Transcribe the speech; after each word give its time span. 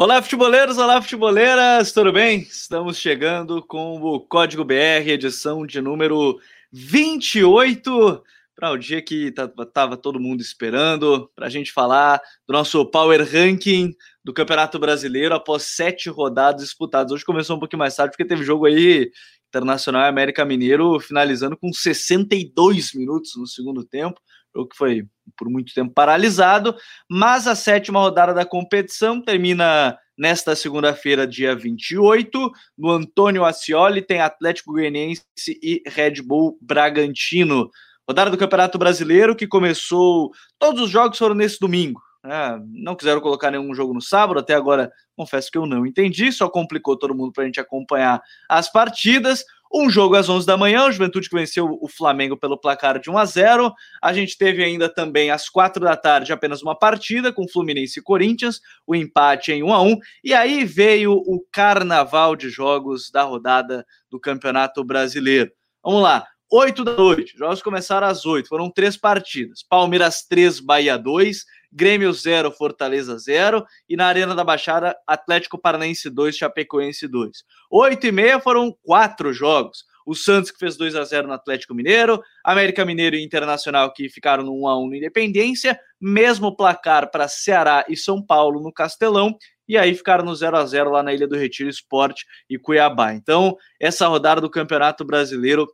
Olá, 0.00 0.22
futeboleiros, 0.22 0.78
olá, 0.78 1.02
futeboleiras, 1.02 1.90
tudo 1.90 2.12
bem? 2.12 2.42
Estamos 2.42 2.98
chegando 2.98 3.60
com 3.60 4.00
o 4.00 4.20
Código 4.20 4.64
BR, 4.64 5.10
edição 5.10 5.66
de 5.66 5.80
número 5.80 6.38
28, 6.70 8.22
para 8.54 8.70
o 8.70 8.78
dia 8.78 9.02
que 9.02 9.34
estava 9.34 9.96
todo 9.96 10.20
mundo 10.20 10.40
esperando, 10.40 11.28
para 11.34 11.48
a 11.48 11.50
gente 11.50 11.72
falar 11.72 12.20
do 12.46 12.52
nosso 12.52 12.86
Power 12.86 13.28
Ranking 13.28 13.92
do 14.22 14.32
Campeonato 14.32 14.78
Brasileiro 14.78 15.34
após 15.34 15.64
sete 15.64 16.08
rodadas 16.08 16.62
disputadas. 16.62 17.10
Hoje 17.10 17.24
começou 17.24 17.56
um 17.56 17.58
pouquinho 17.58 17.80
mais 17.80 17.96
tarde, 17.96 18.12
porque 18.12 18.24
teve 18.24 18.44
jogo 18.44 18.66
aí 18.66 19.10
Internacional 19.48 20.02
e 20.02 20.08
América 20.08 20.44
Mineiro 20.44 21.00
finalizando 21.00 21.56
com 21.56 21.72
62 21.72 22.94
minutos 22.94 23.32
no 23.36 23.48
segundo 23.48 23.82
tempo 23.82 24.20
jogo 24.58 24.68
que 24.68 24.76
foi 24.76 25.06
por 25.36 25.48
muito 25.48 25.72
tempo 25.74 25.92
paralisado, 25.92 26.74
mas 27.08 27.46
a 27.46 27.54
sétima 27.54 28.00
rodada 28.00 28.32
da 28.32 28.44
competição 28.44 29.20
termina 29.20 29.98
nesta 30.16 30.56
segunda-feira, 30.56 31.26
dia 31.26 31.54
28, 31.54 32.50
no 32.76 32.90
Antônio 32.90 33.44
Ascioli, 33.44 34.02
tem 34.02 34.20
Atlético 34.20 34.72
Goianiense 34.72 35.22
e 35.62 35.82
Red 35.86 36.22
Bull 36.22 36.58
Bragantino. 36.60 37.70
Rodada 38.08 38.30
do 38.30 38.38
Campeonato 38.38 38.78
Brasileiro 38.78 39.36
que 39.36 39.46
começou, 39.46 40.32
todos 40.58 40.82
os 40.82 40.90
jogos 40.90 41.18
foram 41.18 41.34
nesse 41.34 41.60
domingo. 41.60 42.00
Né? 42.24 42.60
Não 42.72 42.96
quiseram 42.96 43.20
colocar 43.20 43.50
nenhum 43.50 43.74
jogo 43.74 43.94
no 43.94 44.00
sábado, 44.02 44.40
até 44.40 44.54
agora 44.54 44.90
confesso 45.16 45.50
que 45.50 45.58
eu 45.58 45.66
não 45.66 45.86
entendi, 45.86 46.32
só 46.32 46.48
complicou 46.48 46.96
todo 46.96 47.14
mundo 47.14 47.32
para 47.32 47.44
a 47.44 47.46
gente 47.46 47.60
acompanhar 47.60 48.20
as 48.48 48.70
partidas. 48.70 49.44
Um 49.72 49.90
jogo 49.90 50.16
às 50.16 50.28
11 50.28 50.46
da 50.46 50.56
manhã, 50.56 50.86
o 50.86 50.92
Juventude 50.92 51.28
que 51.28 51.36
venceu 51.36 51.78
o 51.80 51.88
Flamengo 51.88 52.36
pelo 52.36 52.58
placar 52.58 52.98
de 52.98 53.10
1 53.10 53.18
a 53.18 53.24
0. 53.24 53.72
A 54.02 54.12
gente 54.12 54.38
teve 54.38 54.64
ainda 54.64 54.88
também 54.88 55.30
às 55.30 55.48
4 55.48 55.84
da 55.84 55.96
tarde 55.96 56.32
apenas 56.32 56.62
uma 56.62 56.76
partida 56.76 57.32
com 57.32 57.48
Fluminense 57.48 58.00
e 58.00 58.02
Corinthians, 58.02 58.60
o 58.86 58.94
empate 58.94 59.52
em 59.52 59.62
1 59.62 59.72
a 59.72 59.82
1. 59.82 59.98
E 60.24 60.34
aí 60.34 60.64
veio 60.64 61.12
o 61.12 61.44
carnaval 61.52 62.34
de 62.34 62.48
jogos 62.48 63.10
da 63.10 63.22
rodada 63.22 63.84
do 64.10 64.18
Campeonato 64.18 64.82
Brasileiro. 64.82 65.52
Vamos 65.84 66.02
lá. 66.02 66.26
8 66.50 66.82
da 66.82 66.96
noite, 66.96 67.36
jogos 67.36 67.60
começaram 67.60 68.06
às 68.06 68.24
8, 68.24 68.48
foram 68.48 68.70
três 68.70 68.96
partidas. 68.96 69.62
Palmeiras 69.62 70.22
3, 70.22 70.60
Bahia 70.60 70.96
2, 70.96 71.44
Grêmio 71.70 72.12
0, 72.12 72.50
Fortaleza 72.50 73.18
0 73.18 73.64
e 73.88 73.96
na 73.96 74.06
Arena 74.06 74.34
da 74.34 74.42
Baixada, 74.42 74.96
Atlético 75.06 75.58
Paranaense 75.58 76.08
2, 76.08 76.36
Chapecoense 76.36 77.06
2. 77.06 77.44
8 77.70 78.06
e 78.06 78.12
meia 78.12 78.40
foram 78.40 78.74
quatro 78.82 79.32
jogos. 79.32 79.84
O 80.06 80.14
Santos 80.14 80.50
que 80.50 80.58
fez 80.58 80.76
2 80.76 80.96
a 80.96 81.04
0 81.04 81.28
no 81.28 81.34
Atlético 81.34 81.74
Mineiro, 81.74 82.22
América 82.42 82.82
Mineiro 82.82 83.14
e 83.14 83.22
Internacional 83.22 83.92
que 83.92 84.08
ficaram 84.08 84.42
no 84.42 84.62
1 84.62 84.68
a 84.68 84.78
1 84.78 84.88
no 84.88 84.94
Independência, 84.94 85.78
mesmo 86.00 86.56
placar 86.56 87.10
para 87.10 87.28
Ceará 87.28 87.84
e 87.88 87.96
São 87.96 88.24
Paulo 88.24 88.62
no 88.62 88.72
Castelão, 88.72 89.36
e 89.68 89.76
aí 89.76 89.94
ficaram 89.94 90.24
no 90.24 90.34
0 90.34 90.56
a 90.56 90.64
0 90.64 90.90
lá 90.90 91.02
na 91.02 91.12
Ilha 91.12 91.28
do 91.28 91.36
Retiro 91.36 91.68
Esporte 91.68 92.24
e 92.48 92.58
Cuiabá. 92.58 93.12
Então, 93.12 93.54
essa 93.78 94.08
rodada 94.08 94.40
do 94.40 94.48
Campeonato 94.48 95.04
Brasileiro 95.04 95.70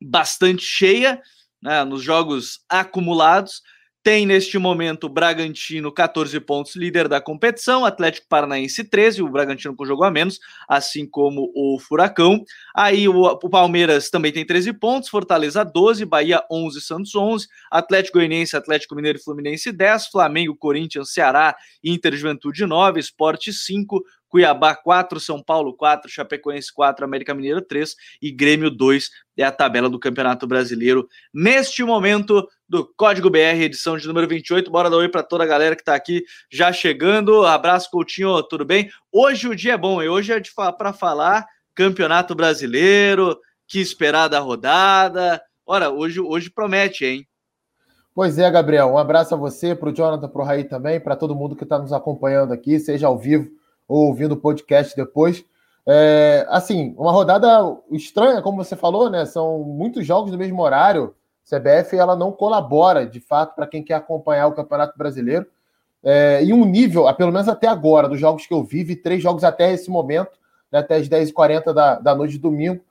bastante 0.00 0.62
cheia, 0.62 1.20
né, 1.60 1.82
nos 1.82 2.02
jogos 2.02 2.60
acumulados. 2.68 3.62
Tem 4.06 4.24
neste 4.24 4.56
momento 4.56 5.08
o 5.08 5.08
Bragantino 5.08 5.90
14 5.90 6.38
pontos, 6.38 6.76
líder 6.76 7.08
da 7.08 7.20
competição, 7.20 7.84
Atlético 7.84 8.28
Paranaense 8.28 8.84
13, 8.84 9.20
o 9.20 9.28
Bragantino 9.28 9.74
com 9.74 9.84
jogo 9.84 10.04
a 10.04 10.12
menos, 10.12 10.38
assim 10.68 11.04
como 11.04 11.50
o 11.52 11.76
Furacão. 11.80 12.44
Aí 12.72 13.08
o, 13.08 13.20
o, 13.20 13.50
Palmeiras 13.50 14.08
também 14.08 14.30
tem 14.30 14.46
13 14.46 14.74
pontos, 14.74 15.08
Fortaleza 15.08 15.64
12, 15.64 16.04
Bahia 16.04 16.40
11, 16.48 16.80
Santos 16.82 17.16
11, 17.16 17.48
Atlético 17.68 18.18
Goianiense, 18.18 18.56
Atlético 18.56 18.94
Mineiro 18.94 19.18
e 19.18 19.22
Fluminense 19.24 19.72
10, 19.72 20.06
Flamengo, 20.06 20.54
Corinthians, 20.54 21.10
Ceará, 21.10 21.56
Inter 21.82 22.14
Juventude 22.14 22.64
9, 22.64 23.00
Esporte 23.00 23.52
5, 23.52 24.04
Cuiabá 24.28 24.76
4, 24.76 25.18
São 25.18 25.42
Paulo 25.42 25.74
4, 25.74 26.08
Chapecoense 26.08 26.72
4, 26.72 27.04
América 27.04 27.34
Mineiro 27.34 27.60
3 27.60 27.94
e 28.22 28.30
Grêmio 28.30 28.70
2 28.70 29.10
é 29.36 29.44
a 29.44 29.52
tabela 29.52 29.88
do 29.88 29.98
Campeonato 29.98 30.46
Brasileiro 30.46 31.08
neste 31.32 31.82
momento 31.84 32.46
do 32.68 32.84
Código 32.96 33.30
BR, 33.30 33.62
edição 33.62 33.96
de 33.96 34.06
número 34.08 34.26
28. 34.26 34.70
Bora 34.70 34.90
dar 34.90 34.96
oi 34.96 35.08
para 35.08 35.22
toda 35.22 35.44
a 35.44 35.46
galera 35.46 35.76
que 35.76 35.82
está 35.82 35.94
aqui 35.94 36.24
já 36.50 36.72
chegando. 36.72 37.44
Abraço, 37.46 37.90
Coutinho, 37.90 38.42
tudo 38.42 38.64
bem? 38.64 38.90
Hoje 39.12 39.48
o 39.48 39.54
dia 39.54 39.74
é 39.74 39.78
bom 39.78 40.02
e 40.02 40.08
hoje 40.08 40.32
é 40.32 40.40
para 40.72 40.92
falar 40.92 41.46
Campeonato 41.74 42.34
Brasileiro, 42.34 43.38
que 43.68 43.80
esperar 43.80 44.28
da 44.28 44.40
rodada. 44.40 45.40
Ora, 45.64 45.90
hoje, 45.90 46.20
hoje 46.20 46.50
promete, 46.50 47.04
hein? 47.04 47.26
Pois 48.14 48.38
é, 48.38 48.50
Gabriel. 48.50 48.88
Um 48.88 48.98
abraço 48.98 49.34
a 49.34 49.38
você, 49.38 49.74
para 49.74 49.90
o 49.90 49.92
Jonathan, 49.92 50.28
para 50.28 50.42
o 50.42 50.44
Raí 50.44 50.64
também, 50.64 50.98
para 50.98 51.14
todo 51.14 51.34
mundo 51.34 51.54
que 51.54 51.64
está 51.64 51.78
nos 51.78 51.92
acompanhando 51.92 52.52
aqui, 52.52 52.80
seja 52.80 53.06
ao 53.06 53.18
vivo 53.18 53.50
ou 53.86 54.06
ouvindo 54.08 54.32
o 54.32 54.40
podcast 54.40 54.96
depois. 54.96 55.44
É, 55.86 56.44
assim, 56.48 56.94
uma 56.98 57.12
rodada 57.12 57.46
estranha, 57.92 58.42
como 58.42 58.56
você 58.56 58.74
falou, 58.74 59.08
né? 59.08 59.24
São 59.24 59.60
muitos 59.60 60.04
jogos 60.04 60.32
no 60.32 60.38
mesmo 60.38 60.60
horário. 60.62 61.14
CBF 61.48 61.96
ela 61.96 62.16
não 62.16 62.32
colabora, 62.32 63.06
de 63.06 63.20
fato, 63.20 63.54
para 63.54 63.66
quem 63.66 63.82
quer 63.82 63.94
acompanhar 63.94 64.48
o 64.48 64.52
Campeonato 64.52 64.98
Brasileiro. 64.98 65.46
É, 66.02 66.42
e 66.44 66.52
um 66.52 66.64
nível, 66.64 67.12
pelo 67.14 67.32
menos 67.32 67.48
até 67.48 67.68
agora, 67.68 68.08
dos 68.08 68.18
jogos 68.18 68.46
que 68.46 68.52
eu 68.52 68.62
vi, 68.62 68.84
vi 68.84 68.96
três 68.96 69.22
jogos 69.22 69.44
até 69.44 69.72
esse 69.72 69.90
momento, 69.90 70.38
né, 70.70 70.80
até 70.80 70.96
as 70.96 71.08
10h40 71.08 71.72
da, 71.72 71.98
da 72.00 72.14
noite 72.14 72.32
de 72.32 72.38
domingo, 72.38 72.82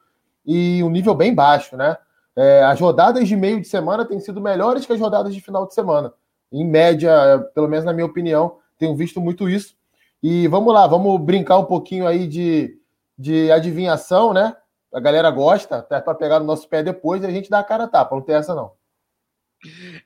e 0.45 0.83
um 0.83 0.89
nível 0.89 1.13
bem 1.13 1.33
baixo, 1.33 1.75
né? 1.75 1.97
É, 2.35 2.63
as 2.63 2.79
rodadas 2.79 3.27
de 3.27 3.35
meio 3.35 3.61
de 3.61 3.67
semana 3.67 4.05
têm 4.05 4.19
sido 4.19 4.41
melhores 4.41 4.85
que 4.85 4.91
as 4.91 4.99
rodadas 4.99 5.33
de 5.33 5.41
final 5.41 5.65
de 5.65 5.73
semana. 5.73 6.13
Em 6.51 6.65
média, 6.65 7.39
pelo 7.53 7.67
menos 7.67 7.85
na 7.85 7.93
minha 7.93 8.05
opinião, 8.05 8.57
tenho 8.77 8.95
visto 8.95 9.21
muito 9.21 9.49
isso. 9.49 9.75
E 10.21 10.47
vamos 10.47 10.73
lá, 10.73 10.85
vamos 10.85 11.19
brincar 11.21 11.57
um 11.57 11.65
pouquinho 11.65 12.05
aí 12.05 12.27
de, 12.27 12.77
de 13.17 13.51
adivinhação, 13.51 14.33
né? 14.33 14.55
A 14.95 14.99
galera 15.01 15.29
gosta, 15.29 15.79
até 15.79 15.99
para 15.99 16.15
pegar 16.15 16.39
no 16.39 16.45
nosso 16.45 16.69
pé 16.69 16.81
depois 16.81 17.21
e 17.21 17.25
a 17.25 17.29
gente 17.29 17.49
dá 17.49 17.59
a 17.59 17.63
cara 17.65 17.83
a 17.83 17.87
tapa, 17.87 18.15
não 18.15 18.21
tem 18.21 18.35
essa 18.35 18.55
não. 18.55 18.71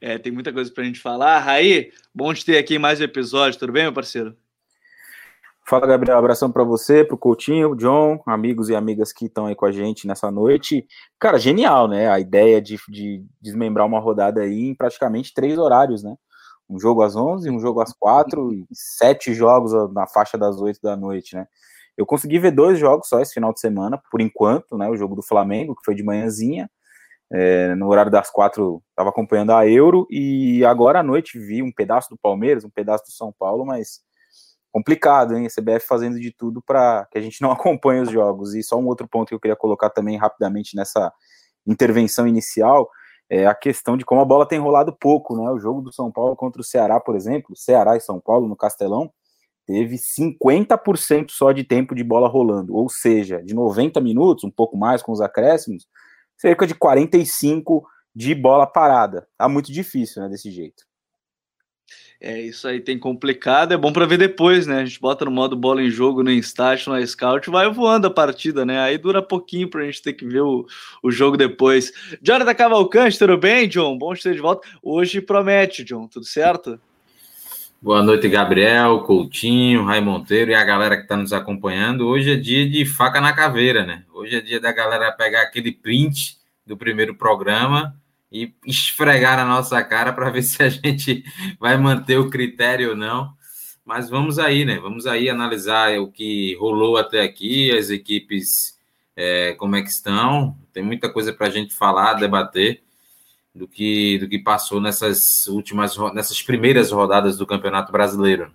É, 0.01 0.17
tem 0.17 0.31
muita 0.31 0.51
coisa 0.51 0.71
para 0.73 0.81
a 0.83 0.85
gente 0.87 0.99
falar. 0.99 1.37
Raí, 1.37 1.91
bom 2.13 2.33
te 2.33 2.43
ter 2.43 2.57
aqui 2.57 2.79
mais 2.79 2.99
um 2.99 3.03
episódio, 3.03 3.59
tudo 3.59 3.71
bem, 3.71 3.83
meu 3.83 3.93
parceiro? 3.93 4.35
Fala, 5.63 5.85
Gabriel, 5.85 6.17
abração 6.17 6.51
para 6.51 6.63
você, 6.63 7.03
para 7.03 7.13
o 7.13 7.19
Coutinho, 7.19 7.75
John, 7.75 8.19
amigos 8.25 8.69
e 8.69 8.75
amigas 8.75 9.13
que 9.13 9.27
estão 9.27 9.45
aí 9.45 9.53
com 9.53 9.67
a 9.67 9.71
gente 9.71 10.07
nessa 10.07 10.31
noite. 10.31 10.87
Cara, 11.19 11.37
genial, 11.37 11.87
né? 11.87 12.09
A 12.09 12.19
ideia 12.19 12.59
de, 12.59 12.79
de 12.89 13.23
desmembrar 13.39 13.85
uma 13.85 13.99
rodada 13.99 14.41
aí 14.41 14.69
em 14.69 14.73
praticamente 14.73 15.35
três 15.35 15.59
horários, 15.59 16.01
né? 16.01 16.15
um 16.69 16.79
jogo 16.79 17.01
às 17.01 17.15
11, 17.15 17.49
um 17.49 17.59
jogo 17.59 17.81
às 17.81 17.91
4 17.93 18.53
e 18.53 18.65
sete 18.71 19.33
jogos 19.33 19.71
na 19.91 20.05
faixa 20.05 20.37
das 20.37 20.61
8 20.61 20.79
da 20.81 20.95
noite, 20.95 21.35
né? 21.35 21.47
Eu 21.99 22.05
consegui 22.05 22.39
ver 22.39 22.51
dois 22.51 22.79
jogos 22.79 23.09
só 23.09 23.19
esse 23.19 23.33
final 23.33 23.51
de 23.51 23.59
semana, 23.59 24.01
por 24.09 24.21
enquanto, 24.21 24.77
né? 24.77 24.87
O 24.87 24.95
jogo 24.95 25.17
do 25.17 25.21
Flamengo, 25.21 25.75
que 25.75 25.83
foi 25.83 25.93
de 25.93 26.01
manhãzinha, 26.01 26.71
é, 27.29 27.75
no 27.75 27.89
horário 27.89 28.09
das 28.09 28.31
quatro, 28.31 28.81
estava 28.91 29.09
acompanhando 29.09 29.51
a 29.51 29.67
Euro, 29.67 30.07
e 30.09 30.63
agora 30.63 31.01
à 31.01 31.03
noite 31.03 31.37
vi 31.37 31.61
um 31.61 31.73
pedaço 31.73 32.09
do 32.09 32.17
Palmeiras, 32.17 32.63
um 32.63 32.69
pedaço 32.69 33.03
do 33.03 33.11
São 33.11 33.33
Paulo, 33.37 33.65
mas 33.65 33.99
complicado, 34.71 35.35
hein? 35.35 35.45
A 35.45 35.49
CBF 35.49 35.85
fazendo 35.85 36.17
de 36.21 36.31
tudo 36.31 36.61
para 36.65 37.05
que 37.11 37.17
a 37.17 37.21
gente 37.21 37.41
não 37.41 37.51
acompanhe 37.51 37.99
os 37.99 38.09
jogos. 38.09 38.55
E 38.55 38.63
só 38.63 38.79
um 38.79 38.87
outro 38.87 39.05
ponto 39.05 39.27
que 39.27 39.35
eu 39.35 39.39
queria 39.39 39.57
colocar 39.57 39.89
também 39.89 40.15
rapidamente 40.15 40.77
nessa 40.77 41.11
intervenção 41.67 42.25
inicial 42.25 42.89
é 43.29 43.45
a 43.45 43.53
questão 43.53 43.97
de 43.97 44.05
como 44.05 44.21
a 44.21 44.25
bola 44.25 44.47
tem 44.47 44.57
rolado 44.57 44.95
pouco, 44.97 45.35
né? 45.35 45.51
O 45.51 45.59
jogo 45.59 45.81
do 45.81 45.91
São 45.91 46.09
Paulo 46.09 46.33
contra 46.33 46.61
o 46.61 46.63
Ceará, 46.63 46.97
por 46.97 47.17
exemplo, 47.17 47.57
Ceará 47.57 47.97
e 47.97 47.99
São 47.99 48.21
Paulo 48.21 48.47
no 48.47 48.55
Castelão, 48.55 49.11
teve 49.69 49.97
50% 49.97 51.29
só 51.29 51.51
de 51.51 51.63
tempo 51.63 51.93
de 51.93 52.03
bola 52.03 52.27
rolando, 52.27 52.75
ou 52.75 52.89
seja, 52.89 53.39
de 53.43 53.53
90 53.53 54.01
minutos, 54.01 54.43
um 54.43 54.49
pouco 54.49 54.75
mais 54.75 55.03
com 55.03 55.11
os 55.11 55.21
acréscimos, 55.21 55.87
cerca 56.35 56.65
de 56.65 56.73
45 56.73 57.87
de 58.15 58.33
bola 58.33 58.65
parada. 58.65 59.27
Tá 59.37 59.47
muito 59.47 59.71
difícil, 59.71 60.23
né, 60.23 60.29
desse 60.29 60.49
jeito. 60.49 60.89
É, 62.19 62.41
isso 62.41 62.67
aí 62.67 62.81
tem 62.81 62.97
complicado, 62.97 63.71
é 63.71 63.77
bom 63.77 63.93
para 63.93 64.07
ver 64.07 64.17
depois, 64.17 64.65
né? 64.65 64.81
A 64.81 64.85
gente 64.85 64.99
bota 64.99 65.23
no 65.23 65.29
modo 65.31 65.55
bola 65.55 65.83
em 65.83 65.89
jogo, 65.91 66.23
no 66.23 66.31
Instat, 66.31 66.87
no 66.87 67.07
Scout, 67.07 67.47
vai 67.51 67.71
voando 67.71 68.07
a 68.07 68.11
partida, 68.11 68.65
né? 68.65 68.79
Aí 68.79 68.97
dura 68.97 69.21
pouquinho 69.21 69.69
pra 69.69 69.85
gente 69.85 70.01
ter 70.01 70.13
que 70.13 70.25
ver 70.25 70.41
o, 70.41 70.65
o 71.03 71.11
jogo 71.11 71.37
depois. 71.37 71.93
Jonathan 72.23 72.55
Cavalcante, 72.55 73.19
tudo 73.19 73.37
bem, 73.37 73.69
John? 73.69 73.95
Bom 73.99 74.15
te 74.15 74.23
ter 74.23 74.33
de 74.33 74.41
volta. 74.41 74.67
Hoje 74.81 75.21
promete, 75.21 75.83
John, 75.83 76.07
tudo 76.07 76.25
certo? 76.25 76.81
Boa 77.81 78.03
noite, 78.03 78.27
Gabriel, 78.27 78.99
Coutinho, 79.03 79.85
Rai 79.85 80.01
Monteiro 80.01 80.51
e 80.51 80.53
a 80.53 80.65
galera 80.65 80.97
que 80.97 81.03
está 81.03 81.15
nos 81.15 81.31
acompanhando. 81.31 82.07
Hoje 82.07 82.33
é 82.33 82.35
dia 82.35 82.69
de 82.69 82.85
faca 82.85 83.21
na 83.21 83.31
caveira, 83.31 83.85
né? 83.85 84.03
Hoje 84.13 84.35
é 84.35 84.41
dia 84.41 84.59
da 84.59 84.69
galera 84.73 85.09
pegar 85.13 85.43
aquele 85.43 85.71
print 85.71 86.37
do 86.67 86.75
primeiro 86.75 87.15
programa 87.15 87.95
e 88.29 88.53
esfregar 88.65 89.37
na 89.37 89.45
nossa 89.45 89.81
cara 89.81 90.11
para 90.11 90.29
ver 90.29 90.41
se 90.43 90.61
a 90.61 90.67
gente 90.67 91.23
vai 91.57 91.77
manter 91.77 92.17
o 92.17 92.29
critério 92.29 92.89
ou 92.89 92.95
não. 92.97 93.31
Mas 93.85 94.09
vamos 94.09 94.37
aí, 94.39 94.65
né? 94.65 94.77
Vamos 94.77 95.07
aí 95.07 95.29
analisar 95.29 95.97
o 96.01 96.11
que 96.11 96.57
rolou 96.59 96.97
até 96.97 97.21
aqui, 97.21 97.71
as 97.71 97.89
equipes, 97.89 98.77
é, 99.15 99.53
como 99.53 99.77
é 99.77 99.81
que 99.81 99.89
estão. 99.89 100.53
Tem 100.73 100.83
muita 100.83 101.07
coisa 101.07 101.31
para 101.31 101.47
a 101.47 101.49
gente 101.49 101.73
falar, 101.73 102.15
debater 102.15 102.83
do 103.53 103.67
que, 103.67 104.17
do 104.19 104.27
que 104.27 104.39
passou 104.39 104.79
nessas 104.79 105.47
últimas, 105.47 105.97
nessas 106.13 106.41
primeiras 106.41 106.91
rodadas 106.91 107.37
do 107.37 107.47
Campeonato 107.47 107.91
Brasileiro. 107.91 108.51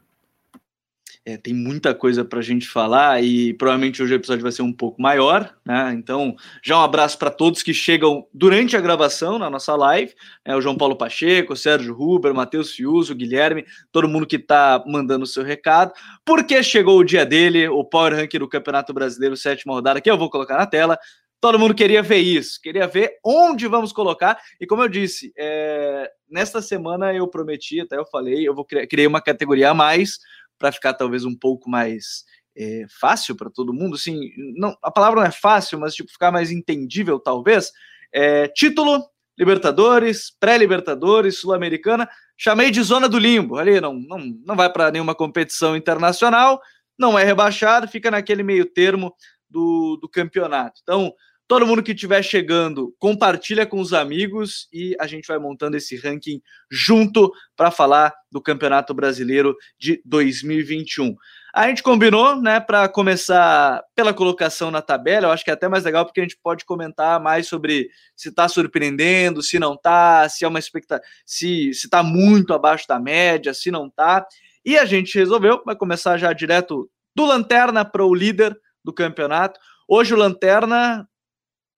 É, 1.26 1.38
tem 1.38 1.54
muita 1.54 1.94
coisa 1.94 2.22
para 2.22 2.40
a 2.40 2.42
gente 2.42 2.68
falar 2.68 3.24
e 3.24 3.54
provavelmente 3.54 4.02
hoje 4.02 4.12
o 4.12 4.16
episódio 4.16 4.42
vai 4.42 4.52
ser 4.52 4.60
um 4.60 4.72
pouco 4.72 5.00
maior, 5.00 5.54
né? 5.64 5.94
Então, 5.94 6.36
já 6.62 6.76
um 6.78 6.82
abraço 6.82 7.18
para 7.18 7.30
todos 7.30 7.62
que 7.62 7.72
chegam 7.72 8.26
durante 8.32 8.76
a 8.76 8.80
gravação 8.80 9.38
na 9.38 9.48
nossa 9.48 9.74
live: 9.74 10.12
né? 10.46 10.54
o 10.54 10.60
João 10.60 10.76
Paulo 10.76 10.96
Pacheco, 10.96 11.54
o 11.54 11.56
Sérgio 11.56 11.98
Huber, 11.98 12.30
o 12.30 12.34
Matheus 12.34 12.72
Fiuso, 12.72 13.14
Guilherme, 13.14 13.64
todo 13.90 14.06
mundo 14.06 14.26
que 14.26 14.36
está 14.36 14.84
mandando 14.86 15.24
o 15.24 15.26
seu 15.26 15.42
recado, 15.42 15.92
porque 16.26 16.62
chegou 16.62 16.98
o 16.98 17.04
dia 17.04 17.24
dele, 17.24 17.68
o 17.68 17.82
Power 17.82 18.14
Rank 18.14 18.34
do 18.34 18.46
Campeonato 18.46 18.92
Brasileiro, 18.92 19.34
sétima 19.34 19.72
rodada, 19.72 20.02
que 20.02 20.10
eu 20.10 20.18
vou 20.18 20.28
colocar 20.28 20.58
na 20.58 20.66
tela. 20.66 20.98
Todo 21.44 21.58
mundo 21.58 21.74
queria 21.74 22.02
ver 22.02 22.20
isso, 22.20 22.58
queria 22.58 22.86
ver 22.86 23.18
onde 23.22 23.68
vamos 23.68 23.92
colocar. 23.92 24.40
E 24.58 24.66
como 24.66 24.82
eu 24.82 24.88
disse, 24.88 25.30
é... 25.36 26.10
nesta 26.26 26.62
semana 26.62 27.12
eu 27.12 27.28
prometi, 27.28 27.82
até 27.82 27.98
eu 27.98 28.06
falei, 28.06 28.48
eu 28.48 28.54
vou 28.54 28.64
criar, 28.64 28.86
criei 28.86 29.06
uma 29.06 29.20
categoria 29.20 29.68
a 29.68 29.74
mais 29.74 30.18
para 30.58 30.72
ficar 30.72 30.94
talvez 30.94 31.22
um 31.22 31.36
pouco 31.36 31.68
mais 31.68 32.24
é, 32.56 32.86
fácil 32.98 33.36
para 33.36 33.50
todo 33.50 33.74
mundo, 33.74 33.96
assim, 33.96 34.30
não, 34.56 34.74
a 34.82 34.90
palavra 34.90 35.20
não 35.20 35.26
é 35.26 35.30
fácil, 35.30 35.78
mas 35.78 35.94
tipo 35.94 36.10
ficar 36.10 36.32
mais 36.32 36.50
entendível 36.50 37.20
talvez. 37.20 37.72
É, 38.10 38.48
título, 38.48 39.04
Libertadores, 39.38 40.34
pré-Libertadores, 40.40 41.40
Sul-Americana, 41.40 42.08
chamei 42.38 42.70
de 42.70 42.80
zona 42.80 43.06
do 43.06 43.18
limbo. 43.18 43.58
Ali 43.58 43.82
não, 43.82 43.92
não, 43.92 44.18
não 44.46 44.56
vai 44.56 44.72
para 44.72 44.90
nenhuma 44.90 45.14
competição 45.14 45.76
internacional, 45.76 46.58
não 46.98 47.18
é 47.18 47.22
rebaixado, 47.22 47.86
fica 47.86 48.10
naquele 48.10 48.42
meio 48.42 48.64
termo 48.64 49.14
do, 49.50 49.98
do 50.00 50.08
campeonato. 50.08 50.80
Então, 50.82 51.12
Todo 51.46 51.66
mundo 51.66 51.82
que 51.82 51.92
estiver 51.92 52.22
chegando, 52.22 52.94
compartilha 52.98 53.66
com 53.66 53.78
os 53.78 53.92
amigos 53.92 54.66
e 54.72 54.96
a 54.98 55.06
gente 55.06 55.26
vai 55.26 55.38
montando 55.38 55.76
esse 55.76 55.94
ranking 55.94 56.40
junto 56.70 57.30
para 57.54 57.70
falar 57.70 58.14
do 58.32 58.40
Campeonato 58.40 58.94
Brasileiro 58.94 59.54
de 59.78 60.00
2021. 60.06 61.14
A 61.54 61.68
gente 61.68 61.82
combinou, 61.82 62.40
né, 62.40 62.60
para 62.60 62.88
começar 62.88 63.82
pela 63.94 64.14
colocação 64.14 64.70
na 64.70 64.80
tabela. 64.80 65.26
Eu 65.26 65.32
acho 65.32 65.44
que 65.44 65.50
é 65.50 65.52
até 65.52 65.68
mais 65.68 65.84
legal 65.84 66.06
porque 66.06 66.20
a 66.20 66.22
gente 66.22 66.38
pode 66.42 66.64
comentar 66.64 67.20
mais 67.20 67.46
sobre 67.46 67.90
se 68.16 68.30
está 68.30 68.48
surpreendendo, 68.48 69.42
se 69.42 69.58
não 69.58 69.74
está, 69.74 70.26
se 70.30 70.46
é 70.46 70.48
uma 70.48 70.58
expectativa, 70.58 71.06
se 71.26 71.68
está 71.68 72.02
muito 72.02 72.54
abaixo 72.54 72.88
da 72.88 72.98
média, 72.98 73.52
se 73.52 73.70
não 73.70 73.88
está. 73.88 74.26
E 74.64 74.78
a 74.78 74.86
gente 74.86 75.18
resolveu, 75.18 75.62
vai 75.62 75.76
começar 75.76 76.16
já 76.16 76.32
direto 76.32 76.90
do 77.14 77.26
lanterna 77.26 77.84
para 77.84 78.04
o 78.04 78.14
líder 78.14 78.58
do 78.82 78.94
campeonato. 78.94 79.60
Hoje 79.86 80.14
o 80.14 80.16
lanterna 80.16 81.06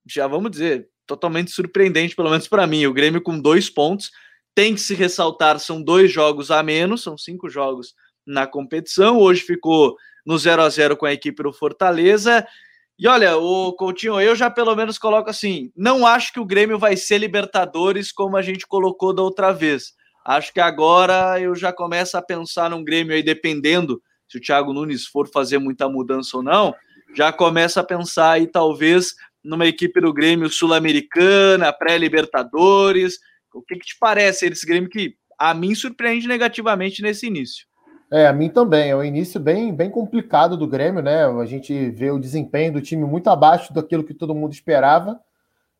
já 0.07 0.27
vamos 0.27 0.51
dizer, 0.51 0.89
totalmente 1.05 1.51
surpreendente, 1.51 2.15
pelo 2.15 2.29
menos 2.29 2.47
para 2.47 2.67
mim. 2.67 2.85
O 2.85 2.93
Grêmio 2.93 3.21
com 3.21 3.39
dois 3.39 3.69
pontos. 3.69 4.11
Tem 4.53 4.73
que 4.73 4.81
se 4.81 4.95
ressaltar, 4.95 5.59
são 5.59 5.81
dois 5.81 6.11
jogos 6.11 6.49
a 6.49 6.63
menos, 6.63 7.03
são 7.03 7.17
cinco 7.17 7.47
jogos 7.47 7.93
na 8.25 8.47
competição. 8.47 9.17
Hoje 9.17 9.41
ficou 9.41 9.95
no 10.25 10.37
0 10.37 10.63
a 10.63 10.69
0 10.69 10.97
com 10.97 11.05
a 11.05 11.13
equipe 11.13 11.41
do 11.43 11.53
Fortaleza. 11.53 12.45
E 12.99 13.07
olha, 13.07 13.37
o 13.37 13.71
Coutinho, 13.73 14.19
eu 14.19 14.35
já 14.35 14.49
pelo 14.49 14.75
menos 14.75 14.97
coloco 14.97 15.29
assim: 15.29 15.71
não 15.75 16.05
acho 16.05 16.33
que 16.33 16.39
o 16.39 16.45
Grêmio 16.45 16.79
vai 16.79 16.97
ser 16.97 17.19
Libertadores 17.19 18.11
como 18.11 18.35
a 18.35 18.41
gente 18.41 18.65
colocou 18.65 19.13
da 19.13 19.21
outra 19.21 19.51
vez. 19.51 19.93
Acho 20.25 20.51
que 20.51 20.59
agora 20.59 21.39
eu 21.39 21.55
já 21.55 21.71
começo 21.71 22.17
a 22.17 22.21
pensar 22.21 22.69
num 22.69 22.83
Grêmio 22.83 23.13
aí, 23.13 23.23
dependendo 23.23 24.01
se 24.27 24.37
o 24.37 24.41
Thiago 24.41 24.73
Nunes 24.73 25.05
for 25.05 25.29
fazer 25.31 25.57
muita 25.57 25.87
mudança 25.87 26.35
ou 26.35 26.43
não, 26.43 26.75
já 27.15 27.31
começa 27.31 27.79
a 27.79 27.83
pensar 27.83 28.31
aí 28.31 28.47
talvez 28.47 29.15
numa 29.47 29.65
equipe 29.65 30.01
do 30.01 30.13
Grêmio 30.13 30.49
sul-americana, 30.49 31.71
pré-Libertadores. 31.71 33.17
O 33.53 33.61
que, 33.61 33.75
que 33.75 33.85
te 33.85 33.97
parece 33.99 34.45
esse 34.45 34.67
Grêmio 34.67 34.89
que 34.89 35.15
a 35.39 35.53
mim 35.53 35.73
surpreende 35.73 36.27
negativamente 36.27 37.01
nesse 37.01 37.27
início? 37.27 37.65
É, 38.11 38.27
a 38.27 38.33
mim 38.33 38.49
também. 38.49 38.91
É 38.91 38.95
um 38.95 39.03
início 39.03 39.39
bem, 39.39 39.73
bem 39.73 39.89
complicado 39.89 40.57
do 40.57 40.67
Grêmio, 40.67 41.01
né? 41.01 41.25
A 41.25 41.45
gente 41.45 41.89
vê 41.91 42.11
o 42.11 42.19
desempenho 42.19 42.73
do 42.73 42.81
time 42.81 43.05
muito 43.05 43.29
abaixo 43.29 43.73
daquilo 43.73 44.03
que 44.03 44.13
todo 44.13 44.35
mundo 44.35 44.53
esperava. 44.53 45.19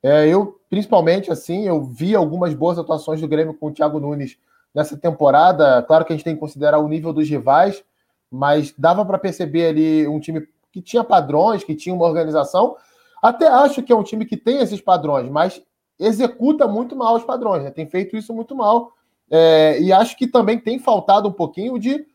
É, 0.01 0.27
eu, 0.27 0.59
principalmente, 0.69 1.31
assim, 1.31 1.67
eu 1.67 1.83
vi 1.83 2.15
algumas 2.15 2.53
boas 2.53 2.79
atuações 2.79 3.19
do 3.19 3.27
Grêmio 3.27 3.53
com 3.53 3.67
o 3.67 3.73
Thiago 3.73 3.99
Nunes 3.99 4.37
nessa 4.73 4.95
temporada. 4.97 5.81
Claro 5.83 6.05
que 6.05 6.13
a 6.13 6.15
gente 6.15 6.23
tem 6.23 6.35
que 6.35 6.39
considerar 6.39 6.79
o 6.79 6.87
nível 6.87 7.11
dos 7.11 7.27
rivais, 7.27 7.83
mas 8.31 8.73
dava 8.77 9.05
para 9.05 9.17
perceber 9.17 9.67
ali 9.67 10.07
um 10.07 10.19
time 10.19 10.47
que 10.71 10.81
tinha 10.81 11.03
padrões, 11.03 11.63
que 11.63 11.75
tinha 11.75 11.95
uma 11.95 12.05
organização, 12.05 12.75
até 13.21 13.47
acho 13.47 13.81
que 13.83 13.91
é 13.91 13.95
um 13.95 14.03
time 14.03 14.25
que 14.25 14.37
tem 14.37 14.59
esses 14.59 14.81
padrões, 14.81 15.29
mas 15.29 15.61
executa 15.99 16.67
muito 16.67 16.95
mal 16.95 17.15
os 17.15 17.23
padrões, 17.23 17.63
né? 17.63 17.71
Tem 17.71 17.87
feito 17.87 18.15
isso 18.15 18.33
muito 18.33 18.55
mal. 18.55 18.91
É, 19.29 19.79
e 19.81 19.91
acho 19.91 20.15
que 20.17 20.27
também 20.27 20.59
tem 20.59 20.79
faltado 20.79 21.27
um 21.27 21.33
pouquinho 21.33 21.77
de 21.77 22.05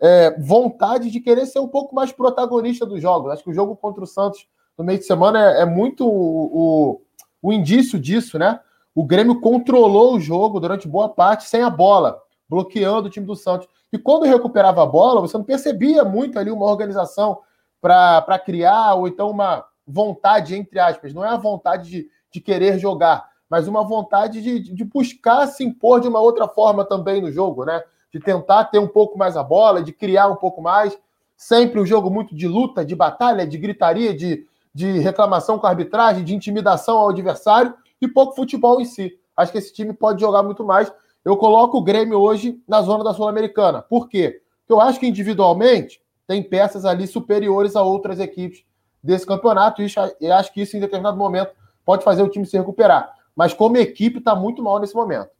é, 0.00 0.36
vontade 0.40 1.10
de 1.10 1.20
querer 1.20 1.46
ser 1.46 1.58
um 1.58 1.68
pouco 1.68 1.94
mais 1.94 2.12
protagonista 2.12 2.86
dos 2.86 3.00
jogos. 3.00 3.30
Acho 3.30 3.44
que 3.44 3.50
o 3.50 3.54
jogo 3.54 3.76
contra 3.76 4.02
o 4.02 4.06
Santos 4.06 4.46
no 4.76 4.84
meio 4.84 4.98
de 4.98 5.04
semana 5.04 5.52
é, 5.52 5.62
é 5.62 5.64
muito 5.66 6.06
o, 6.06 6.46
o, 6.92 7.02
o, 7.42 7.52
indício 7.52 7.98
disso, 7.98 8.38
né? 8.38 8.58
O 8.94 9.04
Grêmio 9.04 9.40
controlou 9.40 10.14
o 10.14 10.20
jogo 10.20 10.60
durante 10.60 10.88
boa 10.88 11.08
parte 11.08 11.44
sem 11.44 11.62
a 11.62 11.70
bola, 11.70 12.20
bloqueando 12.48 13.08
o 13.08 13.10
time 13.10 13.26
do 13.26 13.36
Santos. 13.36 13.68
E 13.92 13.98
quando 13.98 14.24
recuperava 14.24 14.82
a 14.82 14.86
bola, 14.86 15.20
você 15.20 15.36
não 15.36 15.44
percebia 15.44 16.04
muito 16.04 16.38
ali 16.38 16.50
uma 16.50 16.66
organização 16.66 17.38
para 17.80 18.38
criar, 18.38 18.94
ou 18.94 19.08
então 19.08 19.30
uma, 19.30 19.64
vontade, 19.86 20.54
entre 20.54 20.78
aspas, 20.78 21.12
não 21.12 21.24
é 21.24 21.28
a 21.28 21.36
vontade 21.36 21.90
de, 21.90 22.10
de 22.30 22.40
querer 22.40 22.78
jogar, 22.78 23.28
mas 23.48 23.68
uma 23.68 23.84
vontade 23.84 24.40
de, 24.40 24.58
de 24.60 24.84
buscar 24.84 25.46
se 25.46 25.64
impor 25.64 26.00
de 26.00 26.08
uma 26.08 26.20
outra 26.20 26.48
forma 26.48 26.84
também 26.84 27.20
no 27.20 27.30
jogo, 27.30 27.64
né? 27.64 27.82
De 28.10 28.18
tentar 28.18 28.64
ter 28.64 28.78
um 28.78 28.88
pouco 28.88 29.18
mais 29.18 29.36
a 29.36 29.42
bola, 29.42 29.82
de 29.82 29.92
criar 29.92 30.28
um 30.28 30.36
pouco 30.36 30.62
mais. 30.62 30.98
Sempre 31.36 31.80
um 31.80 31.86
jogo 31.86 32.08
muito 32.08 32.34
de 32.34 32.46
luta, 32.46 32.84
de 32.84 32.94
batalha, 32.94 33.46
de 33.46 33.58
gritaria, 33.58 34.14
de, 34.14 34.46
de 34.74 34.98
reclamação 35.00 35.58
com 35.58 35.66
a 35.66 35.70
arbitragem, 35.70 36.24
de 36.24 36.34
intimidação 36.34 36.98
ao 36.98 37.10
adversário 37.10 37.74
e 38.00 38.08
pouco 38.08 38.34
futebol 38.34 38.80
em 38.80 38.84
si. 38.84 39.18
Acho 39.36 39.52
que 39.52 39.58
esse 39.58 39.72
time 39.72 39.92
pode 39.92 40.20
jogar 40.20 40.42
muito 40.42 40.64
mais. 40.64 40.92
Eu 41.24 41.36
coloco 41.36 41.78
o 41.78 41.82
Grêmio 41.82 42.18
hoje 42.18 42.60
na 42.66 42.82
zona 42.82 43.04
da 43.04 43.14
Sul-Americana. 43.14 43.82
Por 43.82 44.08
quê? 44.08 44.40
Porque 44.60 44.72
eu 44.72 44.80
acho 44.80 44.98
que 44.98 45.06
individualmente 45.06 46.00
tem 46.26 46.42
peças 46.42 46.84
ali 46.84 47.06
superiores 47.06 47.76
a 47.76 47.82
outras 47.82 48.18
equipes 48.18 48.64
desse 49.02 49.26
campeonato, 49.26 49.82
e 50.20 50.30
acho 50.30 50.52
que 50.52 50.62
isso, 50.62 50.76
em 50.76 50.80
determinado 50.80 51.16
momento, 51.16 51.52
pode 51.84 52.04
fazer 52.04 52.22
o 52.22 52.28
time 52.28 52.46
se 52.46 52.56
recuperar. 52.56 53.12
Mas 53.34 53.52
como 53.52 53.76
equipe, 53.76 54.18
está 54.18 54.34
muito 54.34 54.62
mal 54.62 54.78
nesse 54.78 54.94
momento. 54.94 55.30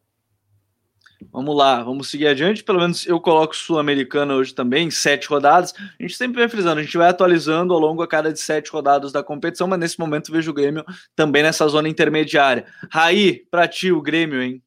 Vamos 1.31 1.57
lá, 1.57 1.83
vamos 1.83 2.11
seguir 2.11 2.27
adiante. 2.27 2.65
Pelo 2.65 2.81
menos 2.81 3.07
eu 3.07 3.21
coloco 3.21 3.55
Sul-Americana 3.55 4.35
hoje 4.35 4.53
também, 4.55 4.91
sete 4.91 5.29
rodadas. 5.29 5.73
A 5.77 6.03
gente 6.03 6.17
sempre 6.17 6.41
vai 6.41 6.49
frisando, 6.49 6.81
a 6.81 6.83
gente 6.83 6.97
vai 6.99 7.09
atualizando 7.09 7.73
ao 7.73 7.79
longo 7.79 8.03
a 8.03 8.09
cada 8.09 8.33
de 8.33 8.41
sete 8.41 8.73
rodadas 8.73 9.13
da 9.13 9.23
competição, 9.23 9.69
mas 9.69 9.79
nesse 9.79 10.01
momento 10.01 10.33
vejo 10.33 10.51
o 10.51 10.55
Grêmio 10.55 10.85
também 11.15 11.43
nessa 11.43 11.69
zona 11.69 11.89
intermediária. 11.89 12.67
Raí, 12.91 13.47
para 13.51 13.69
ti 13.69 13.93
o 13.93 14.03
Grêmio, 14.03 14.43
hein? 14.43 14.63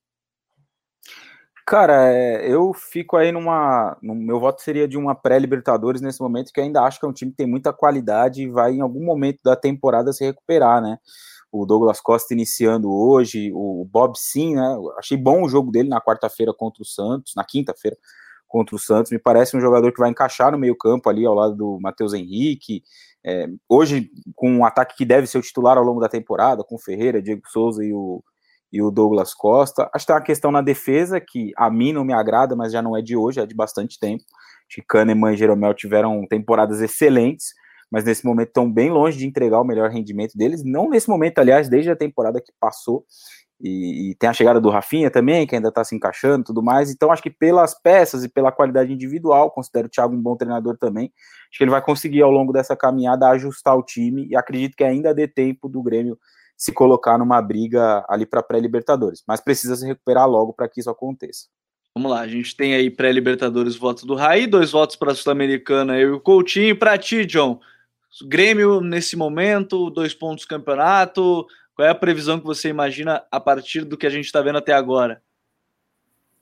Cara, 1.68 2.14
é, 2.14 2.48
eu 2.48 2.74
fico 2.74 3.18
aí 3.18 3.32
numa. 3.32 3.98
No, 4.02 4.14
meu 4.14 4.40
voto 4.40 4.62
seria 4.62 4.88
de 4.88 4.98
uma 4.98 5.16
pré-Libertadores 5.16 6.00
nesse 6.00 6.22
momento, 6.22 6.52
que 6.54 6.62
ainda 6.62 6.84
acho 6.84 7.00
que 7.00 7.06
é 7.06 7.10
um 7.10 7.14
time 7.14 7.32
que 7.32 7.38
tem 7.38 7.48
muita 7.48 7.74
qualidade 7.74 8.44
e 8.44 8.48
vai 8.48 8.74
em 8.74 8.82
algum 8.82 9.04
momento 9.04 9.40
da 9.44 9.56
temporada 9.56 10.14
se 10.14 10.24
recuperar, 10.24 10.80
né? 10.80 11.00
O 11.52 11.66
Douglas 11.66 12.00
Costa 12.00 12.34
iniciando 12.36 12.92
hoje, 12.92 13.52
o 13.54 13.84
Bob 13.92 14.16
Sim, 14.16 14.56
né? 14.56 14.78
Achei 15.00 15.18
bom 15.18 15.44
o 15.44 15.50
jogo 15.50 15.72
dele 15.72 15.90
na 15.90 16.00
quarta-feira 16.00 16.54
contra 16.54 16.84
o 16.84 16.86
Santos, 16.86 17.34
na 17.36 17.44
quinta-feira 17.44 17.98
contra 18.48 18.76
o 18.76 18.80
Santos. 18.80 19.12
Me 19.12 19.18
parece 19.20 19.58
um 19.58 19.62
jogador 19.62 19.92
que 19.92 20.00
vai 20.00 20.10
encaixar 20.12 20.52
no 20.52 20.60
meio-campo 20.60 21.10
ali 21.10 21.26
ao 21.26 21.34
lado 21.34 21.56
do 21.56 21.80
Matheus 21.82 22.14
Henrique. 22.14 22.84
É, 23.26 23.48
hoje, 23.68 24.12
com 24.36 24.52
um 24.52 24.66
ataque 24.66 24.96
que 24.98 25.06
deve 25.06 25.26
ser 25.26 25.40
o 25.40 25.42
titular 25.42 25.78
ao 25.80 25.84
longo 25.84 26.00
da 26.00 26.10
temporada, 26.10 26.64
com 26.64 26.76
o 26.76 26.80
Ferreira, 26.80 27.22
Diego 27.22 27.42
Souza 27.48 27.84
e 27.84 27.92
o 27.92 28.24
e 28.76 28.82
o 28.82 28.92
Douglas 28.92 29.34
Costa. 29.34 29.90
Acho 29.94 30.04
que 30.04 30.08
tem 30.08 30.16
uma 30.18 30.22
questão 30.22 30.52
na 30.52 30.62
defesa 30.62 31.22
que 31.22 31.54
a 31.56 31.72
mim 31.72 31.94
não 31.94 32.04
me 32.04 32.12
agrada, 32.12 32.58
mas 32.58 32.74
já 32.74 32.82
não 32.82 32.96
é 32.96 33.02
de 33.02 33.16
hoje, 33.16 33.40
é 33.40 33.46
de 33.46 33.56
bastante 33.56 33.98
tempo. 33.98 34.26
Acho 34.70 34.82
que 34.82 34.86
Kahneman 34.86 35.34
e 35.34 35.38
Jeromel 35.38 35.74
tiveram 35.74 36.28
temporadas 36.28 36.82
excelentes, 36.82 37.54
mas 37.90 38.04
nesse 38.04 38.26
momento 38.26 38.50
estão 38.50 38.70
bem 38.70 38.92
longe 38.92 39.18
de 39.18 39.26
entregar 39.26 39.62
o 39.62 39.64
melhor 39.64 39.90
rendimento 39.90 40.38
deles. 40.38 40.62
Não 40.62 40.90
nesse 40.90 41.08
momento, 41.08 41.40
aliás, 41.40 41.70
desde 41.70 41.90
a 41.90 41.96
temporada 41.96 42.42
que 42.42 42.52
passou. 42.60 43.06
E, 43.62 44.12
e 44.12 44.16
tem 44.16 44.28
a 44.30 44.34
chegada 44.34 44.60
do 44.60 44.70
Rafinha 44.70 45.10
também, 45.10 45.48
que 45.48 45.56
ainda 45.56 45.70
está 45.70 45.82
se 45.82 45.96
encaixando 45.96 46.44
tudo 46.44 46.62
mais. 46.62 46.92
Então, 46.92 47.14
acho 47.14 47.24
que 47.24 47.30
pelas 47.30 47.82
peças 47.82 48.26
e 48.26 48.30
pela 48.30 48.52
qualidade 48.52 48.92
individual, 48.92 49.52
considero 49.52 49.88
o 49.88 49.90
Thiago 49.90 50.14
um 50.14 50.22
bom 50.22 50.36
treinador 50.36 50.78
também. 50.78 51.14
Acho 51.50 51.60
que 51.60 51.64
ele 51.64 51.72
vai 51.72 51.82
conseguir, 51.82 52.22
ao 52.22 52.32
longo 52.32 52.52
dessa 52.52 52.76
caminhada, 52.76 53.30
ajustar 53.30 53.78
o 53.78 53.84
time 53.84 54.28
e 54.28 54.36
acredito 54.36 54.76
que 54.76 54.84
ainda 54.84 55.14
dê 55.14 55.30
tempo 55.30 55.70
do 55.70 55.82
Grêmio 55.82 56.20
se 56.58 56.72
colocar 56.72 57.18
numa 57.18 57.42
briga 57.42 58.06
ali 58.08 58.26
para 58.26 58.44
pré-Libertadores, 58.44 59.24
mas 59.28 59.42
precisa 59.42 59.76
se 59.76 59.86
recuperar 59.86 60.30
logo 60.30 60.54
para 60.54 60.70
que 60.70 60.80
isso 60.80 60.90
aconteça. 60.90 61.48
Vamos 61.96 62.12
lá, 62.12 62.22
a 62.22 62.28
gente 62.28 62.56
tem 62.56 62.74
aí 62.74 62.90
pré-Libertadores 62.90 63.76
votos 63.76 64.04
do 64.04 64.16
Raí, 64.16 64.48
dois 64.48 64.72
votos 64.72 64.96
para 64.96 65.12
a 65.12 65.16
Sul-Americana, 65.16 65.98
eu 65.98 66.10
e 66.10 66.12
o 66.12 66.20
Coutinho. 66.20 66.78
Para 66.78 66.98
ti, 66.98 67.26
John, 67.26 67.60
Grêmio 68.24 68.82
nesse 68.82 69.16
momento, 69.16 69.90
dois 69.90 70.14
pontos 70.14 70.46
campeonato, 70.46 71.46
qual 71.74 71.88
é 71.88 71.92
a 71.92 71.96
previsão 71.96 72.40
que 72.40 72.46
você 72.46 72.70
imagina 72.70 73.24
a 73.30 73.40
partir 73.40 73.84
do 73.84 73.98
que 73.98 74.08
a 74.08 74.10
gente 74.10 74.26
está 74.26 74.42
vendo 74.42 74.58
até 74.58 74.74
agora? 74.74 75.22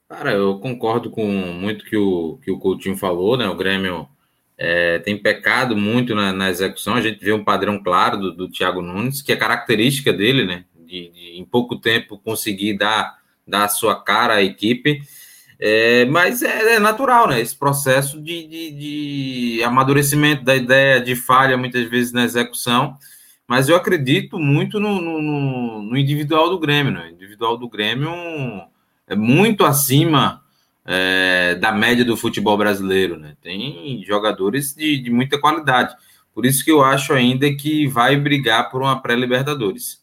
Cara, 0.08 0.32
eu 0.32 0.60
concordo 0.60 1.10
com 1.10 1.26
muito 1.26 1.86
que 1.86 1.98
o 1.98 2.38
que 2.38 2.52
o 2.52 2.60
Coutinho 2.60 2.96
falou, 2.96 3.36
né? 3.36 3.48
O 3.48 3.56
Grêmio 3.56 4.08
é, 4.58 5.00
tem 5.00 5.18
pecado 5.18 5.76
muito 5.76 6.14
na, 6.14 6.32
na, 6.32 6.50
execução. 6.50 6.96
A 6.96 7.02
gente 7.02 7.24
vê 7.24 7.34
um 7.34 7.44
padrão 7.44 7.82
claro 7.82 8.18
do, 8.18 8.32
do 8.34 8.50
Thiago 8.50 8.82
Nunes, 8.82 9.22
que 9.22 9.32
é 9.32 9.36
característica 9.36 10.14
dele, 10.14 10.46
né? 10.46 10.66
De, 10.86 11.10
de, 11.10 11.40
em 11.40 11.46
pouco 11.46 11.76
tempo 11.76 12.20
conseguir 12.20 12.78
dar, 12.78 13.18
dar 13.48 13.66
a 13.66 13.70
sua 13.70 14.02
cara 14.02 14.36
à 14.36 14.44
equipe. 14.44 15.02
É, 15.60 16.06
mas 16.06 16.42
é, 16.42 16.76
é, 16.76 16.80
natural, 16.80 17.28
né? 17.28 17.40
Esse 17.42 17.56
processo 17.56 18.22
de, 18.22 18.48
de, 18.48 18.72
de, 19.58 19.64
amadurecimento 19.64 20.44
da 20.44 20.56
ideia, 20.56 21.00
de 21.02 21.16
falha 21.16 21.58
muitas 21.58 21.90
vezes 21.90 22.12
na 22.12 22.24
execução. 22.24 22.98
Mas 23.48 23.70
eu 23.70 23.76
acredito 23.76 24.40
muito 24.40 24.80
no, 24.80 25.02
no, 25.02 25.82
no 25.82 25.98
individual 25.98 26.50
do 26.50 26.60
Grêmio, 26.60 26.92
né? 26.92 27.08
O 27.08 27.14
individual 27.14 27.58
do 27.58 27.70
Grêmio 27.70 28.12
é 29.08 29.16
muito 29.16 29.66
acima 29.66 30.43
é, 30.86 31.56
da 31.56 31.72
média 31.72 32.04
do 32.04 32.18
futebol 32.18 32.58
brasileiro, 32.58 33.18
né? 33.18 33.36
Tem 33.42 34.04
jogadores 34.06 34.74
de, 34.74 34.98
de 34.98 35.10
muita 35.10 35.40
qualidade. 35.40 35.96
Por 36.34 36.46
isso 36.46 36.64
que 36.64 36.72
eu 36.72 36.84
acho 36.84 37.14
ainda 37.14 37.54
que 37.56 37.88
vai 37.88 38.18
brigar 38.18 38.70
por 38.70 38.82
uma 38.82 39.02
pré-Libertadores. 39.02 40.02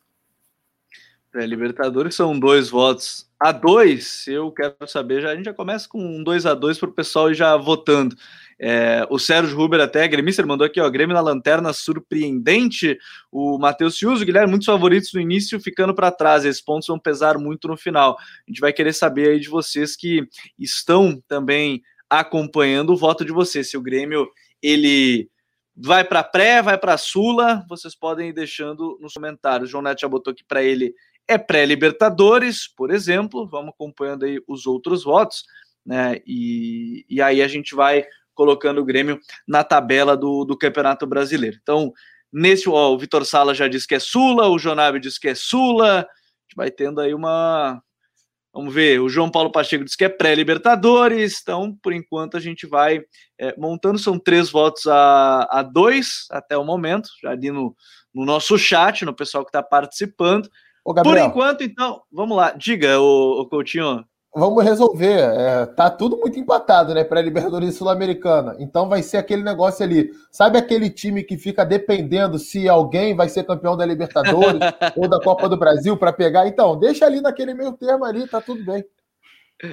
Pré-Libertadores 1.31 2.15
são 2.15 2.39
dois 2.39 2.71
votos 2.71 3.29
a 3.39 3.53
dois. 3.53 4.27
Eu 4.27 4.51
quero 4.51 4.75
saber, 4.87 5.23
já, 5.23 5.31
a 5.31 5.37
gente 5.37 5.47
já 5.47 5.55
começa 5.55 5.89
com 5.89 5.99
um 5.99 6.23
2 6.23 6.47
a 6.47 6.55
2 6.55 6.79
para 6.79 6.89
o 6.89 6.93
pessoal 6.93 7.31
ir 7.31 7.35
já 7.35 7.57
votando. 7.57 8.17
É, 8.63 9.07
o 9.09 9.19
Sérgio 9.19 9.57
Ruber 9.57 9.81
até, 9.81 10.07
gremista, 10.07 10.45
mandou 10.45 10.67
aqui, 10.67 10.79
ó, 10.79 10.91
Grêmio 10.91 11.15
na 11.15 11.21
lanterna 11.23 11.73
surpreendente. 11.73 12.99
O 13.33 13.59
Matheus 13.59 13.99
Ciuso, 13.99 14.25
Guilherme, 14.25 14.51
muitos 14.51 14.67
favoritos 14.67 15.15
no 15.15 15.21
início, 15.21 15.59
ficando 15.59 15.95
para 15.95 16.11
trás. 16.11 16.45
Esses 16.45 16.61
pontos 16.61 16.87
vão 16.87 16.99
pesar 16.99 17.39
muito 17.39 17.67
no 17.69 17.77
final. 17.77 18.19
A 18.19 18.51
gente 18.51 18.61
vai 18.61 18.73
querer 18.73 18.93
saber 18.93 19.31
aí 19.31 19.41
de 19.41 19.49
vocês 19.49 19.97
que 19.97 20.29
estão 20.59 21.23
também 21.27 21.83
acompanhando 22.09 22.93
o 22.93 22.97
voto 22.97 23.25
de 23.25 23.33
vocês. 23.33 23.71
Se 23.71 23.79
o 23.79 23.83
Grêmio 23.83 24.29
ele 24.63 25.31
vai 25.75 26.05
para 26.05 26.23
pré, 26.23 26.61
vai 26.61 26.77
para 26.77 26.99
Sula, 26.99 27.65
vocês 27.67 27.95
podem 27.95 28.29
ir 28.29 28.35
deixando 28.35 28.99
nos 29.01 29.15
comentários. 29.15 29.71
O 29.71 29.73
João 29.73 29.83
Neto 29.83 30.03
já 30.03 30.09
botou 30.09 30.33
aqui 30.33 30.45
para 30.45 30.63
ele 30.63 30.95
é 31.31 31.39
pré-Libertadores, 31.39 32.67
por 32.67 32.91
exemplo. 32.91 33.47
Vamos 33.47 33.71
acompanhando 33.71 34.25
aí 34.25 34.43
os 34.49 34.67
outros 34.67 35.05
votos, 35.05 35.45
né? 35.87 36.21
E, 36.27 37.07
e 37.09 37.23
aí 37.23 37.41
a 37.41 37.47
gente 37.47 37.75
vai 37.75 38.05
colocando 38.41 38.81
o 38.81 38.85
Grêmio 38.87 39.21
na 39.47 39.63
tabela 39.63 40.17
do, 40.17 40.47
do 40.47 40.57
Campeonato 40.57 41.07
Brasileiro. 41.07 41.59
Então, 41.61 41.93
nesse, 42.33 42.71
ó, 42.71 42.91
o 42.91 42.99
Vitor 42.99 43.27
Sala 43.27 43.53
já 43.53 43.69
disse 43.69 43.87
que 43.87 43.95
é 43.95 43.99
Sula, 43.99 44.49
o 44.49 44.59
Jonabe 44.59 44.99
diz 44.99 45.19
que 45.19 45.29
é 45.29 45.35
Sula, 45.35 45.99
a 45.99 45.99
gente 46.01 46.57
vai 46.57 46.71
tendo 46.71 47.03
aí 47.03 47.13
uma. 47.13 47.83
Vamos 48.51 48.73
ver, 48.73 48.99
o 48.99 49.11
João 49.11 49.31
Paulo 49.31 49.53
Pacheco 49.53 49.85
diz 49.85 49.95
que 49.95 50.07
é 50.07 50.09
pré-Libertadores, 50.09 51.41
então, 51.43 51.77
por 51.83 51.93
enquanto, 51.93 52.39
a 52.39 52.41
gente 52.41 52.67
vai 52.67 53.03
é, 53.39 53.55
montando, 53.59 53.99
são 53.99 54.19
três 54.19 54.49
votos 54.49 54.87
a, 54.87 55.47
a 55.51 55.63
dois 55.63 56.25
até 56.31 56.57
o 56.57 56.65
momento, 56.65 57.11
já 57.23 57.33
ali 57.33 57.51
no, 57.51 57.77
no 58.15 58.25
nosso 58.25 58.57
chat, 58.57 59.05
no 59.05 59.15
pessoal 59.15 59.45
que 59.45 59.51
está 59.51 59.63
participando. 59.63 60.49
por 60.83 61.19
enquanto, 61.19 61.63
então, 61.63 62.01
vamos 62.11 62.39
lá, 62.39 62.53
diga, 62.53 62.99
o 62.99 63.47
Coutinho 63.51 64.03
vamos 64.35 64.65
resolver. 64.65 65.19
É, 65.19 65.67
tá 65.67 65.91
tudo 65.91 66.17
muito 66.19 66.39
empatado, 66.39 66.95
né? 66.95 67.05
Para 67.05 67.21
Libertadores 67.21 67.75
Sul-Americana. 67.75 68.57
Então 68.59 68.89
vai 68.89 69.03
ser 69.03 69.17
aquele 69.17 69.43
negócio 69.43 69.85
ali. 69.85 70.11
Sabe 70.31 70.59
aquele 70.59 70.91
time 70.91 71.23
que 71.23 71.37
fica 71.37 71.65
dependendo 71.65 72.39
se 72.39 72.69
alguém 72.69 73.15
vai 73.15 73.29
ser 73.29 73.45
campeão 73.45 73.77
da 73.77 73.85
Libertadores 73.85 74.61
ou 74.97 75.09
da 75.09 75.21
Copa 75.21 75.49
do 75.49 75.57
Brasil 75.57 75.97
para 75.97 76.13
pegar? 76.13 76.47
Então, 76.47 76.79
deixa 76.79 77.07
ali 77.07 77.21
naquele 77.21 77.55
meio 77.55 77.73
termo 77.73 78.05
ali, 78.05 78.27
tá 78.29 78.41
tudo 78.41 78.65
bem. 78.65 78.85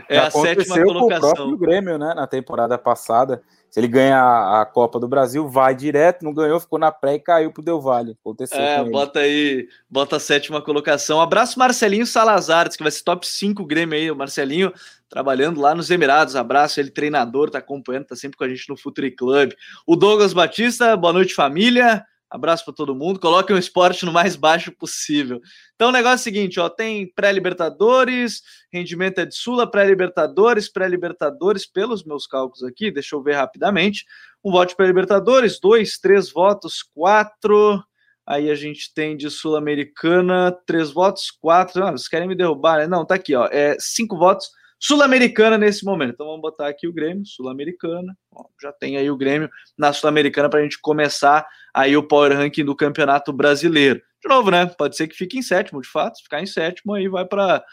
É 0.10 0.20
a 0.20 0.29
sétima 0.29 0.84
colocação. 0.84 1.22
Com 1.22 1.27
o 1.27 1.36
próprio 1.36 1.58
Grêmio, 1.58 1.98
né? 1.98 2.13
Na 2.13 2.27
temporada 2.27 2.77
passada. 2.77 3.41
Se 3.70 3.79
ele 3.79 3.88
ganha 3.88 4.62
a 4.62 4.65
Copa 4.65 5.00
do 5.00 5.08
Brasil, 5.08 5.48
vai 5.48 5.75
direto, 5.75 6.24
não 6.24 6.34
ganhou, 6.34 6.60
ficou 6.60 6.79
na 6.79 6.91
pré 6.91 7.15
e 7.15 7.20
caiu 7.20 7.51
pro 7.51 7.62
Del 7.62 7.82
Valle. 7.82 8.17
Aconteceu 8.22 8.60
é, 8.60 8.84
bota 8.84 9.20
aí, 9.20 9.67
bota 9.89 10.15
a 10.15 10.20
sétima 10.20 10.62
colocação. 10.62 11.20
Abraço 11.20 11.60
Marcelinho 11.60 12.06
Salazar, 12.06 12.70
que 12.70 12.82
vai 12.82 12.91
ser 12.91 13.03
top 13.03 13.27
5 13.27 13.65
Grêmio 13.65 13.98
aí, 13.98 14.10
o 14.10 14.15
Marcelinho 14.15 14.74
trabalhando 15.10 15.60
lá 15.60 15.75
nos 15.75 15.89
Emirados. 15.89 16.36
Abraço, 16.36 16.79
ele 16.79 16.89
treinador, 16.89 17.50
tá 17.50 17.60
acompanhando, 17.60 18.06
tá 18.06 18.15
sempre 18.15 18.38
com 18.38 18.44
a 18.44 18.50
gente 18.50 18.70
no 18.70 18.77
Futuri 18.77 19.12
Club. 19.12 19.51
O 19.86 19.96
Douglas 19.96 20.34
Batista, 20.34 20.96
boa 20.96 21.13
noite 21.13 21.34
família. 21.34 22.06
Abraço 22.29 22.65
para 22.65 22.74
todo 22.74 22.96
mundo. 22.96 23.19
Coloquem 23.19 23.55
o 23.55 23.60
esporte 23.60 24.05
no 24.05 24.12
mais 24.12 24.36
baixo 24.36 24.72
possível. 24.72 25.39
Então, 25.75 25.89
o 25.89 25.91
negócio 25.91 26.15
é 26.15 26.22
o 26.22 26.24
seguinte: 26.24 26.60
ó, 26.60 26.69
tem 26.69 27.12
pré-Libertadores, 27.13 28.41
rendimento 28.72 29.19
é 29.19 29.25
de 29.25 29.36
Sula, 29.36 29.69
pré-Libertadores, 29.69 30.69
pré-Libertadores, 30.69 31.65
pelos 31.65 32.03
meus 32.03 32.27
cálculos 32.27 32.63
aqui, 32.63 32.91
deixa 32.91 33.15
eu 33.15 33.24
ver 33.24 33.34
rapidamente. 33.34 34.05
Um 34.43 34.51
voto 34.51 34.75
pré-Libertadores, 34.75 35.60
dois, 35.60 35.98
três 35.98 36.29
votos, 36.29 36.84
quatro. 36.84 37.81
Aí 38.25 38.51
a 38.51 38.55
gente 38.55 38.93
tem 38.93 39.15
de 39.15 39.29
Sul-Americana, 39.29 40.51
três 40.65 40.91
votos, 40.91 41.31
quatro. 41.31 41.81
Ah, 41.86 41.91
vocês 41.91 42.10
querem 42.10 42.27
me 42.27 42.36
derrubar? 42.36 42.79
Né? 42.79 42.88
Não, 42.88 43.05
tá 43.05 43.15
aqui, 43.15 43.34
ó. 43.34 43.48
É 43.50 43.77
cinco 43.79 44.17
votos. 44.17 44.50
Sul-Americana 44.79 45.57
nesse 45.57 45.84
momento. 45.84 46.13
Então 46.13 46.27
vamos 46.27 46.41
botar 46.41 46.67
aqui 46.67 46.88
o 46.88 46.93
Grêmio, 46.93 47.25
Sul-Americana. 47.25 48.15
Já 48.62 48.72
tem 48.72 48.98
aí 48.98 49.10
o 49.10 49.17
Grêmio 49.17 49.50
na 49.77 49.91
Sul-Americana 49.91 50.50
para 50.50 50.60
a 50.60 50.63
gente 50.63 50.79
começar 50.79 51.46
aí 51.74 51.98
o 51.98 52.03
power 52.03 52.36
ranking 52.36 52.65
do 52.65 52.75
Campeonato 52.75 53.34
Brasileiro. 53.34 54.01
Novo, 54.27 54.51
né? 54.51 54.65
Pode 54.65 54.96
ser 54.96 55.07
que 55.07 55.15
fique 55.15 55.38
em 55.38 55.41
sétimo, 55.41 55.81
de 55.81 55.88
fato. 55.88 56.22
ficar 56.22 56.41
em 56.41 56.46
sétimo, 56.46 56.93
aí 56.93 57.07
vai 57.07 57.25
para. 57.25 57.63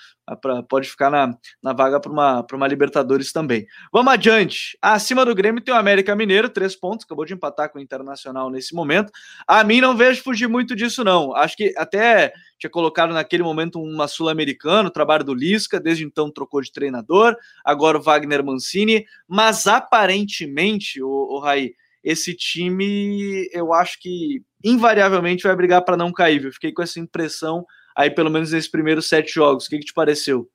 Pode 0.68 0.88
ficar 0.88 1.10
na, 1.10 1.36
na 1.62 1.72
vaga 1.72 2.00
para 2.00 2.10
uma, 2.10 2.46
uma 2.52 2.66
Libertadores 2.66 3.30
também. 3.32 3.66
Vamos 3.92 4.12
adiante. 4.12 4.78
Acima 4.80 5.24
do 5.24 5.34
Grêmio 5.34 5.62
tem 5.62 5.74
o 5.74 5.76
América 5.76 6.16
Mineiro, 6.16 6.48
três 6.48 6.74
pontos. 6.74 7.04
Acabou 7.04 7.24
de 7.24 7.34
empatar 7.34 7.70
com 7.70 7.78
o 7.78 7.82
Internacional 7.82 8.48
nesse 8.50 8.74
momento. 8.74 9.12
A 9.46 9.62
mim 9.62 9.80
não 9.80 9.96
vejo 9.96 10.22
fugir 10.22 10.48
muito 10.48 10.74
disso, 10.74 11.04
não. 11.04 11.34
Acho 11.36 11.56
que 11.56 11.74
até 11.76 12.32
tinha 12.58 12.70
colocado 12.70 13.12
naquele 13.12 13.42
momento 13.42 13.80
uma 13.80 14.08
Sul-Americana, 14.08 14.88
o 14.88 14.92
trabalho 14.92 15.24
do 15.24 15.34
Lisca. 15.34 15.78
Desde 15.78 16.04
então 16.04 16.30
trocou 16.30 16.62
de 16.62 16.72
treinador. 16.72 17.36
Agora 17.64 17.98
o 17.98 18.02
Wagner 18.02 18.42
Mancini. 18.42 19.04
Mas 19.28 19.66
aparentemente, 19.66 21.02
o, 21.02 21.08
o 21.08 21.38
Raí 21.38 21.74
esse 22.04 22.34
time 22.34 23.48
eu 23.52 23.72
acho 23.72 23.98
que 24.00 24.42
invariavelmente 24.62 25.44
vai 25.44 25.56
brigar 25.56 25.82
para 25.84 25.96
não 25.96 26.12
cair. 26.12 26.40
Viu? 26.40 26.52
Fiquei 26.52 26.72
com 26.72 26.82
essa 26.82 27.00
impressão 27.00 27.64
aí, 27.96 28.10
pelo 28.10 28.30
menos 28.30 28.52
nesses 28.52 28.70
primeiros 28.70 29.08
sete 29.08 29.32
jogos. 29.32 29.66
O 29.66 29.70
que, 29.70 29.78
que 29.78 29.86
te 29.86 29.94
pareceu? 29.94 30.48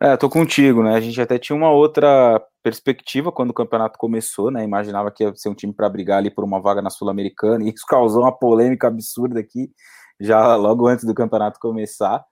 É, 0.00 0.14
tô 0.16 0.28
contigo, 0.28 0.82
né? 0.82 0.94
A 0.94 1.00
gente 1.00 1.18
até 1.20 1.38
tinha 1.38 1.56
uma 1.56 1.70
outra 1.70 2.38
perspectiva 2.62 3.32
quando 3.32 3.50
o 3.50 3.54
campeonato 3.54 3.98
começou, 3.98 4.50
né? 4.50 4.62
Imaginava 4.62 5.10
que 5.10 5.24
ia 5.24 5.34
ser 5.34 5.48
um 5.48 5.54
time 5.54 5.72
para 5.72 5.88
brigar 5.88 6.18
ali 6.18 6.30
por 6.30 6.44
uma 6.44 6.60
vaga 6.60 6.82
na 6.82 6.90
Sul-Americana, 6.90 7.64
e 7.64 7.68
isso 7.68 7.86
causou 7.88 8.22
uma 8.22 8.36
polêmica 8.36 8.88
absurda 8.88 9.40
aqui, 9.40 9.70
já 10.20 10.54
logo 10.54 10.86
antes 10.86 11.06
do 11.06 11.14
campeonato 11.14 11.58
começar 11.58 12.22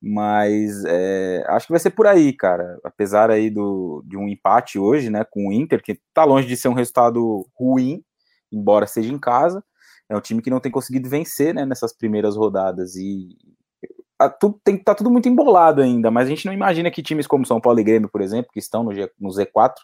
mas 0.00 0.84
é, 0.86 1.44
acho 1.48 1.66
que 1.66 1.72
vai 1.72 1.80
ser 1.80 1.90
por 1.90 2.06
aí, 2.06 2.32
cara. 2.32 2.78
Apesar 2.82 3.30
aí 3.30 3.50
do, 3.50 4.02
de 4.06 4.16
um 4.16 4.28
empate 4.28 4.78
hoje, 4.78 5.10
né, 5.10 5.24
com 5.24 5.48
o 5.48 5.52
Inter, 5.52 5.82
que 5.82 6.00
tá 6.14 6.24
longe 6.24 6.48
de 6.48 6.56
ser 6.56 6.68
um 6.68 6.74
resultado 6.74 7.46
ruim, 7.54 8.02
embora 8.50 8.86
seja 8.86 9.12
em 9.12 9.18
casa, 9.18 9.62
é 10.08 10.16
um 10.16 10.20
time 10.20 10.42
que 10.42 10.50
não 10.50 10.60
tem 10.60 10.72
conseguido 10.72 11.08
vencer, 11.08 11.54
né, 11.54 11.66
nessas 11.66 11.92
primeiras 11.92 12.36
rodadas 12.36 12.96
e 12.96 13.36
a, 14.18 14.28
tudo, 14.28 14.60
tem, 14.62 14.76
tá 14.76 14.94
tudo 14.94 15.10
muito 15.10 15.28
embolado 15.28 15.80
ainda, 15.80 16.10
mas 16.10 16.26
a 16.26 16.30
gente 16.30 16.44
não 16.44 16.52
imagina 16.52 16.90
que 16.90 17.02
times 17.02 17.26
como 17.26 17.46
São 17.46 17.60
Paulo 17.60 17.80
e 17.80 17.84
Grêmio, 17.84 18.08
por 18.08 18.20
exemplo, 18.20 18.50
que 18.52 18.58
estão 18.58 18.82
no, 18.84 18.94
G, 18.94 19.10
no 19.18 19.30
Z4 19.30 19.74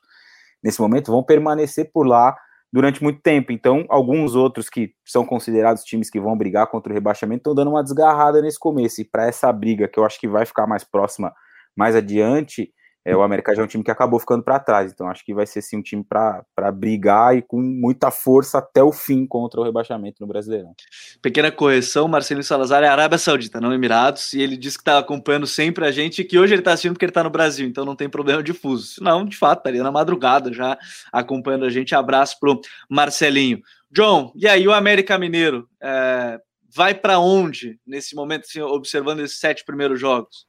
nesse 0.62 0.80
momento, 0.80 1.10
vão 1.10 1.22
permanecer 1.22 1.90
por 1.90 2.06
lá 2.06 2.36
durante 2.72 3.02
muito 3.02 3.20
tempo. 3.20 3.52
Então, 3.52 3.84
alguns 3.88 4.34
outros 4.34 4.68
que 4.68 4.92
são 5.04 5.24
considerados 5.24 5.82
times 5.84 6.10
que 6.10 6.20
vão 6.20 6.36
brigar 6.36 6.66
contra 6.68 6.92
o 6.92 6.94
rebaixamento 6.94 7.40
estão 7.40 7.54
dando 7.54 7.70
uma 7.70 7.82
desgarrada 7.82 8.42
nesse 8.42 8.58
começo. 8.58 9.00
E 9.00 9.04
para 9.04 9.26
essa 9.26 9.52
briga, 9.52 9.88
que 9.88 9.98
eu 9.98 10.04
acho 10.04 10.20
que 10.20 10.28
vai 10.28 10.44
ficar 10.44 10.66
mais 10.66 10.84
próxima 10.84 11.32
mais 11.76 11.94
adiante, 11.94 12.70
é, 13.06 13.16
o 13.16 13.22
América 13.22 13.54
já 13.54 13.62
é 13.62 13.64
um 13.64 13.68
time 13.68 13.84
que 13.84 13.90
acabou 13.90 14.18
ficando 14.18 14.42
para 14.42 14.58
trás, 14.58 14.90
então 14.90 15.08
acho 15.08 15.24
que 15.24 15.32
vai 15.32 15.46
ser 15.46 15.62
sim 15.62 15.76
um 15.76 15.82
time 15.82 16.02
para 16.02 16.72
brigar 16.72 17.36
e 17.36 17.40
com 17.40 17.60
muita 17.60 18.10
força 18.10 18.58
até 18.58 18.82
o 18.82 18.90
fim 18.90 19.24
contra 19.24 19.60
o 19.60 19.64
rebaixamento 19.64 20.16
no 20.20 20.26
Brasileirão. 20.26 20.74
Pequena 21.22 21.52
correção, 21.52 22.08
Marcelinho 22.08 22.42
Salazar 22.42 22.82
é 22.82 22.88
Arábia 22.88 23.16
Saudita, 23.16 23.60
não 23.60 23.72
Emirados, 23.72 24.32
e 24.32 24.42
ele 24.42 24.56
disse 24.56 24.76
que 24.76 24.82
está 24.82 24.98
acompanhando 24.98 25.46
sempre 25.46 25.86
a 25.86 25.92
gente 25.92 26.20
e 26.20 26.24
que 26.24 26.36
hoje 26.36 26.54
ele 26.54 26.62
está 26.62 26.72
assistindo 26.72 26.94
porque 26.94 27.04
ele 27.04 27.10
está 27.10 27.22
no 27.22 27.30
Brasil, 27.30 27.68
então 27.68 27.84
não 27.84 27.94
tem 27.94 28.08
problema 28.08 28.42
difuso. 28.42 29.00
Não, 29.00 29.24
de 29.24 29.36
fato, 29.36 29.58
estaria 29.58 29.84
na 29.84 29.92
madrugada 29.92 30.52
já 30.52 30.76
acompanhando 31.12 31.64
a 31.64 31.70
gente. 31.70 31.94
Abraço 31.94 32.40
pro 32.40 32.60
Marcelinho. 32.90 33.60
John, 33.88 34.32
e 34.34 34.48
aí 34.48 34.66
o 34.66 34.72
América 34.72 35.16
Mineiro 35.16 35.68
é, 35.80 36.40
vai 36.74 36.92
para 36.92 37.20
onde 37.20 37.78
nesse 37.86 38.16
momento, 38.16 38.46
assim, 38.48 38.60
observando 38.60 39.20
esses 39.20 39.38
sete 39.38 39.64
primeiros 39.64 40.00
jogos? 40.00 40.44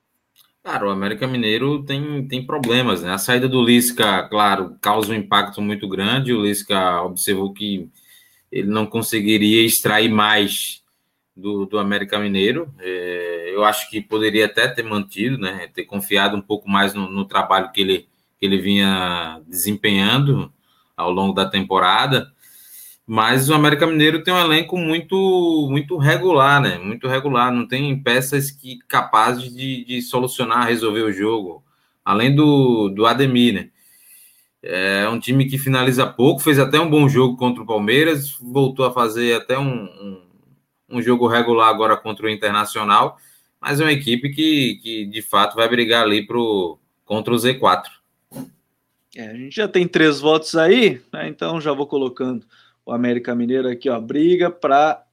Cara, 0.68 0.86
o 0.86 0.90
América 0.90 1.26
Mineiro 1.26 1.82
tem, 1.86 2.28
tem 2.28 2.46
problemas, 2.46 3.02
né? 3.02 3.14
A 3.14 3.18
saída 3.18 3.48
do 3.48 3.64
Lisca, 3.64 4.24
claro, 4.24 4.76
causa 4.82 5.14
um 5.14 5.16
impacto 5.16 5.62
muito 5.62 5.88
grande. 5.88 6.34
O 6.34 6.42
Lisca 6.42 7.04
observou 7.04 7.54
que 7.54 7.90
ele 8.52 8.68
não 8.68 8.86
conseguiria 8.86 9.66
extrair 9.66 10.10
mais 10.10 10.84
do, 11.34 11.66
do 11.66 11.80
América 11.80 12.20
Mineiro. 12.20 12.70
É, 12.80 13.54
eu 13.56 13.64
acho 13.64 13.90
que 13.90 14.02
poderia 14.02 14.46
até 14.46 14.68
ter 14.68 14.84
mantido, 14.84 15.38
né? 15.38 15.70
Ter 15.74 15.86
confiado 15.86 16.36
um 16.36 16.42
pouco 16.42 16.70
mais 16.70 16.94
no, 16.94 17.10
no 17.10 17.24
trabalho 17.24 17.72
que 17.72 17.80
ele, 17.80 18.10
que 18.38 18.46
ele 18.46 18.58
vinha 18.58 19.42
desempenhando 19.48 20.52
ao 20.98 21.10
longo 21.10 21.32
da 21.34 21.50
temporada. 21.50 22.30
Mas 23.10 23.50
o 23.50 23.54
América 23.54 23.88
Mineiro 23.88 24.22
tem 24.22 24.34
um 24.34 24.40
elenco 24.40 24.78
muito 24.78 25.70
muito 25.72 25.96
regular, 25.98 26.62
né? 26.62 26.78
Muito 26.78 27.08
regular, 27.08 27.54
não 27.54 27.66
tem 27.66 27.98
peças 28.04 28.52
que 28.52 28.80
capazes 28.80 29.56
de, 29.56 29.86
de 29.86 30.02
solucionar, 30.02 30.68
resolver 30.68 31.04
o 31.04 31.14
jogo. 31.14 31.64
Além 32.04 32.36
do, 32.36 32.90
do 32.90 33.06
Ademir, 33.06 33.54
né? 33.54 33.70
É 34.62 35.08
um 35.08 35.20
time 35.20 35.46
que 35.46 35.58
finaliza 35.58 36.06
pouco, 36.06 36.42
fez 36.42 36.60
até 36.60 36.78
um 36.78 36.90
bom 36.90 37.08
jogo 37.08 37.38
contra 37.38 37.64
o 37.64 37.66
Palmeiras, 37.66 38.36
voltou 38.42 38.86
a 38.86 38.92
fazer 38.92 39.38
até 39.38 39.58
um, 39.58 39.86
um, 39.86 40.22
um 40.90 41.02
jogo 41.02 41.28
regular 41.28 41.70
agora 41.70 41.96
contra 41.96 42.26
o 42.26 42.30
Internacional, 42.30 43.18
mas 43.62 43.80
é 43.80 43.86
uma 43.86 43.94
equipe 43.94 44.30
que, 44.32 44.80
que 44.84 45.06
de 45.06 45.22
fato 45.22 45.56
vai 45.56 45.70
brigar 45.70 46.04
ali 46.04 46.28
pro, 46.28 46.78
contra 47.06 47.34
o 47.34 47.38
Z4. 47.38 47.84
É, 49.16 49.30
a 49.30 49.34
gente 49.34 49.56
já 49.56 49.68
tem 49.68 49.88
três 49.88 50.20
votos 50.20 50.56
aí, 50.56 51.02
né? 51.14 51.30
então 51.30 51.62
já 51.62 51.72
vou 51.72 51.88
colocando 51.88 52.46
o 52.88 52.94
América 52.94 53.36
Mineiro 53.36 53.68
aqui, 53.68 53.90
ó, 53.90 54.00
briga 54.00 54.50
para 54.50 55.04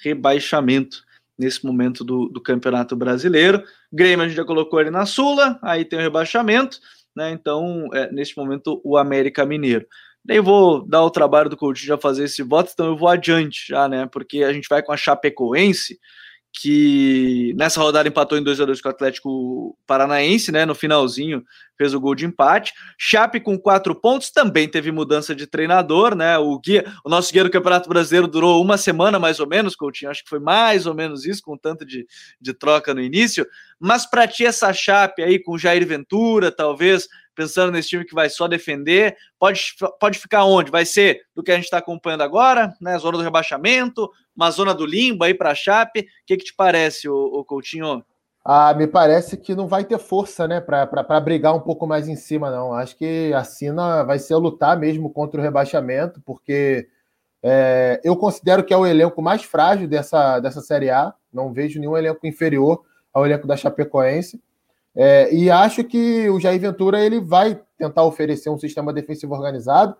rebaixamento 0.00 1.04
nesse 1.38 1.64
momento 1.64 2.02
do, 2.02 2.28
do 2.28 2.40
Campeonato 2.40 2.96
Brasileiro. 2.96 3.62
Grêmio 3.92 4.24
a 4.24 4.28
gente 4.28 4.36
já 4.36 4.44
colocou 4.44 4.80
ele 4.80 4.90
na 4.90 5.06
Sula, 5.06 5.56
aí 5.62 5.84
tem 5.84 6.00
o 6.00 6.02
rebaixamento, 6.02 6.80
né? 7.14 7.30
Então, 7.30 7.88
é, 7.94 8.10
neste 8.10 8.36
momento, 8.36 8.80
o 8.84 8.96
América 8.96 9.46
Mineiro. 9.46 9.86
Nem 10.24 10.40
vou 10.40 10.84
dar 10.84 11.02
o 11.02 11.10
trabalho 11.10 11.48
do 11.48 11.56
Coutinho 11.56 11.86
já 11.86 11.98
fazer 11.98 12.24
esse 12.24 12.42
voto, 12.42 12.72
então 12.74 12.86
eu 12.86 12.96
vou 12.96 13.08
adiante 13.08 13.66
já, 13.68 13.88
né? 13.88 14.08
Porque 14.10 14.42
a 14.42 14.52
gente 14.52 14.68
vai 14.68 14.82
com 14.82 14.92
a 14.92 14.96
Chapecoense, 14.96 16.00
que 16.52 17.54
nessa 17.56 17.80
rodada 17.80 18.08
empatou 18.08 18.36
em 18.36 18.42
2 18.42 18.60
a 18.60 18.66
2 18.66 18.80
com 18.82 18.88
o 18.88 18.92
Atlético 18.92 19.78
Paranaense, 19.86 20.52
né? 20.52 20.66
No 20.66 20.74
finalzinho 20.74 21.42
fez 21.78 21.94
o 21.94 22.00
gol 22.00 22.14
de 22.14 22.26
empate. 22.26 22.74
Chape 22.98 23.40
com 23.40 23.58
quatro 23.58 23.94
pontos 23.94 24.30
também 24.30 24.68
teve 24.68 24.92
mudança 24.92 25.34
de 25.34 25.46
treinador, 25.46 26.14
né? 26.14 26.36
O 26.36 26.58
guia, 26.58 26.84
o 27.04 27.08
nosso 27.08 27.32
guia 27.32 27.42
do 27.42 27.50
Campeonato 27.50 27.88
Brasileiro 27.88 28.28
durou 28.28 28.62
uma 28.62 28.76
semana 28.76 29.18
mais 29.18 29.40
ou 29.40 29.48
menos, 29.48 29.74
Coutinho. 29.74 30.10
Acho 30.10 30.22
que 30.22 30.28
foi 30.28 30.40
mais 30.40 30.84
ou 30.84 30.94
menos 30.94 31.24
isso, 31.24 31.42
com 31.42 31.56
tanto 31.56 31.86
de, 31.86 32.06
de 32.38 32.52
troca 32.52 32.92
no 32.92 33.00
início. 33.00 33.46
Mas 33.80 34.04
para 34.04 34.28
ti 34.28 34.44
essa 34.44 34.72
Chape 34.74 35.22
aí 35.22 35.38
com 35.38 35.56
Jair 35.56 35.86
Ventura, 35.86 36.52
talvez 36.52 37.08
pensando 37.34 37.72
nesse 37.72 37.88
time 37.88 38.04
que 38.04 38.14
vai 38.14 38.28
só 38.28 38.46
defender, 38.46 39.16
pode, 39.38 39.74
pode 39.98 40.18
ficar 40.18 40.44
onde? 40.44 40.70
Vai 40.70 40.84
ser 40.84 41.22
do 41.34 41.42
que 41.42 41.50
a 41.50 41.56
gente 41.56 41.64
está 41.64 41.78
acompanhando 41.78 42.22
agora, 42.22 42.74
né? 42.80 42.98
Zona 42.98 43.18
do 43.18 43.24
rebaixamento, 43.24 44.10
uma 44.34 44.50
zona 44.50 44.74
do 44.74 44.86
limbo 44.86 45.24
aí 45.24 45.34
para 45.34 45.50
a 45.50 45.54
Chape. 45.54 46.00
O 46.00 46.04
que, 46.26 46.36
que 46.36 46.44
te 46.44 46.54
parece, 46.54 47.08
o, 47.08 47.14
o 47.14 47.44
Coutinho? 47.44 48.04
Ah, 48.44 48.74
me 48.74 48.88
parece 48.88 49.36
que 49.36 49.54
não 49.54 49.68
vai 49.68 49.84
ter 49.84 49.98
força, 49.98 50.48
né, 50.48 50.60
para 50.60 51.20
brigar 51.20 51.54
um 51.54 51.60
pouco 51.60 51.86
mais 51.86 52.08
em 52.08 52.16
cima, 52.16 52.50
não. 52.50 52.74
Acho 52.74 52.96
que 52.96 53.32
a 53.32 53.44
Sina 53.44 54.02
vai 54.02 54.18
ser 54.18 54.34
lutar 54.34 54.76
mesmo 54.76 55.10
contra 55.10 55.40
o 55.40 55.42
rebaixamento, 55.42 56.20
porque 56.26 56.88
é, 57.40 58.00
eu 58.02 58.16
considero 58.16 58.64
que 58.64 58.74
é 58.74 58.76
o 58.76 58.84
elenco 58.84 59.22
mais 59.22 59.44
frágil 59.44 59.86
dessa, 59.86 60.40
dessa 60.40 60.60
Série 60.60 60.90
A. 60.90 61.14
Não 61.32 61.52
vejo 61.52 61.78
nenhum 61.78 61.96
elenco 61.96 62.26
inferior 62.26 62.82
ao 63.14 63.24
elenco 63.24 63.46
da 63.46 63.56
Chapecoense. 63.56 64.42
É, 64.94 65.32
e 65.34 65.50
acho 65.50 65.82
que 65.84 66.28
o 66.28 66.38
Jair 66.38 66.60
Ventura 66.60 67.00
ele 67.00 67.20
vai 67.20 67.60
tentar 67.78 68.04
oferecer 68.04 68.50
um 68.50 68.58
sistema 68.58 68.92
defensivo 68.92 69.34
organizado, 69.34 69.96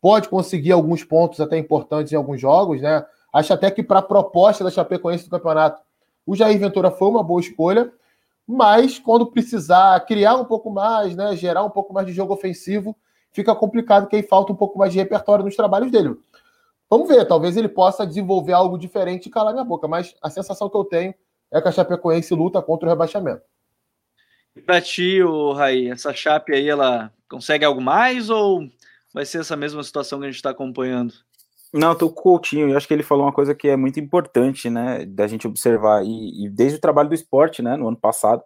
pode 0.00 0.28
conseguir 0.28 0.72
alguns 0.72 1.02
pontos 1.02 1.40
até 1.40 1.56
importantes 1.56 2.12
em 2.12 2.16
alguns 2.16 2.40
jogos, 2.40 2.80
né? 2.82 3.04
Acho 3.32 3.54
até 3.54 3.70
que 3.70 3.82
para 3.82 4.00
a 4.00 4.02
proposta 4.02 4.62
da 4.62 4.70
Chapecoense 4.70 5.24
do 5.24 5.30
campeonato, 5.30 5.82
o 6.26 6.36
Jair 6.36 6.58
Ventura 6.58 6.90
foi 6.90 7.08
uma 7.08 7.22
boa 7.22 7.40
escolha, 7.40 7.90
mas 8.46 8.98
quando 8.98 9.26
precisar 9.26 9.98
criar 10.00 10.36
um 10.36 10.44
pouco 10.44 10.70
mais, 10.70 11.16
né, 11.16 11.34
gerar 11.34 11.64
um 11.64 11.70
pouco 11.70 11.92
mais 11.92 12.06
de 12.06 12.12
jogo 12.12 12.34
ofensivo, 12.34 12.94
fica 13.32 13.54
complicado 13.54 14.06
que 14.06 14.16
aí 14.16 14.22
falta 14.22 14.52
um 14.52 14.56
pouco 14.56 14.78
mais 14.78 14.92
de 14.92 14.98
repertório 14.98 15.44
nos 15.44 15.56
trabalhos 15.56 15.90
dele. 15.90 16.16
Vamos 16.88 17.08
ver, 17.08 17.26
talvez 17.26 17.56
ele 17.56 17.68
possa 17.68 18.06
desenvolver 18.06 18.52
algo 18.52 18.78
diferente 18.78 19.26
e 19.26 19.30
calar 19.30 19.52
minha 19.52 19.64
boca, 19.64 19.88
mas 19.88 20.14
a 20.22 20.30
sensação 20.30 20.68
que 20.68 20.76
eu 20.76 20.84
tenho 20.84 21.14
é 21.50 21.60
que 21.60 21.68
a 21.68 21.72
Chapecoense 21.72 22.34
luta 22.34 22.60
contra 22.60 22.86
o 22.86 22.90
rebaixamento. 22.90 23.42
E 24.56 24.60
para 24.60 24.80
ti, 24.80 25.18
Raí, 25.56 25.90
essa 25.90 26.12
chape 26.14 26.54
aí, 26.54 26.68
ela 26.68 27.12
consegue 27.28 27.64
algo 27.64 27.80
mais 27.80 28.30
ou 28.30 28.68
vai 29.12 29.24
ser 29.24 29.40
essa 29.40 29.56
mesma 29.56 29.82
situação 29.82 30.18
que 30.18 30.26
a 30.26 30.28
gente 30.28 30.36
está 30.36 30.50
acompanhando? 30.50 31.14
Não, 31.72 31.90
eu 31.90 31.98
tô 31.98 32.08
com 32.08 32.20
o 32.20 32.22
Coutinho, 32.34 32.70
eu 32.70 32.76
acho 32.76 32.86
que 32.86 32.94
ele 32.94 33.02
falou 33.02 33.24
uma 33.24 33.32
coisa 33.32 33.54
que 33.54 33.68
é 33.68 33.76
muito 33.76 33.98
importante, 33.98 34.70
né, 34.70 35.04
da 35.06 35.26
gente 35.26 35.46
observar, 35.46 36.04
e, 36.04 36.46
e, 36.46 36.48
desde 36.48 36.78
o 36.78 36.80
trabalho 36.80 37.08
do 37.08 37.14
esporte, 37.16 37.62
né, 37.62 37.76
no 37.76 37.88
ano 37.88 37.96
passado, 37.96 38.42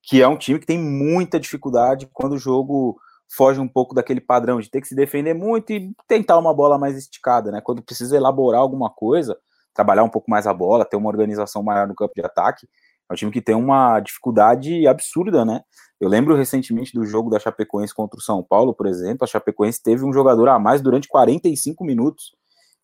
que 0.00 0.22
é 0.22 0.28
um 0.28 0.36
time 0.36 0.60
que 0.60 0.66
tem 0.66 0.78
muita 0.78 1.40
dificuldade 1.40 2.08
quando 2.12 2.34
o 2.34 2.38
jogo 2.38 2.96
foge 3.28 3.60
um 3.60 3.66
pouco 3.66 3.96
daquele 3.96 4.20
padrão 4.20 4.60
de 4.60 4.70
ter 4.70 4.80
que 4.80 4.86
se 4.86 4.94
defender 4.94 5.34
muito 5.34 5.72
e 5.72 5.92
tentar 6.06 6.38
uma 6.38 6.54
bola 6.54 6.78
mais 6.78 6.96
esticada, 6.96 7.50
né, 7.50 7.60
quando 7.60 7.82
precisa 7.82 8.16
elaborar 8.16 8.60
alguma 8.60 8.90
coisa, 8.90 9.36
trabalhar 9.74 10.04
um 10.04 10.08
pouco 10.08 10.30
mais 10.30 10.46
a 10.46 10.54
bola, 10.54 10.84
ter 10.84 10.96
uma 10.96 11.08
organização 11.08 11.64
maior 11.64 11.88
no 11.88 11.96
campo 11.96 12.14
de 12.14 12.24
ataque, 12.24 12.68
é 13.08 13.12
um 13.12 13.16
time 13.16 13.32
que 13.32 13.40
tem 13.40 13.54
uma 13.54 14.00
dificuldade 14.00 14.86
absurda, 14.86 15.44
né? 15.44 15.62
Eu 16.00 16.08
lembro 16.08 16.36
recentemente 16.36 16.92
do 16.92 17.04
jogo 17.04 17.30
da 17.30 17.40
Chapecoense 17.40 17.94
contra 17.94 18.18
o 18.18 18.22
São 18.22 18.42
Paulo, 18.42 18.74
por 18.74 18.86
exemplo. 18.86 19.24
A 19.24 19.26
Chapecoense 19.26 19.82
teve 19.82 20.04
um 20.04 20.12
jogador 20.12 20.48
a 20.48 20.58
mais 20.58 20.80
durante 20.80 21.08
45 21.08 21.84
minutos 21.84 22.36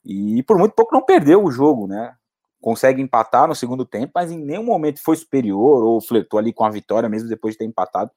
e 0.05 0.43
por 0.43 0.59
muito 0.59 0.75
pouco 0.75 0.95
não 0.95 1.03
perdeu 1.03 1.45
o 1.45 1.51
jogo, 1.51 1.87
né? 1.87 2.15
Consegue 2.61 3.03
empatar 3.03 3.47
no 3.47 3.55
segundo 3.55 3.85
tempo, 3.85 4.13
mas 4.15 4.33
em 4.33 4.39
nenhum 4.39 4.65
momento 4.65 5.01
foi 5.03 5.17
superior 5.17 5.85
ou 5.85 6.01
flertou 6.01 6.39
ali 6.39 6.53
com 6.53 6.65
a 6.65 6.71
vitória, 6.71 7.09
mesmo 7.09 7.29
depois 7.29 7.55
de 7.55 7.59
ter 7.59 7.65
empatado. 7.67 8.11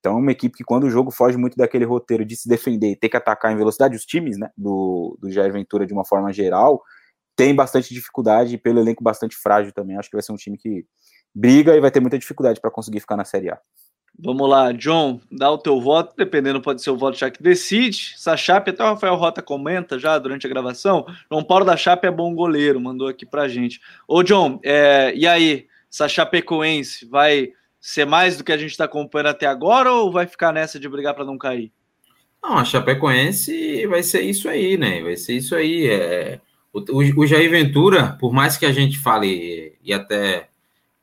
Então, 0.00 0.14
é 0.14 0.18
uma 0.18 0.32
equipe 0.32 0.56
que, 0.56 0.64
quando 0.64 0.84
o 0.84 0.90
jogo 0.90 1.10
foge 1.10 1.36
muito 1.36 1.56
daquele 1.56 1.84
roteiro 1.84 2.24
de 2.24 2.36
se 2.36 2.48
defender 2.48 2.90
e 2.90 2.96
ter 2.96 3.08
que 3.08 3.16
atacar 3.16 3.52
em 3.52 3.56
velocidade, 3.56 3.96
os 3.96 4.04
times 4.04 4.38
né, 4.38 4.50
do, 4.56 5.16
do 5.20 5.30
Jair 5.30 5.52
Ventura, 5.52 5.86
de 5.86 5.92
uma 5.92 6.04
forma 6.04 6.32
geral, 6.32 6.82
tem 7.34 7.54
bastante 7.54 7.92
dificuldade, 7.92 8.56
pelo 8.56 8.78
elenco 8.78 9.02
bastante 9.02 9.36
frágil 9.36 9.72
também. 9.72 9.96
Acho 9.96 10.08
que 10.08 10.16
vai 10.16 10.22
ser 10.22 10.32
um 10.32 10.36
time 10.36 10.56
que 10.56 10.86
briga 11.36 11.76
e 11.76 11.80
vai 11.80 11.90
ter 11.90 12.00
muita 12.00 12.18
dificuldade 12.18 12.58
para 12.60 12.70
conseguir 12.70 13.00
ficar 13.00 13.16
na 13.16 13.24
Série 13.24 13.50
A. 13.50 13.58
Vamos 14.18 14.48
lá, 14.48 14.72
John, 14.72 15.20
dá 15.30 15.50
o 15.50 15.58
teu 15.58 15.78
voto, 15.78 16.14
dependendo, 16.16 16.62
pode 16.62 16.82
ser 16.82 16.88
o 16.88 16.96
voto 16.96 17.18
já 17.18 17.30
que 17.30 17.42
decide. 17.42 18.14
Essa 18.14 18.34
Chape, 18.34 18.70
até 18.70 18.82
o 18.82 18.86
Rafael 18.86 19.14
Rota 19.14 19.42
comenta 19.42 19.98
já 19.98 20.18
durante 20.18 20.46
a 20.46 20.48
gravação. 20.48 21.04
João 21.30 21.44
Paulo 21.44 21.66
da 21.66 21.76
Chape 21.76 22.06
é 22.06 22.10
bom 22.10 22.34
goleiro, 22.34 22.80
mandou 22.80 23.08
aqui 23.08 23.26
pra 23.26 23.46
gente. 23.46 23.78
Ô, 24.08 24.22
John, 24.22 24.58
é, 24.64 25.12
e 25.14 25.26
aí, 25.26 25.66
essa 25.92 26.08
Chapecoense 26.08 27.04
vai 27.04 27.50
ser 27.78 28.06
mais 28.06 28.38
do 28.38 28.44
que 28.44 28.52
a 28.52 28.56
gente 28.56 28.70
está 28.70 28.86
acompanhando 28.86 29.28
até 29.28 29.44
agora 29.44 29.92
ou 29.92 30.10
vai 30.10 30.26
ficar 30.26 30.50
nessa 30.50 30.80
de 30.80 30.88
brigar 30.88 31.14
para 31.14 31.26
não 31.26 31.36
cair? 31.36 31.70
Não, 32.42 32.56
a 32.56 32.64
Chapecoense 32.64 33.86
vai 33.86 34.02
ser 34.02 34.22
isso 34.22 34.48
aí, 34.48 34.78
né? 34.78 35.02
Vai 35.02 35.16
ser 35.16 35.34
isso 35.34 35.54
aí. 35.54 35.88
É... 35.88 36.40
O, 36.72 36.80
o, 36.80 37.20
o 37.20 37.26
Jair 37.26 37.50
Ventura, 37.50 38.16
por 38.18 38.32
mais 38.32 38.56
que 38.56 38.64
a 38.64 38.72
gente 38.72 38.98
fale 38.98 39.76
e 39.82 39.92
até 39.92 40.48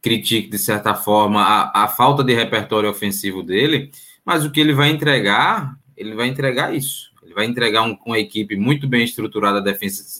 critique, 0.03 0.49
de 0.49 0.59
certa 0.59 0.93
forma, 0.93 1.41
a, 1.41 1.85
a 1.85 1.87
falta 1.87 2.23
de 2.23 2.33
repertório 2.33 2.89
ofensivo 2.89 3.41
dele, 3.41 3.89
mas 4.25 4.43
o 4.43 4.51
que 4.51 4.59
ele 4.59 4.73
vai 4.73 4.89
entregar, 4.89 5.79
ele 5.95 6.13
vai 6.13 6.27
entregar 6.27 6.75
isso. 6.75 7.11
Ele 7.23 7.33
vai 7.33 7.45
entregar 7.45 7.83
um, 7.83 7.97
uma 8.05 8.19
equipe 8.19 8.57
muito 8.57 8.85
bem 8.85 9.05
estruturada 9.05 9.63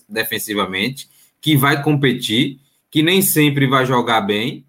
defensivamente, 0.07 1.09
que 1.41 1.57
vai 1.57 1.83
competir, 1.83 2.61
que 2.89 3.03
nem 3.03 3.21
sempre 3.21 3.67
vai 3.67 3.85
jogar 3.85 4.21
bem, 4.21 4.65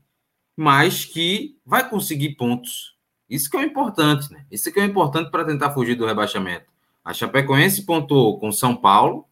mas 0.56 1.04
que 1.04 1.56
vai 1.64 1.88
conseguir 1.88 2.30
pontos. 2.30 2.94
Isso 3.30 3.48
que 3.48 3.56
é 3.56 3.60
o 3.60 3.64
importante, 3.64 4.32
né? 4.32 4.44
Isso 4.50 4.72
que 4.72 4.80
é 4.80 4.82
o 4.82 4.86
importante 4.86 5.30
para 5.30 5.44
tentar 5.44 5.70
fugir 5.70 5.94
do 5.94 6.06
rebaixamento. 6.06 6.66
A 7.04 7.12
Chapecoense 7.12 7.86
pontuou 7.86 8.40
com 8.40 8.50
São 8.50 8.74
Paulo, 8.74 9.26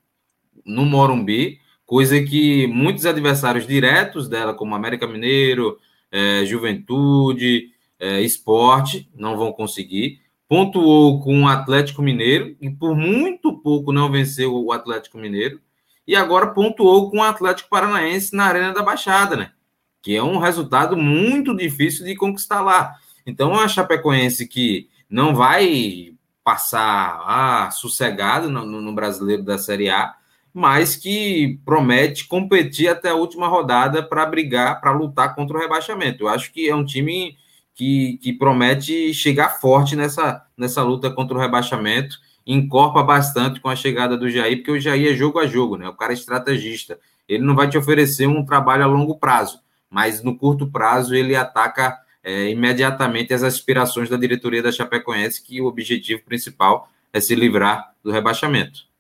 no 0.65 0.85
Morumbi, 0.85 1.59
coisa 1.93 2.23
que 2.23 2.67
muitos 2.69 3.05
adversários 3.05 3.67
diretos 3.67 4.27
dela, 4.27 4.55
como 4.55 4.75
América 4.75 5.07
Mineiro, 5.07 5.79
é, 6.11 6.43
Juventude, 6.43 7.69
é, 8.01 8.19
Esporte, 8.23 9.11
não 9.15 9.37
vão 9.37 9.53
conseguir. 9.53 10.23
Pontuou 10.49 11.21
com 11.21 11.43
o 11.43 11.47
Atlético 11.47 12.01
Mineiro 12.01 12.57
e 12.63 12.71
por 12.71 12.97
muito 12.97 13.59
pouco 13.59 13.93
não 13.93 14.11
venceu 14.11 14.55
o 14.55 14.73
Atlético 14.73 15.19
Mineiro. 15.19 15.61
E 16.07 16.17
agora 16.17 16.55
pontuou 16.55 17.11
com 17.11 17.19
o 17.19 17.23
Atlético 17.23 17.69
Paranaense 17.69 18.35
na 18.35 18.47
Arena 18.47 18.73
da 18.73 18.83
Baixada, 18.83 19.37
né? 19.37 19.53
Que 20.01 20.17
é 20.17 20.23
um 20.23 20.39
resultado 20.39 20.97
muito 20.97 21.55
difícil 21.55 22.07
de 22.07 22.17
conquistar 22.17 22.63
lá. 22.63 22.95
Então, 23.27 23.53
a 23.53 23.69
Chapecoense 23.69 24.49
que 24.49 24.89
não 25.11 25.35
vai 25.35 26.15
passar 26.43 27.23
ah, 27.27 27.71
sossegado 27.71 28.49
no, 28.49 28.65
no 28.65 28.95
brasileiro 28.95 29.43
da 29.43 29.59
Série 29.59 29.91
A, 29.91 30.15
mas 30.53 30.97
que 30.97 31.59
promete 31.65 32.27
competir 32.27 32.89
até 32.89 33.11
a 33.11 33.15
última 33.15 33.49
rodada 33.49 34.03
para 34.03 34.27
brigar, 34.27 34.81
para 34.81 34.93
lutar 34.93 35.35
contra 35.35 35.57
o 35.57 35.61
rebaixamento. 35.61 36.25
Eu 36.25 36.29
acho 36.29 36.53
que 36.53 36.69
é 36.69 36.75
um 36.75 36.85
time 36.85 37.37
que, 37.75 38.19
que 38.23 38.33
promete 38.33 39.15
chegar 39.15 39.61
forte 39.61 39.97
nessa, 39.97 40.45
nessa 40.57 40.83
luta 40.83 41.11
contra 41.11 41.37
o 41.37 41.41
rebaixamento, 41.41 42.19
encorpa 42.47 43.03
bastante 43.03 43.61
com 43.61 43.69
a 43.69 43.77
chegada 43.77 44.17
do 44.17 44.29
Jair, 44.29 44.59
porque 44.59 44.73
o 44.73 44.81
Jair 44.81 45.13
é 45.13 45.17
jogo 45.17 45.39
a 45.39 45.47
jogo, 45.47 45.77
né? 45.77 45.89
O 45.89 45.95
cara 45.95 46.13
é 46.13 46.15
estrategista. 46.15 46.99
Ele 47.29 47.43
não 47.43 47.55
vai 47.55 47.69
te 47.69 47.79
oferecer 47.79 48.27
um 48.27 48.45
trabalho 48.45 48.83
a 48.83 48.87
longo 48.87 49.19
prazo, 49.19 49.61
mas 49.89 50.23
no 50.23 50.37
curto 50.37 50.67
prazo 50.67 51.15
ele 51.15 51.35
ataca 51.35 51.97
é, 52.23 52.51
imediatamente 52.51 53.33
as 53.33 53.43
aspirações 53.43 54.09
da 54.09 54.17
diretoria 54.17 54.63
da 54.63 54.73
Chapecoense, 54.73 55.43
que 55.43 55.61
o 55.61 55.67
objetivo 55.67 56.23
principal 56.25 56.89
é 57.13 57.21
se 57.21 57.35
livrar 57.35 57.93
do 58.03 58.11
rebaixamento. 58.11 58.92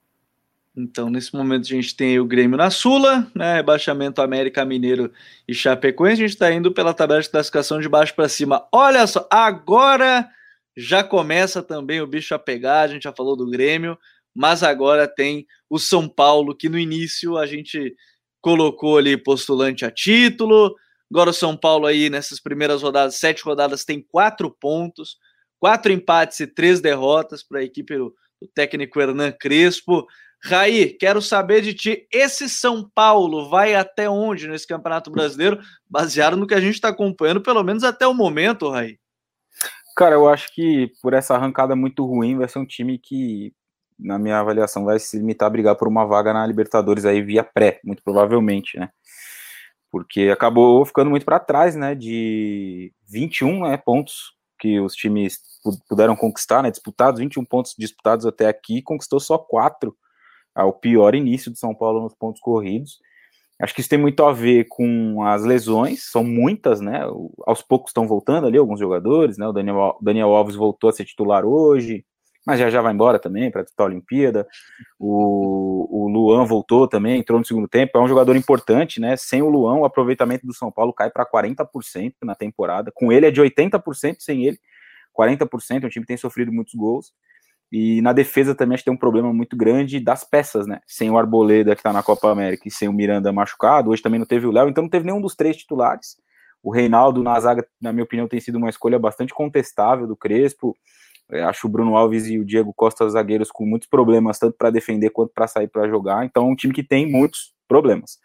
Então, 0.74 1.10
nesse 1.10 1.34
momento, 1.34 1.64
a 1.64 1.68
gente 1.68 1.94
tem 1.94 2.18
o 2.18 2.24
Grêmio 2.24 2.56
na 2.56 2.70
Sula, 2.70 3.30
né? 3.34 3.56
Rebaixamento 3.56 4.22
América 4.22 4.64
Mineiro 4.64 5.12
e 5.46 5.52
Chapecoense. 5.52 6.22
A 6.22 6.26
gente 6.26 6.34
está 6.34 6.50
indo 6.50 6.72
pela 6.72 6.94
tabela 6.94 7.20
de 7.20 7.28
classificação 7.28 7.78
de 7.78 7.88
baixo 7.88 8.14
para 8.14 8.28
cima. 8.28 8.66
Olha 8.72 9.06
só, 9.06 9.26
agora 9.30 10.26
já 10.74 11.04
começa 11.04 11.62
também 11.62 12.00
o 12.00 12.06
bicho 12.06 12.34
a 12.34 12.38
pegar. 12.38 12.80
A 12.82 12.88
gente 12.88 13.02
já 13.02 13.12
falou 13.12 13.36
do 13.36 13.50
Grêmio, 13.50 13.98
mas 14.34 14.62
agora 14.62 15.06
tem 15.06 15.46
o 15.68 15.78
São 15.78 16.08
Paulo, 16.08 16.56
que 16.56 16.70
no 16.70 16.78
início 16.78 17.36
a 17.36 17.44
gente 17.44 17.94
colocou 18.40 18.96
ali 18.96 19.16
postulante 19.18 19.84
a 19.84 19.90
título. 19.90 20.74
Agora 21.10 21.28
o 21.28 21.34
São 21.34 21.54
Paulo 21.54 21.86
aí 21.86 22.08
nessas 22.08 22.40
primeiras 22.40 22.80
rodadas, 22.80 23.16
sete 23.16 23.44
rodadas, 23.44 23.84
tem 23.84 24.00
quatro 24.00 24.50
pontos, 24.50 25.18
quatro 25.60 25.92
empates 25.92 26.40
e 26.40 26.46
três 26.46 26.80
derrotas 26.80 27.42
para 27.42 27.60
a 27.60 27.62
equipe 27.62 27.94
do, 27.94 28.14
técnico 28.54 29.00
Hernan 29.00 29.32
Crespo. 29.32 30.06
Raí, 30.44 30.88
quero 30.88 31.22
saber 31.22 31.60
de 31.62 31.72
ti, 31.72 32.06
esse 32.10 32.48
São 32.48 32.90
Paulo 32.92 33.48
vai 33.48 33.76
até 33.76 34.10
onde 34.10 34.48
nesse 34.48 34.66
Campeonato 34.66 35.08
Brasileiro, 35.08 35.60
baseado 35.88 36.36
no 36.36 36.48
que 36.48 36.54
a 36.54 36.60
gente 36.60 36.74
está 36.74 36.88
acompanhando, 36.88 37.40
pelo 37.40 37.62
menos 37.62 37.84
até 37.84 38.08
o 38.08 38.14
momento, 38.14 38.68
Raí? 38.68 38.98
Cara, 39.96 40.16
eu 40.16 40.28
acho 40.28 40.52
que 40.52 40.90
por 41.00 41.14
essa 41.14 41.34
arrancada 41.36 41.76
muito 41.76 42.04
ruim, 42.04 42.36
vai 42.36 42.48
ser 42.48 42.58
um 42.58 42.66
time 42.66 42.98
que, 42.98 43.54
na 43.96 44.18
minha 44.18 44.40
avaliação, 44.40 44.84
vai 44.84 44.98
se 44.98 45.16
limitar 45.16 45.46
a 45.46 45.50
brigar 45.50 45.76
por 45.76 45.86
uma 45.86 46.04
vaga 46.04 46.32
na 46.32 46.44
Libertadores 46.44 47.04
aí 47.04 47.22
via 47.22 47.44
pré, 47.44 47.78
muito 47.84 48.02
provavelmente, 48.02 48.76
né? 48.76 48.90
Porque 49.92 50.30
acabou 50.32 50.84
ficando 50.84 51.10
muito 51.10 51.24
para 51.24 51.38
trás, 51.38 51.76
né? 51.76 51.94
De 51.94 52.92
21 53.08 53.68
né, 53.68 53.76
pontos 53.76 54.32
que 54.58 54.80
os 54.80 54.94
times 54.94 55.38
puderam 55.88 56.16
conquistar, 56.16 56.64
né? 56.64 56.70
Disputados, 56.70 57.20
21 57.20 57.44
pontos 57.44 57.74
disputados 57.78 58.26
até 58.26 58.48
aqui, 58.48 58.82
conquistou 58.82 59.20
só 59.20 59.38
quatro 59.38 59.96
ao 60.54 60.72
pior 60.72 61.14
início 61.14 61.50
de 61.50 61.58
São 61.58 61.74
Paulo 61.74 62.02
nos 62.02 62.14
pontos 62.14 62.40
corridos. 62.40 63.00
Acho 63.60 63.74
que 63.74 63.80
isso 63.80 63.90
tem 63.90 63.98
muito 63.98 64.24
a 64.24 64.32
ver 64.32 64.66
com 64.68 65.22
as 65.22 65.44
lesões, 65.44 66.10
são 66.10 66.24
muitas, 66.24 66.80
né? 66.80 67.02
Aos 67.46 67.62
poucos 67.62 67.90
estão 67.90 68.08
voltando 68.08 68.46
ali 68.46 68.58
alguns 68.58 68.80
jogadores, 68.80 69.38
né? 69.38 69.46
O 69.46 69.52
Daniel, 69.52 69.98
Daniel 70.02 70.34
Alves 70.34 70.56
voltou 70.56 70.90
a 70.90 70.92
ser 70.92 71.04
titular 71.04 71.44
hoje, 71.44 72.04
mas 72.44 72.58
já 72.58 72.68
já 72.70 72.82
vai 72.82 72.92
embora 72.92 73.20
também 73.20 73.52
para 73.52 73.64
a 73.78 73.84
Olimpíada. 73.84 74.48
O, 74.98 76.06
o 76.06 76.08
Luan 76.08 76.44
voltou 76.44 76.88
também, 76.88 77.20
entrou 77.20 77.38
no 77.38 77.44
segundo 77.44 77.68
tempo, 77.68 77.96
é 77.96 78.00
um 78.00 78.08
jogador 78.08 78.34
importante, 78.34 78.98
né? 79.00 79.16
Sem 79.16 79.42
o 79.42 79.48
Luan, 79.48 79.76
o 79.76 79.84
aproveitamento 79.84 80.44
do 80.44 80.52
São 80.52 80.72
Paulo 80.72 80.92
cai 80.92 81.08
para 81.08 81.24
40% 81.24 82.14
na 82.24 82.34
temporada. 82.34 82.90
Com 82.92 83.12
ele 83.12 83.26
é 83.26 83.30
de 83.30 83.40
80%, 83.40 84.16
sem 84.18 84.44
ele, 84.44 84.58
40%. 85.16 85.84
O 85.84 85.88
time 85.88 86.04
tem 86.04 86.16
sofrido 86.16 86.52
muitos 86.52 86.74
gols. 86.74 87.12
E 87.72 88.02
na 88.02 88.12
defesa 88.12 88.54
também 88.54 88.74
acho 88.74 88.82
que 88.82 88.90
tem 88.90 88.94
um 88.94 88.98
problema 88.98 89.32
muito 89.32 89.56
grande 89.56 89.98
das 89.98 90.24
peças, 90.24 90.66
né? 90.66 90.80
Sem 90.86 91.10
o 91.10 91.16
Arboleda, 91.16 91.74
que 91.74 91.80
está 91.80 91.90
na 91.90 92.02
Copa 92.02 92.30
América, 92.30 92.68
e 92.68 92.70
sem 92.70 92.86
o 92.86 92.92
Miranda 92.92 93.32
machucado, 93.32 93.88
hoje 93.88 94.02
também 94.02 94.18
não 94.18 94.26
teve 94.26 94.46
o 94.46 94.52
Léo, 94.52 94.68
então 94.68 94.82
não 94.82 94.90
teve 94.90 95.06
nenhum 95.06 95.22
dos 95.22 95.34
três 95.34 95.56
titulares. 95.56 96.18
O 96.62 96.70
Reinaldo 96.70 97.22
na 97.22 97.40
zaga, 97.40 97.66
na 97.80 97.90
minha 97.90 98.04
opinião, 98.04 98.28
tem 98.28 98.38
sido 98.40 98.56
uma 98.56 98.68
escolha 98.68 98.98
bastante 98.98 99.32
contestável 99.32 100.06
do 100.06 100.14
Crespo. 100.14 100.76
É, 101.30 101.42
acho 101.44 101.66
o 101.66 101.70
Bruno 101.70 101.96
Alves 101.96 102.26
e 102.26 102.38
o 102.38 102.44
Diego 102.44 102.74
Costa 102.74 103.08
zagueiros 103.08 103.50
com 103.50 103.64
muitos 103.64 103.88
problemas, 103.88 104.38
tanto 104.38 104.54
para 104.58 104.68
defender 104.68 105.08
quanto 105.08 105.32
para 105.34 105.46
sair 105.48 105.66
para 105.66 105.88
jogar. 105.88 106.26
Então, 106.26 106.46
é 106.46 106.52
um 106.52 106.54
time 106.54 106.74
que 106.74 106.82
tem 106.82 107.10
muitos 107.10 107.54
problemas. 107.66 108.18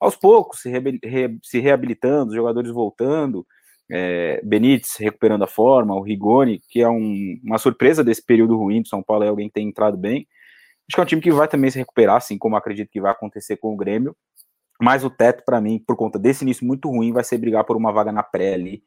Aos 0.00 0.14
poucos, 0.14 0.60
se, 0.60 0.70
re 0.70 1.38
se 1.42 1.58
reabilitando, 1.58 2.28
os 2.28 2.36
jogadores 2.36 2.70
voltando, 2.70 3.44
é, 3.92 4.40
Benítez 4.42 4.96
recuperando 4.98 5.44
a 5.44 5.46
forma, 5.46 5.94
o 5.94 6.02
Rigoni, 6.02 6.60
que 6.70 6.80
é 6.80 6.88
um, 6.88 7.38
uma 7.44 7.58
surpresa 7.58 8.02
desse 8.02 8.24
período 8.24 8.56
ruim 8.56 8.80
do 8.80 8.88
São 8.88 9.02
Paulo, 9.02 9.22
é 9.22 9.28
alguém 9.28 9.48
que 9.48 9.54
tem 9.54 9.68
entrado 9.68 9.98
bem. 9.98 10.26
Acho 10.88 10.96
que 10.96 11.00
é 11.00 11.02
um 11.02 11.06
time 11.06 11.20
que 11.20 11.30
vai 11.30 11.46
também 11.46 11.70
se 11.70 11.78
recuperar, 11.78 12.16
assim 12.16 12.38
como 12.38 12.56
acredito 12.56 12.90
que 12.90 13.00
vai 13.00 13.12
acontecer 13.12 13.58
com 13.58 13.74
o 13.74 13.76
Grêmio. 13.76 14.16
Mas 14.80 15.04
o 15.04 15.10
teto, 15.10 15.44
para 15.44 15.60
mim, 15.60 15.78
por 15.78 15.94
conta 15.94 16.18
desse 16.18 16.42
início 16.42 16.66
muito 16.66 16.88
ruim, 16.88 17.12
vai 17.12 17.22
ser 17.22 17.36
brigar 17.38 17.64
por 17.64 17.76
uma 17.76 17.92
vaga 17.92 18.10
na 18.10 18.22
pré 18.22 18.54
ali, 18.54 18.82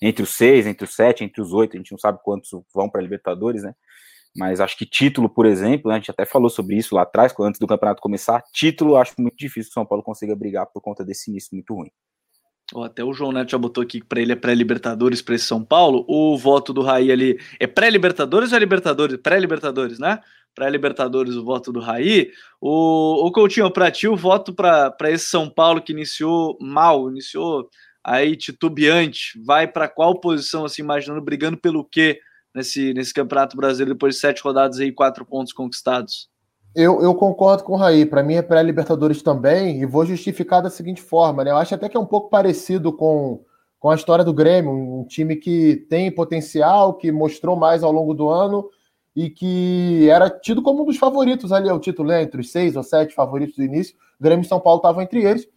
entre 0.00 0.22
os 0.22 0.36
seis, 0.36 0.66
entre 0.66 0.84
os 0.84 0.94
sete, 0.94 1.24
entre 1.24 1.40
os 1.40 1.52
oito. 1.54 1.74
A 1.74 1.78
gente 1.78 1.92
não 1.92 1.98
sabe 1.98 2.18
quantos 2.22 2.50
vão 2.72 2.88
para 2.88 3.00
Libertadores, 3.00 3.62
né? 3.62 3.74
Mas 4.36 4.60
acho 4.60 4.76
que 4.76 4.86
título, 4.86 5.28
por 5.28 5.46
exemplo, 5.46 5.88
né, 5.88 5.96
a 5.96 5.98
gente 5.98 6.10
até 6.10 6.24
falou 6.24 6.48
sobre 6.48 6.76
isso 6.76 6.94
lá 6.94 7.02
atrás, 7.02 7.34
antes 7.40 7.58
do 7.58 7.66
campeonato 7.66 8.00
começar. 8.00 8.42
Título, 8.52 8.96
acho 8.96 9.14
muito 9.18 9.36
difícil 9.36 9.70
que 9.70 9.72
o 9.72 9.74
São 9.74 9.86
Paulo 9.86 10.04
consiga 10.04 10.36
brigar 10.36 10.66
por 10.66 10.80
conta 10.80 11.04
desse 11.04 11.30
início 11.30 11.48
muito 11.52 11.74
ruim. 11.74 11.90
Até 12.76 13.02
o 13.02 13.12
João 13.12 13.32
Neto 13.32 13.50
já 13.50 13.58
botou 13.58 13.82
aqui 13.82 14.02
para 14.02 14.20
ele 14.20 14.32
é 14.32 14.36
pré-Libertadores 14.36 15.20
para 15.20 15.34
esse 15.34 15.44
São 15.44 15.64
Paulo. 15.64 16.04
O 16.08 16.38
voto 16.38 16.72
do 16.72 16.82
Raí 16.82 17.10
ali 17.10 17.38
é 17.58 17.66
pré-Libertadores 17.66 18.52
ou 18.52 18.56
é 18.56 18.60
Libertadores? 18.60 19.16
Pré-Libertadores, 19.16 19.98
né? 19.98 20.20
Pré-Libertadores 20.54 21.34
o 21.34 21.44
voto 21.44 21.72
do 21.72 21.80
Raí. 21.80 22.30
O, 22.60 23.26
o 23.26 23.32
Coutinho, 23.32 23.70
para 23.70 23.90
ti, 23.90 24.06
o 24.06 24.16
voto 24.16 24.52
para 24.52 25.10
esse 25.10 25.26
São 25.26 25.48
Paulo 25.48 25.82
que 25.82 25.92
iniciou 25.92 26.56
mal, 26.60 27.10
iniciou 27.10 27.68
aí 28.04 28.36
titubeante, 28.36 29.38
vai 29.44 29.66
para 29.66 29.88
qual 29.88 30.20
posição, 30.20 30.64
assim, 30.64 30.82
imaginando, 30.82 31.20
brigando 31.20 31.56
pelo 31.56 31.84
quê 31.84 32.20
nesse, 32.54 32.94
nesse 32.94 33.12
Campeonato 33.12 33.56
Brasileiro 33.56 33.94
depois 33.94 34.14
de 34.14 34.20
sete 34.20 34.42
rodadas 34.42 34.78
e 34.80 34.92
quatro 34.92 35.24
pontos 35.24 35.52
conquistados? 35.52 36.28
Eu, 36.74 37.02
eu 37.02 37.14
concordo 37.14 37.64
com 37.64 37.72
o 37.72 37.76
Raí. 37.76 38.06
Para 38.06 38.22
mim 38.22 38.34
é 38.34 38.42
pré-Libertadores 38.42 39.22
também, 39.22 39.80
e 39.80 39.86
vou 39.86 40.06
justificar 40.06 40.62
da 40.62 40.70
seguinte 40.70 41.02
forma, 41.02 41.42
né? 41.42 41.50
Eu 41.50 41.56
acho 41.56 41.74
até 41.74 41.88
que 41.88 41.96
é 41.96 42.00
um 42.00 42.06
pouco 42.06 42.30
parecido 42.30 42.92
com, 42.92 43.44
com 43.78 43.90
a 43.90 43.94
história 43.94 44.24
do 44.24 44.32
Grêmio, 44.32 44.70
um 44.70 45.04
time 45.04 45.36
que 45.36 45.84
tem 45.88 46.10
potencial, 46.12 46.94
que 46.94 47.10
mostrou 47.10 47.56
mais 47.56 47.82
ao 47.82 47.90
longo 47.90 48.14
do 48.14 48.28
ano 48.28 48.68
e 49.16 49.28
que 49.28 50.08
era 50.08 50.30
tido 50.30 50.62
como 50.62 50.82
um 50.82 50.86
dos 50.86 50.96
favoritos 50.96 51.52
ali 51.52 51.68
ao 51.68 51.80
título, 51.80 52.08
né? 52.08 52.22
entre 52.22 52.40
os 52.40 52.52
seis 52.52 52.76
ou 52.76 52.82
sete 52.82 53.14
favoritos 53.14 53.56
do 53.56 53.64
início. 53.64 53.96
Grêmio 54.20 54.44
e 54.44 54.48
São 54.48 54.60
Paulo 54.60 54.78
estavam 54.78 55.02
entre 55.02 55.24
eles. 55.24 55.48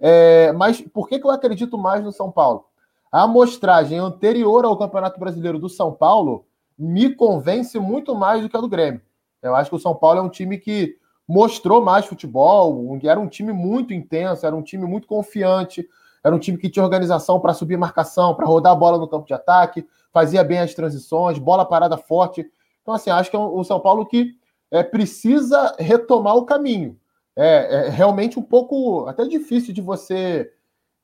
É, 0.00 0.52
mas 0.52 0.80
por 0.80 1.08
que, 1.08 1.18
que 1.18 1.26
eu 1.26 1.30
acredito 1.30 1.76
mais 1.76 2.02
no 2.02 2.12
São 2.12 2.30
Paulo? 2.30 2.64
A 3.12 3.24
amostragem 3.24 3.98
anterior 3.98 4.64
ao 4.64 4.78
Campeonato 4.78 5.20
Brasileiro 5.20 5.58
do 5.58 5.68
São 5.68 5.92
Paulo 5.92 6.46
me 6.78 7.14
convence 7.14 7.78
muito 7.78 8.14
mais 8.14 8.42
do 8.42 8.48
que 8.48 8.56
a 8.56 8.60
do 8.60 8.68
Grêmio. 8.68 9.02
Eu 9.42 9.56
acho 9.56 9.70
que 9.70 9.76
o 9.76 9.80
São 9.80 9.94
Paulo 9.94 10.20
é 10.20 10.22
um 10.22 10.28
time 10.28 10.58
que 10.58 10.96
mostrou 11.26 11.82
mais 11.82 12.06
futebol, 12.06 12.98
era 13.02 13.18
um 13.18 13.28
time 13.28 13.52
muito 13.52 13.92
intenso, 13.92 14.46
era 14.46 14.54
um 14.54 14.62
time 14.62 14.84
muito 14.86 15.06
confiante, 15.06 15.88
era 16.22 16.34
um 16.34 16.38
time 16.38 16.58
que 16.58 16.70
tinha 16.70 16.84
organização 16.84 17.40
para 17.40 17.54
subir 17.54 17.76
marcação, 17.76 18.34
para 18.34 18.46
rodar 18.46 18.72
a 18.72 18.76
bola 18.76 18.98
no 18.98 19.08
campo 19.08 19.26
de 19.26 19.34
ataque, 19.34 19.86
fazia 20.12 20.44
bem 20.44 20.60
as 20.60 20.74
transições, 20.74 21.38
bola 21.38 21.64
parada 21.64 21.96
forte. 21.96 22.46
Então, 22.82 22.94
assim, 22.94 23.10
acho 23.10 23.30
que 23.30 23.36
é 23.36 23.38
um 23.38 23.64
São 23.64 23.80
Paulo 23.80 24.06
que 24.06 24.36
é, 24.70 24.82
precisa 24.82 25.74
retomar 25.78 26.36
o 26.36 26.44
caminho. 26.44 26.98
É, 27.34 27.86
é 27.86 27.88
realmente 27.88 28.38
um 28.38 28.42
pouco 28.42 29.06
até 29.06 29.24
difícil 29.24 29.72
de 29.72 29.80
você 29.80 30.52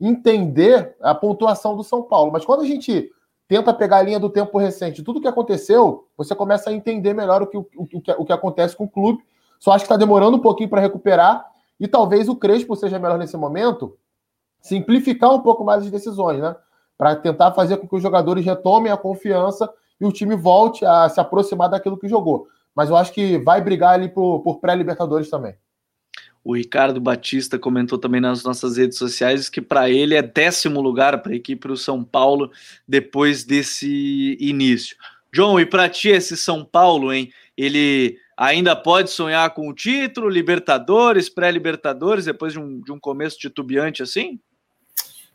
entender 0.01 0.95
a 1.01 1.15
pontuação 1.15 1.77
do 1.77 1.83
São 1.83 2.03
Paulo, 2.03 2.31
mas 2.31 2.45
quando 2.45 2.61
a 2.61 2.67
gente 2.67 3.11
tenta 3.49 3.73
pegar 3.73 3.97
a 3.97 4.03
linha 4.03 4.21
do 4.21 4.29
tempo 4.29 4.59
recente, 4.59 5.03
tudo 5.03 5.21
que 5.21 5.27
aconteceu, 5.27 6.07
você 6.17 6.35
começa 6.35 6.69
a 6.69 6.73
entender 6.73 7.15
melhor 7.15 7.43
o 7.43 7.47
que, 7.47 7.57
o, 7.57 7.67
o, 7.79 8.01
que, 8.01 8.13
o 8.13 8.25
que 8.27 8.33
acontece 8.33 8.77
com 8.77 8.85
o 8.85 8.89
clube. 8.89 9.25
Só 9.59 9.73
acho 9.73 9.85
que 9.85 9.87
está 9.87 9.97
demorando 9.97 10.37
um 10.37 10.41
pouquinho 10.41 10.69
para 10.69 10.83
recuperar 10.83 11.47
e 11.81 11.89
talvez 11.89 12.29
o 12.29 12.37
Crespo 12.37 12.77
seja 12.77 12.99
melhor 12.99 13.19
nesse 13.19 13.37
momento 13.37 13.97
simplificar 14.61 15.33
um 15.33 15.41
pouco 15.41 15.65
mais 15.65 15.85
as 15.85 15.91
decisões, 15.91 16.41
né? 16.41 16.55
Para 16.97 17.17
tentar 17.17 17.53
fazer 17.53 17.79
com 17.79 17.89
que 17.89 17.97
os 17.97 18.03
jogadores 18.03 18.45
retomem 18.45 18.93
a 18.93 18.97
confiança 18.97 19.73
e 20.01 20.05
o 20.05 20.13
time 20.13 20.37
volte 20.37 20.85
a 20.85 21.09
se 21.09 21.19
aproximar 21.21 21.71
daquilo 21.71 21.99
que 21.99 22.09
jogou. 22.09 22.49
Mas 22.75 22.91
eu 22.91 22.97
acho 22.97 23.13
que 23.13 23.39
vai 23.39 23.61
brigar 23.61 23.95
ali 23.95 24.09
por, 24.09 24.41
por 24.41 24.59
pré-Libertadores 24.59 25.31
também. 25.31 25.57
O 26.49 26.57
Ricardo 26.57 26.99
Batista 26.99 27.59
comentou 27.59 27.99
também 27.99 28.23
nas 28.23 28.43
nossas 28.43 28.79
redes 28.79 28.97
sociais 28.97 29.51
que 29.51 29.61
para 29.61 29.91
ele 29.91 30.15
é 30.15 30.23
décimo 30.23 30.81
lugar 30.81 31.21
para 31.21 31.33
a 31.33 31.37
equipe 31.37 31.69
do 31.69 31.77
São 31.77 32.03
Paulo 32.03 32.51
depois 32.89 33.45
desse 33.45 34.35
início. 34.41 34.97
John, 35.31 35.61
e 35.61 35.67
para 35.67 35.91
ti 35.91 36.09
esse 36.09 36.39
São 36.39 36.65
Paulo, 36.65 37.13
hein? 37.13 37.31
Ele 37.55 38.17
ainda 38.35 38.75
pode 38.75 39.11
sonhar 39.11 39.51
com 39.51 39.69
o 39.69 39.75
título, 39.75 40.27
Libertadores, 40.27 41.29
pré-Libertadores, 41.29 42.25
depois 42.25 42.55
de 42.55 42.59
um, 42.59 42.81
de 42.81 42.93
um 42.93 42.99
começo 42.99 43.37
titubeante 43.39 44.03
assim? 44.03 44.41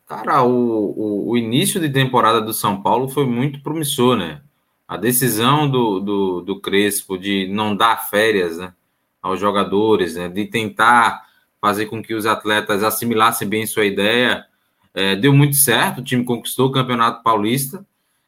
Cara, 0.08 0.42
o, 0.44 0.50
o, 0.50 1.30
o, 1.30 1.38
início 1.38 1.80
de 1.80 1.92
temporada 1.92 2.42
do 2.42 2.56
São 2.56 2.82
Paulo 2.82 3.08
foi 3.08 3.28
muito 3.28 3.62
promissor, 3.62 4.18
né? 4.18 4.42
A 4.88 4.98
decisão 4.98 5.70
do, 5.70 6.00
do, 6.00 6.42
do 6.42 6.60
Crespo 6.60 7.20
de 7.20 7.48
não 7.50 7.76
dar 7.76 8.10
férias, 8.10 8.58
né? 8.58 8.74
Aos 9.24 9.40
jogadores, 9.40 10.16
né, 10.16 10.28
de 10.28 10.46
tentar 10.46 11.26
fazer 11.62 11.86
com 11.86 12.04
que 12.04 12.14
os 12.14 12.26
atletas 12.26 12.84
assimilassem 12.84 13.48
bem 13.48 13.66
sua 13.66 13.86
ideia. 13.86 14.46
É, 14.94 15.16
deu 15.16 15.32
muito 15.32 15.56
certo, 15.56 16.00
o 16.00 16.04
time 16.04 16.26
conquistou 16.26 16.68
o 16.68 16.72
Campeonato 16.72 17.24
Paulista, 17.24 17.86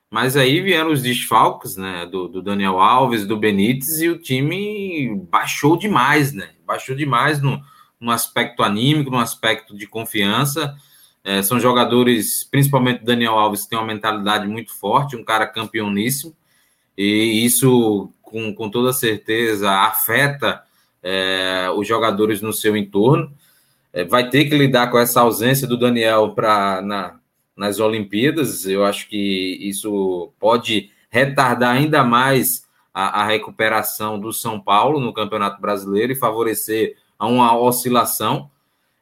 mas 0.10 0.38
aí 0.38 0.62
vieram 0.62 0.94
os 0.94 1.02
desfalques, 1.02 1.76
né, 1.76 2.06
do, 2.06 2.30
do 2.30 2.42
Daniel 2.42 2.80
Alves, 2.80 3.28
do 3.28 3.38
Benítez, 3.38 4.02
e 4.02 4.08
o 4.08 4.18
time 4.18 5.14
baixou 5.30 5.76
demais, 5.76 6.32
né, 6.32 6.52
baixou 6.66 6.96
demais 6.96 7.42
no, 7.42 7.62
no 8.00 8.10
aspecto 8.10 8.64
anímico, 8.64 9.12
no 9.12 9.20
aspecto 9.20 9.76
de 9.76 9.86
confiança. 9.86 10.74
É, 11.22 11.42
são 11.42 11.60
jogadores, 11.60 12.46
principalmente 12.46 13.02
o 13.02 13.06
Daniel 13.06 13.38
Alves, 13.38 13.64
que 13.64 13.72
tem 13.72 13.78
uma 13.78 13.86
mentalidade 13.86 14.48
muito 14.48 14.74
forte, 14.74 15.18
um 15.18 15.26
cara 15.26 15.46
campeoníssimo, 15.46 16.34
e 16.98 17.44
isso, 17.44 18.10
com, 18.22 18.56
com 18.56 18.70
toda 18.70 18.94
certeza, 18.94 19.70
afeta 19.70 20.65
é, 21.06 21.70
os 21.76 21.88
jogadores 21.88 22.42
no 22.42 22.52
seu 22.52 22.76
entorno. 22.76 23.32
É, 23.94 24.04
vai 24.04 24.28
ter 24.28 24.46
que 24.46 24.58
lidar 24.58 24.90
com 24.90 24.98
essa 24.98 25.22
ausência 25.22 25.68
do 25.68 25.78
Daniel 25.78 26.32
para 26.32 26.82
na, 26.82 27.20
nas 27.56 27.80
Olimpíadas. 27.80 28.66
Eu 28.66 28.84
acho 28.84 29.08
que 29.08 29.60
isso 29.62 30.34
pode 30.40 30.90
retardar 31.12 31.76
ainda 31.76 32.04
mais 32.04 32.66
a, 32.92 33.22
a 33.22 33.26
recuperação 33.28 34.20
do 34.20 34.34
São 34.34 34.60
Paulo 34.60 35.00
no 35.00 35.14
Campeonato 35.14 35.62
Brasileiro 35.62 36.12
e 36.12 36.16
favorecer 36.16 36.98
a 37.20 37.28
uma 37.28 37.56
oscilação. 37.56 38.50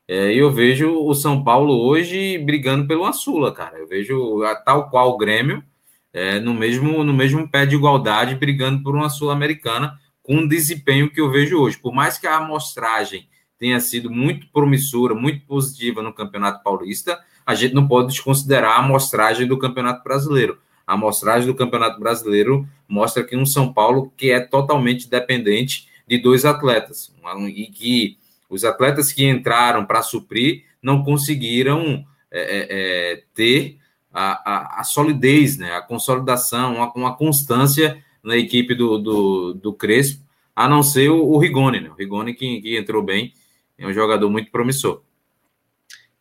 É, 0.05 0.33
eu 0.33 0.51
vejo 0.51 0.93
o 1.05 1.13
São 1.15 1.41
Paulo 1.41 1.73
hoje 1.87 2.37
brigando 2.37 2.85
pelo 2.85 3.11
Sula, 3.13 3.53
cara. 3.53 3.77
Eu 3.77 3.87
vejo 3.87 4.41
tal 4.65 4.89
qual 4.89 5.11
o 5.11 5.17
Grêmio 5.17 5.63
é, 6.11 6.37
no, 6.41 6.53
mesmo, 6.53 7.01
no 7.01 7.13
mesmo 7.13 7.49
pé 7.49 7.65
de 7.65 7.75
igualdade, 7.75 8.35
brigando 8.35 8.83
por 8.83 8.93
uma 8.93 9.09
Sul-Americana 9.09 9.97
com 10.23 10.38
o 10.38 10.47
desempenho 10.47 11.12
que 11.12 11.21
eu 11.21 11.29
vejo 11.29 11.59
hoje. 11.59 11.77
Por 11.77 11.93
mais 11.93 12.17
que 12.17 12.25
a 12.25 12.38
amostragem 12.38 13.27
tenha 13.59 13.79
sido 13.79 14.09
muito 14.09 14.47
promissora, 14.47 15.13
muito 15.13 15.45
positiva 15.45 16.01
no 16.01 16.13
Campeonato 16.13 16.63
Paulista, 16.63 17.19
a 17.45 17.53
gente 17.53 17.75
não 17.75 17.88
pode 17.88 18.07
desconsiderar 18.07 18.77
a 18.77 18.79
amostragem 18.79 19.45
do 19.45 19.59
Campeonato 19.59 20.03
Brasileiro. 20.03 20.57
A 20.88 20.93
amostragem 20.93 21.47
do 21.47 21.55
Campeonato 21.55 21.99
Brasileiro 21.99 22.67
mostra 22.88 23.23
que 23.23 23.36
um 23.36 23.45
São 23.45 23.71
Paulo 23.71 24.12
que 24.17 24.31
é 24.31 24.39
totalmente 24.39 25.09
dependente 25.09 25.88
de 26.07 26.17
dois 26.17 26.45
atletas 26.45 27.13
e 27.49 27.67
que 27.67 28.17
os 28.49 28.63
atletas 28.63 29.12
que 29.12 29.27
entraram 29.27 29.86
para 29.86 30.01
suprir 30.01 30.63
não 30.81 31.03
conseguiram 31.03 32.05
é, 32.31 32.41
é, 32.41 32.67
é, 32.69 33.23
ter 33.33 33.77
a, 34.13 34.51
a, 34.51 34.81
a, 34.81 34.83
solidez, 34.83 35.57
né, 35.57 35.73
a 35.73 35.81
consolidação, 35.81 36.75
uma, 36.75 36.93
uma 36.93 37.15
constância 37.15 38.03
na 38.23 38.38
equipe 38.38 38.73
do, 38.73 38.97
do, 38.97 39.53
do, 39.53 39.73
Crespo, 39.73 40.23
a 40.55 40.67
não 40.67 40.81
ser 40.81 41.09
o, 41.09 41.23
o 41.23 41.38
Rigoni, 41.38 41.81
né? 41.81 41.89
O 41.89 41.95
Rigoni 41.95 42.33
que, 42.33 42.62
que 42.62 42.77
entrou 42.77 43.03
bem, 43.03 43.33
é 43.77 43.86
um 43.86 43.93
jogador 43.93 44.29
muito 44.29 44.49
promissor. 44.49 45.01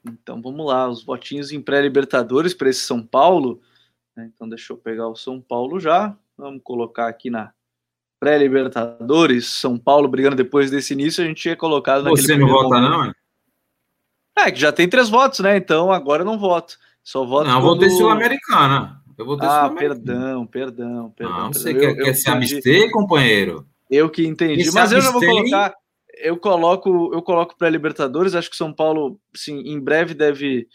Então 0.05 0.43
vamos 0.43 0.67
lá, 0.67 0.89
os 0.89 1.05
votinhos 1.05 1.53
em 1.53 1.61
pré-Libertadores 1.61 2.53
para 2.53 2.69
esse 2.69 2.81
São 2.81 3.03
Paulo. 3.03 3.61
Né? 4.17 4.31
Então, 4.35 4.49
deixa 4.49 4.73
eu 4.73 4.77
pegar 4.77 5.09
o 5.09 5.17
São 5.17 5.41
Paulo 5.41 5.79
já. 5.79 6.17
Vamos 6.37 6.61
colocar 6.65 7.07
aqui 7.07 7.31
na 7.31 7.53
pré-Libertadores. 8.19 9.47
São 9.47 9.79
Paulo 9.79 10.09
brigando 10.09 10.37
depois 10.37 10.71
desse 10.71 10.93
início. 10.93 11.23
A 11.23 11.27
gente 11.27 11.43
tinha 11.43 11.57
colocado 11.57 12.05
Você 12.05 12.37
não 12.37 12.49
vota, 12.49 12.81
momento. 12.81 12.91
não? 12.91 13.15
É, 14.45 14.51
que 14.51 14.59
já 14.59 14.73
tem 14.73 14.89
três 14.89 15.09
votos, 15.09 15.41
né? 15.41 15.57
Então 15.57 15.93
agora 15.93 16.23
eu 16.23 16.27
não 16.27 16.39
voto. 16.39 16.79
Só 17.03 17.25
voto. 17.25 17.49
Não, 17.49 17.59
eu 17.59 17.63
votei 17.63 17.91
Sul-Americana. 17.91 19.02
Eu 19.23 19.27
votei 19.27 19.49
Ah, 19.49 19.71
perdão, 19.71 20.47
perdão, 20.47 21.11
perdão. 21.17 21.39
Não, 21.39 21.53
você 21.53 21.73
quer, 21.73 21.91
eu, 21.91 22.05
quer 22.05 22.15
se 22.15 22.29
abster, 22.29 22.91
companheiro? 22.91 23.65
Eu 23.89 24.11
que 24.11 24.27
entendi. 24.27 24.69
Mas 24.73 24.91
eu 24.91 25.01
já 25.01 25.11
vou 25.13 25.21
colocar. 25.21 25.75
Eu 26.19 26.37
coloco, 26.37 27.11
eu 27.15 27.23
coloco 27.23 27.57
para 27.57 27.71
Libertadores. 27.71 28.35
Acho 28.35 28.51
que 28.51 28.57
São 28.57 28.73
Paulo, 28.73 29.19
sim, 29.35 29.61
em 29.61 29.79
breve 29.79 30.13
deve, 30.13 30.67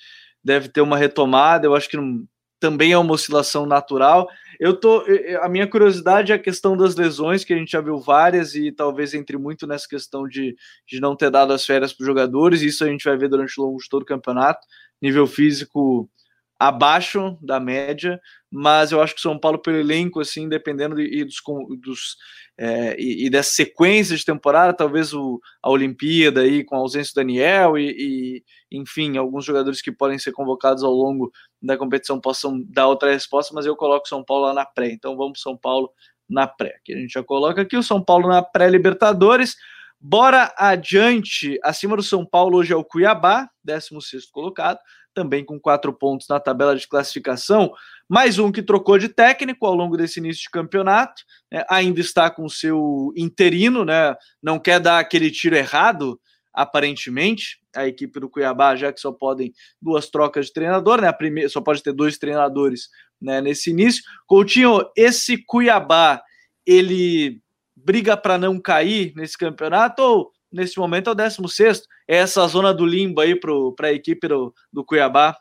deve 0.43 0.69
ter 0.69 0.81
uma 0.81 0.97
retomada. 0.97 1.67
Eu 1.67 1.75
acho 1.75 1.89
que 1.89 1.97
não, 1.97 2.25
também 2.59 2.93
é 2.93 2.97
uma 2.97 3.13
oscilação 3.13 3.65
natural. 3.65 4.29
Eu 4.59 4.79
tô, 4.79 5.03
a 5.41 5.49
minha 5.49 5.67
curiosidade 5.67 6.31
é 6.31 6.35
a 6.35 6.39
questão 6.39 6.77
das 6.77 6.95
lesões, 6.95 7.43
que 7.43 7.53
a 7.53 7.57
gente 7.57 7.71
já 7.71 7.81
viu 7.81 7.99
várias, 7.99 8.55
e 8.55 8.71
talvez 8.71 9.13
entre 9.13 9.37
muito 9.37 9.67
nessa 9.67 9.87
questão 9.87 10.27
de, 10.27 10.55
de 10.87 10.99
não 10.99 11.15
ter 11.15 11.29
dado 11.29 11.51
as 11.51 11.65
férias 11.65 11.91
para 11.91 12.03
os 12.03 12.07
jogadores. 12.07 12.61
Isso 12.61 12.83
a 12.83 12.87
gente 12.87 13.03
vai 13.03 13.17
ver 13.17 13.29
durante 13.29 13.59
o 13.59 13.63
longo 13.63 13.77
de 13.77 13.89
todo 13.89 14.03
o 14.03 14.05
campeonato. 14.05 14.65
Nível 15.01 15.27
físico 15.27 16.09
abaixo 16.59 17.37
da 17.41 17.59
média, 17.59 18.19
mas 18.51 18.91
eu 18.91 19.01
acho 19.01 19.13
que 19.13 19.21
São 19.21 19.37
Paulo, 19.37 19.59
pelo 19.59 19.77
elenco, 19.77 20.19
assim, 20.19 20.49
dependendo 20.49 20.95
de, 20.95 21.03
e 21.03 21.23
dos, 21.23 21.41
dos 21.79 22.17
é, 22.57 22.95
e, 22.99 23.27
e, 23.27 23.29
dessa 23.29 23.51
sequência 23.51 24.17
de 24.17 24.25
temporada, 24.25 24.73
talvez 24.73 25.13
o, 25.13 25.39
a 25.61 25.69
Olimpíada 25.69 26.41
aí 26.41 26.63
com 26.63 26.75
a 26.75 26.79
ausência 26.79 27.11
do 27.13 27.17
Daniel 27.17 27.77
e, 27.77 27.91
e, 27.91 28.43
enfim, 28.71 29.15
alguns 29.17 29.45
jogadores 29.45 29.81
que 29.81 29.91
podem 29.91 30.17
ser 30.17 30.31
convocados 30.31 30.83
ao 30.83 30.91
longo 30.91 31.31
da 31.61 31.77
competição 31.77 32.19
possam 32.19 32.63
dar 32.67 32.87
outra 32.87 33.11
resposta, 33.11 33.53
mas 33.53 33.67
eu 33.67 33.75
coloco 33.75 34.07
São 34.07 34.23
Paulo 34.23 34.45
lá 34.45 34.53
na 34.53 34.65
pré. 34.65 34.89
Então 34.91 35.15
vamos 35.15 35.41
São 35.41 35.55
Paulo 35.55 35.91
na 36.27 36.47
pré. 36.47 36.79
Que 36.83 36.93
a 36.93 36.97
gente 36.97 37.13
já 37.13 37.23
coloca 37.23 37.61
aqui 37.61 37.77
o 37.77 37.83
São 37.83 38.03
Paulo 38.03 38.27
na 38.27 38.41
pré-Libertadores. 38.41 39.55
Bora 39.99 40.51
adiante. 40.57 41.59
Acima 41.63 41.95
do 41.95 42.03
São 42.03 42.25
Paulo 42.25 42.57
hoje 42.57 42.73
é 42.73 42.75
o 42.75 42.83
Cuiabá, 42.83 43.47
16 43.63 44.25
colocado 44.31 44.79
também 45.17 45.43
com 45.43 45.59
quatro 45.59 45.91
pontos 45.91 46.27
na 46.27 46.39
tabela 46.39 46.75
de 46.75 46.87
classificação. 46.87 47.73
Mais 48.07 48.37
um 48.37 48.51
que 48.51 48.61
trocou 48.61 48.99
de 48.99 49.09
técnico 49.09 49.65
ao 49.65 49.73
longo 49.73 49.97
desse 49.97 50.19
início 50.19 50.43
de 50.43 50.49
campeonato, 50.51 51.23
né? 51.51 51.65
ainda 51.67 51.99
está 51.99 52.29
com 52.29 52.47
seu 52.47 53.11
interino, 53.17 53.83
né? 53.83 54.15
não 54.43 54.59
quer 54.59 54.79
dar 54.79 54.99
aquele 54.99 55.31
tiro 55.31 55.55
errado, 55.55 56.21
aparentemente, 56.53 57.57
a 57.75 57.87
equipe 57.87 58.19
do 58.19 58.29
Cuiabá, 58.29 58.75
já 58.75 58.93
que 58.93 58.99
só 58.99 59.11
podem 59.11 59.51
duas 59.81 60.07
trocas 60.07 60.45
de 60.45 60.53
treinador, 60.53 61.01
né? 61.01 61.07
A 61.07 61.13
primeira, 61.13 61.49
só 61.49 61.61
pode 61.61 61.81
ter 61.81 61.93
dois 61.93 62.19
treinadores 62.19 62.89
né, 63.19 63.41
nesse 63.41 63.71
início. 63.71 64.03
Coutinho, 64.27 64.83
esse 64.95 65.43
Cuiabá, 65.45 66.21
ele 66.63 67.41
briga 67.75 68.15
para 68.15 68.37
não 68.37 68.59
cair 68.59 69.13
nesse 69.15 69.37
campeonato 69.37 70.01
ou 70.01 70.31
nesse 70.51 70.77
momento 70.79 71.09
é 71.09 71.13
o 71.13 71.15
16. 71.15 71.83
É 72.07 72.17
essa 72.17 72.45
zona 72.47 72.73
do 72.73 72.85
limbo 72.85 73.21
aí 73.21 73.39
para 73.75 73.87
a 73.87 73.93
equipe 73.93 74.27
do, 74.27 74.53
do 74.71 74.83
Cuiabá? 74.83 75.35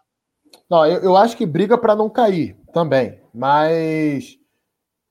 Não, 0.69 0.85
eu, 0.87 1.01
eu 1.01 1.16
acho 1.16 1.37
que 1.37 1.47
briga 1.47 1.79
para 1.79 1.95
não 1.95 2.09
cair 2.09 2.57
também, 2.73 3.21
mas 3.33 4.38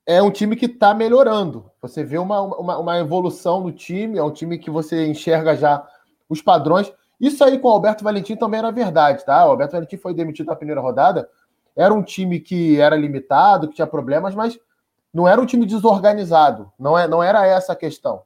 é 0.06 0.22
um 0.22 0.32
time 0.32 0.56
que 0.56 0.66
está 0.66 0.94
melhorando. 0.94 1.70
Você 1.82 2.04
vê 2.04 2.18
uma, 2.18 2.42
uma, 2.42 2.78
uma, 2.78 3.00
evolução 3.00 3.62
no 3.62 3.72
time, 3.72 4.18
é 4.18 4.24
um 4.24 4.32
time 4.32 4.58
que 4.58 4.70
você 4.70 5.08
enxerga 5.08 5.56
já 5.56 5.86
os 6.30 6.42
padrões. 6.42 6.92
Isso 7.20 7.44
aí 7.44 7.58
com 7.58 7.70
o 7.70 7.72
Alberto 7.72 8.04
Valentim 8.04 8.36
também 8.36 8.60
era 8.60 8.72
verdade, 8.72 9.26
tá? 9.26 9.46
O 9.46 9.52
Alberto 9.52 9.74
Valentim 9.74 9.98
foi 9.98 10.14
demitido 10.14 10.48
na 10.48 10.56
primeira 10.56 10.82
rodada. 10.82 11.30
Era 11.76 11.94
um 11.94 12.04
time 12.04 12.40
que 12.40 12.80
era 12.80 12.96
limitado, 12.96 13.68
que 13.68 13.76
tinha 13.76 13.88
problemas, 13.88 14.36
mas 14.36 14.60
não 15.14 15.28
era 15.28 15.42
um 15.42 15.46
time 15.46 15.66
desorganizado. 15.66 16.72
Não, 16.78 16.98
é, 16.98 17.08
não 17.08 17.24
era 17.24 17.46
essa 17.46 17.74
a 17.74 17.76
questão. 17.76 18.22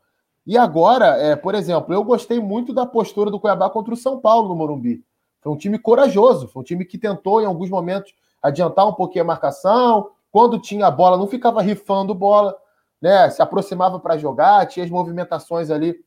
E 0.50 0.58
agora, 0.58 1.10
é, 1.10 1.36
por 1.36 1.54
exemplo, 1.54 1.94
eu 1.94 2.04
gostei 2.04 2.40
muito 2.40 2.74
da 2.74 2.84
postura 2.84 3.30
do 3.30 3.40
Cuiabá 3.40 3.70
contra 3.70 3.94
o 3.94 3.96
São 3.96 4.20
Paulo 4.20 4.50
no 4.50 4.56
Morumbi. 4.56 5.06
Foi 5.42 5.54
um 5.54 5.56
time 5.56 5.78
corajoso, 5.78 6.48
foi 6.48 6.62
um 6.62 6.66
time 6.66 6.86
que 6.86 6.98
tentou, 6.98 7.40
em 7.40 7.46
alguns 7.46 7.70
momentos, 7.70 8.16
adiantar 8.42 8.88
um 8.88 8.94
pouquinho 8.94 9.26
a 9.26 9.28
marcação. 9.28 10.10
Quando 10.32 10.58
tinha 10.58 10.88
a 10.88 10.92
bola, 10.92 11.18
não 11.18 11.28
ficava 11.28 11.62
rifando 11.62 12.16
bola, 12.16 12.58
né? 13.00 13.30
Se 13.30 13.44
aproximava 13.44 14.00
para 14.00 14.18
jogar, 14.18 14.66
tinha 14.66 14.84
as 14.84 14.90
movimentações 14.90 15.70
ali 15.70 16.04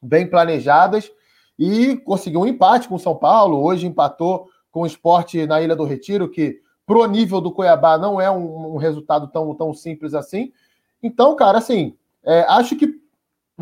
bem 0.00 0.30
planejadas 0.30 1.10
e 1.58 1.96
conseguiu 1.96 2.42
um 2.42 2.46
empate 2.46 2.86
com 2.86 2.94
o 2.94 3.00
São 3.00 3.16
Paulo. 3.16 3.64
Hoje 3.64 3.84
empatou 3.84 4.48
com 4.70 4.82
o 4.82 4.86
esporte 4.86 5.44
na 5.44 5.60
Ilha 5.60 5.74
do 5.74 5.82
Retiro, 5.82 6.30
que 6.30 6.60
pro 6.86 7.04
nível 7.06 7.40
do 7.40 7.50
Cuiabá 7.50 7.98
não 7.98 8.20
é 8.20 8.30
um, 8.30 8.74
um 8.74 8.76
resultado 8.76 9.26
tão, 9.26 9.52
tão 9.56 9.74
simples 9.74 10.14
assim. 10.14 10.52
Então, 11.02 11.34
cara, 11.34 11.58
assim, 11.58 11.96
é, 12.22 12.42
acho 12.42 12.76
que 12.76 13.01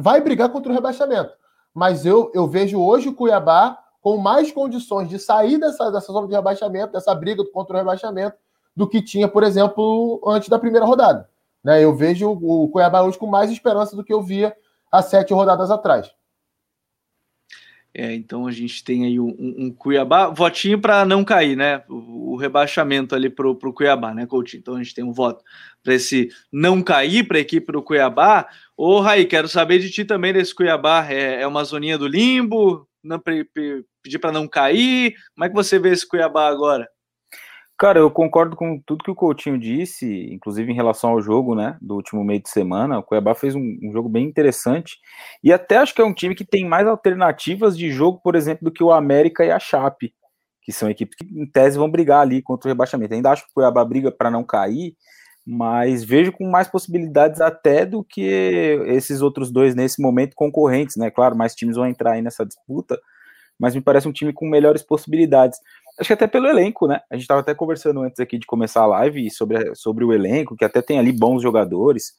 vai 0.00 0.20
brigar 0.20 0.48
contra 0.48 0.70
o 0.70 0.74
rebaixamento. 0.74 1.32
Mas 1.74 2.04
eu, 2.04 2.30
eu 2.34 2.48
vejo 2.48 2.80
hoje 2.80 3.08
o 3.08 3.14
Cuiabá 3.14 3.78
com 4.00 4.16
mais 4.16 4.50
condições 4.50 5.08
de 5.08 5.18
sair 5.18 5.58
dessa, 5.58 5.90
dessa 5.90 6.12
zona 6.12 6.26
de 6.26 6.34
rebaixamento, 6.34 6.92
dessa 6.92 7.14
briga 7.14 7.44
contra 7.52 7.76
o 7.76 7.78
rebaixamento, 7.78 8.36
do 8.74 8.88
que 8.88 9.02
tinha, 9.02 9.28
por 9.28 9.42
exemplo, 9.42 10.20
antes 10.26 10.48
da 10.48 10.58
primeira 10.58 10.86
rodada. 10.86 11.28
Né? 11.62 11.84
Eu 11.84 11.94
vejo 11.94 12.30
o 12.30 12.68
Cuiabá 12.68 13.02
hoje 13.02 13.18
com 13.18 13.26
mais 13.26 13.50
esperança 13.50 13.94
do 13.94 14.02
que 14.02 14.12
eu 14.12 14.22
via 14.22 14.56
há 14.90 15.02
sete 15.02 15.34
rodadas 15.34 15.70
atrás. 15.70 16.10
É, 17.92 18.14
então 18.14 18.46
a 18.46 18.52
gente 18.52 18.84
tem 18.84 19.04
aí 19.04 19.18
um, 19.18 19.34
um 19.38 19.72
Cuiabá, 19.72 20.28
votinho 20.28 20.80
para 20.80 21.04
não 21.04 21.24
cair, 21.24 21.56
né? 21.56 21.82
Rebaixamento 22.40 23.14
ali 23.14 23.30
para 23.30 23.48
o 23.48 23.72
Cuiabá, 23.72 24.12
né, 24.12 24.26
Coutinho? 24.26 24.60
Então 24.60 24.74
a 24.74 24.82
gente 24.82 24.94
tem 24.94 25.04
um 25.04 25.12
voto 25.12 25.44
para 25.82 25.94
esse 25.94 26.28
não 26.52 26.82
cair 26.82 27.26
para 27.26 27.38
a 27.38 27.40
equipe 27.40 27.70
do 27.70 27.82
Cuiabá. 27.82 28.48
Ô, 28.76 29.00
Raí, 29.00 29.24
quero 29.26 29.48
saber 29.48 29.78
de 29.78 29.90
ti 29.90 30.04
também 30.04 30.32
desse 30.32 30.54
Cuiabá. 30.54 31.06
É, 31.08 31.42
é 31.42 31.46
uma 31.46 31.62
zoninha 31.62 31.96
do 31.96 32.08
limbo? 32.08 32.88
Não, 33.02 33.18
pedir 33.18 34.18
para 34.20 34.32
não 34.32 34.48
cair? 34.48 35.14
Como 35.34 35.44
é 35.44 35.48
que 35.48 35.54
você 35.54 35.78
vê 35.78 35.90
esse 35.90 36.06
Cuiabá 36.06 36.48
agora? 36.48 36.88
Cara, 37.80 37.98
eu 37.98 38.10
concordo 38.10 38.56
com 38.56 38.78
tudo 38.78 39.02
que 39.02 39.10
o 39.10 39.14
Coutinho 39.14 39.58
disse, 39.58 40.28
inclusive 40.30 40.70
em 40.70 40.74
relação 40.74 41.12
ao 41.12 41.22
jogo, 41.22 41.54
né, 41.54 41.78
do 41.80 41.94
último 41.94 42.22
meio 42.22 42.42
de 42.42 42.50
semana. 42.50 42.98
O 42.98 43.02
Cuiabá 43.02 43.34
fez 43.34 43.54
um, 43.54 43.78
um, 43.82 43.90
jogo 43.90 44.06
bem 44.06 44.26
interessante 44.26 44.98
e 45.42 45.50
até 45.50 45.78
acho 45.78 45.94
que 45.94 46.02
é 46.02 46.04
um 46.04 46.12
time 46.12 46.34
que 46.34 46.44
tem 46.44 46.68
mais 46.68 46.86
alternativas 46.86 47.78
de 47.78 47.90
jogo, 47.90 48.20
por 48.22 48.36
exemplo, 48.36 48.66
do 48.66 48.70
que 48.70 48.84
o 48.84 48.92
América 48.92 49.46
e 49.46 49.50
a 49.50 49.58
Chape, 49.58 50.12
que 50.72 50.78
são 50.78 50.90
equipes 50.90 51.16
que 51.16 51.24
em 51.24 51.46
tese 51.46 51.78
vão 51.78 51.90
brigar 51.90 52.20
ali 52.20 52.40
contra 52.42 52.68
o 52.68 52.70
rebaixamento. 52.70 53.14
Ainda 53.14 53.30
acho 53.30 53.44
que 53.44 53.50
o 53.50 53.54
Cuiabá 53.54 53.84
briga 53.84 54.10
para 54.10 54.30
não 54.30 54.44
cair, 54.44 54.94
mas 55.46 56.04
vejo 56.04 56.32
com 56.32 56.48
mais 56.48 56.68
possibilidades 56.68 57.40
até 57.40 57.84
do 57.84 58.04
que 58.04 58.22
esses 58.86 59.20
outros 59.20 59.50
dois 59.50 59.74
nesse 59.74 60.00
momento 60.00 60.34
concorrentes, 60.36 60.96
né? 60.96 61.10
Claro, 61.10 61.36
mais 61.36 61.54
times 61.54 61.76
vão 61.76 61.86
entrar 61.86 62.12
aí 62.12 62.22
nessa 62.22 62.44
disputa, 62.46 62.98
mas 63.58 63.74
me 63.74 63.80
parece 63.80 64.08
um 64.08 64.12
time 64.12 64.32
com 64.32 64.48
melhores 64.48 64.82
possibilidades. 64.82 65.58
Acho 65.98 66.08
que 66.08 66.14
até 66.14 66.26
pelo 66.26 66.46
elenco, 66.46 66.86
né? 66.86 67.00
A 67.10 67.14
gente 67.14 67.22
estava 67.22 67.40
até 67.40 67.54
conversando 67.54 68.00
antes 68.02 68.20
aqui 68.20 68.38
de 68.38 68.46
começar 68.46 68.82
a 68.82 68.86
live 68.86 69.30
sobre, 69.30 69.74
sobre 69.74 70.04
o 70.04 70.12
elenco, 70.12 70.56
que 70.56 70.64
até 70.64 70.80
tem 70.80 70.98
ali 70.98 71.12
bons 71.12 71.42
jogadores. 71.42 72.12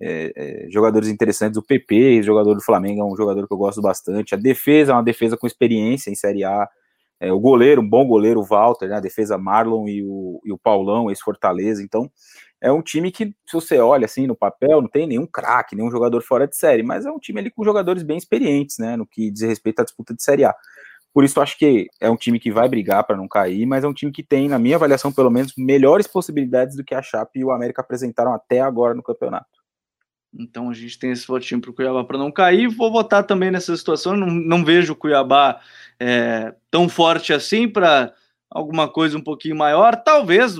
é, 0.00 0.32
é, 0.34 0.70
jogadores 0.70 1.08
interessantes. 1.08 1.58
O 1.58 1.62
PP, 1.62 2.22
jogador 2.22 2.54
do 2.54 2.62
Flamengo, 2.62 3.02
é 3.02 3.04
um 3.04 3.16
jogador 3.16 3.46
que 3.46 3.52
eu 3.52 3.58
gosto 3.58 3.82
bastante. 3.82 4.34
A 4.34 4.38
defesa 4.38 4.92
é 4.92 4.94
uma 4.94 5.02
defesa 5.02 5.36
com 5.36 5.46
experiência 5.46 6.10
em 6.10 6.14
Série 6.14 6.42
A. 6.44 6.68
É, 7.20 7.30
o 7.30 7.38
goleiro, 7.38 7.82
um 7.82 7.88
bom 7.88 8.06
goleiro, 8.06 8.40
o 8.40 8.44
Walter, 8.44 8.88
né, 8.88 8.96
a 8.96 9.00
defesa 9.00 9.36
Marlon 9.36 9.86
e 9.86 10.02
o, 10.02 10.40
e 10.44 10.52
o 10.52 10.58
Paulão, 10.58 11.10
esse 11.10 11.20
Fortaleza. 11.22 11.82
Então, 11.82 12.10
é 12.60 12.72
um 12.72 12.82
time 12.82 13.12
que, 13.12 13.26
se 13.46 13.52
você 13.52 13.78
olha 13.78 14.06
assim 14.06 14.26
no 14.26 14.34
papel, 14.34 14.80
não 14.80 14.88
tem 14.88 15.06
nenhum 15.06 15.26
craque, 15.26 15.76
nenhum 15.76 15.90
jogador 15.90 16.22
fora 16.22 16.48
de 16.48 16.56
série, 16.56 16.82
mas 16.82 17.04
é 17.04 17.10
um 17.10 17.18
time 17.18 17.40
ali 17.40 17.50
com 17.50 17.62
jogadores 17.62 18.02
bem 18.02 18.16
experientes, 18.16 18.78
né, 18.78 18.96
no 18.96 19.06
que 19.06 19.30
diz 19.30 19.42
respeito 19.42 19.80
à 19.80 19.84
disputa 19.84 20.14
de 20.14 20.22
Série 20.22 20.44
A. 20.44 20.54
Por 21.12 21.24
isso, 21.24 21.40
acho 21.40 21.58
que 21.58 21.88
é 22.00 22.08
um 22.08 22.16
time 22.16 22.38
que 22.38 22.52
vai 22.52 22.68
brigar 22.68 23.04
para 23.04 23.16
não 23.16 23.26
cair, 23.26 23.66
mas 23.66 23.82
é 23.84 23.88
um 23.88 23.92
time 23.92 24.12
que 24.12 24.22
tem, 24.22 24.48
na 24.48 24.58
minha 24.58 24.76
avaliação, 24.76 25.12
pelo 25.12 25.30
menos, 25.30 25.52
melhores 25.58 26.06
possibilidades 26.06 26.76
do 26.76 26.84
que 26.84 26.94
a 26.94 27.02
Chape 27.02 27.40
e 27.40 27.44
o 27.44 27.50
América 27.50 27.82
apresentaram 27.82 28.32
até 28.32 28.60
agora 28.60 28.94
no 28.94 29.02
campeonato. 29.02 29.59
Então 30.32 30.70
a 30.70 30.74
gente 30.74 30.98
tem 30.98 31.10
esse 31.10 31.26
votinho 31.26 31.60
para 31.60 31.70
o 31.70 31.74
Cuiabá 31.74 32.04
para 32.04 32.18
não 32.18 32.30
cair. 32.30 32.68
Vou 32.68 32.90
votar 32.90 33.24
também 33.24 33.50
nessa 33.50 33.76
situação. 33.76 34.16
Não, 34.16 34.26
não 34.26 34.64
vejo 34.64 34.92
o 34.92 34.96
Cuiabá 34.96 35.60
é, 35.98 36.54
tão 36.70 36.88
forte 36.88 37.32
assim 37.32 37.68
para 37.68 38.14
alguma 38.48 38.88
coisa 38.88 39.18
um 39.18 39.22
pouquinho 39.22 39.56
maior. 39.56 39.96
Talvez, 39.96 40.56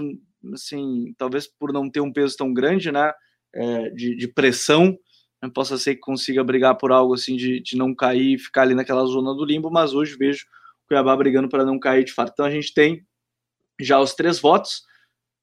assim, 0.52 1.14
talvez 1.16 1.46
por 1.46 1.72
não 1.72 1.88
ter 1.88 2.00
um 2.00 2.12
peso 2.12 2.36
tão 2.36 2.52
grande, 2.52 2.90
né? 2.90 3.12
É, 3.52 3.90
de, 3.90 4.14
de, 4.14 4.28
pressão, 4.28 4.96
né, 5.42 5.50
possa 5.52 5.76
ser 5.76 5.96
que 5.96 6.00
consiga 6.00 6.44
brigar 6.44 6.76
por 6.76 6.92
algo 6.92 7.14
assim 7.14 7.34
de, 7.34 7.60
de 7.60 7.76
não 7.76 7.92
cair 7.92 8.34
e 8.34 8.38
ficar 8.38 8.62
ali 8.62 8.76
naquela 8.76 9.04
zona 9.06 9.34
do 9.34 9.44
limbo. 9.44 9.70
Mas 9.70 9.94
hoje 9.94 10.16
vejo 10.16 10.46
o 10.84 10.88
Cuiabá 10.88 11.16
brigando 11.16 11.48
para 11.48 11.64
não 11.64 11.78
cair 11.78 12.04
de 12.04 12.12
fato. 12.12 12.32
Então 12.32 12.46
a 12.46 12.50
gente 12.50 12.74
tem 12.74 13.04
já 13.80 13.98
os 13.98 14.14
três 14.14 14.38
votos 14.38 14.82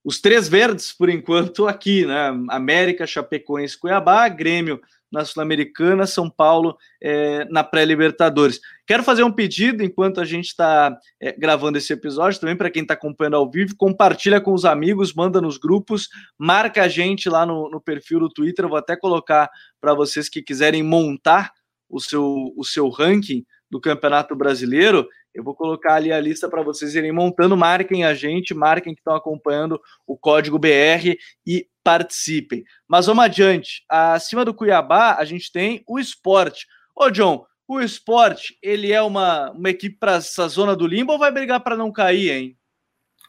os 0.07 0.21
três 0.21 0.47
verdes, 0.47 0.93
por 0.93 1.09
enquanto, 1.09 1.67
aqui, 1.67 2.05
né? 2.05 2.29
América, 2.47 3.05
Chapecoense, 3.05 3.77
Cuiabá, 3.77 4.29
Grêmio 4.29 4.79
na 5.11 5.25
Sul-Americana, 5.25 6.07
São 6.07 6.29
Paulo 6.29 6.77
é, 7.03 7.43
na 7.49 7.61
pré-Libertadores. 7.61 8.61
Quero 8.85 9.03
fazer 9.03 9.23
um 9.23 9.31
pedido 9.31 9.83
enquanto 9.83 10.21
a 10.21 10.25
gente 10.25 10.45
está 10.45 10.97
é, 11.21 11.33
gravando 11.33 11.77
esse 11.77 11.91
episódio, 11.91 12.39
também 12.39 12.55
para 12.55 12.71
quem 12.71 12.83
está 12.83 12.93
acompanhando 12.93 13.35
ao 13.35 13.51
vivo, 13.51 13.75
compartilha 13.75 14.39
com 14.39 14.53
os 14.53 14.63
amigos, 14.63 15.13
manda 15.13 15.41
nos 15.41 15.57
grupos, 15.57 16.07
marca 16.37 16.83
a 16.83 16.87
gente 16.87 17.27
lá 17.27 17.45
no, 17.45 17.69
no 17.69 17.81
perfil 17.81 18.21
do 18.21 18.29
Twitter. 18.29 18.63
Eu 18.63 18.69
vou 18.69 18.77
até 18.77 18.95
colocar 18.95 19.49
para 19.81 19.93
vocês 19.93 20.29
que 20.29 20.41
quiserem 20.41 20.83
montar 20.83 21.51
o 21.89 21.99
seu, 21.99 22.53
o 22.55 22.63
seu 22.63 22.87
ranking 22.87 23.45
do 23.69 23.79
Campeonato 23.79 24.35
Brasileiro. 24.35 25.07
Eu 25.33 25.43
vou 25.43 25.53
colocar 25.53 25.95
ali 25.95 26.11
a 26.11 26.19
lista 26.19 26.49
para 26.49 26.61
vocês 26.61 26.95
irem 26.95 27.11
montando. 27.11 27.55
Marquem 27.55 28.03
a 28.03 28.13
gente, 28.13 28.53
marquem 28.53 28.93
que 28.93 29.01
estão 29.01 29.15
acompanhando 29.15 29.79
o 30.05 30.17
código 30.17 30.57
BR 30.57 31.15
e 31.45 31.67
participem. 31.83 32.63
Mas 32.87 33.05
vamos 33.05 33.23
adiante. 33.23 33.83
Acima 33.89 34.43
do 34.43 34.53
Cuiabá, 34.53 35.15
a 35.15 35.25
gente 35.25 35.51
tem 35.51 35.83
o 35.87 35.99
esporte. 35.99 36.65
Ô, 36.95 37.09
John, 37.09 37.45
o 37.67 37.81
esporte, 37.81 38.57
ele 38.63 38.91
é 38.91 39.01
uma, 39.01 39.51
uma 39.51 39.69
equipe 39.69 39.97
para 39.97 40.13
essa 40.13 40.47
zona 40.47 40.75
do 40.75 40.87
limbo 40.87 41.13
ou 41.13 41.19
vai 41.19 41.31
brigar 41.31 41.59
para 41.59 41.75
não 41.75 41.91
cair, 41.91 42.31
hein? 42.31 42.57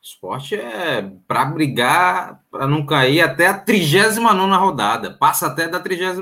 Esporte 0.03 0.55
é 0.55 1.03
para 1.27 1.45
brigar 1.45 2.41
para 2.51 2.67
não 2.67 2.87
cair 2.87 3.21
até 3.21 3.49
a 3.49 3.59
39 3.59 4.55
rodada, 4.57 5.11
passa 5.19 5.49
até 5.49 5.69
da 5.69 5.81
38, 5.81 6.21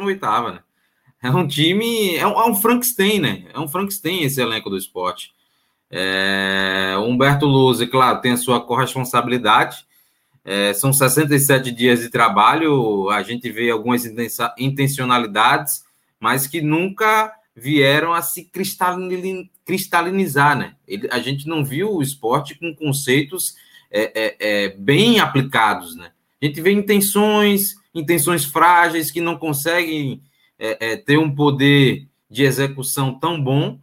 né? 0.52 0.60
É 1.26 1.30
um 1.30 1.46
time, 1.46 2.16
é 2.16 2.26
um, 2.26 2.40
é 2.40 2.46
um 2.48 2.54
Frankenstein, 2.54 3.18
né? 3.18 3.44
É 3.52 3.58
um 3.58 3.68
Frankenstein 3.68 4.22
esse 4.22 4.40
elenco 4.40 4.70
do 4.70 4.76
esporte. 4.76 5.32
É, 5.90 6.94
Humberto 6.98 7.46
Luze, 7.46 7.86
claro, 7.86 8.20
tem 8.20 8.32
a 8.32 8.36
sua 8.36 8.60
corresponsabilidade. 8.60 9.84
É, 10.44 10.72
são 10.72 10.92
67 10.92 11.72
dias 11.72 12.00
de 12.00 12.08
trabalho, 12.08 13.10
a 13.10 13.22
gente 13.22 13.50
vê 13.50 13.70
algumas 13.70 14.04
intencionalidades, 14.56 15.84
mas 16.20 16.46
que 16.46 16.60
nunca 16.60 17.32
vieram 17.56 18.12
a 18.12 18.22
se 18.22 18.48
cristalinizar, 19.64 20.56
né? 20.56 20.74
Ele, 20.86 21.08
a 21.10 21.18
gente 21.18 21.48
não 21.48 21.64
viu 21.64 21.92
o 21.92 22.02
esporte 22.02 22.54
com 22.54 22.72
conceitos 22.74 23.56
é, 23.90 24.12
é, 24.14 24.36
é, 24.38 24.68
bem 24.76 25.18
aplicados, 25.18 25.96
né? 25.96 26.12
A 26.40 26.46
gente 26.46 26.60
vê 26.60 26.70
intenções, 26.70 27.74
intenções 27.94 28.44
frágeis 28.44 29.10
que 29.10 29.20
não 29.20 29.36
conseguem 29.36 30.22
é, 30.58 30.92
é, 30.92 30.96
ter 30.96 31.18
um 31.18 31.34
poder 31.34 32.06
de 32.30 32.42
execução 32.42 33.18
tão 33.18 33.40
bom 33.40 33.78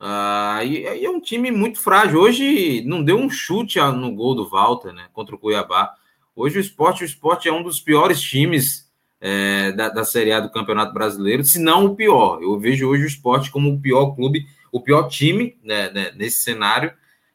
ah, 0.00 0.62
e, 0.64 0.84
é 0.84 1.10
um 1.10 1.20
time 1.20 1.50
muito 1.50 1.80
frágil. 1.80 2.20
Hoje 2.20 2.82
não 2.86 3.02
deu 3.02 3.16
um 3.18 3.28
chute 3.28 3.80
no 3.80 4.14
gol 4.14 4.34
do 4.34 4.48
Walter, 4.48 4.92
né? 4.92 5.08
Contra 5.12 5.34
o 5.34 5.38
Cuiabá. 5.38 5.92
Hoje 6.36 6.58
o 6.58 6.60
esporte, 6.60 7.02
o 7.02 7.06
esporte 7.06 7.48
é 7.48 7.52
um 7.52 7.64
dos 7.64 7.80
piores 7.80 8.20
times 8.20 8.88
é, 9.20 9.72
da, 9.72 9.88
da 9.88 10.04
Série 10.04 10.30
A 10.30 10.38
do 10.38 10.52
Campeonato 10.52 10.94
Brasileiro, 10.94 11.42
se 11.42 11.58
não 11.58 11.86
o 11.86 11.96
pior. 11.96 12.40
Eu 12.40 12.58
vejo 12.60 12.88
hoje 12.88 13.02
o 13.02 13.08
esporte 13.08 13.50
como 13.50 13.72
o 13.72 13.80
pior 13.80 14.14
clube, 14.14 14.46
o 14.70 14.80
pior 14.80 15.08
time 15.08 15.56
né, 15.64 15.90
né, 15.90 16.12
nesse 16.14 16.44
cenário, 16.44 16.92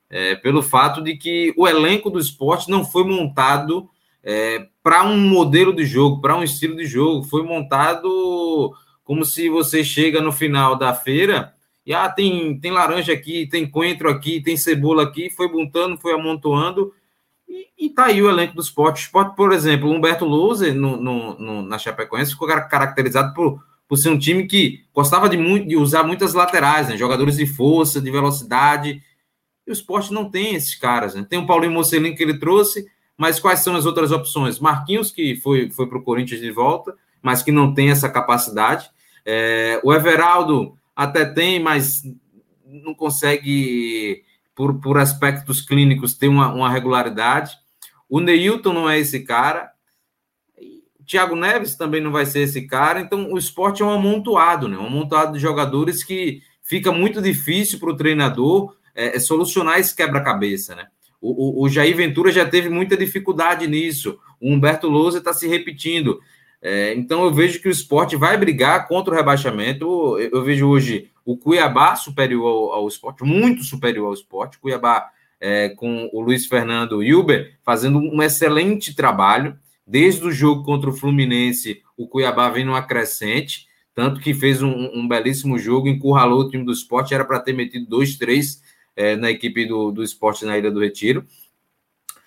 é, 0.09 0.35
pelo 0.35 0.63
fato 0.63 1.01
de 1.01 1.17
que 1.17 1.53
o 1.57 1.67
elenco 1.67 2.09
do 2.09 2.19
esporte 2.19 2.69
não 2.69 2.85
foi 2.85 3.03
montado 3.03 3.89
é, 4.23 4.67
para 4.83 5.03
um 5.03 5.17
modelo 5.17 5.73
de 5.73 5.85
jogo, 5.85 6.21
para 6.21 6.35
um 6.35 6.43
estilo 6.43 6.75
de 6.75 6.85
jogo. 6.85 7.23
Foi 7.23 7.41
montado 7.41 8.73
como 9.03 9.25
se 9.25 9.49
você 9.49 9.83
chega 9.83 10.21
no 10.21 10.31
final 10.31 10.75
da 10.75 10.93
feira 10.93 11.53
e 11.85 11.93
ah, 11.93 12.09
tem, 12.09 12.59
tem 12.59 12.71
laranja 12.71 13.11
aqui, 13.11 13.47
tem 13.47 13.69
coentro 13.69 14.09
aqui, 14.09 14.41
tem 14.41 14.55
cebola 14.55 15.03
aqui, 15.03 15.29
foi 15.29 15.49
montando, 15.49 15.97
foi 15.97 16.13
amontoando, 16.13 16.93
e, 17.77 17.89
tá 17.89 18.05
aí 18.05 18.21
o 18.21 18.29
elenco 18.29 18.55
do 18.55 18.61
esporte. 18.61 19.01
Esporte, 19.01 19.35
por 19.35 19.51
exemplo, 19.51 19.91
Humberto 19.91 20.25
Louze, 20.25 20.71
no, 20.71 20.97
no, 20.97 21.37
no, 21.37 21.61
na 21.61 21.77
Chapecoense, 21.77 22.31
ficou 22.31 22.47
caracterizado 22.47 23.33
por, 23.33 23.61
por 23.87 23.97
ser 23.97 24.09
um 24.09 24.17
time 24.17 24.47
que 24.47 24.85
gostava 24.93 25.29
de, 25.29 25.37
muito, 25.37 25.67
de 25.67 25.75
usar 25.75 26.03
muitas 26.03 26.33
laterais, 26.33 26.87
né? 26.87 26.97
jogadores 26.97 27.37
de 27.37 27.45
força, 27.45 28.01
de 28.01 28.09
velocidade, 28.09 29.01
e 29.67 29.71
o 29.71 29.73
esporte 29.73 30.13
não 30.13 30.29
tem 30.29 30.55
esses 30.55 30.75
caras. 30.75 31.13
Né? 31.13 31.25
Tem 31.29 31.39
o 31.39 31.45
Paulinho 31.45 31.73
Mocelin 31.73 32.15
que 32.15 32.23
ele 32.23 32.39
trouxe, 32.39 32.85
mas 33.17 33.39
quais 33.39 33.59
são 33.59 33.75
as 33.75 33.85
outras 33.85 34.11
opções? 34.11 34.59
Marquinhos, 34.59 35.11
que 35.11 35.35
foi, 35.35 35.69
foi 35.69 35.87
para 35.87 35.97
o 35.97 36.03
Corinthians 36.03 36.41
de 36.41 36.51
volta, 36.51 36.95
mas 37.21 37.41
que 37.41 37.51
não 37.51 37.73
tem 37.73 37.89
essa 37.89 38.09
capacidade. 38.09 38.89
É, 39.25 39.79
o 39.83 39.93
Everaldo 39.93 40.77
até 40.95 41.25
tem, 41.25 41.59
mas 41.59 42.03
não 42.65 42.93
consegue, 42.93 44.23
por, 44.55 44.79
por 44.79 44.97
aspectos 44.97 45.61
clínicos, 45.61 46.15
ter 46.15 46.27
uma, 46.27 46.51
uma 46.51 46.69
regularidade. 46.69 47.55
O 48.09 48.19
Neilton 48.19 48.73
não 48.73 48.89
é 48.89 48.99
esse 48.99 49.21
cara. 49.21 49.71
Thiago 51.05 51.35
Neves 51.35 51.75
também 51.75 52.01
não 52.01 52.11
vai 52.11 52.25
ser 52.25 52.41
esse 52.41 52.65
cara. 52.65 52.99
Então, 52.99 53.31
o 53.31 53.37
esporte 53.37 53.81
é 53.81 53.85
um 53.85 53.91
amontoado, 53.91 54.67
né? 54.67 54.77
Um 54.77 54.87
amontoado 54.87 55.33
de 55.33 55.39
jogadores 55.39 56.03
que 56.03 56.41
fica 56.61 56.91
muito 56.91 57.21
difícil 57.21 57.79
para 57.79 57.91
o 57.91 57.97
treinador 57.97 58.75
é 58.95 59.19
solucionar 59.19 59.79
esse 59.79 59.95
quebra-cabeça, 59.95 60.75
né? 60.75 60.87
O, 61.23 61.61
o, 61.61 61.63
o, 61.63 61.69
Jair 61.69 61.95
Ventura 61.95 62.33
já 62.33 62.45
teve 62.45 62.67
muita 62.67 62.97
dificuldade 62.97 63.65
nisso. 63.65 64.19
O 64.41 64.51
Humberto 64.51 64.89
Lousa 64.89 65.19
está 65.19 65.33
se 65.33 65.47
repetindo. 65.47 66.19
É, 66.61 66.93
então 66.95 67.23
eu 67.23 67.33
vejo 67.33 67.61
que 67.61 67.69
o 67.69 67.71
esporte 67.71 68.17
vai 68.17 68.37
brigar 68.37 68.89
contra 68.89 69.13
o 69.13 69.15
rebaixamento. 69.15 69.85
Eu, 70.19 70.31
eu 70.33 70.43
vejo 70.43 70.67
hoje 70.67 71.09
o 71.23 71.37
Cuiabá 71.37 71.95
superior 71.95 72.45
ao, 72.45 72.73
ao 72.73 72.87
esporte, 72.89 73.23
muito 73.23 73.63
superior 73.63 74.07
ao 74.07 74.13
esporte. 74.13 74.59
Cuiabá 74.59 75.09
é, 75.39 75.69
com 75.69 76.09
o 76.11 76.19
Luiz 76.19 76.45
Fernando 76.45 77.01
Hilber 77.01 77.53
fazendo 77.63 77.99
um 77.99 78.21
excelente 78.21 78.93
trabalho. 78.93 79.57
Desde 79.87 80.25
o 80.25 80.31
jogo 80.31 80.63
contra 80.63 80.89
o 80.89 80.93
Fluminense, 80.93 81.81
o 81.97 82.05
Cuiabá 82.05 82.49
vem 82.49 82.65
numa 82.65 82.81
crescente, 82.81 83.67
tanto 83.95 84.19
que 84.19 84.33
fez 84.33 84.61
um, 84.61 84.89
um 84.93 85.07
belíssimo 85.07 85.57
jogo, 85.57 85.87
encurralou 85.87 86.41
o 86.41 86.49
time 86.49 86.65
do 86.65 86.71
esporte, 86.71 87.13
era 87.13 87.23
para 87.23 87.39
ter 87.39 87.53
metido 87.53 87.85
dois, 87.85 88.17
três 88.17 88.61
é, 88.95 89.15
na 89.15 89.31
equipe 89.31 89.65
do, 89.65 89.91
do 89.91 90.03
esporte 90.03 90.45
na 90.45 90.57
Ilha 90.57 90.71
do 90.71 90.79
Retiro. 90.79 91.25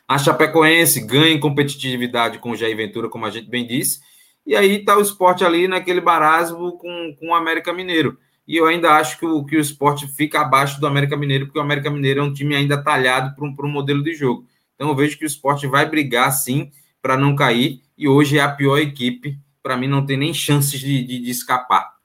A 0.07 0.19
Chapecoense 0.19 1.05
ganha 1.05 1.33
em 1.33 1.41
competitividade 1.41 2.39
com 2.39 2.51
o 2.51 2.57
Jair 2.57 2.77
Ventura, 2.77 3.09
como 3.09 3.27
a 3.27 3.31
gente 3.31 3.49
bem 3.49 3.67
disse, 3.67 4.01
e 4.47 4.55
aí 4.55 4.77
está 4.77 4.97
o 4.97 5.01
esporte 5.01 5.45
ali 5.45 5.67
naquele 5.67 6.01
barasmo 6.01 6.79
com, 6.79 7.17
com 7.19 7.29
o 7.31 7.35
América 7.35 7.73
Mineiro. 7.73 8.17
E 8.47 8.57
eu 8.57 8.67
ainda 8.67 8.93
acho 8.93 9.19
que 9.19 9.27
o, 9.27 9.45
que 9.45 9.57
o 9.57 9.61
esporte 9.61 10.07
fica 10.07 10.41
abaixo 10.41 10.81
do 10.81 10.87
América 10.87 11.17
Mineiro, 11.17 11.47
porque 11.47 11.59
o 11.59 11.63
América 11.63 11.91
Mineiro 11.91 12.21
é 12.21 12.23
um 12.23 12.33
time 12.33 12.55
ainda 12.55 12.81
talhado 12.81 13.35
para 13.35 13.45
um, 13.45 13.55
um 13.59 13.73
modelo 13.73 14.05
de 14.05 14.15
jogo. 14.15 14.47
Então 14.77 14.89
eu 14.89 14.95
vejo 14.95 15.19
que 15.19 15.25
o 15.25 15.27
esporte 15.27 15.67
vai 15.67 15.89
brigar 15.89 16.31
sim 16.31 16.71
para 17.03 17.17
não 17.17 17.35
cair, 17.35 17.83
e 17.99 18.07
hoje 18.07 18.39
é 18.39 18.43
a 18.43 18.49
pior 18.49 18.79
equipe. 18.79 19.39
Para 19.63 19.77
mim, 19.77 19.89
não 19.89 20.07
tem 20.07 20.17
nem 20.17 20.33
chances 20.33 20.79
de, 20.79 21.03
de, 21.03 21.19
de 21.19 21.31
escapar. 21.31 21.96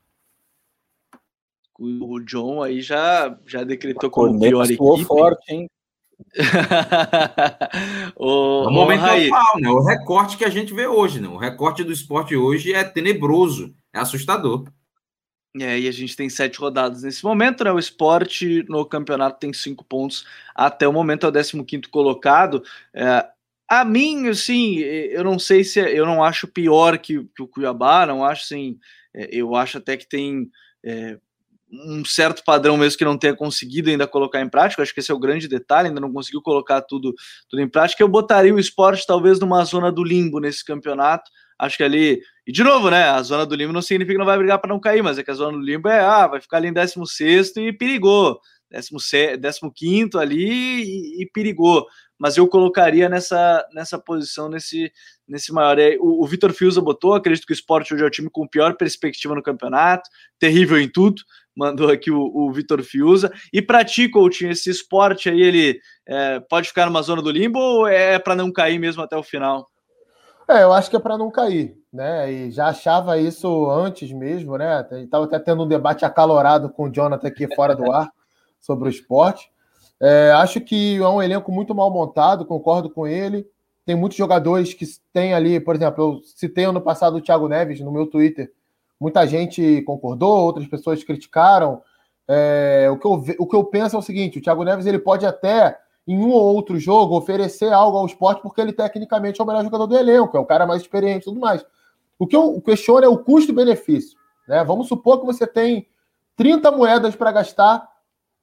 O 1.84 2.20
John 2.20 2.62
aí 2.62 2.80
já, 2.80 3.36
já 3.48 3.64
decretou 3.64 4.12
como 4.12 4.40
pior 4.40 4.66
equipe. 4.66 5.04
forte, 5.04 5.52
hein? 5.52 5.68
o, 8.16 8.68
o 8.68 8.72
momento 8.72 9.04
atual, 9.04 9.60
né? 9.60 9.68
O 9.68 9.84
recorte 9.84 10.38
que 10.38 10.46
a 10.46 10.50
gente 10.50 10.76
vê 10.76 10.86
hoje, 10.86 11.20
né? 11.20 11.28
O 11.28 11.38
recorte 11.38 11.84
do 11.84 11.92
esporte 11.92 12.36
hoje 12.36 12.72
é 12.72 12.84
tenebroso, 12.84 13.74
é 13.92 13.98
assustador. 13.98 14.66
É, 15.60 15.80
e 15.80 15.88
a 15.88 15.92
gente 15.92 16.16
tem 16.16 16.30
sete 16.30 16.60
rodadas 16.60 17.02
nesse 17.02 17.24
momento, 17.24 17.64
né? 17.64 17.72
O 17.72 17.80
esporte 17.80 18.64
no 18.70 18.86
campeonato 18.86 19.40
tem 19.40 19.52
cinco 19.52 19.84
pontos 19.84 20.24
até 20.54 20.88
o 20.88 20.94
momento, 20.94 21.26
é 21.26 21.30
o 21.30 21.66
15 21.66 21.82
colocado. 21.90 22.64
É, 22.94 23.28
A 23.68 23.84
mim, 23.84 24.28
assim, 24.28 24.78
eu 24.78 25.24
não 25.24 25.40
sei 25.40 25.64
se 25.64 25.80
eu 25.80 26.06
não 26.06 26.24
acho 26.24 26.48
pior 26.48 27.00
que, 27.00 27.24
que 27.36 27.42
o 27.42 27.48
Cuiabá, 27.48 28.06
não 28.06 28.24
acho 28.24 28.44
assim. 28.44 28.78
Eu 29.14 29.56
acho 29.56 29.80
até 29.80 29.98
que 29.98 30.08
tem 30.08 30.48
é, 30.86 31.18
um 31.72 32.04
certo 32.04 32.44
padrão 32.44 32.76
mesmo 32.76 32.98
que 32.98 33.06
não 33.06 33.18
tenha 33.18 33.36
conseguido 33.36 33.90
ainda 33.90 34.06
colocar 34.06 34.42
em 34.42 34.50
prática. 34.50 34.82
Acho 34.82 34.94
que 34.94 35.00
esse 35.00 35.12
é 35.12 35.14
o 35.14 35.20
grande 35.20 35.48
detalhe, 35.48 35.88
ainda 35.88 36.02
não 36.02 36.12
conseguiu 36.12 36.42
colocar 36.42 36.82
tudo, 36.82 37.14
tudo 37.50 37.62
em 37.62 37.70
prática. 37.70 38.04
Eu 38.04 38.08
botaria 38.08 38.54
o 38.54 38.60
esporte 38.60 39.06
talvez 39.08 39.40
numa 39.40 39.64
zona 39.64 39.92
do 39.92 40.04
limbo 40.04 40.40
nesse 40.40 40.66
campeonato. 40.66 41.30
Acho 41.58 41.78
que 41.78 41.84
ali. 41.84 42.22
E 42.46 42.52
de 42.52 42.64
novo, 42.64 42.90
né? 42.90 43.04
A 43.04 43.22
zona 43.22 43.46
do 43.46 43.56
limbo 43.56 43.72
não 43.72 43.82
significa 43.82 44.14
que 44.14 44.20
não 44.20 44.26
vai 44.26 44.38
brigar 44.38 44.60
para 44.60 44.70
não 44.70 44.80
cair, 44.80 45.02
mas 45.04 45.18
é 45.18 45.24
que 45.24 45.32
a 45.32 45.36
zona 45.36 45.58
do 45.58 45.64
limbo 45.64 45.88
é, 45.88 46.00
ah, 46.00 46.28
vai 46.28 46.42
ficar 46.42 46.58
ali 46.58 46.68
em 46.68 46.74
16 46.74 47.56
e 47.58 47.72
perigou. 47.72 48.40
15 48.72 50.18
ali 50.18 50.82
e, 50.82 51.24
e, 51.24 51.30
perigou. 51.32 51.86
Mas 52.22 52.38
eu 52.38 52.48
colocaria 52.48 53.10
nessa, 53.10 53.68
nessa 53.74 53.98
posição, 53.98 54.48
nesse, 54.48 54.94
nesse 55.28 55.52
maior. 55.52 55.80
É, 55.80 55.98
o, 56.00 56.24
o 56.24 56.28
Vitor 56.28 56.54
Fiuza 56.54 56.80
botou, 56.80 57.16
acredito 57.16 57.48
que 57.48 57.52
o 57.52 57.56
esporte 57.56 57.96
hoje 57.96 58.04
é 58.04 58.06
o 58.06 58.12
time 58.12 58.30
com 58.30 58.48
pior 58.48 58.78
perspectiva 58.78 59.34
no 59.34 59.42
campeonato, 59.42 60.08
terrível 60.38 60.80
em 60.80 60.88
tudo 60.88 61.24
mandou 61.56 61.90
aqui 61.90 62.10
o, 62.10 62.32
o 62.34 62.52
Vitor 62.52 62.82
Fiuza. 62.82 63.32
E 63.52 63.62
para 63.62 63.84
ti, 63.84 64.08
Coutinho, 64.08 64.52
esse 64.52 64.70
esporte 64.70 65.30
aí, 65.30 65.42
ele 65.42 65.80
é, 66.08 66.40
pode 66.40 66.70
ficar 66.70 66.86
numa 66.86 67.02
zona 67.02 67.22
do 67.22 67.32
limbo 67.32 67.60
ou 67.60 67.88
é 67.88 68.18
para 68.18 68.36
não 68.36 68.52
cair 68.52 68.80
mesmo 68.80 69.04
até 69.04 69.18
o 69.18 69.24
final? 69.24 69.68
É, 70.48 70.64
eu 70.64 70.74
acho 70.74 70.90
que 70.90 70.96
é 70.96 71.00
para 71.00 71.18
não 71.18 71.32
cair, 71.32 71.78
né? 71.92 72.32
E 72.32 72.52
já 72.52 72.68
achava 72.68 73.18
isso 73.18 73.70
antes 73.70 74.12
mesmo, 74.12 74.58
né? 74.58 74.86
Estava 75.04 75.26
até 75.26 75.40
tendo 75.40 75.64
um 75.64 75.68
debate 75.68 76.04
acalorado 76.04 76.70
com 76.70 76.86
o 76.86 76.92
Jonathan 76.92 77.28
aqui 77.28 77.54
fora 77.56 77.76
do 77.76 77.92
ar 77.92 78.10
sobre 78.60 78.88
o 78.88 78.92
esporte. 78.92 79.50
É, 80.02 80.32
acho 80.32 80.60
que 80.60 80.97
é 80.97 81.08
um 81.08 81.22
elenco 81.22 81.52
muito 81.52 81.76
mal 81.76 81.91
montado, 81.91 82.45
concordo 82.45 82.89
com 82.89 83.08
ele. 83.08 83.47
Tem 83.86 83.95
muitos 83.95 84.18
jogadores 84.18 84.74
que 84.74 84.86
têm 85.14 85.34
ali, 85.34 85.60
por 85.60 85.76
exemplo, 85.76 86.04
eu 86.04 86.22
citei 86.24 86.66
ano 86.66 86.82
passado 86.82 87.18
o 87.18 87.22
Thiago 87.22 87.47
Neves 87.47 87.80
no 87.80 87.91
meu 87.91 88.08
Twitter, 88.08 88.52
Muita 89.02 89.26
gente 89.26 89.82
concordou, 89.82 90.45
outras 90.45 90.68
pessoas 90.68 91.04
criticaram. 91.04 91.82
É, 92.28 92.88
o, 92.91 92.99
que 92.99 93.08
eu, 93.08 93.36
o 93.39 93.47
que 93.47 93.56
eu 93.56 93.64
penso 93.64 93.95
é 93.95 93.99
o 93.99 94.02
seguinte: 94.04 94.38
o 94.38 94.41
Thiago 94.43 94.64
Neves 94.64 94.86
ele 94.86 94.99
pode 94.99 95.26
até, 95.26 95.76
em 96.08 96.16
um 96.16 96.30
ou 96.30 96.54
outro 96.54 96.78
jogo, 96.78 97.18
oferecer 97.18 97.74
algo 97.74 97.97
ao 97.97 98.06
esporte, 98.06 98.43
porque 98.43 98.62
ele 98.62 98.72
tecnicamente 98.72 99.41
é 99.41 99.43
o 99.43 99.47
melhor 99.47 99.64
jogador 99.64 99.88
do 99.88 99.97
elenco, 99.97 100.38
é 100.38 100.39
o 100.39 100.45
cara 100.45 100.68
mais 100.68 100.84
experiente 100.84 101.24
e 101.24 101.24
tudo 101.24 101.39
mais. 101.39 101.66
O 102.20 102.28
que 102.28 102.36
eu 102.36 102.62
questiono 102.62 103.04
é 103.04 103.10
o 103.10 103.18
custo-benefício. 103.18 104.20
Né? 104.47 104.64
Vamos 104.64 104.88
supor 104.88 105.20
que 105.20 105.26
você 105.26 105.47
tem 105.47 105.88
30 106.36 106.70
moedas 106.70 107.16
para 107.16 107.32
gastar, 107.32 107.89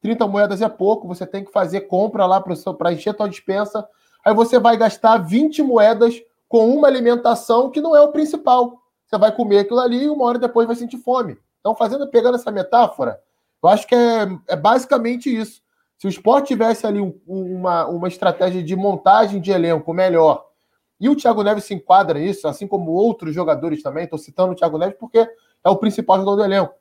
30 0.00 0.26
moedas 0.26 0.62
é 0.62 0.68
pouco, 0.68 1.08
você 1.08 1.26
tem 1.26 1.44
que 1.44 1.52
fazer 1.52 1.82
compra 1.82 2.26
lá 2.26 2.40
para 2.40 2.92
encher 2.92 3.10
a 3.10 3.14
tua 3.14 3.28
dispensa, 3.28 3.86
aí 4.24 4.34
você 4.34 4.58
vai 4.58 4.76
gastar 4.76 5.18
20 5.18 5.62
moedas 5.62 6.14
com 6.48 6.68
uma 6.68 6.88
alimentação 6.88 7.70
que 7.70 7.80
não 7.80 7.94
é 7.94 8.00
o 8.00 8.12
principal 8.12 8.82
você 9.08 9.16
vai 9.16 9.34
comer 9.34 9.60
aquilo 9.60 9.80
ali 9.80 10.04
e 10.04 10.10
uma 10.10 10.24
hora 10.26 10.38
depois 10.38 10.66
vai 10.66 10.76
sentir 10.76 10.98
fome. 10.98 11.38
Então, 11.60 11.74
fazendo, 11.74 12.06
pegando 12.08 12.34
essa 12.34 12.50
metáfora, 12.50 13.18
eu 13.62 13.68
acho 13.68 13.86
que 13.86 13.94
é, 13.94 14.28
é 14.48 14.56
basicamente 14.56 15.34
isso. 15.34 15.62
Se 15.96 16.06
o 16.06 16.10
esporte 16.10 16.48
tivesse 16.48 16.86
ali 16.86 17.00
um, 17.00 17.18
uma, 17.26 17.86
uma 17.86 18.06
estratégia 18.06 18.62
de 18.62 18.76
montagem 18.76 19.40
de 19.40 19.50
elenco 19.50 19.92
melhor, 19.94 20.46
e 21.00 21.08
o 21.08 21.16
Thiago 21.16 21.42
Neves 21.42 21.64
se 21.64 21.74
enquadra 21.74 22.18
nisso, 22.18 22.46
assim 22.46 22.66
como 22.66 22.90
outros 22.92 23.34
jogadores 23.34 23.82
também, 23.82 24.04
estou 24.04 24.18
citando 24.18 24.52
o 24.52 24.54
Thiago 24.54 24.76
Neves 24.78 24.96
porque 24.98 25.18
é 25.18 25.70
o 25.70 25.76
principal 25.76 26.18
jogador 26.18 26.36
do 26.36 26.44
elenco, 26.44 26.74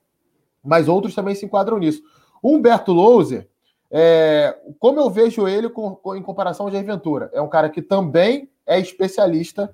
mas 0.63 0.87
outros 0.87 1.15
também 1.15 1.33
se 1.33 1.45
enquadram 1.45 1.79
nisso. 1.79 2.03
Humberto 2.43 2.91
Louser, 2.91 3.47
é, 3.89 4.57
como 4.79 4.99
eu 4.99 5.09
vejo 5.09 5.47
ele 5.47 5.69
com, 5.69 5.95
com, 5.95 6.15
em 6.15 6.21
comparação 6.21 6.65
ao 6.65 6.71
Jair 6.71 6.85
Ventura, 6.85 7.29
é 7.33 7.41
um 7.41 7.47
cara 7.47 7.69
que 7.69 7.81
também 7.81 8.49
é 8.65 8.79
especialista 8.79 9.73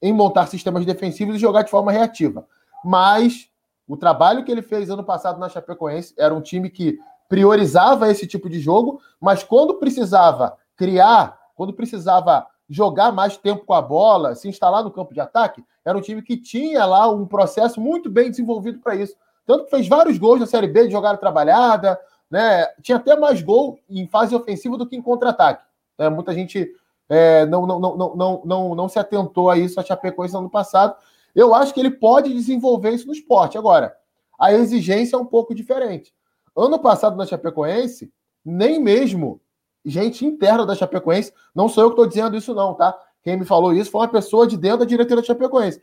em 0.00 0.12
montar 0.12 0.46
sistemas 0.46 0.84
defensivos 0.84 1.36
e 1.36 1.38
jogar 1.38 1.62
de 1.62 1.70
forma 1.70 1.92
reativa. 1.92 2.46
Mas 2.84 3.48
o 3.86 3.96
trabalho 3.96 4.44
que 4.44 4.50
ele 4.50 4.62
fez 4.62 4.90
ano 4.90 5.04
passado 5.04 5.38
na 5.38 5.48
Chapecoense 5.48 6.12
era 6.18 6.34
um 6.34 6.40
time 6.40 6.68
que 6.68 6.98
priorizava 7.28 8.10
esse 8.10 8.26
tipo 8.26 8.50
de 8.50 8.58
jogo, 8.58 9.00
mas 9.20 9.42
quando 9.42 9.78
precisava 9.78 10.56
criar, 10.76 11.38
quando 11.54 11.72
precisava 11.72 12.46
jogar 12.68 13.12
mais 13.12 13.36
tempo 13.36 13.64
com 13.64 13.74
a 13.74 13.82
bola, 13.82 14.34
se 14.34 14.48
instalar 14.48 14.82
no 14.82 14.90
campo 14.90 15.14
de 15.14 15.20
ataque, 15.20 15.64
era 15.84 15.96
um 15.96 16.00
time 16.00 16.22
que 16.22 16.36
tinha 16.36 16.84
lá 16.84 17.08
um 17.10 17.26
processo 17.26 17.80
muito 17.80 18.10
bem 18.10 18.30
desenvolvido 18.30 18.80
para 18.80 18.94
isso. 18.94 19.14
Tanto 19.46 19.64
que 19.64 19.70
fez 19.70 19.88
vários 19.88 20.18
gols 20.18 20.40
na 20.40 20.46
Série 20.46 20.68
B 20.68 20.86
de 20.86 20.92
jogada 20.92 21.18
trabalhada, 21.18 21.98
né? 22.30 22.66
Tinha 22.80 22.96
até 22.96 23.16
mais 23.16 23.42
gol 23.42 23.78
em 23.88 24.06
fase 24.06 24.34
ofensiva 24.34 24.76
do 24.78 24.86
que 24.86 24.96
em 24.96 25.02
contra-ataque. 25.02 25.64
É, 25.98 26.08
muita 26.08 26.32
gente 26.32 26.70
é, 27.08 27.44
não, 27.46 27.66
não, 27.66 27.78
não, 27.78 27.96
não, 27.96 28.42
não, 28.44 28.74
não 28.74 28.88
se 28.88 28.98
atentou 28.98 29.50
a 29.50 29.58
isso 29.58 29.78
a 29.78 29.84
Chapecoense 29.84 30.32
no 30.32 30.40
ano 30.40 30.50
passado. 30.50 30.96
Eu 31.34 31.54
acho 31.54 31.74
que 31.74 31.80
ele 31.80 31.90
pode 31.90 32.32
desenvolver 32.32 32.90
isso 32.90 33.06
no 33.06 33.12
esporte. 33.12 33.58
Agora, 33.58 33.94
a 34.38 34.52
exigência 34.52 35.16
é 35.16 35.18
um 35.18 35.26
pouco 35.26 35.54
diferente. 35.54 36.14
Ano 36.56 36.78
passado 36.78 37.16
na 37.16 37.26
Chapecoense, 37.26 38.12
nem 38.44 38.78
mesmo 38.78 39.40
gente 39.84 40.24
interna 40.24 40.64
da 40.64 40.74
Chapecoense, 40.74 41.32
não 41.54 41.68
sou 41.68 41.84
eu 41.84 41.90
que 41.90 41.94
estou 41.94 42.06
dizendo 42.06 42.36
isso, 42.36 42.54
não, 42.54 42.74
tá? 42.74 42.96
Quem 43.22 43.36
me 43.36 43.44
falou 43.44 43.72
isso 43.72 43.90
foi 43.90 44.02
uma 44.02 44.08
pessoa 44.08 44.46
de 44.46 44.56
dentro 44.56 44.78
da 44.78 44.84
diretoria 44.84 45.22
da 45.22 45.26
Chapecoense. 45.26 45.82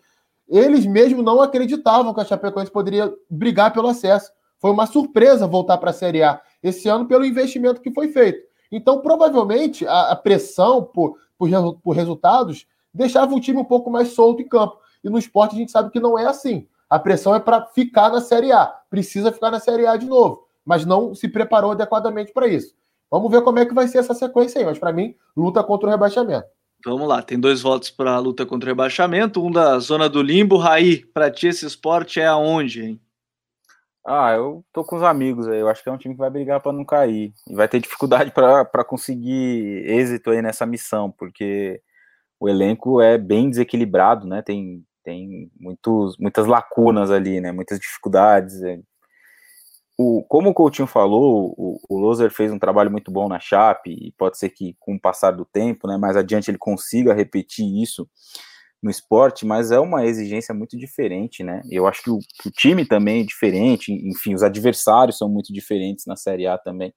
Eles 0.50 0.86
mesmo 0.86 1.22
não 1.22 1.42
acreditavam 1.42 2.14
que 2.14 2.20
a 2.20 2.26
Chapecoense 2.26 2.72
poderia 2.72 3.14
brigar 3.30 3.72
pelo 3.72 3.88
acesso. 3.88 4.32
Foi 4.58 4.72
uma 4.72 4.88
surpresa 4.88 5.46
voltar 5.46 5.78
para 5.78 5.92
a 5.92 5.94
Série 5.94 6.24
A 6.24 6.42
esse 6.62 6.90
ano 6.90 7.06
pelo 7.06 7.24
investimento 7.24 7.80
que 7.80 7.92
foi 7.92 8.10
feito. 8.10 8.50
Então, 8.72 9.00
provavelmente, 9.00 9.88
a, 9.88 10.12
a 10.12 10.16
pressão 10.16 10.84
por, 10.84 11.18
por, 11.38 11.50
por, 11.82 11.96
resultados 11.96 12.68
deixava 12.94 13.34
o 13.34 13.40
time 13.40 13.60
um 13.60 13.66
pouco 13.66 13.90
mais 13.90 14.10
solto 14.10 14.42
em 14.42 14.48
campo. 14.48 14.78
E 15.04 15.10
no 15.10 15.18
esporte 15.18 15.56
a 15.56 15.60
gente 15.60 15.72
sabe 15.72 15.92
que 15.92 16.00
não 16.00 16.18
é 16.18 16.26
assim. 16.26 16.68
A 16.90 17.00
pressão 17.00 17.36
é 17.36 17.40
para 17.40 17.66
ficar 17.68 18.10
na 18.10 18.20
Série 18.20 18.52
A. 18.52 18.66
Precisa 18.90 19.32
ficar 19.32 19.52
na 19.52 19.60
Série 19.60 19.86
A 19.86 19.96
de 19.96 20.08
novo. 20.08 20.48
Mas 20.66 20.86
não 20.86 21.14
se 21.14 21.28
preparou 21.28 21.72
adequadamente 21.72 22.34
para 22.34 22.48
isso. 22.48 22.76
Vamos 23.10 23.32
ver 23.32 23.44
como 23.44 23.60
é 23.60 23.66
que 23.66 23.74
vai 23.74 23.88
ser 23.88 24.00
essa 24.00 24.14
sequência 24.14 24.60
aí. 24.60 24.66
Mas 24.66 24.78
para 24.78 24.92
mim, 24.92 25.16
luta 25.38 25.64
contra 25.64 25.88
o 25.88 25.92
rebaixamento. 25.92 26.48
Vamos 26.86 27.08
lá, 27.08 27.22
tem 27.22 27.38
dois 27.40 27.62
votos 27.62 27.90
para 27.92 28.12
a 28.14 28.20
luta 28.20 28.46
contra 28.46 28.68
o 28.68 28.72
rebaixamento, 28.72 29.46
um 29.46 29.52
da 29.52 29.78
zona 29.80 30.08
do 30.08 30.22
limbo. 30.22 30.58
Raí, 30.58 31.06
para 31.06 31.30
ti 31.30 31.48
esse 31.48 31.66
esporte 31.66 32.22
é 32.22 32.26
aonde, 32.26 32.84
hein? 32.84 33.02
Ah, 34.06 34.32
eu 34.34 34.66
tô 34.74 34.84
com 34.84 34.96
os 34.96 35.04
amigos 35.04 35.48
aí. 35.48 35.60
Eu 35.60 35.68
acho 35.68 35.84
que 35.84 35.90
é 35.90 35.92
um 35.92 35.98
time 35.98 36.16
que 36.16 36.20
vai 36.20 36.30
brigar 36.30 36.62
para 36.62 36.72
não 36.72 36.86
cair. 36.86 37.34
E 37.48 37.54
vai 37.54 37.68
ter 37.68 37.80
dificuldade 37.80 38.32
para 38.32 38.84
conseguir 38.86 39.86
êxito 39.86 40.32
aí 40.32 40.42
nessa 40.42 40.66
missão, 40.66 41.12
porque 41.12 41.82
o 42.40 42.50
elenco 42.50 43.02
é 43.02 43.18
bem 43.18 43.50
desequilibrado, 43.50 44.26
né? 44.28 44.42
Tem, 44.42 44.84
tem 45.04 45.52
muitos, 45.60 46.18
muitas 46.18 46.48
lacunas 46.48 47.12
ali, 47.12 47.42
né? 47.42 47.52
Muitas 47.52 47.80
dificuldades. 47.80 48.62
É. 48.64 48.80
O, 50.02 50.24
como 50.24 50.52
o 50.52 50.54
Coutinho 50.54 50.88
falou, 50.88 51.54
o, 51.58 51.78
o 51.90 52.00
Loser 52.00 52.32
fez 52.32 52.54
um 52.54 52.58
trabalho 52.58 52.90
muito 52.90 53.12
bom 53.12 53.28
na 53.28 53.38
Chape, 53.38 53.92
e 53.92 54.14
pode 54.14 54.38
ser 54.38 54.50
que 54.50 54.74
com 54.80 54.96
o 54.96 55.00
passar 55.00 55.32
do 55.32 55.44
tempo, 55.44 55.90
né, 55.90 55.98
mais 55.98 56.16
adiante 56.16 56.50
ele 56.50 56.58
consiga 56.58 57.14
repetir 57.14 57.66
isso 57.84 58.10
no 58.82 58.90
esporte, 58.90 59.46
mas 59.46 59.72
é 59.72 59.80
uma 59.80 60.06
exigência 60.06 60.56
muito 60.56 60.78
diferente, 60.78 61.44
né? 61.44 61.62
Eu 61.70 61.86
acho 61.86 62.02
que 62.02 62.10
o, 62.10 62.18
o, 62.18 62.50
time 62.50 62.86
também 62.86 63.24
é 63.24 63.26
diferente, 63.26 63.92
enfim, 63.92 64.34
os 64.34 64.42
adversários 64.42 65.18
são 65.18 65.28
muito 65.28 65.52
diferentes 65.52 66.06
na 66.06 66.16
Série 66.16 66.48
A 66.48 66.58
também. 66.58 66.94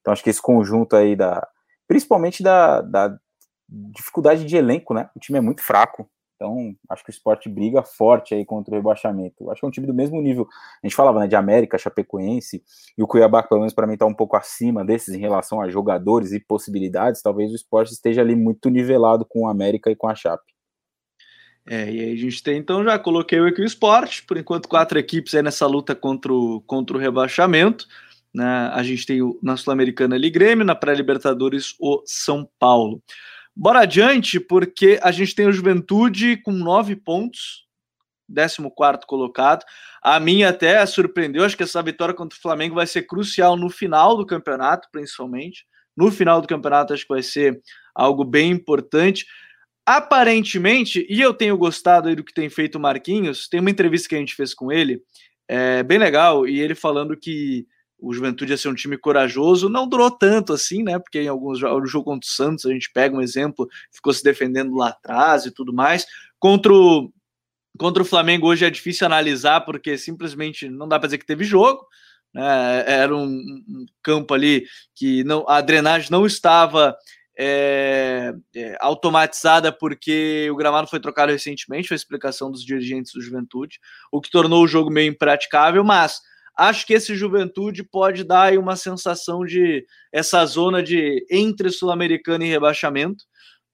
Então 0.00 0.12
acho 0.12 0.24
que 0.24 0.30
esse 0.30 0.42
conjunto 0.42 0.96
aí 0.96 1.14
da, 1.14 1.46
principalmente 1.86 2.42
da, 2.42 2.80
da 2.80 3.16
dificuldade 3.68 4.44
de 4.44 4.56
elenco, 4.56 4.92
né? 4.92 5.08
O 5.14 5.20
time 5.20 5.38
é 5.38 5.40
muito 5.40 5.62
fraco. 5.62 6.10
Então, 6.40 6.74
acho 6.88 7.04
que 7.04 7.10
o 7.10 7.12
esporte 7.12 7.50
briga 7.50 7.82
forte 7.82 8.34
aí 8.34 8.46
contra 8.46 8.72
o 8.72 8.74
rebaixamento. 8.74 9.50
Acho 9.50 9.60
que 9.60 9.66
é 9.66 9.68
um 9.68 9.70
time 9.70 9.86
do 9.86 9.92
mesmo 9.92 10.18
nível. 10.22 10.48
A 10.82 10.86
gente 10.86 10.96
falava 10.96 11.20
né, 11.20 11.28
de 11.28 11.36
América, 11.36 11.76
Chapecoense, 11.76 12.64
e 12.96 13.02
o 13.02 13.06
Cuiabá, 13.06 13.42
pelo 13.42 13.60
menos 13.60 13.74
para 13.74 13.86
mim, 13.86 13.92
está 13.92 14.06
um 14.06 14.14
pouco 14.14 14.38
acima 14.38 14.82
desses 14.82 15.14
em 15.14 15.20
relação 15.20 15.60
a 15.60 15.68
jogadores 15.68 16.32
e 16.32 16.40
possibilidades. 16.40 17.20
Talvez 17.20 17.52
o 17.52 17.54
esporte 17.54 17.92
esteja 17.92 18.22
ali 18.22 18.34
muito 18.34 18.70
nivelado 18.70 19.26
com 19.26 19.42
o 19.42 19.48
América 19.48 19.90
e 19.90 19.96
com 19.96 20.08
a 20.08 20.14
Chape. 20.14 20.50
É, 21.68 21.92
e 21.92 22.00
aí 22.00 22.12
a 22.14 22.16
gente 22.16 22.42
tem, 22.42 22.56
então, 22.56 22.82
já 22.82 22.98
coloquei 22.98 23.38
aqui 23.38 23.60
o 23.60 23.66
esporte, 23.66 24.22
por 24.22 24.38
enquanto, 24.38 24.66
quatro 24.66 24.98
equipes 24.98 25.34
aí 25.34 25.42
nessa 25.42 25.66
luta 25.66 25.94
contra 25.94 26.32
o, 26.32 26.62
contra 26.62 26.96
o 26.96 27.00
rebaixamento. 27.00 27.86
Né? 28.32 28.46
A 28.72 28.82
gente 28.82 29.04
tem 29.04 29.20
o, 29.20 29.38
na 29.42 29.58
Sul-Americana 29.58 30.16
ali 30.16 30.30
Grêmio, 30.30 30.64
na 30.64 30.74
pré-Libertadores 30.74 31.74
o 31.78 32.02
São 32.06 32.48
Paulo. 32.58 33.02
Bora 33.54 33.80
adiante, 33.80 34.38
porque 34.38 34.98
a 35.02 35.10
gente 35.10 35.34
tem 35.34 35.46
o 35.46 35.52
Juventude 35.52 36.36
com 36.38 36.52
nove 36.52 36.96
pontos, 36.96 37.66
14 38.34 39.00
colocado. 39.06 39.64
A 40.02 40.20
minha 40.20 40.48
até 40.48 40.84
surpreendeu, 40.86 41.44
acho 41.44 41.56
que 41.56 41.62
essa 41.62 41.82
vitória 41.82 42.14
contra 42.14 42.38
o 42.38 42.40
Flamengo 42.40 42.76
vai 42.76 42.86
ser 42.86 43.02
crucial 43.02 43.56
no 43.56 43.68
final 43.68 44.16
do 44.16 44.24
campeonato, 44.24 44.88
principalmente. 44.90 45.64
No 45.96 46.10
final 46.10 46.40
do 46.40 46.48
campeonato, 46.48 46.94
acho 46.94 47.02
que 47.02 47.12
vai 47.12 47.22
ser 47.22 47.60
algo 47.94 48.24
bem 48.24 48.50
importante. 48.50 49.26
Aparentemente, 49.84 51.06
e 51.10 51.20
eu 51.20 51.34
tenho 51.34 51.58
gostado 51.58 52.14
do 52.14 52.22
que 52.22 52.32
tem 52.32 52.48
feito 52.48 52.76
o 52.76 52.80
Marquinhos, 52.80 53.48
tem 53.48 53.60
uma 53.60 53.70
entrevista 53.70 54.08
que 54.08 54.14
a 54.14 54.18
gente 54.18 54.34
fez 54.34 54.54
com 54.54 54.70
ele, 54.70 55.02
é 55.48 55.82
bem 55.82 55.98
legal, 55.98 56.46
e 56.46 56.60
ele 56.60 56.76
falando 56.76 57.16
que 57.16 57.66
o 58.00 58.12
Juventude 58.12 58.52
ia 58.52 58.56
ser 58.56 58.68
um 58.68 58.74
time 58.74 58.96
corajoso, 58.96 59.68
não 59.68 59.86
durou 59.86 60.10
tanto 60.10 60.52
assim, 60.52 60.82
né? 60.82 60.98
Porque 60.98 61.20
em 61.20 61.28
alguns 61.28 61.58
jogos, 61.58 61.82
no 61.82 61.86
jogo 61.86 62.06
contra 62.06 62.26
o 62.26 62.30
Santos, 62.30 62.66
a 62.66 62.72
gente 62.72 62.90
pega 62.92 63.16
um 63.16 63.20
exemplo, 63.20 63.68
ficou 63.92 64.12
se 64.12 64.22
defendendo 64.22 64.74
lá 64.74 64.88
atrás 64.88 65.44
e 65.44 65.50
tudo 65.50 65.72
mais. 65.72 66.06
Contra 66.38 66.72
o, 66.72 67.12
contra 67.78 68.02
o 68.02 68.06
Flamengo 68.06 68.48
hoje 68.48 68.64
é 68.64 68.70
difícil 68.70 69.06
analisar, 69.06 69.60
porque 69.62 69.98
simplesmente 69.98 70.68
não 70.68 70.88
dá 70.88 70.98
para 70.98 71.08
dizer 71.08 71.18
que 71.18 71.26
teve 71.26 71.44
jogo. 71.44 71.86
Né? 72.32 72.84
Era 72.86 73.14
um, 73.14 73.24
um, 73.26 73.86
campo 74.02 74.32
ali 74.34 74.64
que 74.94 75.22
não, 75.24 75.48
a 75.48 75.60
drenagem 75.60 76.10
não 76.10 76.24
estava 76.24 76.96
é, 77.38 78.32
é, 78.54 78.76
automatizada 78.80 79.72
porque 79.72 80.48
o 80.50 80.56
gramado 80.56 80.88
foi 80.88 81.00
trocado 81.00 81.32
recentemente, 81.32 81.88
foi 81.88 81.94
a 81.94 81.96
explicação 81.96 82.50
dos 82.50 82.64
dirigentes 82.64 83.12
do 83.12 83.20
Juventude, 83.20 83.78
o 84.12 84.20
que 84.20 84.30
tornou 84.30 84.62
o 84.62 84.68
jogo 84.68 84.90
meio 84.90 85.10
impraticável, 85.10 85.82
mas 85.84 86.20
acho 86.60 86.86
que 86.86 86.92
esse 86.92 87.14
Juventude 87.14 87.82
pode 87.82 88.22
dar 88.22 88.44
aí 88.44 88.58
uma 88.58 88.76
sensação 88.76 89.46
de 89.46 89.86
essa 90.12 90.44
zona 90.44 90.82
de 90.82 91.24
entre 91.30 91.70
sul-americano 91.70 92.44
e 92.44 92.48
rebaixamento, 92.48 93.24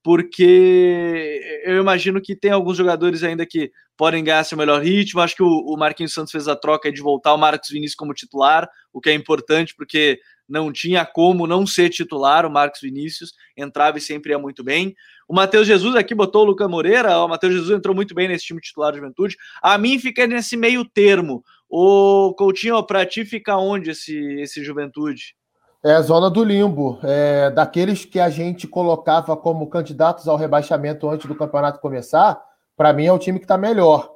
porque 0.05 1.41
eu 1.65 1.81
imagino 1.81 2.23
que 2.23 2.37
tem 2.37 2.53
alguns 2.53 2.77
jogadores 2.77 3.25
ainda 3.25 3.45
que 3.45 3.73
podem 3.97 4.23
ganhar 4.23 4.45
seu 4.45 4.57
melhor 4.57 4.81
ritmo. 4.81 5.21
Acho 5.21 5.35
que 5.35 5.43
o, 5.43 5.49
o 5.49 5.77
Marquinhos 5.77 6.15
Santos 6.15 6.31
fez 6.31 6.47
a 6.47 6.55
troca 6.55 6.93
de 6.93 7.03
voltar 7.03 7.35
o 7.35 7.39
Marcos 7.39 7.71
Vinícius 7.71 7.97
como 7.97 8.15
titular, 8.15 8.69
o 8.93 9.01
que 9.01 9.11
é 9.11 9.15
importante 9.15 9.75
porque 9.77 10.21
não 10.49 10.73
tinha 10.73 11.05
como 11.05 11.45
não 11.45 11.67
ser 11.67 11.89
titular. 11.91 12.47
O 12.47 12.51
Marcos 12.51 12.81
Vinícius 12.81 13.33
entrava 13.57 13.99
e 13.99 14.01
sempre 14.01 14.31
ia 14.31 14.39
muito 14.39 14.63
bem. 14.63 14.95
O 15.29 15.35
Matheus 15.35 15.67
Jesus 15.67 15.97
aqui 15.97 16.15
botou 16.15 16.43
o 16.43 16.47
Lucas 16.47 16.69
Moreira. 16.69 17.19
O 17.19 17.27
Matheus 17.27 17.55
Jesus 17.55 17.77
entrou 17.77 17.97
muito 17.97 18.15
bem 18.15 18.29
nesse 18.29 18.47
time 18.47 18.61
titular 18.61 18.93
de 18.93 18.99
juventude. 18.99 19.37
A 19.61 19.77
mim 19.77 19.99
fica 19.99 20.25
nesse 20.25 20.57
meio 20.57 20.85
termo. 20.85 21.43
O 21.69 22.35
Coutinho, 22.37 22.83
para 22.85 23.05
ti 23.05 23.25
fica 23.25 23.57
onde 23.57 23.91
esse, 23.91 24.17
esse 24.41 24.63
juventude? 24.63 25.35
É 25.85 25.93
a 25.93 26.01
zona 26.01 26.31
do 26.31 26.43
limbo, 26.43 26.99
é, 27.03 27.51
daqueles 27.51 28.05
que 28.05 28.19
a 28.19 28.29
gente 28.29 28.67
colocava 28.67 29.37
como 29.37 29.69
candidatos 29.69 30.27
ao 30.27 30.37
rebaixamento 30.37 31.09
antes 31.09 31.27
do 31.27 31.35
campeonato 31.35 31.81
começar, 31.81 32.43
para 32.77 32.93
mim 32.93 33.07
é 33.07 33.13
o 33.13 33.19
time 33.19 33.39
que 33.39 33.45
está 33.45 33.57
melhor. 33.57 34.11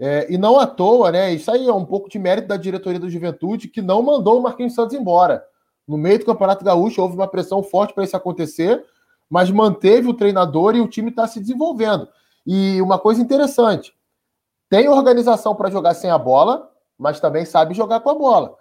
É, 0.00 0.26
e 0.32 0.36
não 0.36 0.58
à 0.58 0.66
toa, 0.66 1.12
né? 1.12 1.32
Isso 1.32 1.50
aí 1.50 1.68
é 1.68 1.72
um 1.72 1.84
pouco 1.84 2.08
de 2.08 2.18
mérito 2.18 2.48
da 2.48 2.56
diretoria 2.56 2.98
do 2.98 3.10
Juventude, 3.10 3.68
que 3.68 3.80
não 3.80 4.02
mandou 4.02 4.38
o 4.38 4.42
Marquinhos 4.42 4.74
Santos 4.74 4.96
embora. 4.96 5.44
No 5.86 5.96
meio 5.96 6.18
do 6.18 6.24
Campeonato 6.24 6.64
Gaúcho 6.64 7.02
houve 7.02 7.14
uma 7.14 7.28
pressão 7.28 7.62
forte 7.62 7.94
para 7.94 8.04
isso 8.04 8.16
acontecer, 8.16 8.84
mas 9.28 9.50
manteve 9.50 10.08
o 10.08 10.14
treinador 10.14 10.74
e 10.74 10.80
o 10.80 10.88
time 10.88 11.10
está 11.10 11.26
se 11.26 11.38
desenvolvendo. 11.38 12.08
E 12.46 12.80
uma 12.80 12.98
coisa 12.98 13.20
interessante: 13.20 13.94
tem 14.68 14.88
organização 14.88 15.54
para 15.54 15.70
jogar 15.70 15.94
sem 15.94 16.10
a 16.10 16.18
bola, 16.18 16.71
mas 16.98 17.20
também 17.20 17.44
sabe 17.44 17.74
jogar 17.74 18.00
com 18.00 18.10
a 18.10 18.14
bola. 18.14 18.54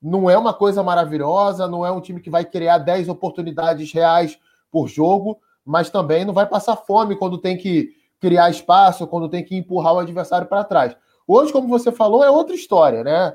Não 0.00 0.28
é 0.28 0.36
uma 0.36 0.52
coisa 0.52 0.82
maravilhosa, 0.82 1.66
não 1.66 1.84
é 1.84 1.90
um 1.90 2.00
time 2.00 2.20
que 2.20 2.30
vai 2.30 2.44
criar 2.44 2.78
10 2.78 3.08
oportunidades 3.08 3.92
reais 3.92 4.38
por 4.70 4.88
jogo, 4.88 5.38
mas 5.64 5.90
também 5.90 6.24
não 6.24 6.34
vai 6.34 6.46
passar 6.46 6.76
fome 6.76 7.16
quando 7.16 7.38
tem 7.38 7.56
que 7.56 7.90
criar 8.20 8.50
espaço, 8.50 9.06
quando 9.06 9.28
tem 9.28 9.44
que 9.44 9.56
empurrar 9.56 9.94
o 9.94 9.98
adversário 9.98 10.46
para 10.46 10.64
trás. 10.64 10.96
Hoje, 11.26 11.52
como 11.52 11.68
você 11.68 11.90
falou, 11.90 12.22
é 12.22 12.30
outra 12.30 12.54
história, 12.54 13.02
né? 13.02 13.34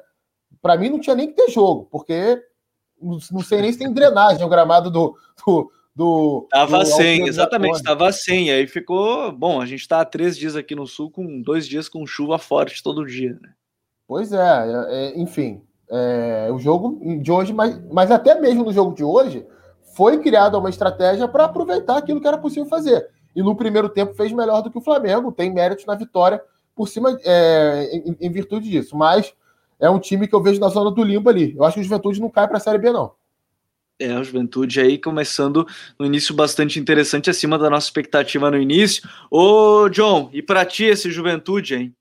Para 0.62 0.78
mim 0.78 0.89
não 0.89 0.99
tinha 0.99 1.16
nem 1.16 1.28
que 1.28 1.34
ter 1.34 1.49
jogo, 1.49 1.88
porque 1.91 2.41
não 3.02 3.41
sei 3.41 3.62
nem 3.62 3.72
se 3.72 3.80
tem 3.80 3.91
drenagem 3.91 4.45
o 4.45 4.49
gramado 4.49 4.91
do, 4.91 5.18
do, 5.45 5.72
do, 5.95 6.47
tava 6.49 6.86
sem, 6.86 7.28
exatamente, 7.28 7.76
estava 7.76 8.12
sem. 8.12 8.52
Aí 8.52 8.68
ficou. 8.68 9.32
Bom, 9.32 9.60
a 9.60 9.66
gente 9.66 9.82
está 9.82 10.02
há 10.02 10.06
três 10.06 10.38
dias 10.38 10.56
aqui 10.56 10.76
no 10.76 10.88
sul, 10.88 11.10
com 11.10 11.41
dois 11.41 11.68
dias 11.68 11.89
com 11.89 12.06
chuva 12.06 12.38
forte 12.38 12.84
todo 12.84 13.06
dia, 13.06 13.38
né? 13.41 13.54
Pois 14.12 14.34
é, 14.34 14.38
é, 14.38 14.88
é 14.89 15.22
enfim 15.22 15.62
é, 15.89 16.49
o 16.51 16.59
jogo 16.59 16.99
de 17.22 17.32
hoje, 17.32 17.53
mas, 17.53 17.82
mas 17.89 18.12
até 18.12 18.38
mesmo 18.38 18.66
no 18.66 18.74
jogo 18.74 18.93
de 18.93 19.05
hoje, 19.05 19.47
foi 19.95 20.18
criada 20.18 20.57
uma 20.57 20.70
estratégia 20.70 21.30
para 21.30 21.45
aproveitar 21.45 21.95
aquilo 21.95 22.20
que 22.20 22.28
era 22.28 22.38
possível 22.38 22.66
fazer. 22.66 23.07
E 23.34 23.41
no 23.41 23.55
primeiro 23.55 23.88
tempo 23.88 24.14
fez 24.14 24.34
melhor 24.34 24.62
do 24.62 24.70
que 24.70 24.78
o 24.78 24.82
Flamengo, 24.82 25.32
tem 25.32 25.49
méritos 25.49 25.86
na 25.86 25.95
vitória 25.95 26.43
por 26.76 26.89
cima, 26.89 27.18
é, 27.24 27.89
em, 28.05 28.18
em, 28.20 28.30
virtude 28.30 28.70
disso. 28.70 28.97
Mas 28.97 29.34
é 29.80 29.89
um 29.89 29.97
time 29.97 30.28
que 30.28 30.36
eu 30.36 30.43
vejo 30.43 30.59
na 30.59 30.68
zona 30.68 30.91
do 30.91 31.03
limbo 31.05 31.30
ali. 31.30 31.55
Eu 31.55 31.64
acho 31.64 31.76
que 31.76 31.80
o 31.80 31.84
Juventude 31.86 32.20
não 32.20 32.30
cai 32.30 32.49
para 32.49 32.57
a 32.57 32.59
Série 32.59 32.80
B, 32.80 32.91
não. 32.91 33.14
É, 33.97 34.12
a 34.12 34.24
Juventude 34.24 34.82
aí 34.82 34.97
começando 34.97 35.66
no 35.97 36.05
início 36.05 36.36
bastante 36.36 36.78
interessante, 36.82 37.30
acima 37.30 37.57
da 37.57 37.70
nossa 37.70 37.88
expectativa 37.88 38.51
no 38.51 38.57
início. 38.57 39.07
Ô, 39.32 39.88
John, 39.88 40.30
e 40.34 40.41
para 40.41 40.66
ti 40.66 40.84
esse 40.84 41.09
Juventude, 41.09 41.76
hein? 41.76 41.95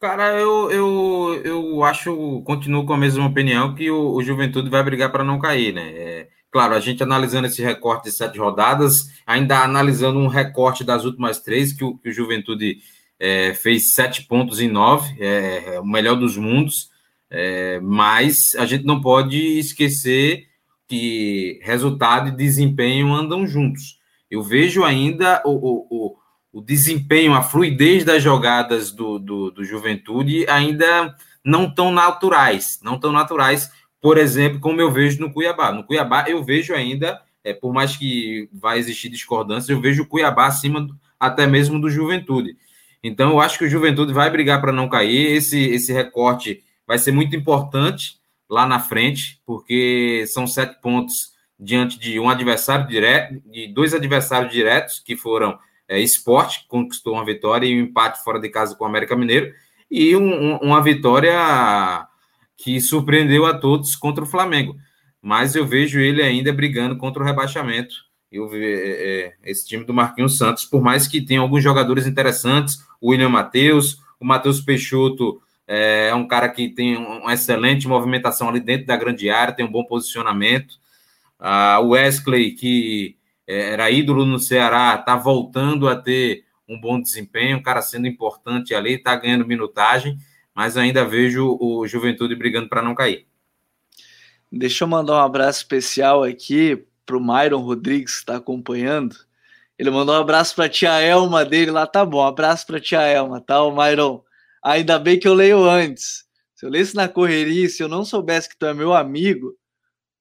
Cara, 0.00 0.38
eu, 0.38 0.70
eu, 0.70 1.42
eu 1.44 1.82
acho, 1.82 2.40
continuo 2.42 2.86
com 2.86 2.92
a 2.92 2.96
mesma 2.96 3.26
opinião, 3.26 3.74
que 3.74 3.90
o, 3.90 4.12
o 4.14 4.22
Juventude 4.22 4.70
vai 4.70 4.80
brigar 4.82 5.10
para 5.10 5.24
não 5.24 5.40
cair, 5.40 5.74
né? 5.74 5.90
É, 5.90 6.28
claro, 6.52 6.74
a 6.74 6.80
gente 6.80 7.02
analisando 7.02 7.48
esse 7.48 7.60
recorte 7.62 8.04
de 8.04 8.12
sete 8.12 8.38
rodadas, 8.38 9.08
ainda 9.26 9.58
analisando 9.58 10.20
um 10.20 10.28
recorte 10.28 10.84
das 10.84 11.04
últimas 11.04 11.40
três, 11.40 11.72
que 11.72 11.82
o, 11.82 11.98
que 11.98 12.10
o 12.10 12.12
Juventude 12.12 12.78
é, 13.18 13.52
fez 13.54 13.90
sete 13.92 14.22
pontos 14.22 14.60
em 14.60 14.68
nove, 14.68 15.16
é, 15.18 15.74
é 15.74 15.80
o 15.80 15.86
melhor 15.86 16.14
dos 16.14 16.36
mundos, 16.36 16.90
é, 17.28 17.80
mas 17.80 18.54
a 18.56 18.64
gente 18.66 18.84
não 18.84 19.00
pode 19.00 19.58
esquecer 19.58 20.46
que 20.86 21.58
resultado 21.64 22.28
e 22.28 22.36
desempenho 22.36 23.12
andam 23.12 23.44
juntos. 23.48 23.98
Eu 24.30 24.42
vejo 24.44 24.84
ainda 24.84 25.42
o, 25.44 25.86
o 25.90 26.16
desempenho, 26.60 27.34
a 27.34 27.42
fluidez 27.42 28.04
das 28.04 28.22
jogadas 28.22 28.90
do, 28.90 29.18
do, 29.18 29.50
do 29.50 29.64
Juventude 29.64 30.46
ainda 30.48 31.14
não 31.44 31.72
tão 31.72 31.90
naturais, 31.92 32.78
não 32.82 32.98
tão 32.98 33.12
naturais, 33.12 33.70
por 34.00 34.18
exemplo, 34.18 34.60
como 34.60 34.80
eu 34.80 34.90
vejo 34.90 35.20
no 35.20 35.32
Cuiabá. 35.32 35.72
No 35.72 35.84
Cuiabá 35.84 36.24
eu 36.28 36.44
vejo 36.44 36.74
ainda, 36.74 37.20
é, 37.42 37.52
por 37.52 37.72
mais 37.72 37.96
que 37.96 38.48
vai 38.52 38.78
existir 38.78 39.08
discordância, 39.08 39.72
eu 39.72 39.80
vejo 39.80 40.02
o 40.02 40.06
Cuiabá 40.06 40.46
acima 40.46 40.80
do, 40.80 40.94
até 41.18 41.46
mesmo 41.46 41.80
do 41.80 41.90
Juventude. 41.90 42.56
Então 43.02 43.30
eu 43.30 43.40
acho 43.40 43.58
que 43.58 43.64
o 43.64 43.68
Juventude 43.68 44.12
vai 44.12 44.30
brigar 44.30 44.60
para 44.60 44.72
não 44.72 44.88
cair. 44.88 45.36
Esse, 45.36 45.58
esse 45.58 45.92
recorte 45.92 46.62
vai 46.86 46.98
ser 46.98 47.12
muito 47.12 47.34
importante 47.34 48.18
lá 48.48 48.66
na 48.66 48.80
frente, 48.80 49.40
porque 49.44 50.24
são 50.26 50.46
sete 50.46 50.80
pontos 50.80 51.32
diante 51.58 51.98
de 51.98 52.18
um 52.20 52.30
adversário 52.30 52.86
direto, 52.86 53.40
de 53.50 53.66
dois 53.68 53.92
adversários 53.92 54.52
diretos 54.52 55.00
que 55.00 55.16
foram 55.16 55.58
é, 55.88 55.98
Esporte, 56.00 56.66
conquistou 56.68 57.14
uma 57.14 57.24
vitória 57.24 57.66
e 57.66 57.80
um 57.80 57.84
empate 57.84 58.22
fora 58.22 58.38
de 58.38 58.48
casa 58.48 58.76
com 58.76 58.84
o 58.84 58.86
América 58.86 59.16
Mineiro, 59.16 59.52
e 59.90 60.14
um, 60.14 60.22
um, 60.22 60.56
uma 60.58 60.82
vitória 60.82 62.06
que 62.56 62.80
surpreendeu 62.80 63.46
a 63.46 63.54
todos 63.54 63.96
contra 63.96 64.22
o 64.22 64.26
Flamengo. 64.26 64.76
Mas 65.22 65.54
eu 65.54 65.66
vejo 65.66 65.98
ele 65.98 66.22
ainda 66.22 66.52
brigando 66.52 66.96
contra 66.96 67.22
o 67.22 67.26
rebaixamento. 67.26 67.94
Eu, 68.30 68.50
é, 68.52 68.58
é, 68.60 69.34
esse 69.44 69.66
time 69.66 69.84
do 69.84 69.94
Marquinhos 69.94 70.36
Santos, 70.36 70.64
por 70.64 70.82
mais 70.82 71.08
que 71.08 71.20
tenha 71.20 71.40
alguns 71.40 71.62
jogadores 71.62 72.06
interessantes, 72.06 72.84
o 73.00 73.10
William 73.10 73.30
Matheus, 73.30 74.02
o 74.20 74.24
Matheus 74.24 74.60
Peixoto 74.60 75.40
é, 75.66 76.08
é 76.08 76.14
um 76.14 76.26
cara 76.26 76.48
que 76.48 76.68
tem 76.68 76.96
uma 76.96 77.34
excelente 77.34 77.86
movimentação 77.86 78.48
ali 78.48 78.60
dentro 78.60 78.86
da 78.86 78.96
grande 78.96 79.28
área, 79.30 79.54
tem 79.54 79.64
um 79.64 79.70
bom 79.70 79.84
posicionamento. 79.84 80.76
Ah, 81.38 81.78
o 81.80 81.90
Wesley, 81.90 82.52
que 82.52 83.17
era 83.48 83.90
ídolo 83.90 84.26
no 84.26 84.38
Ceará, 84.38 84.94
está 84.94 85.16
voltando 85.16 85.88
a 85.88 85.96
ter 85.96 86.44
um 86.68 86.78
bom 86.78 87.00
desempenho, 87.00 87.56
o 87.56 87.62
cara 87.62 87.80
sendo 87.80 88.06
importante 88.06 88.74
ali, 88.74 88.94
está 88.94 89.16
ganhando 89.16 89.46
minutagem, 89.46 90.18
mas 90.54 90.76
ainda 90.76 91.02
vejo 91.02 91.56
o 91.58 91.86
Juventude 91.86 92.36
brigando 92.36 92.68
para 92.68 92.82
não 92.82 92.94
cair. 92.94 93.26
Deixa 94.52 94.84
eu 94.84 94.88
mandar 94.88 95.14
um 95.14 95.24
abraço 95.24 95.60
especial 95.60 96.22
aqui 96.22 96.84
para 97.06 97.16
o 97.16 97.20
Myron 97.20 97.62
Rodrigues, 97.62 98.14
que 98.14 98.18
está 98.20 98.36
acompanhando. 98.36 99.16
Ele 99.78 99.90
mandou 99.90 100.14
um 100.14 100.18
abraço 100.18 100.54
para 100.54 100.66
a 100.66 100.68
tia 100.68 101.00
Elma 101.00 101.44
dele 101.44 101.70
lá, 101.70 101.86
tá 101.86 102.04
bom, 102.04 102.22
abraço 102.22 102.66
para 102.66 102.76
a 102.76 102.80
tia 102.80 103.00
Elma, 103.00 103.40
tá, 103.40 103.62
o 103.62 103.74
Myron? 103.74 104.22
Ainda 104.62 104.98
bem 104.98 105.18
que 105.18 105.26
eu 105.26 105.32
leio 105.32 105.64
antes. 105.64 106.26
Se 106.54 106.66
eu 106.66 106.70
lesse 106.70 106.94
na 106.94 107.08
correria, 107.08 107.68
se 107.68 107.82
eu 107.82 107.88
não 107.88 108.04
soubesse 108.04 108.48
que 108.48 108.58
tu 108.58 108.66
é 108.66 108.74
meu 108.74 108.92
amigo, 108.92 109.56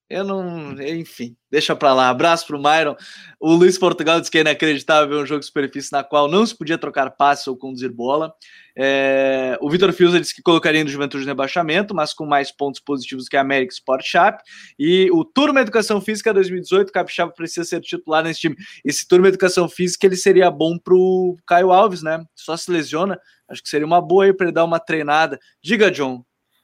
eu 0.09 0.23
não. 0.23 0.71
Enfim, 0.81 1.35
deixa 1.51 1.75
pra 1.75 1.93
lá. 1.93 2.09
Abraço 2.09 2.47
pro 2.47 2.57
Myron. 2.57 2.95
O 3.39 3.53
Luiz 3.53 3.77
Portugal 3.77 4.19
disse 4.19 4.31
que 4.31 4.37
é 4.37 4.41
inacreditável 4.41 5.09
ver 5.09 5.21
um 5.21 5.25
jogo 5.25 5.41
de 5.41 5.45
superfície 5.47 5.91
na 5.91 6.01
qual 6.01 6.29
não 6.29 6.45
se 6.45 6.57
podia 6.57 6.77
trocar 6.77 7.11
passe 7.11 7.49
ou 7.49 7.57
conduzir 7.57 7.91
bola. 7.91 8.33
É... 8.77 9.57
O 9.61 9.69
Vitor 9.69 9.91
Fiuza 9.91 10.19
disse 10.19 10.33
que 10.33 10.41
colocaria 10.41 10.81
no 10.81 10.89
Juventude 10.89 11.25
no 11.25 11.29
rebaixamento, 11.29 11.93
mas 11.93 12.13
com 12.13 12.25
mais 12.25 12.51
pontos 12.51 12.79
positivos 12.79 13.27
que 13.27 13.35
a 13.35 13.41
América 13.41 13.73
Sport 13.73 14.05
Chap. 14.05 14.41
E 14.79 15.09
o 15.11 15.25
Turma 15.25 15.59
Educação 15.59 15.99
Física 15.99 16.33
2018, 16.33 16.87
o 16.87 16.91
Capixaba 16.93 17.33
precisa 17.33 17.65
ser 17.65 17.81
titular 17.81 18.23
nesse 18.23 18.39
time. 18.39 18.55
Esse 18.85 19.05
Turma 19.05 19.27
Educação 19.27 19.67
Física 19.67 20.07
ele 20.07 20.15
seria 20.15 20.49
bom 20.49 20.77
pro 20.77 21.35
Caio 21.45 21.73
Alves, 21.73 22.01
né? 22.01 22.23
Só 22.33 22.55
se 22.55 22.71
lesiona. 22.71 23.19
Acho 23.49 23.61
que 23.61 23.69
seria 23.69 23.85
uma 23.85 24.01
boa 24.01 24.23
aí 24.23 24.33
para 24.33 24.45
ele 24.45 24.53
dar 24.53 24.63
uma 24.63 24.79
treinada. 24.79 25.37
Diga, 25.61 25.91
John. 25.91 26.23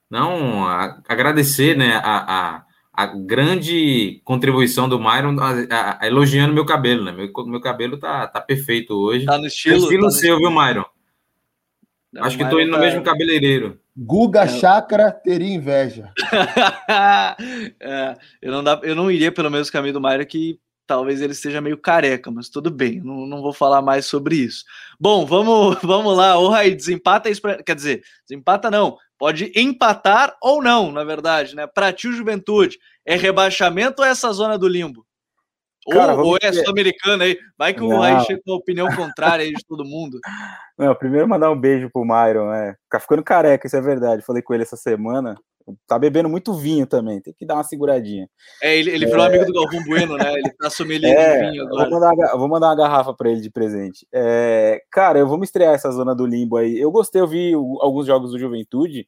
Não, 0.09 0.65
a, 0.65 1.01
agradecer, 1.09 1.75
né, 1.75 1.95
a, 1.95 2.57
a 2.57 2.65
a 2.93 3.07
grande 3.07 4.21
contribuição 4.23 4.87
do 4.87 4.99
Myron 4.99 5.35
a, 5.39 5.97
a, 5.99 6.07
elogiando 6.07 6.53
meu 6.53 6.65
cabelo, 6.65 7.03
né? 7.03 7.11
Meu, 7.11 7.31
meu 7.47 7.59
cabelo 7.59 7.97
tá, 7.97 8.27
tá 8.27 8.39
perfeito 8.39 8.93
hoje. 8.93 9.25
Tá 9.25 9.37
no 9.37 9.47
estilo. 9.47 9.75
É 9.75 9.79
estilo 9.79 10.03
tá 10.03 10.11
seu, 10.11 10.35
estilo. 10.35 10.39
viu, 10.39 10.51
Myron? 10.51 10.85
Não, 12.11 12.23
Acho 12.23 12.37
que 12.37 12.47
tô 12.47 12.59
indo 12.59 12.69
no 12.69 12.77
tá... 12.77 12.79
mesmo 12.79 13.01
cabeleireiro. 13.01 13.79
Guga 13.97 14.43
é. 14.43 14.47
Chakra 14.47 15.11
teria 15.11 15.55
inveja. 15.55 16.11
é, 17.79 18.15
eu, 18.39 18.51
não 18.51 18.63
dá, 18.63 18.79
eu 18.83 18.95
não 18.95 19.09
iria 19.09 19.31
pelo 19.31 19.49
mesmo 19.49 19.73
caminho 19.73 19.93
do 19.93 20.01
Mário, 20.01 20.25
que 20.25 20.59
talvez 20.85 21.21
ele 21.21 21.33
esteja 21.33 21.61
meio 21.61 21.77
careca, 21.77 22.29
mas 22.29 22.49
tudo 22.49 22.69
bem, 22.69 23.01
não, 23.01 23.25
não 23.25 23.41
vou 23.41 23.53
falar 23.53 23.81
mais 23.81 24.05
sobre 24.05 24.35
isso. 24.35 24.63
Bom, 24.99 25.25
vamos, 25.25 25.77
vamos 25.81 26.15
lá. 26.15 26.37
O 26.37 26.49
Raí, 26.49 26.75
desempata 26.75 27.29
isso. 27.29 27.41
Pra, 27.41 27.63
quer 27.63 27.75
dizer, 27.75 28.03
desempata 28.27 28.69
não. 28.69 28.97
Pode 29.17 29.51
empatar 29.55 30.35
ou 30.41 30.61
não, 30.61 30.91
na 30.91 31.03
verdade, 31.03 31.55
né? 31.55 31.67
Para 31.67 31.93
ti, 31.93 32.11
Juventude, 32.11 32.77
é 33.05 33.15
rebaixamento 33.15 34.01
ou 34.01 34.07
é 34.07 34.11
essa 34.11 34.31
zona 34.31 34.57
do 34.57 34.67
limbo? 34.67 35.05
Cara, 35.91 36.15
ou, 36.15 36.27
ou 36.27 36.37
é 36.41 36.51
sul-americana 36.51 37.25
aí. 37.25 37.37
Vai 37.57 37.73
que 37.73 37.81
o 37.81 37.99
Raí 37.99 38.23
chega 38.25 38.41
com 38.43 38.51
uma 38.51 38.57
opinião 38.57 38.87
contrária 38.95 39.43
aí 39.43 39.51
de 39.51 39.65
todo 39.67 39.83
mundo. 39.83 40.19
Não, 40.77 40.95
primeiro 40.95 41.27
mandar 41.27 41.51
um 41.51 41.59
beijo 41.59 41.89
pro 41.91 42.05
Myron, 42.05 42.49
né? 42.49 42.75
Ficar 42.83 42.99
ficando 42.99 43.23
careca, 43.23 43.67
isso 43.67 43.75
é 43.75 43.81
verdade. 43.81 44.23
Falei 44.25 44.41
com 44.41 44.53
ele 44.53 44.63
essa 44.63 44.77
semana. 44.77 45.35
Tá 45.87 45.97
bebendo 45.97 46.29
muito 46.29 46.53
vinho 46.53 46.85
também, 46.85 47.21
tem 47.21 47.33
que 47.33 47.45
dar 47.45 47.55
uma 47.55 47.63
seguradinha. 47.63 48.29
É, 48.61 48.77
ele, 48.77 48.91
ele 48.91 49.05
virou 49.05 49.23
é... 49.23 49.27
amigo 49.27 49.45
do 49.45 49.53
Galvão 49.53 49.83
Bueno, 49.83 50.17
né? 50.17 50.33
Ele 50.33 50.49
tá 50.51 50.69
sommelier 50.69 51.17
é, 51.17 51.41
de 51.41 51.51
vinho 51.51 51.63
agora. 51.65 51.89
Vou 51.89 51.99
mandar, 51.99 52.37
vou 52.37 52.47
mandar 52.47 52.67
uma 52.67 52.75
garrafa 52.75 53.13
para 53.13 53.29
ele 53.29 53.41
de 53.41 53.49
presente. 53.49 54.07
É, 54.11 54.81
cara, 54.91 55.19
eu 55.19 55.27
vou 55.27 55.37
me 55.37 55.43
estrear 55.43 55.73
essa 55.73 55.91
zona 55.91 56.15
do 56.15 56.25
limbo 56.25 56.57
aí. 56.57 56.79
Eu 56.79 56.91
gostei, 56.91 57.21
eu 57.21 57.27
vi 57.27 57.53
alguns 57.53 58.07
jogos 58.07 58.31
do 58.31 58.39
Juventude. 58.39 59.07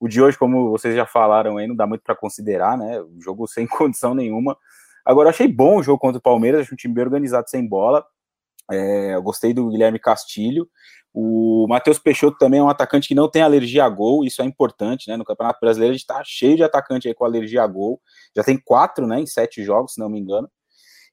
O 0.00 0.06
de 0.06 0.22
hoje, 0.22 0.38
como 0.38 0.70
vocês 0.70 0.94
já 0.94 1.04
falaram 1.04 1.56
aí, 1.56 1.66
não 1.66 1.74
dá 1.74 1.86
muito 1.86 2.02
para 2.02 2.14
considerar, 2.14 2.78
né? 2.78 3.00
Um 3.02 3.20
jogo 3.20 3.46
sem 3.46 3.66
condição 3.68 4.14
nenhuma. 4.14 4.56
Agora, 5.04 5.30
achei 5.30 5.48
bom 5.48 5.78
o 5.78 5.82
jogo 5.82 5.98
contra 5.98 6.18
o 6.18 6.22
Palmeiras, 6.22 6.60
achei 6.60 6.74
um 6.74 6.76
time 6.76 6.94
bem 6.94 7.04
organizado 7.04 7.48
sem 7.48 7.66
bola. 7.66 8.04
É, 8.70 9.14
eu 9.14 9.22
gostei 9.22 9.54
do 9.54 9.68
Guilherme 9.70 9.98
Castilho. 9.98 10.68
O 11.12 11.66
Matheus 11.68 11.98
Peixoto 11.98 12.38
também 12.38 12.60
é 12.60 12.62
um 12.62 12.68
atacante 12.68 13.08
que 13.08 13.14
não 13.14 13.30
tem 13.30 13.42
alergia 13.42 13.84
a 13.84 13.88
gol, 13.88 14.24
isso 14.24 14.42
é 14.42 14.44
importante, 14.44 15.08
né? 15.08 15.16
No 15.16 15.24
Campeonato 15.24 15.58
Brasileiro 15.60 15.94
a 15.94 15.96
gente 15.96 16.06
tá 16.06 16.22
cheio 16.24 16.56
de 16.56 16.62
atacante 16.62 17.08
aí 17.08 17.14
com 17.14 17.24
alergia 17.24 17.62
a 17.62 17.66
gol. 17.66 18.00
Já 18.36 18.44
tem 18.44 18.58
quatro, 18.58 19.06
né, 19.06 19.20
em 19.20 19.26
sete 19.26 19.62
jogos, 19.64 19.94
se 19.94 20.00
não 20.00 20.08
me 20.08 20.18
engano. 20.20 20.48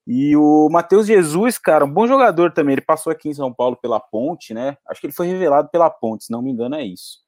E 0.07 0.35
o 0.37 0.69
Matheus 0.69 1.07
Jesus, 1.07 1.57
cara, 1.57 1.83
um 1.83 1.91
bom 1.91 2.05
jogador 2.05 2.53
também. 2.53 2.73
Ele 2.73 2.81
passou 2.81 3.11
aqui 3.11 3.29
em 3.29 3.33
São 3.33 3.51
Paulo 3.51 3.75
pela 3.75 3.99
Ponte, 3.99 4.53
né? 4.53 4.77
Acho 4.87 5.01
que 5.01 5.07
ele 5.07 5.13
foi 5.13 5.27
revelado 5.27 5.69
pela 5.69 5.89
Ponte, 5.89 6.25
se 6.25 6.31
não 6.31 6.41
me 6.43 6.51
engano, 6.51 6.75
é 6.75 6.83
isso. 6.85 7.25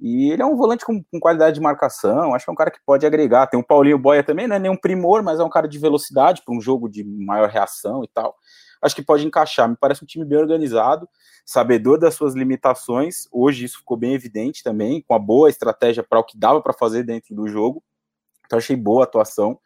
E 0.00 0.30
ele 0.32 0.42
é 0.42 0.46
um 0.46 0.56
volante 0.56 0.84
com, 0.84 1.02
com, 1.02 1.20
qualidade 1.20 1.54
de 1.54 1.60
marcação, 1.60 2.34
acho 2.34 2.44
que 2.44 2.50
é 2.50 2.52
um 2.52 2.56
cara 2.56 2.70
que 2.70 2.80
pode 2.84 3.06
agregar. 3.06 3.46
Tem 3.46 3.60
o 3.60 3.64
Paulinho 3.64 3.98
Boia 3.98 4.24
também, 4.24 4.48
não 4.48 4.56
é 4.56 4.58
nenhum 4.58 4.76
primor, 4.76 5.22
mas 5.22 5.38
é 5.38 5.44
um 5.44 5.48
cara 5.48 5.68
de 5.68 5.78
velocidade 5.78 6.42
para 6.44 6.54
um 6.54 6.60
jogo 6.60 6.88
de 6.88 7.04
maior 7.04 7.48
reação 7.48 8.02
e 8.02 8.08
tal. 8.08 8.34
Acho 8.84 8.94
que 8.94 9.02
pode 9.02 9.26
encaixar. 9.26 9.68
Me 9.68 9.76
parece 9.76 10.04
um 10.04 10.06
time 10.06 10.24
bem 10.24 10.38
organizado, 10.38 11.08
sabedor 11.44 11.98
das 11.98 12.14
suas 12.14 12.34
limitações. 12.34 13.26
Hoje 13.32 13.64
isso 13.64 13.78
ficou 13.78 13.96
bem 13.96 14.12
evidente 14.12 14.62
também, 14.62 15.02
com 15.02 15.14
a 15.14 15.18
boa 15.18 15.48
estratégia 15.48 16.02
para 16.02 16.18
o 16.18 16.24
que 16.24 16.38
dava 16.38 16.60
para 16.60 16.72
fazer 16.72 17.02
dentro 17.02 17.34
do 17.34 17.48
jogo. 17.48 17.82
Então 18.44 18.58
achei 18.58 18.76
boa 18.76 19.02
a 19.02 19.04
atuação 19.04 19.58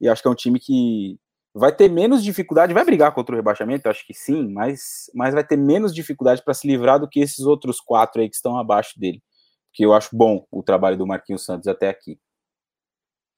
e 0.00 0.08
acho 0.08 0.20
que 0.20 0.28
é 0.28 0.30
um 0.30 0.34
time 0.34 0.58
que 0.58 1.18
vai 1.54 1.70
ter 1.70 1.88
menos 1.88 2.24
dificuldade, 2.24 2.74
vai 2.74 2.84
brigar 2.84 3.14
contra 3.14 3.32
o 3.32 3.36
rebaixamento, 3.36 3.88
acho 3.88 4.04
que 4.04 4.12
sim, 4.12 4.52
mas, 4.52 5.08
mas 5.14 5.32
vai 5.32 5.46
ter 5.46 5.56
menos 5.56 5.94
dificuldade 5.94 6.42
para 6.42 6.52
se 6.52 6.66
livrar 6.66 6.98
do 6.98 7.08
que 7.08 7.20
esses 7.20 7.40
outros 7.40 7.80
quatro 7.80 8.20
aí 8.20 8.28
que 8.28 8.34
estão 8.34 8.58
abaixo 8.58 8.98
dele 8.98 9.22
que 9.74 9.84
eu 9.84 9.92
acho 9.92 10.16
bom 10.16 10.46
o 10.50 10.62
trabalho 10.62 10.96
do 10.96 11.06
Marquinhos 11.06 11.44
Santos 11.44 11.66
até 11.66 11.88
aqui. 11.88 12.16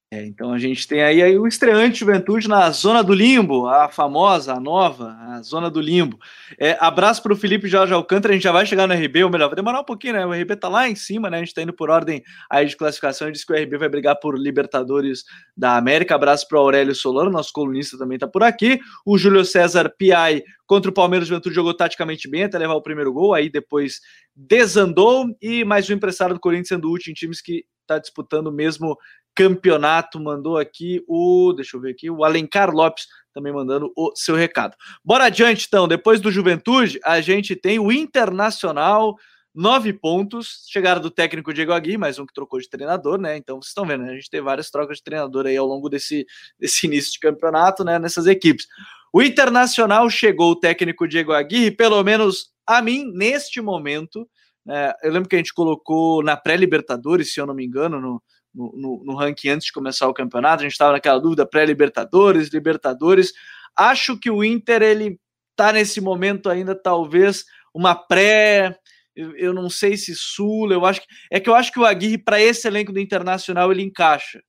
É, 0.09 0.25
então 0.25 0.53
a 0.53 0.59
gente 0.59 0.87
tem 0.87 1.03
aí, 1.03 1.21
aí 1.21 1.37
o 1.37 1.49
estreante 1.49 1.99
Juventude 1.99 2.47
na 2.47 2.71
Zona 2.71 3.03
do 3.03 3.13
Limbo, 3.13 3.67
a 3.67 3.89
famosa, 3.89 4.53
a 4.53 4.61
nova, 4.61 5.17
a 5.19 5.43
Zona 5.43 5.69
do 5.69 5.81
Limbo. 5.81 6.17
É, 6.61 6.77
abraço 6.79 7.21
para 7.21 7.33
o 7.33 7.37
Felipe 7.37 7.67
Jorge 7.67 7.93
Alcântara, 7.93 8.33
a 8.33 8.37
gente 8.37 8.45
já 8.45 8.53
vai 8.53 8.65
chegar 8.65 8.87
no 8.87 8.95
RB, 8.95 9.25
ou 9.25 9.31
melhor, 9.31 9.49
vai 9.49 9.57
demorar 9.57 9.81
um 9.81 9.85
pouquinho, 9.85 10.13
né? 10.13 10.25
O 10.25 10.33
RB 10.33 10.55
tá 10.55 10.69
lá 10.69 10.89
em 10.89 10.95
cima, 10.95 11.29
né? 11.29 11.39
A 11.39 11.41
gente 11.41 11.53
tá 11.53 11.61
indo 11.61 11.73
por 11.73 11.91
ordem 11.91 12.23
aí 12.49 12.67
de 12.67 12.77
classificação, 12.77 13.33
diz 13.33 13.45
que 13.45 13.53
o 13.53 13.57
RB 13.57 13.79
vai 13.79 13.89
brigar 13.89 14.15
por 14.21 14.39
Libertadores 14.39 15.25
da 15.57 15.77
América. 15.77 16.15
Abraço 16.15 16.47
para 16.47 16.57
o 16.57 16.61
Aurélio 16.61 16.95
Solano, 16.95 17.29
nosso 17.29 17.53
colunista 17.53 17.99
também 17.99 18.17
tá 18.17 18.29
por 18.29 18.45
aqui. 18.45 18.79
O 19.05 19.19
Júlio 19.19 19.45
César 19.45 19.93
Piai 19.99 20.41
contra 20.69 20.89
o 20.89 20.95
Palmeiras, 20.95 21.27
Juventude 21.27 21.55
jogou 21.55 21.75
taticamente 21.75 22.31
bem 22.31 22.45
até 22.45 22.57
levar 22.57 22.75
o 22.75 22.83
primeiro 22.83 23.13
gol, 23.13 23.35
aí 23.35 23.51
depois 23.51 24.01
desandou. 24.37 25.27
E 25.43 25.65
mais 25.65 25.91
um 25.91 25.95
empresário 25.95 26.35
do 26.37 26.41
Corinthians 26.41 26.69
sendo 26.69 26.93
útil 26.93 27.11
em 27.11 27.15
times 27.15 27.41
que 27.41 27.65
está 27.83 27.99
disputando 27.99 28.49
o 28.49 28.53
mesmo 28.53 28.97
campeonato. 29.37 30.19
Mandou 30.19 30.57
aqui 30.57 31.05
o, 31.07 31.53
deixa 31.53 31.77
eu 31.77 31.81
ver 31.81 31.91
aqui, 31.91 32.11
o 32.11 32.25
Alencar 32.25 32.71
Lopes 32.71 33.07
também 33.33 33.53
mandando 33.53 33.93
o 33.95 34.13
seu 34.17 34.35
recado. 34.35 34.75
Bora 35.05 35.27
adiante, 35.27 35.67
então. 35.69 35.87
Depois 35.87 36.23
do 36.23 36.33
Juventude, 36.33 36.99
a 37.05 37.21
gente 37.21 37.55
tem 37.55 37.79
o 37.79 37.93
Internacional, 37.93 39.15
nove 39.55 39.93
pontos. 39.93 40.65
Chegaram 40.71 41.03
do 41.03 41.11
técnico 41.11 41.53
Diego 41.53 41.73
Agui, 41.73 41.99
mais 41.99 42.19
um 42.19 42.25
que 42.25 42.33
trocou 42.33 42.59
de 42.59 42.69
treinador, 42.69 43.21
né? 43.21 43.37
Então 43.37 43.57
vocês 43.57 43.69
estão 43.69 43.85
vendo, 43.85 44.05
né? 44.05 44.13
a 44.13 44.15
gente 44.15 44.31
tem 44.31 44.41
várias 44.41 44.71
trocas 44.71 44.97
de 44.97 45.05
treinador 45.05 45.45
aí 45.45 45.57
ao 45.57 45.67
longo 45.67 45.91
desse, 45.91 46.27
desse 46.59 46.87
início 46.87 47.13
de 47.13 47.19
campeonato, 47.19 47.85
né? 47.85 47.99
Nessas 47.99 48.27
equipes. 48.27 48.67
O 49.13 49.23
Internacional 49.23 50.09
chegou 50.09 50.53
o 50.53 50.57
técnico 50.57 51.07
Diego 51.07 51.33
Aguirre, 51.33 51.71
pelo 51.71 52.03
menos 52.03 52.51
a 52.67 52.81
mim, 52.81 53.11
neste 53.15 53.61
momento. 53.61 54.27
Né, 54.65 54.93
eu 55.03 55.13
lembro 55.13 55.29
que 55.29 55.37
a 55.37 55.39
gente 55.39 55.55
colocou 55.55 56.23
na 56.23 56.37
pré-Libertadores, 56.37 57.33
se 57.33 57.41
eu 57.41 57.47
não 57.47 57.55
me 57.55 57.65
engano, 57.65 58.01
no, 58.01 58.23
no, 58.57 59.03
no, 59.05 59.15
ranking 59.15 59.51
antes 59.51 59.67
de 59.67 59.73
começar 59.73 60.09
o 60.09 60.15
campeonato. 60.15 60.61
A 60.61 60.65
gente 60.65 60.73
estava 60.73 60.93
naquela 60.93 61.21
dúvida: 61.21 61.47
pré-Libertadores, 61.47 62.49
Libertadores. 62.49 63.33
Acho 63.77 64.19
que 64.19 64.31
o 64.31 64.43
Inter 64.43 64.83
ele 64.83 65.21
está 65.51 65.73
nesse 65.73 66.01
momento 66.01 66.49
ainda, 66.49 66.75
talvez, 66.75 67.45
uma 67.75 67.95
pré. 67.95 68.77
Eu, 69.15 69.37
eu 69.37 69.55
não 69.55 69.69
sei 69.71 69.97
se 69.97 70.15
Sul, 70.15 70.73
eu 70.73 70.85
acho 70.87 71.03
que. 71.03 71.07
É 71.31 71.39
que 71.39 71.49
eu 71.49 71.55
acho 71.55 71.73
que 71.73 71.79
o 71.79 71.85
Aguirre, 71.85 72.19
para 72.19 72.41
esse 72.41 72.67
elenco 72.67 72.93
do 72.93 73.01
Internacional, 73.01 73.71
ele 73.71 73.83
encaixa. 73.83 74.41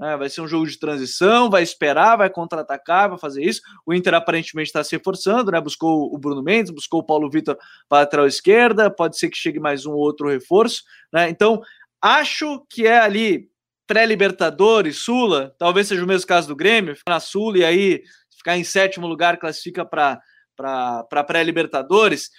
Né? 0.00 0.16
Vai 0.16 0.30
ser 0.30 0.40
um 0.40 0.48
jogo 0.48 0.66
de 0.66 0.78
transição, 0.78 1.50
vai 1.50 1.62
esperar, 1.62 2.16
vai 2.16 2.30
contra-atacar, 2.30 3.10
vai 3.10 3.18
fazer 3.18 3.44
isso. 3.44 3.60
O 3.84 3.92
Inter 3.92 4.14
aparentemente 4.14 4.68
está 4.68 4.82
se 4.82 4.96
reforçando, 4.96 5.50
né? 5.50 5.60
Buscou 5.60 6.14
o 6.14 6.18
Bruno 6.18 6.42
Mendes, 6.42 6.72
buscou 6.72 7.00
o 7.00 7.04
Paulo 7.04 7.28
Vitor 7.28 7.58
para 7.86 7.98
a 7.98 8.00
lateral 8.00 8.26
esquerda, 8.26 8.90
pode 8.90 9.18
ser 9.18 9.28
que 9.28 9.36
chegue 9.36 9.60
mais 9.60 9.84
um 9.84 9.92
ou 9.92 9.98
outro 9.98 10.30
reforço, 10.30 10.82
né? 11.12 11.28
Então, 11.28 11.60
acho 12.00 12.64
que 12.70 12.86
é 12.86 12.98
ali 12.98 13.49
pré-Libertadores, 13.90 14.98
Sula, 14.98 15.52
talvez 15.58 15.88
seja 15.88 16.04
o 16.04 16.06
mesmo 16.06 16.24
caso 16.24 16.46
do 16.46 16.54
Grêmio, 16.54 16.94
ficar 16.94 17.10
na 17.10 17.18
Sula 17.18 17.58
e 17.58 17.64
aí 17.64 18.02
ficar 18.38 18.56
em 18.56 18.62
sétimo 18.62 19.04
lugar, 19.04 19.36
classifica 19.36 19.84
para 19.84 21.24
pré-Libertadores. 21.26 22.30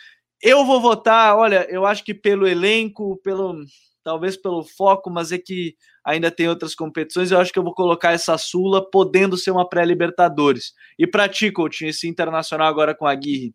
Eu 0.41 0.65
vou 0.65 0.79
votar, 0.79 1.35
olha, 1.35 1.67
eu 1.69 1.85
acho 1.85 2.05
que 2.05 2.13
pelo 2.13 2.47
elenco, 2.47 3.19
pelo 3.21 3.65
talvez 4.01 4.37
pelo 4.37 4.63
foco, 4.63 5.09
mas 5.09 5.33
é 5.33 5.37
que 5.37 5.75
ainda 6.05 6.31
tem 6.31 6.47
outras 6.47 6.73
competições. 6.73 7.31
Eu 7.31 7.39
acho 7.41 7.51
que 7.51 7.59
eu 7.59 7.63
vou 7.63 7.73
colocar 7.73 8.13
essa 8.13 8.37
Sula 8.37 8.89
podendo 8.89 9.35
ser 9.35 9.51
uma 9.51 9.67
pré-Libertadores. 9.67 10.71
E 10.97 11.05
para 11.05 11.27
ti, 11.27 11.51
Coutinho, 11.51 11.89
esse 11.89 12.07
internacional 12.07 12.67
agora 12.67 12.95
com 12.95 13.05
a 13.05 13.11
Aguirre? 13.11 13.53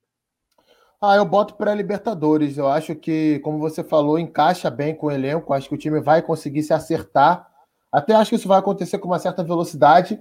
Ah, 1.01 1.17
eu 1.17 1.25
boto 1.25 1.55
pré-Libertadores. 1.55 2.59
Eu 2.59 2.69
acho 2.69 2.95
que, 2.95 3.39
como 3.39 3.59
você 3.59 3.83
falou, 3.83 4.19
encaixa 4.19 4.69
bem 4.69 4.95
com 4.95 5.07
o 5.07 5.11
elenco. 5.11 5.55
Acho 5.55 5.71
que 5.71 5.75
o 5.75 5.79
time 5.79 5.99
vai 5.99 6.21
conseguir 6.21 6.63
se 6.63 6.75
acertar. 6.75 7.56
Até 7.97 8.15
acho 8.15 8.31
que 8.31 8.37
isso 8.37 8.49
vai 8.49 8.59
acontecer 8.59 8.99
com 8.99 9.09
uma 9.09 9.19
certa 9.19 9.43
velocidade. 9.43 10.21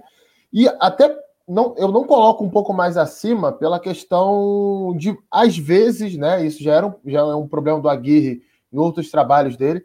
E 0.52 0.68
até 0.80 1.14
não, 1.46 1.74
eu 1.76 1.92
não 1.92 2.04
coloco 2.04 2.44
um 2.44 2.50
pouco 2.50 2.72
mais 2.72 2.96
acima 2.96 3.52
pela 3.52 3.78
questão 3.78 4.94
de, 4.96 5.16
às 5.30 5.56
vezes, 5.56 6.16
né? 6.16 6.44
Isso 6.44 6.62
já, 6.62 6.74
era 6.74 6.86
um, 6.86 6.94
já 7.04 7.20
é 7.20 7.34
um 7.34 7.46
problema 7.46 7.80
do 7.80 7.88
Aguirre 7.88 8.42
em 8.72 8.78
outros 8.78 9.10
trabalhos 9.10 9.56
dele 9.56 9.84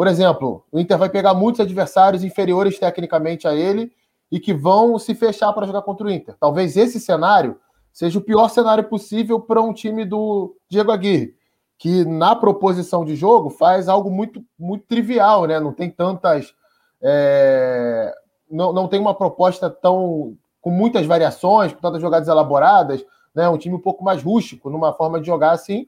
por 0.00 0.06
exemplo, 0.06 0.64
o 0.72 0.80
Inter 0.80 0.96
vai 0.96 1.10
pegar 1.10 1.34
muitos 1.34 1.60
adversários 1.60 2.24
inferiores 2.24 2.78
tecnicamente 2.78 3.46
a 3.46 3.54
ele 3.54 3.92
e 4.32 4.40
que 4.40 4.54
vão 4.54 4.98
se 4.98 5.14
fechar 5.14 5.52
para 5.52 5.66
jogar 5.66 5.82
contra 5.82 6.06
o 6.06 6.10
Inter. 6.10 6.34
Talvez 6.40 6.74
esse 6.74 6.98
cenário 6.98 7.60
seja 7.92 8.18
o 8.18 8.22
pior 8.22 8.48
cenário 8.48 8.84
possível 8.84 9.38
para 9.38 9.60
um 9.60 9.74
time 9.74 10.06
do 10.06 10.56
Diego 10.70 10.90
Aguirre, 10.90 11.34
que 11.78 12.02
na 12.06 12.34
proposição 12.34 13.04
de 13.04 13.14
jogo 13.14 13.50
faz 13.50 13.90
algo 13.90 14.10
muito, 14.10 14.42
muito 14.58 14.86
trivial, 14.86 15.44
né? 15.44 15.60
Não 15.60 15.70
tem 15.74 15.90
tantas. 15.90 16.54
É... 17.02 18.14
Não, 18.50 18.72
não 18.72 18.88
tem 18.88 19.00
uma 19.00 19.14
proposta 19.14 19.70
tão 19.70 20.36
com 20.60 20.70
muitas 20.70 21.06
variações, 21.06 21.72
com 21.72 21.80
tantas 21.80 22.00
jogadas 22.00 22.28
elaboradas, 22.28 23.04
né? 23.34 23.48
Um 23.48 23.56
time 23.56 23.74
um 23.74 23.80
pouco 23.80 24.04
mais 24.04 24.22
rústico, 24.22 24.68
numa 24.68 24.92
forma 24.92 25.20
de 25.20 25.26
jogar 25.26 25.52
assim 25.52 25.86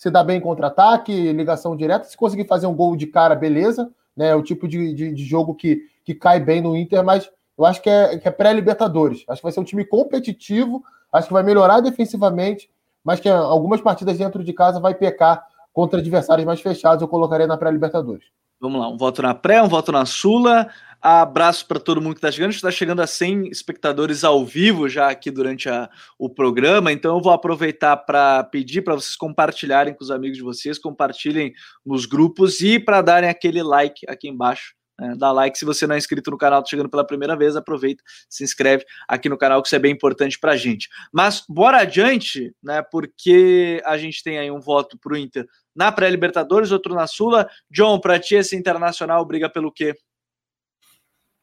se 0.00 0.10
dá 0.10 0.24
bem 0.24 0.38
em 0.38 0.40
contra-ataque, 0.40 1.30
ligação 1.30 1.76
direta. 1.76 2.04
Se 2.04 2.16
conseguir 2.16 2.46
fazer 2.46 2.66
um 2.66 2.74
gol 2.74 2.96
de 2.96 3.06
cara, 3.06 3.34
beleza. 3.34 3.92
Né? 4.16 4.28
É 4.28 4.34
o 4.34 4.42
tipo 4.42 4.66
de, 4.66 4.94
de, 4.94 5.12
de, 5.12 5.24
jogo 5.26 5.54
que, 5.54 5.82
que 6.02 6.14
cai 6.14 6.40
bem 6.40 6.62
no 6.62 6.74
Inter, 6.74 7.04
mas 7.04 7.30
eu 7.58 7.66
acho 7.66 7.82
que 7.82 7.90
é, 7.90 8.16
que 8.16 8.26
é 8.26 8.30
pré-Libertadores. 8.30 9.26
Acho 9.28 9.42
que 9.42 9.44
vai 9.44 9.52
ser 9.52 9.60
um 9.60 9.64
time 9.64 9.84
competitivo, 9.84 10.82
acho 11.12 11.26
que 11.26 11.34
vai 11.34 11.42
melhorar 11.42 11.80
defensivamente, 11.80 12.70
mas 13.04 13.20
que 13.20 13.28
algumas 13.28 13.82
partidas 13.82 14.16
dentro 14.16 14.42
de 14.42 14.54
casa 14.54 14.80
vai 14.80 14.94
pecar 14.94 15.46
contra 15.70 16.00
adversários 16.00 16.46
mais 16.46 16.62
fechados. 16.62 17.02
Eu 17.02 17.08
colocaria 17.08 17.46
na 17.46 17.58
pré-Libertadores. 17.58 18.24
Vamos 18.60 18.78
lá, 18.78 18.90
um 18.90 18.96
voto 18.98 19.22
na 19.22 19.34
pré, 19.34 19.62
um 19.62 19.68
voto 19.68 19.90
na 19.90 20.04
Sula. 20.04 20.70
Abraço 21.00 21.66
para 21.66 21.80
todo 21.80 21.98
mundo 22.02 22.12
que 22.12 22.18
está 22.18 22.30
chegando. 22.30 22.52
Está 22.52 22.70
chegando 22.70 23.00
a 23.00 23.06
100 23.06 23.48
espectadores 23.48 24.22
ao 24.22 24.44
vivo 24.44 24.86
já 24.86 25.08
aqui 25.08 25.30
durante 25.30 25.66
a, 25.66 25.88
o 26.18 26.28
programa, 26.28 26.92
então 26.92 27.16
eu 27.16 27.22
vou 27.22 27.32
aproveitar 27.32 27.96
para 27.96 28.44
pedir 28.44 28.82
para 28.82 28.94
vocês 28.94 29.16
compartilharem 29.16 29.94
com 29.94 30.04
os 30.04 30.10
amigos 30.10 30.36
de 30.36 30.44
vocês, 30.44 30.78
compartilhem 30.78 31.54
nos 31.86 32.04
grupos 32.04 32.60
e 32.60 32.78
para 32.78 33.00
darem 33.00 33.30
aquele 33.30 33.62
like 33.62 34.04
aqui 34.06 34.28
embaixo. 34.28 34.74
Né? 35.00 35.14
Dá 35.16 35.32
like 35.32 35.58
se 35.58 35.64
você 35.64 35.86
não 35.86 35.94
é 35.94 35.98
inscrito 35.98 36.30
no 36.30 36.36
canal, 36.36 36.62
tá 36.62 36.68
chegando 36.68 36.90
pela 36.90 37.06
primeira 37.06 37.34
vez, 37.34 37.56
aproveita, 37.56 38.04
se 38.28 38.44
inscreve 38.44 38.84
aqui 39.08 39.30
no 39.30 39.38
canal, 39.38 39.62
que 39.62 39.68
isso 39.68 39.76
é 39.76 39.78
bem 39.78 39.92
importante 39.92 40.38
para 40.38 40.52
a 40.52 40.56
gente. 40.56 40.86
Mas 41.10 41.42
bora 41.48 41.78
adiante, 41.78 42.54
né? 42.62 42.82
Porque 42.82 43.82
a 43.86 43.96
gente 43.96 44.22
tem 44.22 44.38
aí 44.38 44.50
um 44.50 44.60
voto 44.60 44.98
para 44.98 45.14
o 45.14 45.16
Inter 45.16 45.46
na 45.74 45.90
pré-Libertadores, 45.92 46.72
outro 46.72 46.94
na 46.94 47.06
Sula. 47.06 47.48
John, 47.70 48.00
para 48.00 48.18
ti 48.18 48.34
esse 48.34 48.56
internacional 48.56 49.24
briga 49.24 49.48
pelo 49.48 49.72
quê? 49.72 49.94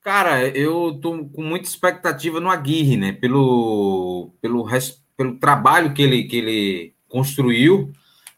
Cara, 0.01 0.47
eu 0.47 0.97
tô 1.01 1.25
com 1.25 1.43
muita 1.43 1.67
expectativa 1.67 2.39
no 2.39 2.49
Aguirre, 2.49 2.95
né? 2.95 3.11
Pelo, 3.11 4.33
pelo, 4.41 4.65
pelo 5.17 5.37
trabalho 5.37 5.93
que 5.93 6.01
ele, 6.01 6.23
que 6.23 6.37
ele 6.37 6.93
construiu 7.09 7.91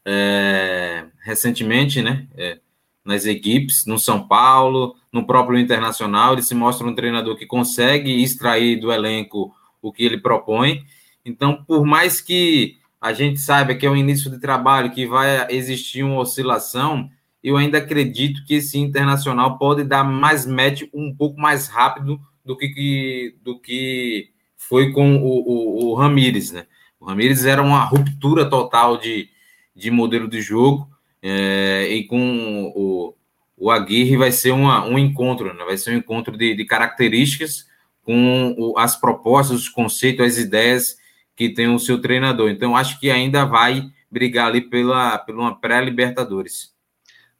é, 0.03 1.05
recentemente, 1.23 2.01
né? 2.01 2.27
É, 2.35 2.57
nas 3.05 3.25
equipes, 3.25 3.85
no 3.85 3.99
São 3.99 4.27
Paulo, 4.27 4.95
no 5.13 5.27
próprio 5.27 5.59
Internacional. 5.59 6.33
Ele 6.33 6.41
se 6.41 6.55
mostra 6.55 6.87
um 6.87 6.95
treinador 6.95 7.37
que 7.37 7.45
consegue 7.45 8.23
extrair 8.23 8.79
do 8.79 8.91
elenco 8.91 9.53
o 9.79 9.91
que 9.91 10.03
ele 10.03 10.17
propõe. 10.17 10.83
Então, 11.23 11.63
por 11.63 11.85
mais 11.85 12.19
que 12.19 12.78
a 13.01 13.13
gente 13.13 13.39
saiba 13.39 13.75
que 13.75 13.85
é 13.85 13.89
o 13.89 13.95
início 13.95 14.29
de 14.29 14.39
trabalho, 14.39 14.91
que 14.91 15.07
vai 15.07 15.47
existir 15.49 16.03
uma 16.03 16.19
oscilação, 16.19 17.09
eu 17.43 17.55
ainda 17.55 17.77
acredito 17.77 18.43
que 18.45 18.55
esse 18.55 18.77
internacional 18.77 19.57
pode 19.57 19.83
dar 19.83 20.03
mais 20.03 20.45
match 20.45 20.83
um 20.93 21.15
pouco 21.15 21.39
mais 21.39 21.67
rápido 21.67 22.19
do 22.43 22.57
que, 22.57 23.35
do 23.41 23.59
que 23.59 24.29
foi 24.57 24.91
com 24.91 25.17
o, 25.17 25.27
o, 25.27 25.85
o 25.85 25.93
Ramires, 25.95 26.51
né? 26.51 26.65
O 26.99 27.05
Ramires 27.05 27.45
era 27.45 27.61
uma 27.61 27.83
ruptura 27.85 28.49
total 28.49 28.97
de, 28.97 29.29
de 29.73 29.89
modelo 29.89 30.27
de 30.27 30.41
jogo, 30.41 30.89
é, 31.21 31.87
e 31.89 32.03
com 32.05 32.73
o, 32.75 33.15
o 33.57 33.71
Aguirre 33.71 34.17
vai 34.17 34.31
ser 34.31 34.51
uma, 34.51 34.85
um 34.85 34.97
encontro, 34.97 35.53
né? 35.53 35.63
vai 35.65 35.77
ser 35.77 35.93
um 35.93 35.97
encontro 35.97 36.37
de, 36.37 36.55
de 36.55 36.65
características 36.65 37.67
com 38.03 38.73
as 38.77 38.99
propostas, 38.99 39.57
os 39.57 39.69
conceitos, 39.69 40.25
as 40.25 40.37
ideias 40.37 40.97
que 41.39 41.47
tem 41.47 41.73
o 41.73 41.79
seu 41.79 42.01
treinador. 42.01 42.49
Então, 42.49 42.75
acho 42.75 42.99
que 42.99 43.09
ainda 43.09 43.45
vai 43.45 43.89
brigar 44.11 44.47
ali 44.47 44.59
pela, 44.59 45.17
pela 45.19 45.39
uma 45.39 45.55
pré-Libertadores. 45.57 46.73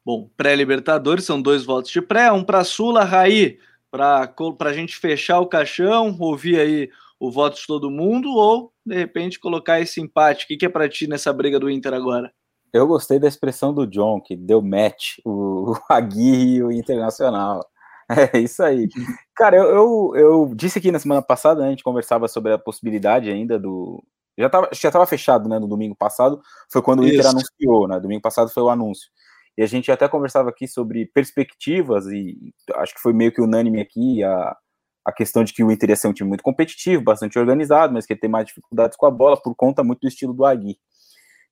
Bom, 0.06 0.30
pré-Libertadores 0.38 1.26
são 1.26 1.42
dois 1.42 1.66
votos 1.66 1.92
de 1.92 2.02
pré, 2.02 2.32
um 2.32 2.42
para 2.42 2.64
Sula, 2.64 3.04
Raí, 3.04 3.60
para 3.92 4.34
a 4.62 4.74
gente 4.74 4.96
fechar 4.96 5.42
o 5.42 5.48
caixão, 5.48 6.16
ouvir 6.18 6.58
aí 6.62 6.90
o 7.20 7.30
voto 7.30 7.60
de 7.60 7.68
todo 7.68 7.92
mundo, 7.92 8.30
ou 8.30 8.72
de 8.86 8.96
repente 8.96 9.38
colocar 9.38 9.82
esse 9.82 10.00
empate. 10.00 10.46
O 10.46 10.48
que, 10.48 10.56
que 10.56 10.66
é 10.66 10.70
para 10.70 10.88
ti 10.88 11.06
nessa 11.06 11.34
briga 11.34 11.60
do 11.60 11.70
Inter 11.70 11.94
agora? 11.94 12.32
Eu 12.72 12.88
gostei 12.88 13.20
da 13.20 13.28
expressão 13.28 13.74
do 13.74 13.86
John, 13.86 14.22
que 14.22 14.34
deu 14.34 14.62
match, 14.62 15.18
o, 15.26 15.74
o 15.74 15.78
Aguirre 15.90 16.56
e 16.56 16.64
o 16.64 16.72
Internacional. 16.72 17.69
É 18.34 18.40
isso 18.40 18.64
aí. 18.64 18.88
Cara, 19.36 19.56
eu, 19.56 19.66
eu, 19.66 20.12
eu, 20.16 20.52
disse 20.56 20.80
aqui 20.80 20.92
na 20.92 21.00
semana 21.00 21.22
passada, 21.22 21.62
né, 21.62 21.68
a 21.68 21.70
gente 21.70 21.84
conversava 21.84 22.28
sobre 22.28 22.54
a 22.54 22.58
possibilidade 22.58 23.30
ainda 23.30 23.60
do. 23.60 24.04
Já 24.38 24.48
estava 24.48 24.70
já 24.74 24.92
tava 24.92 25.06
fechado, 25.06 25.50
né? 25.50 25.60
No 25.60 25.68
domingo 25.68 25.96
passado, 25.96 26.42
foi 26.72 26.82
quando 26.82 27.02
o 27.02 27.08
Inter 27.08 27.28
anunciou, 27.28 27.88
né? 27.88 28.00
Domingo 28.00 28.22
passado 28.22 28.50
foi 28.50 28.64
o 28.64 28.70
anúncio. 28.70 29.10
E 29.58 29.62
a 29.62 29.68
gente 29.68 29.92
até 29.92 30.08
conversava 30.08 30.50
aqui 30.50 30.68
sobre 30.68 31.06
perspectivas, 31.08 32.06
e 32.08 32.54
acho 32.76 32.94
que 32.96 33.02
foi 33.02 33.12
meio 33.12 33.32
que 33.32 33.42
unânime 33.42 33.82
aqui 33.82 34.24
a, 34.24 34.56
a 35.06 35.12
questão 35.12 35.44
de 35.44 35.52
que 35.52 35.64
o 35.64 35.72
Inter 35.72 35.90
ia 35.90 35.96
ser 35.98 36.08
um 36.08 36.14
time 36.14 36.30
muito 36.30 36.44
competitivo, 36.44 37.04
bastante 37.04 37.38
organizado, 37.38 37.94
mas 37.94 38.06
que 38.06 38.14
ia 38.14 38.20
ter 38.20 38.30
mais 38.30 38.46
dificuldades 38.46 38.98
com 38.98 39.06
a 39.06 39.12
bola 39.12 39.36
por 39.42 39.54
conta 39.56 39.84
muito 39.84 40.00
do 40.00 40.08
estilo 40.08 40.34
do 40.34 40.46
Agui. 40.46 40.78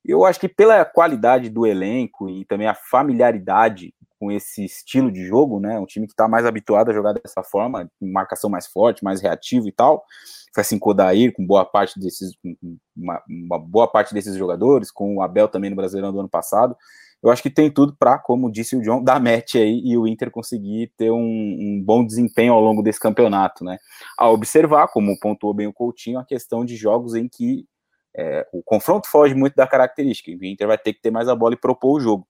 Eu 0.05 0.23
acho 0.23 0.39
que 0.39 0.47
pela 0.47 0.85
qualidade 0.85 1.49
do 1.49 1.65
elenco 1.65 2.29
e 2.29 2.45
também 2.45 2.67
a 2.67 2.73
familiaridade 2.73 3.93
com 4.19 4.31
esse 4.31 4.65
estilo 4.65 5.11
de 5.11 5.25
jogo, 5.25 5.59
né, 5.59 5.79
um 5.79 5.85
time 5.85 6.07
que 6.07 6.13
está 6.13 6.27
mais 6.27 6.45
habituado 6.45 6.89
a 6.89 6.93
jogar 6.93 7.13
dessa 7.13 7.43
forma, 7.43 7.89
marcação 8.01 8.49
mais 8.49 8.67
forte, 8.67 9.03
mais 9.03 9.21
reativo 9.21 9.67
e 9.67 9.71
tal, 9.71 10.03
foi 10.53 10.61
assim 10.61 10.79
com 10.79 10.91
o 10.91 11.33
com 11.33 11.45
boa 11.45 11.65
parte 11.65 11.99
desses, 11.99 12.33
uma, 12.95 13.21
uma 13.29 13.59
boa 13.59 13.87
parte 13.87 14.13
desses 14.13 14.35
jogadores, 14.35 14.91
com 14.91 15.17
o 15.17 15.21
Abel 15.21 15.47
também 15.47 15.69
no 15.69 15.75
Brasileirão 15.75 16.11
do 16.11 16.19
ano 16.19 16.29
passado, 16.29 16.75
eu 17.21 17.31
acho 17.31 17.41
que 17.41 17.49
tem 17.49 17.71
tudo 17.71 17.95
para, 17.97 18.17
como 18.19 18.51
disse 18.51 18.75
o 18.75 18.81
John, 18.81 19.01
dar 19.03 19.19
match 19.19 19.55
aí 19.55 19.81
e 19.83 19.97
o 19.97 20.07
Inter 20.07 20.29
conseguir 20.31 20.91
ter 20.97 21.11
um, 21.11 21.17
um, 21.19 21.81
bom 21.83 22.05
desempenho 22.05 22.53
ao 22.53 22.61
longo 22.61 22.81
desse 22.81 22.99
campeonato, 22.99 23.63
né? 23.63 23.77
A 24.17 24.29
observar, 24.29 24.87
como 24.89 25.19
pontuou 25.19 25.53
bem 25.53 25.67
o 25.67 25.73
Coutinho, 25.73 26.19
a 26.19 26.25
questão 26.25 26.63
de 26.63 26.75
jogos 26.75 27.15
em 27.15 27.27
que 27.27 27.65
é, 28.15 28.47
o 28.51 28.63
confronto 28.63 29.07
foge 29.07 29.35
muito 29.35 29.55
da 29.55 29.67
característica. 29.67 30.31
O 30.31 30.45
Inter 30.45 30.67
vai 30.67 30.77
ter 30.77 30.93
que 30.93 31.01
ter 31.01 31.11
mais 31.11 31.27
a 31.27 31.35
bola 31.35 31.53
e 31.53 31.57
propor 31.57 31.97
o 31.97 31.99
jogo. 31.99 32.27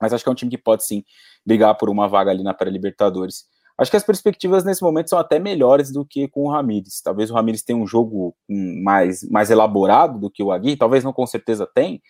Mas 0.00 0.12
acho 0.12 0.22
que 0.22 0.28
é 0.28 0.32
um 0.32 0.34
time 0.34 0.50
que 0.50 0.58
pode 0.58 0.84
sim 0.84 1.04
brigar 1.44 1.76
por 1.76 1.88
uma 1.88 2.08
vaga 2.08 2.30
ali 2.30 2.42
na 2.42 2.54
pré-Libertadores. 2.54 3.44
Acho 3.78 3.92
que 3.92 3.96
as 3.96 4.04
perspectivas 4.04 4.64
nesse 4.64 4.82
momento 4.82 5.08
são 5.08 5.18
até 5.18 5.38
melhores 5.38 5.92
do 5.92 6.04
que 6.04 6.26
com 6.26 6.44
o 6.44 6.50
Ramires. 6.50 7.00
Talvez 7.00 7.30
o 7.30 7.34
Ramires 7.34 7.62
tenha 7.62 7.78
um 7.78 7.86
jogo 7.86 8.34
mais, 8.48 9.22
mais 9.30 9.50
elaborado 9.50 10.18
do 10.18 10.30
que 10.30 10.42
o 10.42 10.50
Agui, 10.50 10.76
talvez 10.76 11.04
não 11.04 11.12
com 11.12 11.24
certeza 11.24 11.64
tem, 11.72 12.02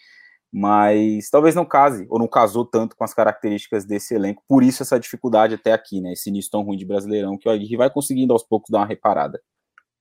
mas 0.51 1.29
talvez 1.29 1.55
não 1.55 1.67
case, 1.67 2.07
ou 2.09 2.19
não 2.19 2.27
casou 2.27 2.65
tanto 2.65 2.97
com 2.97 3.05
as 3.05 3.13
características 3.13 3.85
desse 3.85 4.15
elenco, 4.15 4.43
por 4.49 4.63
isso 4.63 4.83
essa 4.83 4.99
dificuldade 4.99 5.55
até 5.55 5.75
aqui, 5.75 6.01
né? 6.01 6.15
Esse 6.15 6.31
início 6.31 6.51
tão 6.51 6.63
ruim 6.63 6.79
de 6.79 6.87
Brasileirão, 6.87 7.37
que 7.37 7.47
o 7.47 7.53
Aguirre 7.53 7.77
vai 7.77 7.91
conseguindo 7.91 8.33
aos 8.33 8.43
poucos 8.43 8.71
dar 8.71 8.79
uma 8.79 8.87
reparada. 8.87 9.39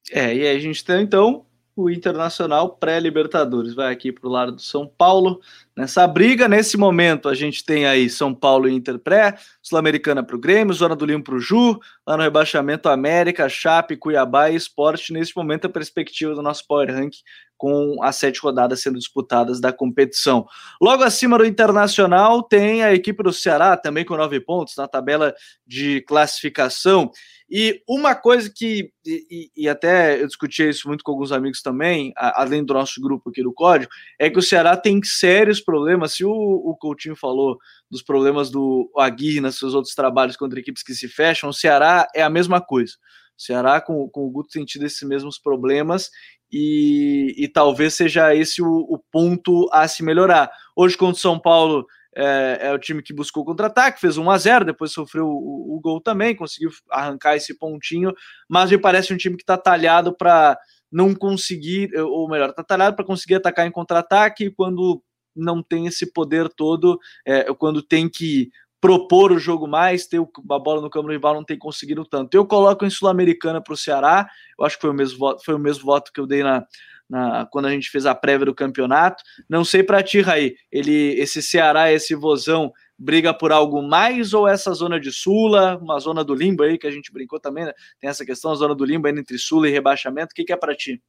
É, 0.09 0.33
e 0.33 0.47
aí 0.47 0.55
a 0.55 0.59
gente 0.59 0.85
tem 0.85 1.01
então 1.01 1.45
o 1.75 1.89
Internacional 1.89 2.77
pré-Libertadores. 2.77 3.75
Vai 3.75 3.93
aqui 3.93 4.11
para 4.11 4.27
o 4.27 4.31
lado 4.31 4.53
do 4.53 4.61
São 4.61 4.88
Paulo. 4.88 5.41
Nessa 5.78 6.07
briga, 6.07 6.47
nesse 6.47 6.75
momento, 6.75 7.30
a 7.30 7.36
gente 7.36 7.63
tem 7.63 7.86
aí 7.86 8.09
São 8.09 8.34
Paulo 8.34 8.67
e 8.67 8.73
Inter 8.73 8.97
pré, 8.97 9.38
Sul-Americana 9.61 10.23
para 10.23 10.36
o 10.36 10.39
Grêmio, 10.39 10.73
Zona 10.73 10.95
do 10.95 11.05
Limo 11.05 11.23
para 11.23 11.36
o 11.36 11.39
Ju, 11.39 11.80
lá 12.05 12.17
no 12.17 12.23
rebaixamento 12.23 12.89
América, 12.89 13.47
Chape, 13.47 13.95
Cuiabá 13.95 14.49
e 14.49 14.55
Esporte. 14.55 15.13
Nesse 15.13 15.38
momento, 15.38 15.65
a 15.65 15.69
perspectiva 15.69 16.34
do 16.34 16.41
nosso 16.41 16.65
Power 16.65 16.91
Rank 16.91 17.17
com 17.57 17.97
as 18.01 18.15
sete 18.15 18.39
rodadas 18.39 18.82
sendo 18.82 18.99
disputadas 18.99 19.59
da 19.59 19.73
competição. 19.73 20.45
Logo 20.82 21.03
acima 21.03 21.38
do 21.38 21.45
Internacional 21.45 22.43
tem 22.43 22.84
a 22.84 22.93
equipe 22.93 23.23
do 23.23 23.34
Ceará, 23.34 23.75
também 23.75 24.05
com 24.05 24.15
nove 24.15 24.39
pontos 24.39 24.75
na 24.78 24.88
tabela 24.88 25.34
de 25.65 26.01
classificação. 26.01 27.11
E 27.49 27.82
uma 27.88 28.13
coisa 28.13 28.51
que, 28.53 28.91
e, 29.05 29.49
e, 29.55 29.69
até 29.69 30.21
eu 30.21 30.28
discuti 30.28 30.67
isso 30.67 30.88
muito 30.88 31.01
com 31.01 31.11
alguns 31.11 31.32
amigos 31.32 31.61
também, 31.61 32.11
além 32.17 32.63
do 32.63 32.73
nosso 32.73 32.99
grupo 32.99 33.30
aqui 33.30 33.41
do 33.41 33.53
Código, 33.53 33.89
é 34.19 34.30
que 34.30 34.38
o 34.38 34.41
Ceará 34.41 34.75
tem 34.75 35.01
sérios 35.01 35.61
problemas. 35.68 36.13
Se 36.13 36.24
o, 36.24 36.32
o 36.32 36.76
Coutinho 36.78 37.15
falou 37.15 37.57
dos 37.91 38.01
problemas 38.01 38.49
do 38.49 38.89
Aguirre 38.97 39.41
nos 39.41 39.59
seus 39.59 39.74
outros 39.74 39.93
trabalhos 39.93 40.38
contra 40.38 40.59
equipes 40.59 40.82
que 40.82 40.95
se 40.95 41.09
fecham, 41.09 41.49
o 41.49 41.53
Ceará 41.53 42.07
é 42.15 42.24
a 42.24 42.30
mesma 42.30 42.61
coisa. 42.61 42.93
O 43.38 43.41
Ceará, 43.41 43.82
com, 43.82 44.09
com 44.09 44.26
o 44.26 44.32
Guto, 44.32 44.49
tem 44.53 44.63
tido 44.63 44.86
esses 44.86 45.07
mesmos 45.07 45.38
problemas 45.38 46.09
e, 46.49 47.36
e 47.38 47.47
talvez 47.49 47.93
seja 47.93 48.34
esse 48.34 48.61
o, 48.61 48.68
o 48.68 48.97
ponto 49.11 49.70
a 49.74 49.88
se 49.88 50.03
melhorar. 50.03 50.49
Hoje, 50.74 50.97
contra 50.97 51.18
o 51.18 51.22
São 51.22 51.38
Paulo, 51.38 51.86
é, 52.15 52.59
é, 52.61 52.74
o 52.74 52.80
time 52.80 53.03
que 53.03 53.13
buscou 53.13 53.45
contra-ataque, 53.45 53.99
fez 53.99 54.18
1 54.18 54.32
a 54.32 54.38
0 54.38 54.65
depois 54.65 54.91
sofreu 54.91 55.28
o, 55.28 55.76
o, 55.76 55.80
gol 55.80 56.01
também, 56.01 56.36
conseguiu 56.36 56.72
arrancar 56.89 57.36
esse 57.36 57.53
pontinho, 57.53 58.11
mas 58.49 58.72
me 58.72 58.78
parece 58.80 59.13
um 59.13 59.18
time 59.18 59.36
que 59.38 59.43
está 59.43 59.55
talhado 59.55 60.15
para 60.18 60.57
não 60.91 61.13
conseguir, 61.13 61.95
ou 61.95 62.28
melhor, 62.28 62.49
está 62.49 62.63
talhado 62.63 62.95
para 62.95 63.05
conseguir 63.05 63.36
atacar 63.36 63.68
em 63.68 63.72
contra-ataque 63.72 64.49
quando 64.49 65.03
não 65.38 65.61
tem 65.61 65.88
esse 65.88 66.11
poder 66.11 66.49
todo, 66.49 66.99
é, 67.25 67.53
quando 67.53 67.81
tem 67.81 68.09
que 68.09 68.49
propor 68.79 69.31
o 69.31 69.39
jogo 69.39 69.67
mais, 69.67 70.05
ter 70.05 70.19
a 70.19 70.59
bola 70.59 70.81
no 70.81 70.89
campo 70.89 71.09
rival 71.09 71.33
não 71.33 71.43
tem 71.43 71.57
conseguido 71.57 72.05
tanto. 72.05 72.35
Eu 72.35 72.45
coloco 72.45 72.85
em 72.85 72.89
Sul-Americana 72.89 73.61
para 73.61 73.73
o 73.73 73.77
Ceará, 73.77 74.29
eu 74.57 74.65
acho 74.65 74.75
que 74.75 74.81
foi 74.81 74.91
o 74.91 74.93
mesmo 74.93 75.17
voto, 75.17 75.43
foi 75.43 75.55
o 75.55 75.59
mesmo 75.59 75.83
voto 75.83 76.11
que 76.13 76.19
eu 76.19 76.27
dei 76.27 76.43
na, 76.43 76.65
na, 77.09 77.45
quando 77.47 77.65
a 77.65 77.71
gente 77.71 77.89
fez 77.89 78.05
a 78.05 78.13
prévia 78.13 78.45
do 78.45 78.55
campeonato. 78.55 79.23
Não 79.49 79.65
sei 79.65 79.83
para 79.83 80.03
ti, 80.03 80.21
Raí, 80.21 80.55
ele, 80.71 81.19
esse 81.19 81.41
Ceará, 81.41 81.91
esse 81.91 82.13
Vozão, 82.13 82.71
briga 82.97 83.33
por 83.33 83.51
algo 83.51 83.81
mais 83.81 84.33
ou 84.33 84.47
essa 84.47 84.73
zona 84.73 84.99
de 84.99 85.11
Sula, 85.11 85.77
uma 85.77 85.99
zona 85.99 86.23
do 86.23 86.33
limbo 86.33 86.63
aí 86.63 86.77
que 86.77 86.88
a 86.88 86.91
gente 86.91 87.11
brincou 87.11 87.39
também, 87.39 87.65
né? 87.65 87.73
tem 87.99 88.09
essa 88.09 88.25
questão, 88.25 88.51
a 88.51 88.55
zona 88.55 88.73
do 88.75 88.85
limbo 88.85 89.07
entre 89.07 89.38
Sula 89.38 89.67
e 89.67 89.71
rebaixamento, 89.71 90.31
o 90.31 90.35
que, 90.35 90.43
que 90.43 90.53
é 90.53 90.57
para 90.57 90.75
ti? 90.75 91.01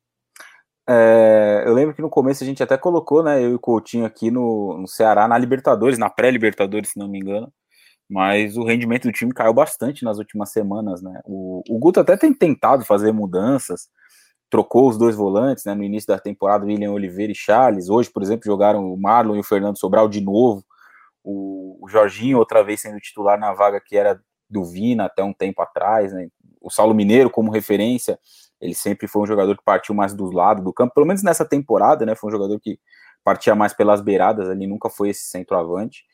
É, 0.88 1.64
eu 1.66 1.74
lembro 1.74 1.94
que 1.94 2.00
no 2.00 2.08
começo 2.08 2.42
a 2.42 2.46
gente 2.46 2.62
até 2.62 2.78
colocou, 2.78 3.22
né, 3.22 3.42
eu 3.42 3.50
e 3.50 3.54
o 3.54 3.60
Coutinho 3.60 4.06
aqui 4.06 4.30
no, 4.30 4.78
no 4.78 4.88
Ceará, 4.88 5.28
na 5.28 5.36
Libertadores, 5.36 5.98
na 5.98 6.08
pré-Libertadores, 6.08 6.90
se 6.90 6.98
não 6.98 7.06
me 7.06 7.18
engano, 7.18 7.52
mas 8.08 8.56
o 8.56 8.64
rendimento 8.64 9.02
do 9.02 9.12
time 9.12 9.34
caiu 9.34 9.52
bastante 9.52 10.02
nas 10.02 10.16
últimas 10.18 10.50
semanas, 10.50 11.02
né, 11.02 11.20
o, 11.26 11.62
o 11.68 11.78
Guto 11.78 12.00
até 12.00 12.16
tem 12.16 12.32
tentado 12.32 12.86
fazer 12.86 13.12
mudanças, 13.12 13.88
trocou 14.48 14.88
os 14.88 14.96
dois 14.96 15.14
volantes, 15.14 15.64
né, 15.66 15.74
no 15.74 15.84
início 15.84 16.08
da 16.08 16.18
temporada, 16.18 16.64
William 16.64 16.92
Oliveira 16.92 17.32
e 17.32 17.36
Charles, 17.36 17.90
hoje, 17.90 18.10
por 18.10 18.22
exemplo, 18.22 18.46
jogaram 18.46 18.90
o 18.90 18.96
Marlon 18.96 19.36
e 19.36 19.40
o 19.40 19.44
Fernando 19.44 19.78
Sobral 19.78 20.08
de 20.08 20.22
novo, 20.22 20.64
o, 21.22 21.78
o 21.82 21.88
Jorginho 21.88 22.38
outra 22.38 22.64
vez 22.64 22.80
sendo 22.80 22.98
titular 22.98 23.38
na 23.38 23.52
vaga 23.52 23.78
que 23.78 23.94
era 23.94 24.18
do 24.48 24.64
Vina 24.64 25.04
até 25.04 25.22
um 25.22 25.34
tempo 25.34 25.60
atrás, 25.60 26.12
né? 26.12 26.28
O 26.60 26.70
Saulo 26.70 26.94
Mineiro 26.94 27.28
como 27.28 27.50
referência, 27.50 28.18
ele 28.60 28.74
sempre 28.74 29.06
foi 29.06 29.22
um 29.22 29.26
jogador 29.26 29.56
que 29.56 29.64
partiu 29.64 29.94
mais 29.94 30.12
dos 30.14 30.32
lados 30.32 30.64
do 30.64 30.72
campo, 30.72 30.94
pelo 30.94 31.06
menos 31.06 31.22
nessa 31.22 31.44
temporada, 31.44 32.04
né? 32.04 32.14
Foi 32.14 32.28
um 32.28 32.32
jogador 32.32 32.58
que 32.60 32.78
partia 33.24 33.54
mais 33.54 33.72
pelas 33.72 34.00
beiradas 34.00 34.48
ali, 34.48 34.66
nunca 34.66 34.88
foi 34.88 35.10
esse 35.10 35.24
centroavante. 35.24 36.04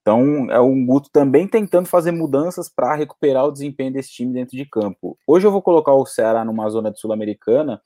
Então, 0.00 0.50
é 0.50 0.60
um 0.60 0.84
Guto 0.84 1.08
também 1.12 1.46
tentando 1.46 1.86
fazer 1.86 2.10
mudanças 2.10 2.68
para 2.68 2.94
recuperar 2.94 3.46
o 3.46 3.52
desempenho 3.52 3.92
desse 3.92 4.10
time 4.10 4.32
dentro 4.32 4.56
de 4.56 4.66
campo. 4.66 5.16
Hoje 5.26 5.46
eu 5.46 5.52
vou 5.52 5.62
colocar 5.62 5.92
o 5.92 6.04
Ceará 6.04 6.44
numa 6.44 6.68
zona 6.68 6.90
de 6.90 6.98
Sul-Americana, 6.98 7.80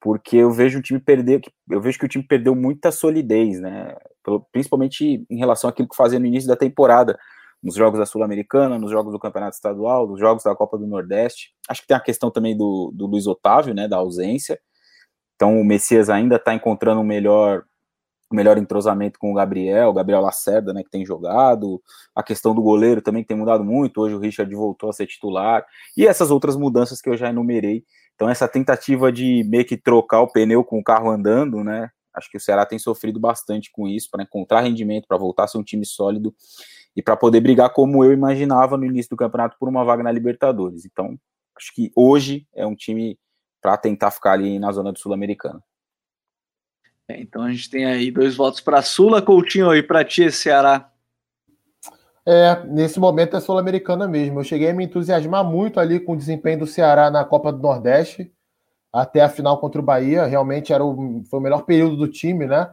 porque 0.00 0.38
eu 0.38 0.50
vejo 0.50 0.80
o 0.80 0.82
time 0.82 0.98
perder, 0.98 1.40
eu 1.70 1.80
vejo 1.80 1.98
que 2.00 2.04
o 2.04 2.08
time 2.08 2.24
perdeu 2.24 2.56
muita 2.56 2.90
solidez, 2.90 3.60
né? 3.60 3.94
Principalmente 4.50 5.24
em 5.30 5.38
relação 5.38 5.70
àquilo 5.70 5.88
que 5.88 5.96
fazia 5.96 6.18
no 6.18 6.26
início 6.26 6.48
da 6.48 6.56
temporada, 6.56 7.16
nos 7.62 7.74
jogos 7.74 7.98
da 7.98 8.06
Sul-Americana, 8.06 8.78
nos 8.78 8.90
jogos 8.90 9.12
do 9.12 9.18
Campeonato 9.18 9.54
Estadual, 9.54 10.06
nos 10.06 10.18
jogos 10.18 10.42
da 10.42 10.54
Copa 10.54 10.76
do 10.76 10.86
Nordeste. 10.86 11.54
Acho 11.68 11.82
que 11.82 11.88
tem 11.88 11.96
a 11.96 12.00
questão 12.00 12.30
também 12.30 12.56
do, 12.56 12.90
do 12.92 13.06
Luiz 13.06 13.26
Otávio, 13.26 13.72
né? 13.72 13.86
Da 13.86 13.98
ausência. 13.98 14.60
Então 15.36 15.60
o 15.60 15.64
Messias 15.64 16.10
ainda 16.10 16.36
está 16.36 16.54
encontrando 16.54 17.00
um 17.00 17.04
melhor 17.04 17.64
o 18.32 18.34
melhor 18.34 18.56
entrosamento 18.56 19.18
com 19.18 19.30
o 19.30 19.34
Gabriel, 19.34 19.90
o 19.90 19.92
Gabriel 19.92 20.22
Lacerda, 20.22 20.72
né, 20.72 20.82
que 20.82 20.90
tem 20.90 21.04
jogado, 21.04 21.82
a 22.14 22.22
questão 22.22 22.54
do 22.54 22.62
goleiro 22.62 23.02
também 23.02 23.22
tem 23.22 23.36
mudado 23.36 23.62
muito, 23.62 24.00
hoje 24.00 24.14
o 24.14 24.18
Richard 24.18 24.52
voltou 24.54 24.88
a 24.88 24.92
ser 24.92 25.06
titular, 25.06 25.64
e 25.94 26.06
essas 26.06 26.30
outras 26.30 26.56
mudanças 26.56 27.02
que 27.02 27.10
eu 27.10 27.16
já 27.16 27.28
enumerei. 27.28 27.84
Então 28.14 28.30
essa 28.30 28.48
tentativa 28.48 29.12
de 29.12 29.44
meio 29.44 29.66
que 29.66 29.76
trocar 29.76 30.22
o 30.22 30.32
pneu 30.32 30.64
com 30.64 30.78
o 30.78 30.82
carro 30.82 31.10
andando, 31.10 31.62
né, 31.62 31.90
acho 32.14 32.30
que 32.30 32.36
o 32.36 32.40
Ceará 32.40 32.64
tem 32.64 32.78
sofrido 32.78 33.20
bastante 33.20 33.70
com 33.70 33.86
isso, 33.86 34.08
para 34.10 34.22
encontrar 34.22 34.62
rendimento, 34.62 35.06
para 35.06 35.18
voltar 35.18 35.44
a 35.44 35.48
ser 35.48 35.58
um 35.58 35.62
time 35.62 35.84
sólido, 35.84 36.34
e 36.96 37.02
para 37.02 37.16
poder 37.16 37.40
brigar 37.40 37.72
como 37.72 38.04
eu 38.04 38.12
imaginava 38.12 38.76
no 38.76 38.84
início 38.84 39.10
do 39.10 39.16
campeonato 39.16 39.56
por 39.58 39.68
uma 39.68 39.84
vaga 39.84 40.02
na 40.02 40.12
Libertadores. 40.12 40.84
Então, 40.84 41.18
acho 41.56 41.74
que 41.74 41.90
hoje 41.96 42.46
é 42.54 42.66
um 42.66 42.74
time 42.74 43.18
para 43.60 43.76
tentar 43.76 44.10
ficar 44.10 44.32
ali 44.32 44.58
na 44.58 44.72
zona 44.72 44.92
do 44.92 44.98
Sul-Americana. 44.98 45.62
É, 47.08 47.20
então 47.20 47.42
a 47.42 47.50
gente 47.50 47.70
tem 47.70 47.84
aí 47.84 48.10
dois 48.10 48.36
votos 48.36 48.60
para 48.60 48.82
Sula, 48.82 49.20
Coutinho 49.20 49.74
e 49.74 49.82
para 49.82 50.04
ti, 50.04 50.30
Ceará. 50.30 50.90
É, 52.24 52.64
nesse 52.66 53.00
momento 53.00 53.36
é 53.36 53.40
sul-americana 53.40 54.06
mesmo. 54.06 54.40
Eu 54.40 54.44
cheguei 54.44 54.70
a 54.70 54.74
me 54.74 54.84
entusiasmar 54.84 55.44
muito 55.44 55.80
ali 55.80 55.98
com 55.98 56.12
o 56.12 56.16
desempenho 56.16 56.60
do 56.60 56.66
Ceará 56.66 57.10
na 57.10 57.24
Copa 57.24 57.52
do 57.52 57.58
Nordeste, 57.58 58.32
até 58.92 59.20
a 59.20 59.28
final 59.28 59.58
contra 59.58 59.80
o 59.80 59.84
Bahia. 59.84 60.24
Realmente 60.24 60.72
era 60.72 60.84
o, 60.84 61.22
foi 61.28 61.40
o 61.40 61.42
melhor 61.42 61.64
período 61.64 61.96
do 61.96 62.06
time, 62.06 62.46
né? 62.46 62.70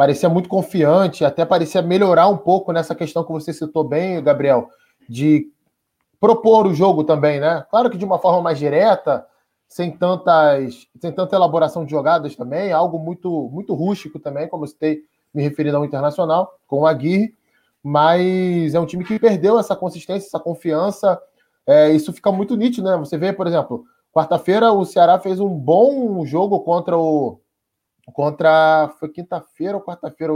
Parecia 0.00 0.30
muito 0.30 0.48
confiante, 0.48 1.26
até 1.26 1.44
parecia 1.44 1.82
melhorar 1.82 2.26
um 2.28 2.36
pouco 2.38 2.72
nessa 2.72 2.94
questão 2.94 3.22
que 3.22 3.30
você 3.30 3.52
citou 3.52 3.84
bem, 3.84 4.22
Gabriel, 4.22 4.70
de 5.06 5.52
propor 6.18 6.66
o 6.66 6.72
jogo 6.72 7.04
também, 7.04 7.38
né? 7.38 7.66
Claro 7.70 7.90
que 7.90 7.98
de 7.98 8.04
uma 8.06 8.18
forma 8.18 8.40
mais 8.40 8.58
direta, 8.58 9.26
sem 9.68 9.90
tantas, 9.90 10.88
sem 10.98 11.12
tanta 11.12 11.36
elaboração 11.36 11.84
de 11.84 11.90
jogadas 11.90 12.34
também, 12.34 12.72
algo 12.72 12.98
muito 12.98 13.50
muito 13.52 13.74
rústico 13.74 14.18
também, 14.18 14.48
como 14.48 14.64
eu 14.64 14.68
citei, 14.68 15.00
me 15.34 15.42
referindo 15.42 15.76
ao 15.76 15.84
Internacional, 15.84 16.50
com 16.66 16.80
o 16.80 16.86
Aguirre, 16.86 17.34
mas 17.82 18.74
é 18.74 18.80
um 18.80 18.86
time 18.86 19.04
que 19.04 19.18
perdeu 19.18 19.58
essa 19.58 19.76
consistência, 19.76 20.28
essa 20.28 20.40
confiança, 20.40 21.20
é, 21.66 21.90
isso 21.90 22.10
fica 22.10 22.32
muito 22.32 22.56
nítido, 22.56 22.88
né? 22.88 22.96
Você 22.96 23.18
vê, 23.18 23.34
por 23.34 23.46
exemplo, 23.46 23.84
quarta-feira 24.14 24.72
o 24.72 24.82
Ceará 24.86 25.18
fez 25.18 25.40
um 25.40 25.54
bom 25.54 26.24
jogo 26.24 26.58
contra 26.60 26.96
o 26.96 27.38
contra 28.10 28.92
foi 28.98 29.08
quinta-feira 29.08 29.76
ou 29.76 29.82
quarta-feira 29.82 30.32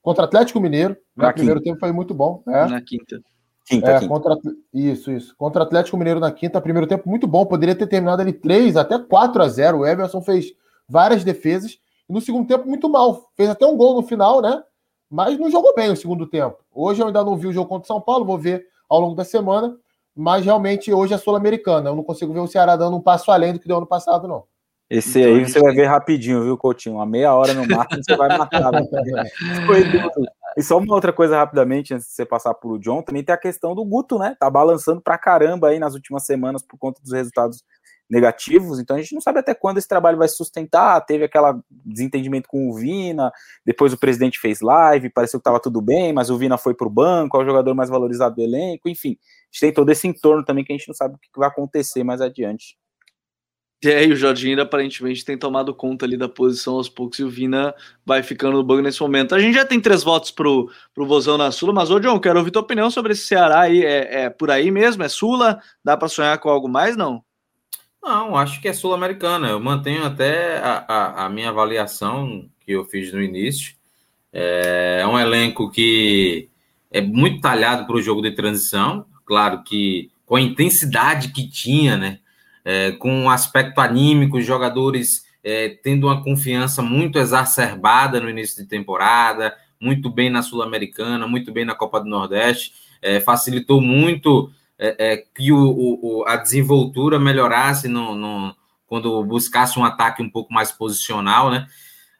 contra 0.00 0.22
o 0.22 0.26
Atlético 0.26 0.60
Mineiro, 0.60 0.96
né? 1.16 1.28
O 1.28 1.32
primeiro 1.32 1.60
tempo 1.60 1.78
foi 1.78 1.92
muito 1.92 2.12
bom, 2.12 2.42
né? 2.46 2.66
Na 2.66 2.80
quinta. 2.80 3.20
Quinta, 3.64 3.90
é, 3.90 4.00
quinta. 4.00 4.08
Contra, 4.08 4.36
isso, 4.72 5.12
isso. 5.12 5.34
Contra 5.36 5.62
o 5.62 5.66
Atlético 5.66 5.96
Mineiro 5.96 6.20
na 6.20 6.32
quinta, 6.32 6.60
primeiro 6.60 6.86
tempo 6.86 7.08
muito 7.08 7.26
bom. 7.26 7.46
Poderia 7.46 7.74
ter 7.74 7.86
terminado 7.86 8.20
ali 8.20 8.32
3, 8.32 8.76
até 8.76 8.98
4 8.98 9.42
a 9.42 9.48
0 9.48 9.78
O 9.78 9.86
Everson 9.86 10.20
fez 10.20 10.52
várias 10.88 11.24
defesas. 11.24 11.78
E 12.08 12.12
no 12.12 12.20
segundo 12.20 12.46
tempo, 12.46 12.68
muito 12.68 12.88
mal. 12.88 13.30
Fez 13.36 13.48
até 13.48 13.64
um 13.66 13.76
gol 13.76 13.94
no 13.94 14.06
final, 14.06 14.42
né? 14.42 14.62
Mas 15.08 15.38
não 15.38 15.50
jogou 15.50 15.74
bem 15.74 15.90
o 15.90 15.96
segundo 15.96 16.26
tempo. 16.26 16.58
Hoje 16.74 17.00
eu 17.00 17.06
ainda 17.06 17.22
não 17.22 17.36
vi 17.36 17.46
o 17.46 17.52
jogo 17.52 17.68
contra 17.68 17.84
o 17.84 17.86
São 17.86 18.00
Paulo, 18.00 18.24
vou 18.24 18.38
ver 18.38 18.66
ao 18.88 19.00
longo 19.00 19.14
da 19.14 19.24
semana. 19.24 19.76
Mas 20.14 20.44
realmente 20.44 20.92
hoje 20.92 21.14
é 21.14 21.18
Sul-Americana. 21.18 21.90
Eu 21.90 21.96
não 21.96 22.02
consigo 22.02 22.32
ver 22.32 22.40
o 22.40 22.46
Ceará 22.46 22.76
dando 22.76 22.96
um 22.96 23.00
passo 23.00 23.30
além 23.30 23.52
do 23.52 23.58
que 23.58 23.68
deu 23.68 23.78
ano 23.78 23.86
passado, 23.86 24.26
não. 24.28 24.44
Esse 24.92 25.20
então, 25.20 25.34
aí 25.34 25.48
você 25.48 25.58
vai 25.58 25.74
ver 25.74 25.86
rapidinho, 25.86 26.44
viu, 26.44 26.58
Coutinho? 26.58 26.96
Uma 26.96 27.06
meia 27.06 27.34
hora 27.34 27.54
no 27.54 27.66
máximo 27.66 28.04
você 28.04 28.14
vai 28.14 28.36
matar. 28.36 28.70
Né? 28.70 28.84
Foi 29.66 29.84
duro. 29.84 30.10
E 30.54 30.62
só 30.62 30.76
uma 30.76 30.94
outra 30.94 31.14
coisa 31.14 31.34
rapidamente, 31.34 31.94
antes 31.94 32.08
de 32.08 32.12
você 32.12 32.26
passar 32.26 32.52
por 32.52 32.72
o 32.72 32.78
John, 32.78 33.00
também 33.00 33.24
tem 33.24 33.34
a 33.34 33.38
questão 33.38 33.74
do 33.74 33.82
Guto, 33.86 34.18
né? 34.18 34.36
Tá 34.38 34.50
balançando 34.50 35.00
pra 35.00 35.16
caramba 35.16 35.68
aí 35.68 35.78
nas 35.78 35.94
últimas 35.94 36.26
semanas 36.26 36.60
por 36.62 36.76
conta 36.76 37.00
dos 37.00 37.10
resultados 37.10 37.64
negativos, 38.10 38.78
então 38.78 38.94
a 38.94 39.00
gente 39.00 39.14
não 39.14 39.22
sabe 39.22 39.38
até 39.38 39.54
quando 39.54 39.78
esse 39.78 39.88
trabalho 39.88 40.18
vai 40.18 40.28
se 40.28 40.36
sustentar. 40.36 41.00
Teve 41.06 41.24
aquela 41.24 41.58
desentendimento 41.70 42.46
com 42.46 42.68
o 42.68 42.74
Vina, 42.74 43.32
depois 43.64 43.94
o 43.94 43.98
presidente 43.98 44.38
fez 44.38 44.60
live, 44.60 45.08
pareceu 45.08 45.40
que 45.40 45.40
estava 45.40 45.58
tudo 45.58 45.80
bem, 45.80 46.12
mas 46.12 46.28
o 46.28 46.36
Vina 46.36 46.58
foi 46.58 46.74
para 46.74 46.86
o 46.86 46.90
banco, 46.90 47.38
é 47.38 47.40
o 47.40 47.46
jogador 47.46 47.74
mais 47.74 47.88
valorizado 47.88 48.34
do 48.34 48.42
elenco, 48.42 48.90
enfim. 48.90 49.12
A 49.12 49.46
gente 49.50 49.60
tem 49.60 49.72
todo 49.72 49.90
esse 49.90 50.06
entorno 50.06 50.44
também 50.44 50.62
que 50.62 50.70
a 50.70 50.76
gente 50.76 50.88
não 50.88 50.94
sabe 50.94 51.14
o 51.14 51.18
que 51.18 51.30
vai 51.34 51.48
acontecer 51.48 52.04
mais 52.04 52.20
adiante. 52.20 52.76
E 53.84 54.12
o 54.12 54.16
Jorginho 54.16 54.62
aparentemente 54.62 55.24
tem 55.24 55.36
tomado 55.36 55.74
conta 55.74 56.06
ali 56.06 56.16
da 56.16 56.28
posição 56.28 56.74
aos 56.74 56.88
poucos 56.88 57.18
e 57.18 57.24
o 57.24 57.28
Vina 57.28 57.74
vai 58.06 58.22
ficando 58.22 58.56
no 58.56 58.62
banco 58.62 58.82
nesse 58.82 59.00
momento. 59.00 59.34
A 59.34 59.40
gente 59.40 59.54
já 59.54 59.64
tem 59.64 59.80
três 59.80 60.04
votos 60.04 60.30
pro, 60.30 60.70
pro 60.94 61.04
Vozão 61.04 61.36
na 61.36 61.50
Sula, 61.50 61.72
mas 61.72 61.90
ô 61.90 61.98
John, 61.98 62.20
quero 62.20 62.38
ouvir 62.38 62.52
tua 62.52 62.62
opinião 62.62 62.90
sobre 62.90 63.12
esse 63.12 63.26
Ceará 63.26 63.62
aí. 63.62 63.84
É, 63.84 64.22
é 64.22 64.30
por 64.30 64.52
aí 64.52 64.70
mesmo? 64.70 65.02
É 65.02 65.08
Sula? 65.08 65.60
Dá 65.84 65.96
para 65.96 66.08
sonhar 66.08 66.38
com 66.38 66.48
algo 66.48 66.68
mais, 66.68 66.96
não? 66.96 67.24
Não, 68.00 68.36
acho 68.36 68.60
que 68.60 68.68
é 68.68 68.72
Sul-Americana. 68.72 69.48
Eu 69.48 69.58
mantenho 69.60 70.04
até 70.04 70.58
a, 70.58 70.84
a, 70.86 71.26
a, 71.26 71.28
minha 71.28 71.48
avaliação 71.48 72.48
que 72.60 72.72
eu 72.72 72.84
fiz 72.84 73.12
no 73.12 73.20
início. 73.20 73.74
É, 74.32 74.98
é 75.02 75.06
um 75.06 75.18
elenco 75.18 75.70
que 75.70 76.48
é 76.90 77.00
muito 77.00 77.40
talhado 77.40 77.84
para 77.86 77.96
o 77.96 78.02
jogo 78.02 78.22
de 78.22 78.30
transição. 78.30 79.06
Claro 79.24 79.62
que 79.64 80.10
com 80.24 80.36
a 80.36 80.40
intensidade 80.40 81.32
que 81.32 81.48
tinha, 81.48 81.96
né? 81.96 82.18
É, 82.64 82.92
com 82.92 83.12
um 83.12 83.30
aspecto 83.30 83.80
anímico, 83.80 84.38
os 84.38 84.46
jogadores 84.46 85.24
é, 85.42 85.70
tendo 85.82 86.06
uma 86.06 86.22
confiança 86.22 86.82
muito 86.82 87.18
exacerbada 87.18 88.20
no 88.20 88.30
início 88.30 88.62
de 88.62 88.68
temporada, 88.68 89.54
muito 89.80 90.08
bem 90.08 90.30
na 90.30 90.42
Sul-Americana, 90.42 91.26
muito 91.26 91.52
bem 91.52 91.64
na 91.64 91.74
Copa 91.74 92.00
do 92.00 92.08
Nordeste, 92.08 92.72
é, 93.00 93.18
facilitou 93.18 93.80
muito 93.80 94.52
é, 94.78 95.12
é, 95.12 95.16
que 95.16 95.52
o, 95.52 95.58
o, 95.58 96.24
a 96.26 96.36
desenvoltura 96.36 97.18
melhorasse 97.18 97.88
no, 97.88 98.14
no, 98.14 98.54
quando 98.86 99.24
buscasse 99.24 99.78
um 99.78 99.84
ataque 99.84 100.22
um 100.22 100.30
pouco 100.30 100.52
mais 100.52 100.70
posicional, 100.70 101.50
né? 101.50 101.66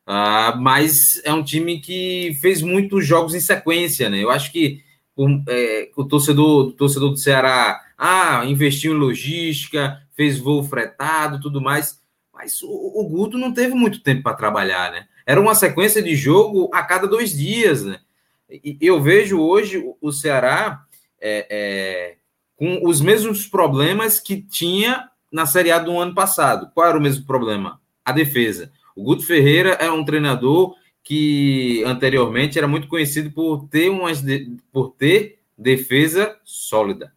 Uh, 0.04 0.58
mas 0.60 1.22
é 1.24 1.32
um 1.32 1.44
time 1.44 1.80
que 1.80 2.36
fez 2.40 2.60
muitos 2.60 3.06
jogos 3.06 3.36
em 3.36 3.40
sequência, 3.40 4.10
né? 4.10 4.22
Eu 4.22 4.30
acho 4.30 4.50
que 4.50 4.82
o, 5.14 5.28
é, 5.48 5.90
o 5.96 6.04
torcedor, 6.04 6.72
torcedor 6.72 7.10
do 7.10 7.16
Ceará 7.16 7.80
ah, 7.96 8.44
investiu 8.44 8.94
em 8.94 8.98
logística, 8.98 10.01
fez 10.22 10.38
voo 10.38 10.62
fretado, 10.62 11.40
tudo 11.40 11.60
mais. 11.60 12.00
Mas 12.32 12.62
o, 12.62 12.68
o 12.68 13.08
Guto 13.08 13.36
não 13.36 13.52
teve 13.52 13.74
muito 13.74 14.00
tempo 14.00 14.22
para 14.22 14.36
trabalhar, 14.36 14.92
né? 14.92 15.08
Era 15.26 15.40
uma 15.40 15.54
sequência 15.54 16.00
de 16.00 16.14
jogo 16.14 16.70
a 16.72 16.82
cada 16.82 17.08
dois 17.08 17.36
dias, 17.36 17.82
né? 17.82 17.98
E 18.48 18.76
eu 18.80 19.00
vejo 19.00 19.40
hoje 19.40 19.82
o 20.00 20.12
Ceará 20.12 20.84
é, 21.20 21.46
é, 21.50 22.16
com 22.56 22.86
os 22.86 23.00
mesmos 23.00 23.46
problemas 23.46 24.20
que 24.20 24.40
tinha 24.40 25.08
na 25.32 25.44
Série 25.46 25.72
A 25.72 25.78
do 25.78 25.98
ano 25.98 26.14
passado. 26.14 26.70
Qual 26.72 26.86
era 26.86 26.98
o 26.98 27.02
mesmo 27.02 27.24
problema? 27.26 27.80
A 28.04 28.12
defesa. 28.12 28.70
O 28.94 29.02
Guto 29.02 29.26
Ferreira 29.26 29.70
é 29.70 29.90
um 29.90 30.04
treinador 30.04 30.76
que 31.02 31.82
anteriormente 31.84 32.58
era 32.58 32.68
muito 32.68 32.86
conhecido 32.86 33.30
por 33.32 33.66
ter, 33.68 33.88
umas 33.88 34.22
por 34.70 34.90
ter 34.90 35.40
defesa 35.58 36.36
sólida. 36.44 37.12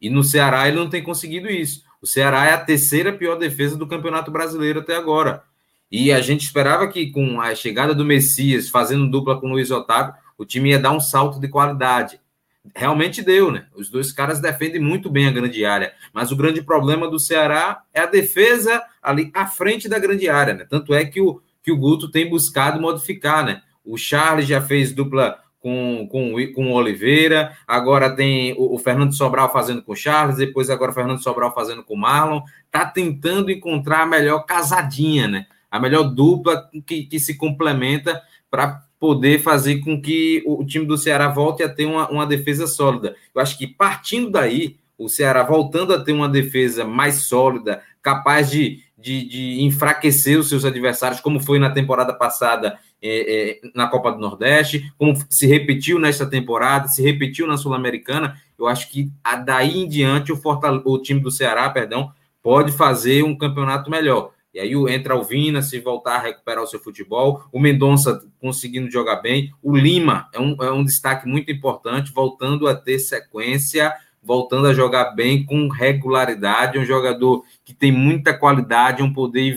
E 0.00 0.08
no 0.08 0.22
Ceará 0.22 0.68
ele 0.68 0.76
não 0.76 0.88
tem 0.88 1.02
conseguido 1.02 1.48
isso. 1.48 1.85
O 2.06 2.08
Ceará 2.08 2.46
é 2.46 2.52
a 2.52 2.58
terceira 2.58 3.12
pior 3.12 3.34
defesa 3.34 3.76
do 3.76 3.84
Campeonato 3.84 4.30
Brasileiro 4.30 4.78
até 4.78 4.94
agora. 4.94 5.42
E 5.90 6.12
a 6.12 6.20
gente 6.20 6.44
esperava 6.44 6.86
que 6.86 7.10
com 7.10 7.40
a 7.40 7.52
chegada 7.52 7.92
do 7.96 8.04
Messias, 8.04 8.68
fazendo 8.68 9.10
dupla 9.10 9.40
com 9.40 9.48
o 9.48 9.50
Luiz 9.50 9.72
Otávio, 9.72 10.14
o 10.38 10.44
time 10.44 10.70
ia 10.70 10.78
dar 10.78 10.92
um 10.92 11.00
salto 11.00 11.40
de 11.40 11.48
qualidade. 11.48 12.20
Realmente 12.76 13.22
deu, 13.22 13.50
né? 13.50 13.66
Os 13.74 13.90
dois 13.90 14.12
caras 14.12 14.38
defendem 14.38 14.80
muito 14.80 15.10
bem 15.10 15.26
a 15.26 15.32
grande 15.32 15.64
área, 15.64 15.92
mas 16.12 16.30
o 16.30 16.36
grande 16.36 16.62
problema 16.62 17.10
do 17.10 17.18
Ceará 17.18 17.82
é 17.92 18.02
a 18.02 18.06
defesa 18.06 18.80
ali 19.02 19.32
à 19.34 19.44
frente 19.44 19.88
da 19.88 19.98
grande 19.98 20.28
área, 20.28 20.54
né? 20.54 20.64
Tanto 20.64 20.94
é 20.94 21.04
que 21.04 21.20
o, 21.20 21.42
que 21.60 21.72
o 21.72 21.76
Guto 21.76 22.08
tem 22.08 22.30
buscado 22.30 22.80
modificar, 22.80 23.44
né? 23.44 23.62
O 23.84 23.98
Charles 23.98 24.46
já 24.46 24.60
fez 24.60 24.92
dupla 24.92 25.40
com, 25.66 26.06
com, 26.08 26.52
com 26.54 26.70
o 26.70 26.74
Oliveira, 26.74 27.56
agora 27.66 28.14
tem 28.14 28.52
o, 28.52 28.76
o, 28.76 28.78
Fernando 28.78 29.12
Sobral 29.12 29.52
fazendo 29.52 29.82
com 29.82 29.90
o 29.90 29.96
Charles, 29.96 30.36
depois 30.36 30.70
agora 30.70 30.92
o 30.92 30.94
Fernando 30.94 31.20
Sobral 31.20 31.52
fazendo 31.52 31.82
com 31.82 31.94
o 31.94 31.98
Marlon, 31.98 32.42
tá 32.70 32.86
tentando 32.86 33.50
encontrar 33.50 34.02
a 34.02 34.06
melhor 34.06 34.46
casadinha, 34.46 35.26
né? 35.26 35.46
A 35.68 35.80
melhor 35.80 36.04
dupla 36.04 36.70
que, 36.86 37.02
que 37.02 37.18
se 37.18 37.36
complementa 37.36 38.22
para 38.48 38.80
poder 39.00 39.40
fazer 39.40 39.80
com 39.80 40.00
que 40.00 40.40
o, 40.46 40.64
time 40.64 40.86
do 40.86 40.96
Ceará 40.96 41.26
volte 41.26 41.64
a 41.64 41.68
ter 41.68 41.84
uma, 41.84 42.08
uma 42.10 42.24
defesa 42.24 42.68
sólida. 42.68 43.16
Eu 43.34 43.42
acho 43.42 43.58
que 43.58 43.66
partindo 43.66 44.30
daí, 44.30 44.76
o 44.96 45.08
Ceará 45.08 45.42
voltando 45.42 45.92
a 45.92 46.04
ter 46.04 46.12
uma 46.12 46.28
defesa 46.28 46.84
mais 46.84 47.24
sólida, 47.24 47.82
capaz 48.00 48.48
de, 48.48 48.84
de, 48.96 49.28
de 49.28 49.62
enfraquecer 49.64 50.38
os 50.38 50.48
seus 50.48 50.64
adversários, 50.64 51.20
como 51.20 51.40
foi 51.40 51.58
na 51.58 51.70
temporada 51.70 52.14
passada 52.14 52.78
é, 53.02 53.50
é, 53.50 53.60
na 53.74 53.88
Copa 53.88 54.12
do 54.12 54.18
Nordeste, 54.18 54.92
como 54.98 55.14
se 55.28 55.46
repetiu 55.46 55.98
nesta 55.98 56.26
temporada, 56.26 56.88
se 56.88 57.02
repetiu 57.02 57.46
na 57.46 57.56
Sul-Americana. 57.56 58.40
Eu 58.58 58.66
acho 58.66 58.90
que 58.90 59.10
daí 59.44 59.78
em 59.78 59.88
diante 59.88 60.32
o, 60.32 60.40
o 60.84 61.02
time 61.02 61.20
do 61.20 61.30
Ceará, 61.30 61.68
perdão, 61.70 62.10
pode 62.42 62.72
fazer 62.72 63.22
um 63.22 63.36
campeonato 63.36 63.90
melhor. 63.90 64.32
E 64.56 64.58
aí 64.58 64.72
entra 64.88 65.14
o 65.14 65.22
Vina, 65.22 65.60
se 65.60 65.78
voltar 65.78 66.16
a 66.16 66.22
recuperar 66.22 66.64
o 66.64 66.66
seu 66.66 66.80
futebol, 66.80 67.44
o 67.52 67.60
Mendonça 67.60 68.24
conseguindo 68.40 68.90
jogar 68.90 69.16
bem, 69.16 69.52
o 69.62 69.76
Lima 69.76 70.30
é 70.32 70.40
um, 70.40 70.56
é 70.62 70.72
um 70.72 70.82
destaque 70.82 71.28
muito 71.28 71.52
importante, 71.52 72.10
voltando 72.10 72.66
a 72.66 72.74
ter 72.74 72.98
sequência, 72.98 73.92
voltando 74.26 74.66
a 74.66 74.74
jogar 74.74 75.12
bem 75.12 75.46
com 75.46 75.68
regularidade, 75.68 76.78
um 76.78 76.84
jogador 76.84 77.44
que 77.64 77.72
tem 77.72 77.92
muita 77.92 78.34
qualidade, 78.34 79.02
um 79.02 79.12
poder, 79.12 79.56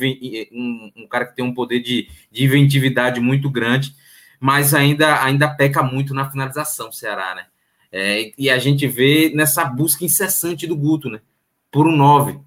um, 0.54 0.92
um 0.96 1.08
cara 1.08 1.26
que 1.26 1.36
tem 1.36 1.44
um 1.44 1.54
poder 1.54 1.80
de, 1.80 2.08
de 2.32 2.46
inventividade 2.46 3.20
muito 3.20 3.50
grande, 3.50 3.96
mas 4.40 4.76
ainda, 4.76 5.24
ainda 5.24 5.50
peca 5.50 5.82
muito 5.82 6.14
na 6.14 6.30
finalização, 6.30 6.92
Ceará, 6.92 7.34
né? 7.34 7.46
É, 7.92 8.32
e 8.38 8.52
a 8.52 8.60
gente 8.60 8.86
vê 8.86 9.32
nessa 9.34 9.66
busca 9.66 10.06
incessante 10.06 10.68
do 10.68 10.78
Guto, 10.78 11.10
né? 11.10 11.20
Por 11.72 11.88
um 11.88 11.96
9. 11.96 12.40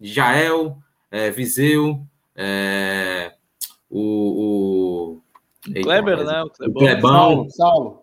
Jael, 0.00 0.78
é, 1.10 1.30
Viseu, 1.32 2.00
é, 2.36 3.32
o, 3.90 5.18
o 5.66 5.82
Kleber, 5.82 6.24
né? 6.24 6.42
O, 6.44 6.50
Clebão, 6.50 6.70
o 6.70 6.78
Clebão, 6.78 7.50
Saulo. 7.50 8.02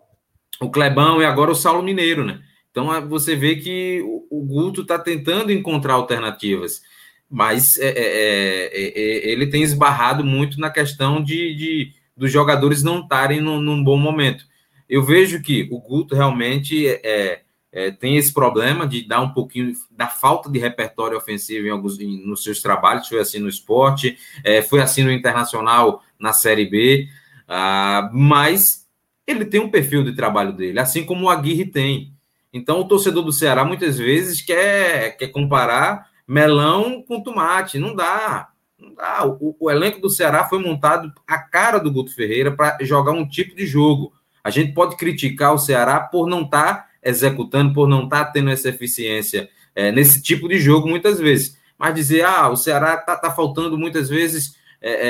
o 0.60 0.70
Clebão 0.70 1.22
e 1.22 1.26
agora 1.26 1.52
o 1.52 1.56
Saulo 1.56 1.82
Mineiro, 1.82 2.26
né? 2.26 2.42
Então 2.74 2.94
é, 2.94 3.00
você 3.00 3.36
vê 3.36 3.56
que 3.56 4.02
o, 4.32 4.44
Guto 4.44 4.82
está 4.82 4.98
tentando 4.98 5.52
encontrar 5.52 5.94
alternativas, 5.94 6.82
mas 7.30 7.78
é, 7.78 7.88
é, 7.88 8.72
é, 8.74 9.32
ele 9.32 9.46
tem 9.46 9.62
esbarrado 9.62 10.26
muito 10.26 10.60
na 10.60 10.72
questão 10.72 11.24
de, 11.24 11.56
de 11.56 11.94
dos 12.18 12.32
jogadores 12.32 12.82
não 12.82 13.02
estarem 13.02 13.40
num, 13.40 13.62
num, 13.62 13.84
bom 13.84 13.98
momento. 13.98 14.46
Eu 14.90 15.04
vejo 15.04 15.42
que 15.42 15.70
o 15.72 15.80
Guto 15.80 16.16
realmente 16.16 16.88
é, 16.88 17.42
é, 17.72 17.92
tem 17.92 18.18
esse 18.18 18.34
problema 18.34 18.88
de 18.88 19.08
dar 19.08 19.22
um 19.22 19.30
pouquinho 19.30 19.74
da 19.92 20.08
falta 20.08 20.50
de 20.50 20.58
repertório 20.58 21.18
ofensivo 21.18 21.68
em 21.68 21.70
alguns 21.70 22.00
em, 22.00 22.26
nos 22.26 22.44
seus 22.44 22.60
trabalhos, 22.60 23.08
foi 23.08 23.20
assim 23.20 23.38
no 23.38 23.50
esporte, 23.50 24.18
é, 24.44 24.64
foi 24.64 24.82
assim 24.82 25.04
no 25.04 25.12
internacional 25.12 26.02
na 26.20 26.34
Série 26.34 26.66
B, 26.66 27.08
ah, 27.48 28.10
mas 28.12 28.88
ele 29.28 29.46
tem 29.46 29.60
um 29.60 29.70
perfil 29.70 30.04
de 30.04 30.16
trabalho 30.16 30.54
dele, 30.54 30.80
assim 30.80 31.06
como 31.06 31.26
o 31.26 31.30
Aguirre 31.30 31.66
tem. 31.66 32.13
Então 32.54 32.80
o 32.80 32.88
torcedor 32.88 33.24
do 33.24 33.34
Ceará 33.34 33.66
muitas 33.66 33.98
vezes 33.98 34.42
quer, 34.42 35.18
quer 35.18 35.30
comparar 35.30 36.08
melão 36.28 37.02
com 37.02 37.22
tomate, 37.22 37.80
não 37.80 37.96
dá. 37.96 38.50
Não 38.78 38.94
dá. 38.94 39.26
O, 39.26 39.56
o 39.60 39.72
elenco 39.72 40.00
do 40.00 40.10
Ceará 40.10 40.46
foi 40.46 40.60
montado 40.60 41.12
a 41.28 41.40
cara 41.40 41.80
do 41.80 41.92
Guto 41.92 42.14
Ferreira 42.14 42.52
para 42.52 42.78
jogar 42.82 43.12
um 43.12 43.28
tipo 43.28 43.56
de 43.56 43.66
jogo. 43.66 44.14
A 44.44 44.50
gente 44.50 44.74
pode 44.74 44.96
criticar 44.98 45.54
o 45.54 45.58
Ceará 45.58 46.00
por 46.00 46.28
não 46.28 46.44
estar 46.44 46.74
tá 46.74 46.88
executando, 47.02 47.74
por 47.74 47.88
não 47.88 48.04
estar 48.04 48.26
tá 48.26 48.32
tendo 48.32 48.50
essa 48.50 48.70
eficiência 48.70 49.50
é, 49.76 49.92
nesse 49.92 50.22
tipo 50.22 50.48
de 50.48 50.60
jogo 50.60 50.88
muitas 50.88 51.20
vezes. 51.20 51.58
Mas 51.78 51.96
dizer, 51.96 52.24
ah, 52.24 52.50
o 52.50 52.56
Ceará 52.56 52.96
está 52.96 53.16
tá 53.16 53.32
faltando 53.32 53.78
muitas 53.78 54.10
vezes 54.10 54.56
é, 54.82 54.92
é, 54.92 55.10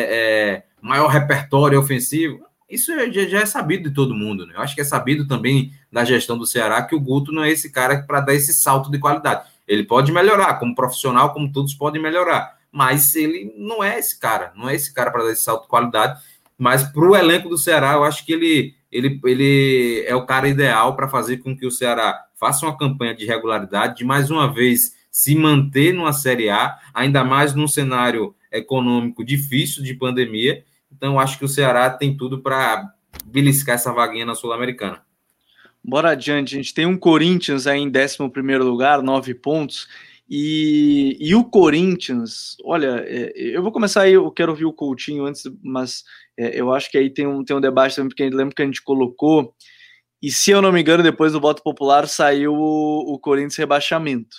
é, 0.54 0.64
maior 0.82 1.08
repertório 1.08 1.80
ofensivo, 1.80 2.40
isso 2.74 2.92
é, 2.92 3.12
já, 3.12 3.40
é 3.40 3.46
sabido 3.46 3.90
de 3.90 3.96
todo 3.96 4.16
mundo. 4.16 4.46
Né? 4.46 4.54
Eu 4.56 4.62
acho 4.62 4.76
que 4.76 4.82
é 4.82 4.86
sabido 4.86 5.28
também 5.28 5.74
da 5.92 6.04
gestão 6.04 6.38
do 6.38 6.46
Ceará 6.46 6.82
que 6.84 6.96
o 6.96 7.00
Guto 7.00 7.32
não 7.32 7.44
é 7.44 7.52
esse 7.52 7.72
cara 7.72 8.04
para 8.04 8.22
dar 8.22 8.34
esse 8.34 8.54
salto 8.54 8.90
de 8.90 9.00
qualidade. 9.00 9.48
Ele 9.68 9.84
pode 9.84 10.12
melhorar, 10.12 10.56
como 10.56 10.76
profissional, 10.76 11.34
como 11.34 11.52
todos 11.52 11.74
podem 11.74 12.02
melhorar, 12.02 12.58
mas 12.72 13.16
ele 13.16 13.54
não 13.58 13.84
é 13.84 13.98
esse 13.98 14.20
cara, 14.20 14.52
não 14.56 14.70
é 14.70 14.76
esse 14.76 14.94
cara 14.94 15.10
para 15.10 15.24
dar 15.24 15.32
esse 15.32 15.44
salto 15.44 15.64
de 15.64 15.70
qualidade. 15.70 16.22
Mas 16.58 16.84
para 16.84 17.04
o 17.04 17.16
elenco 17.16 17.50
do 17.50 17.58
Ceará, 17.58 17.94
eu 17.94 18.04
acho 18.04 18.26
que 18.26 18.34
ele 18.34 18.76
ele, 18.94 19.20
ele 19.26 20.04
é 20.06 20.16
o 20.16 20.26
cara 20.26 20.48
ideal 20.48 20.96
para 20.96 21.10
fazer 21.10 21.38
com 21.38 21.58
que 21.58 21.66
o 21.66 21.72
Ceará 21.72 22.26
faça 22.40 22.66
uma 22.66 22.78
campanha 22.78 23.16
de 23.16 23.26
regularidade, 23.26 23.98
de 23.98 24.06
mais 24.06 24.30
uma 24.30 24.54
vez 24.54 24.94
se 25.12 25.36
manter 25.36 25.94
numa 25.94 26.14
Série 26.14 26.50
A, 26.50 26.78
ainda 26.94 27.24
mais 27.24 27.56
num 27.56 27.68
cenário 27.68 28.36
econômico 28.52 29.24
difícil 29.24 29.84
de 29.84 29.96
pandemia. 29.96 30.64
Então, 31.04 31.20
acho 31.20 31.38
que 31.38 31.44
o 31.44 31.50
Ceará 31.50 31.90
tem 31.90 32.16
tudo 32.16 32.42
para 32.42 32.94
beliscar 33.26 33.76
essa 33.76 33.92
vaguinha 33.92 34.26
na 34.26 34.36
Sul-Americana. 34.36 35.04
Bora 35.84 36.12
adiante, 36.12 36.56
a 36.56 36.58
gente 36.58 36.74
tem 36.74 36.86
um 36.86 36.98
Corinthians 36.98 37.68
aí 37.68 37.82
em 37.82 37.92
11 37.92 38.18
lugar, 38.60 39.02
nove 39.02 39.34
pontos. 39.34 39.86
E, 40.30 41.18
e 41.20 41.36
o 41.36 41.44
Corinthians, 41.44 42.56
olha, 42.64 43.04
é, 43.06 43.34
eu 43.36 43.62
vou 43.62 43.74
começar 43.74 44.04
aí, 44.04 44.14
eu 44.14 44.32
quero 44.32 44.54
ouvir 44.54 44.64
o 44.64 44.72
Coutinho 44.72 45.26
antes, 45.26 45.44
mas 45.62 46.06
é, 46.40 46.58
eu 46.58 46.74
acho 46.74 46.90
que 46.90 46.98
aí 46.98 47.10
tem 47.10 47.28
um, 47.28 47.44
tem 47.44 47.54
um 47.54 47.60
debate 47.60 47.98
também, 47.98 48.08
porque 48.08 48.30
lembro 48.30 48.56
que 48.56 48.62
a 48.62 48.66
gente 48.66 48.82
colocou, 48.82 49.54
e 50.22 50.32
se 50.32 50.52
eu 50.52 50.62
não 50.62 50.72
me 50.72 50.80
engano, 50.80 51.04
depois 51.04 51.34
do 51.34 51.42
voto 51.42 51.62
popular 51.62 52.08
saiu 52.08 52.54
o, 52.54 53.14
o 53.14 53.20
Corinthians 53.20 53.58
rebaixamento. 53.58 54.38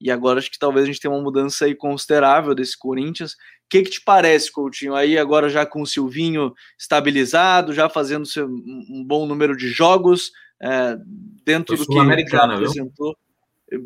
E 0.00 0.10
agora 0.10 0.40
acho 0.40 0.50
que 0.50 0.58
talvez 0.58 0.82
a 0.82 0.86
gente 0.88 0.98
tenha 0.98 1.14
uma 1.14 1.22
mudança 1.22 1.64
aí 1.64 1.76
considerável 1.76 2.56
desse 2.56 2.76
Corinthians. 2.76 3.36
O 3.72 3.74
que, 3.74 3.84
que 3.84 3.90
te 3.90 4.02
parece, 4.02 4.52
Coutinho? 4.52 4.94
Aí 4.94 5.16
agora 5.16 5.48
já 5.48 5.64
com 5.64 5.80
o 5.80 5.86
Silvinho 5.86 6.52
estabilizado, 6.78 7.72
já 7.72 7.88
fazendo 7.88 8.26
seu, 8.26 8.46
um 8.46 9.02
bom 9.02 9.24
número 9.24 9.56
de 9.56 9.68
jogos, 9.68 10.30
é, 10.62 10.98
dentro 11.42 11.74
do 11.74 11.86
que 11.86 11.98
ele 11.98 12.26
apresentou. 12.36 13.16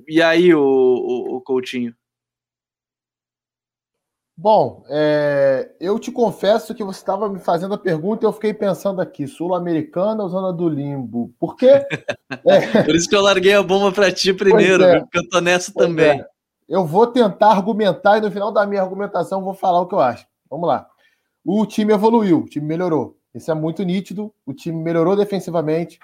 E 0.08 0.20
aí, 0.20 0.52
o, 0.52 0.60
o, 0.60 1.36
o 1.36 1.40
Coutinho? 1.40 1.94
Bom, 4.36 4.84
é, 4.90 5.70
eu 5.80 6.00
te 6.00 6.10
confesso 6.10 6.74
que 6.74 6.82
você 6.82 6.98
estava 6.98 7.28
me 7.28 7.38
fazendo 7.38 7.74
a 7.74 7.78
pergunta 7.78 8.24
e 8.24 8.26
eu 8.26 8.32
fiquei 8.32 8.52
pensando 8.52 9.00
aqui, 9.00 9.28
Sul-Americana 9.28 10.24
ou 10.24 10.28
Zona 10.28 10.52
do 10.52 10.68
Limbo? 10.68 11.32
Por 11.38 11.54
quê? 11.54 11.86
É... 12.44 12.82
Por 12.84 12.96
isso 12.96 13.08
que 13.08 13.14
eu 13.14 13.22
larguei 13.22 13.54
a 13.54 13.62
bomba 13.62 13.92
para 13.92 14.10
ti 14.10 14.34
primeiro, 14.34 14.82
é. 14.82 14.98
porque 14.98 15.18
eu 15.18 15.28
tô 15.28 15.40
nessa 15.40 15.70
pois 15.72 15.86
também. 15.86 16.24
Eu 16.68 16.84
vou 16.84 17.06
tentar 17.06 17.50
argumentar 17.50 18.18
e 18.18 18.20
no 18.20 18.30
final 18.30 18.50
da 18.50 18.66
minha 18.66 18.82
argumentação 18.82 19.42
vou 19.42 19.54
falar 19.54 19.80
o 19.80 19.86
que 19.86 19.94
eu 19.94 20.00
acho. 20.00 20.26
Vamos 20.50 20.66
lá. 20.66 20.88
O 21.44 21.64
time 21.64 21.92
evoluiu, 21.92 22.40
o 22.40 22.46
time 22.46 22.66
melhorou. 22.66 23.16
Isso 23.34 23.50
é 23.50 23.54
muito 23.54 23.82
nítido. 23.84 24.32
O 24.44 24.52
time 24.52 24.82
melhorou 24.82 25.14
defensivamente, 25.14 26.00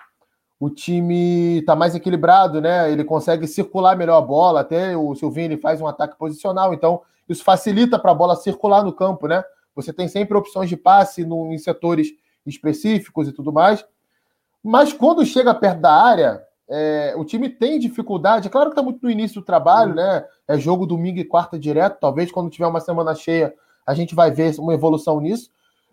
o 0.61 0.71
time 0.71 1.59
está 1.59 1.75
mais 1.75 1.93
equilibrado, 1.93 2.61
né? 2.61 2.93
Ele 2.93 3.03
consegue 3.03 3.49
circular 3.49 3.97
melhor 3.97 4.19
a 4.19 4.21
bola, 4.21 4.61
até 4.61 4.97
o 4.97 5.13
Silvinho 5.17 5.59
faz 5.61 5.81
um 5.81 5.89
ataque 5.89 6.17
posicional, 6.17 6.73
então 6.73 7.03
isso 7.29 7.43
facilita 7.43 7.99
para 7.99 8.13
a 8.13 8.15
bola 8.15 8.37
circular 8.37 8.85
no 8.85 8.93
campo, 8.93 9.27
né? 9.27 9.43
Você 9.75 9.93
tem 9.93 10.07
sempre 10.07 10.39
opções 10.39 10.69
de 10.69 10.77
passe 10.77 11.25
no, 11.25 11.53
em 11.53 11.59
setores 11.59 12.11
específicos 12.47 13.27
e 13.27 13.33
tudo 13.33 13.53
mais. 13.53 13.85
Mas 14.63 14.93
quando 14.93 15.27
chega 15.27 15.53
perto 15.53 15.81
da 15.81 15.93
área, 15.93 16.41
é, 16.75 17.15
o 17.19 17.25
time 17.25 17.51
tem 17.51 17.79
dificuldade. 17.79 18.49
É 18.49 18.51
claro 18.51 18.71
que 18.71 18.73
está 18.73 18.83
muito 18.83 19.03
no 19.03 19.11
início 19.11 19.43
do 19.43 19.45
trabalho, 19.45 19.95
né? 19.95 20.25
É 20.49 20.57
jogo 20.59 20.87
domingo 20.87 21.19
e 21.19 21.25
quarta 21.25 21.59
direto. 21.59 22.01
Talvez 22.01 22.33
quando 22.33 22.49
tiver 22.49 22.67
uma 22.67 22.81
semana 22.81 23.15
cheia 23.15 23.55
a 23.87 23.95
gente 23.95 24.15
vai 24.15 24.31
ver 24.31 24.59
uma 24.59 24.73
evolução 24.73 25.21
nisso. 25.21 25.51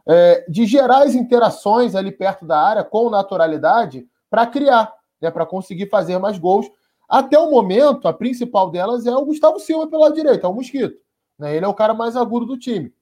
É, 0.08 0.46
de 0.48 0.66
gerar 0.66 1.04
as 1.04 1.16
interações 1.16 1.96
ali 1.96 2.12
perto 2.12 2.46
da 2.46 2.60
área 2.60 2.84
com 2.84 3.10
naturalidade 3.10 4.08
para 4.30 4.48
criar, 4.48 4.94
né, 5.22 5.30
para 5.30 5.46
conseguir 5.46 5.88
fazer 5.90 6.18
mais 6.18 6.40
gols. 6.40 6.72
Até 7.10 7.38
o 7.38 7.52
momento, 7.52 8.08
a 8.08 8.14
principal 8.14 8.72
delas 8.72 9.06
é 9.06 9.14
o 9.14 9.26
Gustavo 9.26 9.60
Silva 9.60 9.88
pela 9.88 10.14
direita, 10.14 10.48
é 10.48 10.50
o 10.50 10.54
Mosquito. 10.54 10.98
Né? 11.38 11.56
Ele 11.56 11.66
é 11.66 11.68
o 11.68 11.74
cara 11.74 11.94
mais 11.94 12.16
agudo 12.16 12.46
do 12.46 12.58
time. 12.58 12.94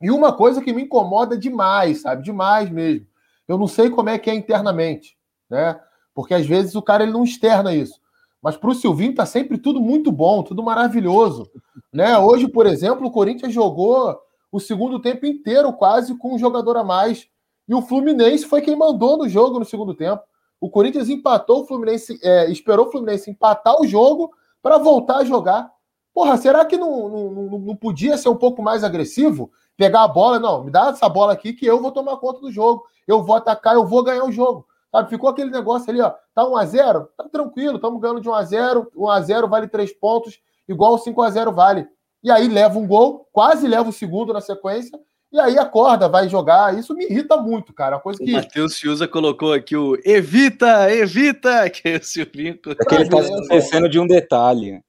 E 0.00 0.10
uma 0.10 0.32
coisa 0.32 0.60
que 0.60 0.72
me 0.72 0.82
incomoda 0.82 1.38
demais, 1.38 2.02
sabe? 2.02 2.22
Demais 2.22 2.68
mesmo. 2.68 3.06
Eu 3.46 3.56
não 3.56 3.68
sei 3.68 3.90
como 3.90 4.10
é 4.10 4.18
que 4.18 4.28
é 4.28 4.34
internamente, 4.34 5.16
né? 5.48 5.80
Porque 6.16 6.32
às 6.32 6.46
vezes 6.46 6.74
o 6.74 6.80
cara 6.80 7.02
ele 7.02 7.12
não 7.12 7.22
externa 7.22 7.74
isso. 7.74 8.00
Mas 8.40 8.56
para 8.56 8.70
o 8.70 8.74
Silvinho 8.74 9.14
tá 9.14 9.26
sempre 9.26 9.58
tudo 9.58 9.82
muito 9.82 10.10
bom, 10.10 10.42
tudo 10.42 10.62
maravilhoso. 10.62 11.46
Né? 11.92 12.16
Hoje, 12.16 12.48
por 12.48 12.64
exemplo, 12.64 13.06
o 13.06 13.10
Corinthians 13.10 13.52
jogou 13.52 14.18
o 14.50 14.58
segundo 14.58 14.98
tempo 14.98 15.26
inteiro 15.26 15.70
quase 15.74 16.16
com 16.16 16.34
um 16.34 16.38
jogador 16.38 16.78
a 16.78 16.82
mais. 16.82 17.28
E 17.68 17.74
o 17.74 17.82
Fluminense 17.82 18.46
foi 18.46 18.62
quem 18.62 18.74
mandou 18.74 19.18
no 19.18 19.28
jogo 19.28 19.58
no 19.58 19.64
segundo 19.66 19.92
tempo. 19.92 20.22
O 20.58 20.70
Corinthians 20.70 21.10
empatou 21.10 21.64
o 21.64 21.66
Fluminense, 21.66 22.18
é, 22.22 22.50
esperou 22.50 22.86
o 22.86 22.90
Fluminense 22.90 23.30
empatar 23.30 23.78
o 23.78 23.86
jogo 23.86 24.32
para 24.62 24.78
voltar 24.78 25.18
a 25.18 25.24
jogar. 25.24 25.70
Porra, 26.14 26.38
será 26.38 26.64
que 26.64 26.78
não, 26.78 27.10
não, 27.10 27.58
não 27.58 27.76
podia 27.76 28.16
ser 28.16 28.30
um 28.30 28.36
pouco 28.36 28.62
mais 28.62 28.82
agressivo? 28.82 29.50
Pegar 29.76 30.04
a 30.04 30.08
bola, 30.08 30.38
não, 30.38 30.64
me 30.64 30.70
dá 30.70 30.88
essa 30.88 31.10
bola 31.10 31.34
aqui 31.34 31.52
que 31.52 31.66
eu 31.66 31.78
vou 31.82 31.92
tomar 31.92 32.16
conta 32.16 32.40
do 32.40 32.50
jogo. 32.50 32.84
Eu 33.06 33.22
vou 33.22 33.36
atacar, 33.36 33.74
eu 33.74 33.86
vou 33.86 34.02
ganhar 34.02 34.24
o 34.24 34.32
jogo. 34.32 34.66
Sabe, 34.96 35.10
ficou 35.10 35.28
aquele 35.28 35.50
negócio 35.50 35.90
ali, 35.90 36.00
ó. 36.00 36.10
Tá 36.34 36.42
1x0? 36.42 37.08
Tá 37.18 37.28
tranquilo, 37.30 37.76
estamos 37.76 38.00
ganhando 38.00 38.20
de 38.22 38.30
1x0. 38.30 38.86
1x0 38.96 39.48
vale 39.48 39.68
3 39.68 39.92
pontos, 39.92 40.40
igual 40.66 40.94
o 40.94 40.98
5x0 40.98 41.52
vale. 41.52 41.86
E 42.24 42.30
aí 42.30 42.48
leva 42.48 42.78
um 42.78 42.86
gol, 42.86 43.28
quase 43.30 43.68
leva 43.68 43.90
o 43.90 43.92
segundo 43.92 44.32
na 44.32 44.40
sequência, 44.40 44.98
e 45.30 45.38
aí 45.38 45.58
acorda, 45.58 46.08
vai 46.08 46.30
jogar. 46.30 46.78
Isso 46.78 46.94
me 46.94 47.04
irrita 47.04 47.36
muito, 47.36 47.74
cara. 47.74 47.98
coisa 47.98 48.18
que... 48.18 48.30
O 48.30 48.36
Matheus 48.36 48.78
Fiuza 48.78 49.06
colocou 49.06 49.52
aqui 49.52 49.76
o 49.76 49.98
evita, 50.02 50.90
evita, 50.90 51.68
que 51.68 51.90
é 51.90 51.96
o 51.98 52.02
Silvinho. 52.02 52.58
É 52.66 52.84
que 52.84 52.94
ele 52.94 53.04
está 53.04 53.22
se 53.22 53.32
esquecendo 53.34 53.90
de 53.90 54.00
um 54.00 54.06
detalhe. 54.06 54.82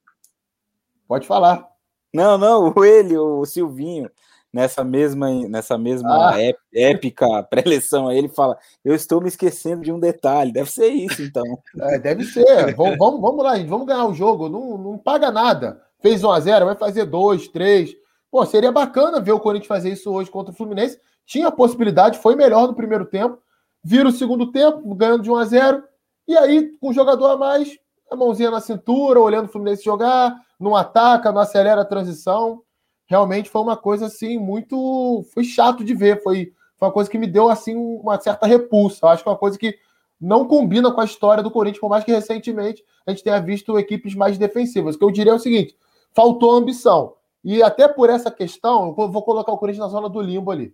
Pode 1.06 1.28
falar. 1.28 1.68
Não, 2.14 2.38
não, 2.38 2.74
ele, 2.82 3.18
o 3.18 3.46
Silvinho, 3.46 4.10
nessa 4.58 4.84
mesma, 4.84 5.30
nessa 5.48 5.78
mesma 5.78 6.32
ah. 6.32 6.38
épica 6.74 7.44
pré-eleição 7.44 8.08
aí, 8.08 8.18
ele 8.18 8.28
fala: 8.28 8.58
Eu 8.84 8.96
estou 8.96 9.22
me 9.22 9.28
esquecendo 9.28 9.84
de 9.84 9.92
um 9.92 10.00
detalhe. 10.00 10.52
Deve 10.52 10.72
ser 10.72 10.88
isso, 10.88 11.22
então. 11.22 11.44
É, 11.80 12.00
deve 12.00 12.24
ser. 12.24 12.76
vamos, 12.76 12.98
vamos, 12.98 13.22
vamos 13.22 13.44
lá, 13.44 13.56
gente, 13.56 13.70
vamos 13.70 13.86
ganhar 13.86 14.06
o 14.06 14.14
jogo. 14.14 14.50
Não, 14.50 14.78
não 14.78 14.98
paga 14.98 15.30
nada. 15.30 15.80
Fez 16.02 16.24
1 16.24 16.32
a 16.32 16.40
0 16.40 16.66
vai 16.66 16.76
fazer 16.76 17.06
2, 17.06 17.50
3. 17.50 17.96
Pô, 18.32 18.44
seria 18.46 18.72
bacana 18.72 19.22
ver 19.22 19.32
o 19.32 19.40
Corinthians 19.40 19.68
fazer 19.68 19.92
isso 19.92 20.12
hoje 20.12 20.32
contra 20.32 20.52
o 20.52 20.56
Fluminense. 20.56 21.00
Tinha 21.26 21.50
a 21.50 21.52
possibilidade, 21.52 22.18
foi 22.18 22.36
melhor 22.36 22.68
no 22.68 22.74
primeiro 22.74 23.06
tempo. 23.06 23.38
Vira 23.84 24.10
o 24.10 24.12
segundo 24.12 24.52
tempo, 24.52 24.96
ganhando 24.96 25.24
de 25.24 25.30
1 25.30 25.36
a 25.36 25.46
0 25.46 25.84
E 26.28 26.36
aí, 26.36 26.72
com 26.82 26.90
o 26.90 26.94
jogador 26.94 27.30
a 27.30 27.38
mais, 27.38 27.78
a 28.12 28.16
mãozinha 28.16 28.50
na 28.50 28.60
cintura, 28.60 29.20
olhando 29.20 29.46
o 29.46 29.52
Fluminense 29.52 29.84
jogar, 29.84 30.36
não 30.60 30.76
ataca, 30.76 31.32
não 31.32 31.42
acelera 31.42 31.82
a 31.82 31.86
transição. 31.86 32.64
Realmente 33.08 33.50
foi 33.50 33.62
uma 33.62 33.78
coisa 33.78 34.06
assim 34.08 34.38
muito. 34.38 35.26
Foi 35.34 35.44
chato 35.44 35.84
de 35.84 35.94
ver. 35.96 36.22
Foi, 36.22 36.54
foi 36.78 36.88
uma 36.88 36.94
coisa 36.94 37.10
que 37.10 37.18
me 37.18 37.26
deu 37.26 37.50
assim 37.50 37.76
uma 37.76 38.20
certa 38.20 38.46
repulsa. 38.46 39.00
Eu 39.06 39.10
acho 39.10 39.24
que 39.24 39.30
é 39.30 39.32
uma 39.32 39.38
coisa 39.38 39.58
que 39.58 39.78
não 40.20 40.46
combina 40.46 40.92
com 40.92 41.00
a 41.00 41.06
história 41.06 41.42
do 41.42 41.52
Corinthians, 41.52 41.80
por 41.80 41.90
mais 41.90 42.04
que 42.04 42.12
recentemente 42.12 42.84
a 43.06 43.12
gente 43.12 43.24
tenha 43.24 43.40
visto 43.40 43.80
equipes 43.80 44.14
mais 44.14 44.38
defensivas. 44.38 44.96
O 44.96 45.00
que 45.00 45.06
eu 45.06 45.12
diria 45.12 45.32
é 45.32 45.36
o 45.36 45.40
seguinte: 45.40 45.76
faltou 46.14 46.52
ambição. 46.52 47.14
E 47.44 47.64
até 47.64 47.88
por 47.88 48.10
essa 48.10 48.30
questão, 48.30 48.94
eu 48.98 49.10
vou 49.10 49.24
colocar 49.24 49.52
o 49.52 49.58
Corinthians 49.58 49.86
na 49.86 49.92
zona 49.92 50.10
do 50.10 50.20
limbo 50.20 50.52
ali. 50.52 50.74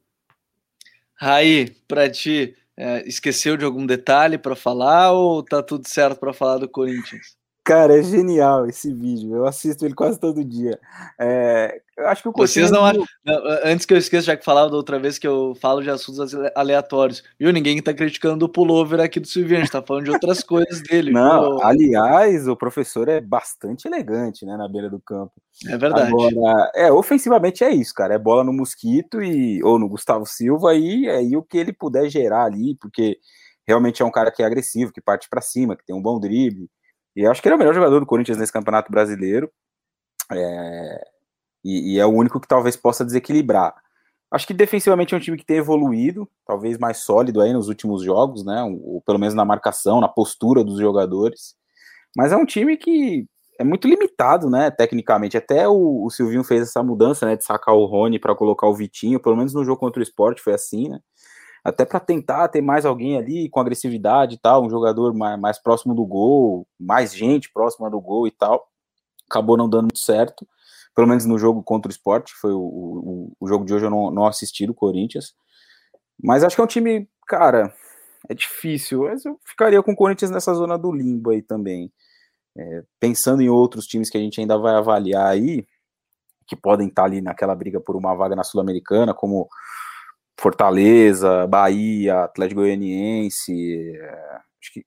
Raí, 1.13 1.69
para 1.87 2.09
ti, 2.09 2.55
é, 2.75 3.07
esqueceu 3.07 3.55
de 3.55 3.63
algum 3.63 3.85
detalhe 3.85 4.37
para 4.37 4.55
falar 4.55 5.11
ou 5.11 5.43
tá 5.43 5.61
tudo 5.61 5.87
certo 5.87 6.19
para 6.19 6.33
falar 6.33 6.57
do 6.57 6.67
Corinthians? 6.67 7.37
Cara, 7.63 7.97
é 7.97 8.03
genial 8.03 8.65
esse 8.67 8.93
vídeo. 8.93 9.37
Eu 9.37 9.45
assisto 9.45 9.85
ele 9.85 9.93
quase 9.93 10.19
todo 10.19 10.43
dia. 10.43 10.77
É, 11.17 11.81
eu 11.97 12.07
acho 12.09 12.21
que 12.21 12.27
o 12.27 12.33
Vocês 12.33 12.69
não, 12.69 12.81
não, 12.91 13.05
Antes 13.63 13.85
que 13.85 13.93
eu 13.93 13.97
esqueça, 13.97 14.25
já 14.27 14.35
que 14.35 14.43
falava 14.43 14.69
da 14.69 14.75
outra 14.75 14.99
vez 14.99 15.17
que 15.17 15.25
eu 15.25 15.55
falo 15.61 15.81
de 15.81 15.89
assuntos 15.89 16.35
aleatórios. 16.55 17.23
Viu? 17.39 17.53
Ninguém 17.53 17.81
tá 17.81 17.93
criticando 17.93 18.45
o 18.45 18.49
pullover 18.49 18.99
aqui 18.99 19.17
do 19.17 19.27
Silvinho, 19.27 19.59
a 19.59 19.61
gente 19.61 19.71
tá 19.71 19.81
falando 19.81 20.03
de 20.03 20.11
outras 20.11 20.43
coisas 20.43 20.81
dele. 20.81 21.11
Não, 21.11 21.57
viu? 21.57 21.65
aliás, 21.65 22.49
o 22.49 22.55
professor 22.57 23.07
é 23.07 23.21
bastante 23.21 23.87
elegante, 23.87 24.45
né, 24.45 24.57
na 24.57 24.67
beira 24.67 24.89
do 24.89 24.99
campo. 24.99 25.31
É 25.65 25.77
verdade. 25.77 26.11
Agora, 26.11 26.69
é, 26.75 26.91
ofensivamente 26.91 27.63
é 27.63 27.69
isso, 27.69 27.93
cara. 27.93 28.13
É 28.13 28.19
bola 28.19 28.43
no 28.43 28.51
Mosquito 28.51 29.23
e, 29.23 29.63
ou 29.63 29.79
no 29.79 29.87
Gustavo 29.87 30.25
Silva 30.25 30.75
e, 30.75 31.07
é, 31.07 31.23
e 31.23 31.37
o 31.37 31.43
que 31.43 31.59
ele 31.59 31.71
puder 31.71 32.09
gerar 32.09 32.43
ali, 32.43 32.75
porque 32.75 33.19
realmente 33.65 34.01
é 34.01 34.05
um 34.05 34.11
cara 34.11 34.31
que 34.31 34.43
é 34.43 34.45
agressivo, 34.45 34.91
que 34.91 34.99
parte 34.99 35.29
para 35.29 35.39
cima, 35.39 35.77
que 35.77 35.85
tem 35.85 35.95
um 35.95 36.01
bom 36.01 36.19
drible 36.19 36.67
e 37.15 37.25
acho 37.25 37.41
que 37.41 37.47
ele 37.47 37.53
é 37.53 37.55
o 37.55 37.59
melhor 37.59 37.73
jogador 37.73 37.99
do 37.99 38.05
Corinthians 38.05 38.37
nesse 38.37 38.51
campeonato 38.51 38.91
brasileiro. 38.91 39.51
É, 40.31 41.07
e, 41.63 41.95
e, 41.95 41.99
é 41.99 42.05
o 42.05 42.09
único 42.09 42.39
que 42.39 42.47
talvez 42.47 42.75
possa 42.75 43.05
desequilibrar. 43.05 43.73
Acho 44.31 44.47
que 44.47 44.53
defensivamente 44.53 45.13
é 45.13 45.17
um 45.17 45.21
time 45.21 45.37
que 45.37 45.45
tem 45.45 45.57
evoluído, 45.57 46.27
talvez 46.45 46.77
mais 46.77 46.97
sólido 46.97 47.39
aí 47.39 47.53
nos 47.53 47.67
últimos 47.69 48.03
jogos, 48.03 48.43
né? 48.43 48.63
Ou 48.63 49.01
pelo 49.01 49.19
menos 49.19 49.35
na 49.35 49.45
marcação, 49.45 50.01
na 50.01 50.07
postura 50.07 50.63
dos 50.63 50.79
jogadores. 50.79 51.55
Mas 52.17 52.31
é 52.31 52.35
um 52.35 52.45
time 52.45 52.75
que 52.75 53.27
é 53.59 53.63
muito 53.63 53.87
limitado, 53.87 54.49
né? 54.49 54.71
Tecnicamente. 54.71 55.37
Até 55.37 55.67
o, 55.67 56.05
o 56.05 56.09
Silvinho 56.09 56.43
fez 56.43 56.63
essa 56.63 56.81
mudança, 56.81 57.25
né? 57.27 57.35
De 57.35 57.43
sacar 57.43 57.75
o 57.75 57.85
Rony 57.85 58.17
para 58.17 58.35
colocar 58.35 58.67
o 58.67 58.73
Vitinho, 58.73 59.19
pelo 59.19 59.37
menos 59.37 59.53
no 59.53 59.63
jogo 59.63 59.79
contra 59.79 59.99
o 59.99 60.03
esporte 60.03 60.41
foi 60.41 60.53
assim, 60.53 60.89
né? 60.89 60.99
Até 61.63 61.85
para 61.85 61.99
tentar 61.99 62.47
ter 62.49 62.61
mais 62.61 62.85
alguém 62.85 63.17
ali 63.17 63.49
com 63.49 63.59
agressividade 63.59 64.35
e 64.35 64.37
tal, 64.37 64.65
um 64.65 64.69
jogador 64.69 65.13
mais, 65.13 65.39
mais 65.39 65.61
próximo 65.61 65.95
do 65.95 66.05
gol, 66.05 66.67
mais 66.79 67.15
gente 67.15 67.51
próxima 67.53 67.89
do 67.89 68.01
gol 68.01 68.27
e 68.27 68.31
tal. 68.31 68.67
Acabou 69.29 69.55
não 69.55 69.69
dando 69.69 69.83
muito 69.83 69.99
certo, 69.99 70.45
pelo 70.93 71.07
menos 71.07 71.25
no 71.25 71.39
jogo 71.39 71.63
contra 71.63 71.89
o 71.89 71.91
esporte, 71.91 72.33
foi 72.33 72.51
o, 72.51 72.59
o, 72.59 73.31
o 73.39 73.47
jogo 73.47 73.65
de 73.65 73.73
hoje 73.73 73.85
eu 73.85 73.89
não, 73.89 74.11
não 74.11 74.25
assisti 74.25 74.67
do 74.67 74.73
Corinthians. 74.73 75.33
Mas 76.21 76.43
acho 76.43 76.55
que 76.55 76.61
é 76.61 76.65
um 76.65 76.67
time, 76.67 77.09
cara, 77.25 77.73
é 78.29 78.33
difícil, 78.33 79.03
mas 79.03 79.25
eu 79.25 79.39
ficaria 79.45 79.81
com 79.81 79.93
o 79.93 79.95
Corinthians 79.95 80.31
nessa 80.31 80.53
zona 80.53 80.77
do 80.77 80.91
limbo 80.91 81.31
aí 81.31 81.41
também. 81.41 81.91
É, 82.55 82.83
pensando 82.99 83.41
em 83.41 83.49
outros 83.49 83.87
times 83.87 84.09
que 84.09 84.17
a 84.17 84.21
gente 84.21 84.39
ainda 84.39 84.57
vai 84.57 84.75
avaliar 84.75 85.27
aí, 85.27 85.65
que 86.45 86.55
podem 86.55 86.87
estar 86.87 87.05
ali 87.05 87.21
naquela 87.21 87.55
briga 87.55 87.79
por 87.79 87.95
uma 87.95 88.13
vaga 88.13 88.35
na 88.35 88.43
Sul-Americana, 88.43 89.13
como 89.13 89.47
Fortaleza, 90.39 91.47
Bahia, 91.47 92.23
Atlético 92.23 92.61
Goianiense, 92.61 93.95
é, 93.95 94.37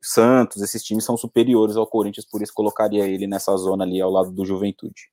Santos, 0.02 0.62
esses 0.62 0.82
times 0.82 1.04
são 1.04 1.16
superiores 1.16 1.76
ao 1.76 1.86
Corinthians, 1.86 2.26
por 2.26 2.42
isso 2.42 2.52
colocaria 2.54 3.06
ele 3.06 3.26
nessa 3.26 3.56
zona 3.56 3.84
ali 3.84 4.00
ao 4.00 4.10
lado 4.10 4.30
do 4.30 4.44
Juventude. 4.44 5.10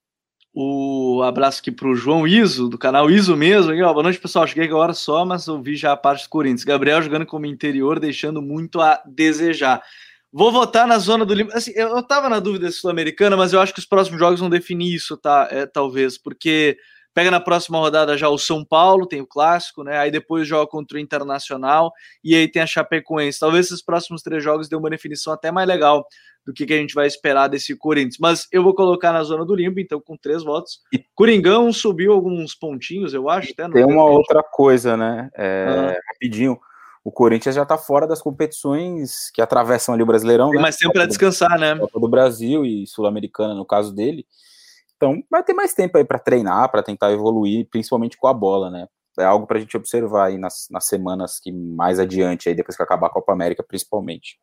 O 0.56 1.24
abraço 1.24 1.62
aqui 1.62 1.72
para 1.72 1.88
o 1.88 1.96
João 1.96 2.28
Iso, 2.28 2.70
do 2.70 2.78
canal 2.78 3.10
Iso 3.10 3.36
mesmo. 3.36 3.72
Aqui, 3.72 3.82
ó, 3.82 3.92
boa 3.92 4.04
noite, 4.04 4.20
pessoal. 4.20 4.46
Cheguei 4.46 4.66
agora 4.66 4.94
só, 4.94 5.26
mas 5.26 5.48
ouvi 5.48 5.76
já 5.76 5.94
a 5.94 5.98
parte 5.98 6.26
do 6.26 6.30
Corinthians. 6.30 6.64
Gabriel 6.64 7.02
jogando 7.02 7.26
como 7.26 7.48
interior, 7.48 8.00
deixando 8.00 8.40
muito 8.40 8.80
a 8.80 9.02
desejar. 9.04 9.82
Vou 10.32 10.52
votar 10.52 10.86
na 10.86 11.00
zona 11.00 11.26
do 11.26 11.34
limite. 11.34 11.58
Assim, 11.58 11.72
eu, 11.76 11.90
eu 11.90 12.04
tava 12.04 12.30
na 12.30 12.40
dúvida 12.40 12.72
sul-americana, 12.72 13.36
mas 13.36 13.52
eu 13.52 13.60
acho 13.60 13.74
que 13.74 13.80
os 13.80 13.86
próximos 13.86 14.20
jogos 14.20 14.40
vão 14.40 14.50
definir 14.50 14.94
isso, 14.94 15.18
tá? 15.18 15.48
É, 15.50 15.66
talvez, 15.66 16.20
porque 16.20 16.78
Pega 17.14 17.30
na 17.30 17.40
próxima 17.40 17.78
rodada 17.78 18.18
já 18.18 18.28
o 18.28 18.38
São 18.38 18.66
Paulo, 18.66 19.06
tem 19.06 19.22
o 19.22 19.28
clássico, 19.28 19.84
né? 19.84 19.98
Aí 19.98 20.10
depois 20.10 20.48
joga 20.48 20.66
contra 20.68 20.98
o 20.98 21.00
Internacional 21.00 21.92
e 22.24 22.36
aí 22.36 22.48
tem 22.48 22.62
a 22.62 22.68
Chapecoense. 22.68 23.40
Talvez 23.40 23.68
esses 23.68 23.84
próximos 23.84 24.22
três 24.22 24.44
jogos 24.44 24.68
dê 24.68 24.76
uma 24.76 24.90
definição 24.90 25.32
até 25.32 25.52
mais 25.52 25.68
legal 25.68 26.06
do 26.46 26.54
que, 26.54 26.66
que 26.66 26.74
a 26.74 26.78
gente 26.78 26.94
vai 26.94 27.08
esperar 27.08 27.48
desse 27.48 27.76
Corinthians. 27.76 28.18
Mas 28.20 28.48
eu 28.52 28.64
vou 28.64 28.74
colocar 28.74 29.14
na 29.14 29.24
zona 29.24 29.46
do 29.46 29.56
limbo, 29.56 29.80
então, 29.80 30.02
com 30.02 30.18
três 30.18 30.44
votos. 30.44 30.82
Coringão 31.16 31.72
subiu 31.72 32.12
alguns 32.12 32.54
pontinhos, 32.56 33.14
eu 33.14 33.30
acho. 33.30 33.52
Até 33.52 33.70
tem 33.70 33.86
uma 33.86 34.06
outra 34.06 34.44
coisa, 34.44 34.98
né? 34.98 35.30
É, 35.36 35.66
ah. 35.70 36.14
Rapidinho. 36.14 36.60
O 37.04 37.12
Corinthians 37.12 37.56
já 37.56 37.64
está 37.64 37.78
fora 37.78 38.08
das 38.08 38.22
competições 38.22 39.30
que 39.34 39.42
atravessam 39.42 39.94
ali 39.94 40.04
o 40.04 40.06
Brasileirão. 40.06 40.50
Tem 40.50 40.56
né? 40.56 40.62
mais 40.62 40.78
tempo 40.78 40.94
para 40.94 41.06
descansar, 41.06 41.60
né? 41.60 41.76
Copa 41.78 42.00
do 42.00 42.08
Brasil 42.08 42.66
e 42.66 42.88
Sul-Americana, 42.88 43.54
no 43.54 43.66
caso 43.66 43.94
dele. 43.94 44.26
Então, 45.04 45.22
vai 45.30 45.44
ter 45.44 45.54
mais 45.54 45.74
tempo 45.74 45.98
aí 45.98 46.06
para 46.06 46.18
treinar, 46.18 46.72
para 46.72 46.82
tentar 46.82 47.12
evoluir, 47.12 47.68
principalmente 47.70 48.18
com 48.18 48.26
a 48.26 48.34
bola, 48.34 48.72
né? 48.72 48.88
É 49.20 49.26
algo 49.26 49.46
para 49.46 49.58
a 49.58 49.60
gente 49.60 49.76
observar 49.76 50.28
aí 50.28 50.38
nas, 50.38 50.70
nas 50.72 50.86
semanas 50.86 51.42
que 51.42 51.52
mais 51.52 52.00
adiante, 52.00 52.48
aí 52.48 52.56
depois 52.56 52.78
que 52.78 52.82
acabar 52.82 53.08
a 53.08 53.10
Copa 53.10 53.34
América, 53.34 53.62
principalmente. 53.62 54.38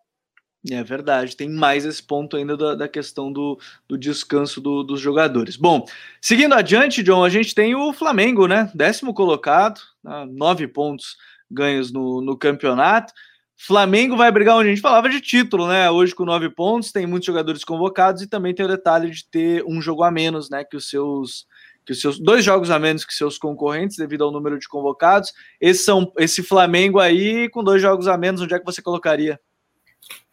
É 0.71 0.85
verdade, 0.85 1.35
tem 1.35 1.49
mais 1.49 1.87
esse 1.87 2.03
ponto 2.03 2.37
ainda 2.37 2.59
da, 2.59 2.75
da 2.75 2.87
questão 2.87 3.33
do, 3.33 3.59
do 3.89 3.97
descanso 3.97 4.61
do, 4.61 4.83
dos 4.83 5.01
jogadores. 5.01 5.57
Bom, 5.57 5.87
seguindo 6.21 6.55
adiante, 6.55 7.03
John, 7.03 7.25
a 7.25 7.31
gente 7.31 7.55
tem 7.55 7.75
o 7.75 7.95
Flamengo, 7.95 8.47
né? 8.47 8.71
Décimo 8.75 9.15
colocado, 9.15 9.81
né? 10.05 10.27
nove 10.31 10.69
pontos 10.69 11.17
ganhos 11.51 11.91
no, 11.91 12.21
no 12.21 12.37
campeonato. 12.37 13.15
Flamengo 13.63 14.17
vai 14.17 14.33
brigar 14.33 14.57
onde 14.57 14.69
a 14.69 14.71
gente 14.71 14.81
falava 14.81 15.07
de 15.11 15.21
título, 15.21 15.69
né? 15.69 15.91
Hoje 15.91 16.15
com 16.15 16.25
nove 16.25 16.49
pontos, 16.49 16.93
tem 16.93 17.07
muitos 17.07 17.27
jogadores 17.27 17.63
convocados 17.63 18.23
e 18.23 18.27
também 18.27 18.55
tem 18.55 18.65
o 18.65 18.69
detalhe 18.69 19.11
de 19.11 19.29
ter 19.29 19.63
um 19.67 19.83
jogo 19.83 20.03
a 20.03 20.11
menos, 20.11 20.49
né? 20.49 20.65
Que 20.65 20.79
os 20.79 20.89
seus, 20.89 21.47
que 21.85 21.93
os 21.93 22.01
seus 22.01 22.19
dois 22.19 22.43
jogos 22.43 22.71
a 22.71 22.79
menos 22.79 23.05
que 23.05 23.13
seus 23.13 23.37
concorrentes, 23.37 23.99
devido 23.99 24.25
ao 24.25 24.33
número 24.33 24.59
de 24.59 24.67
convocados. 24.67 25.31
Esse, 25.61 25.85
são, 25.85 26.11
esse 26.17 26.43
Flamengo 26.43 26.99
aí, 26.99 27.51
com 27.51 27.63
dois 27.63 27.83
jogos 27.83 28.09
a 28.09 28.17
menos, 28.17 28.41
onde 28.41 28.55
é 28.55 28.59
que 28.59 28.65
você 28.65 28.81
colocaria? 28.81 29.39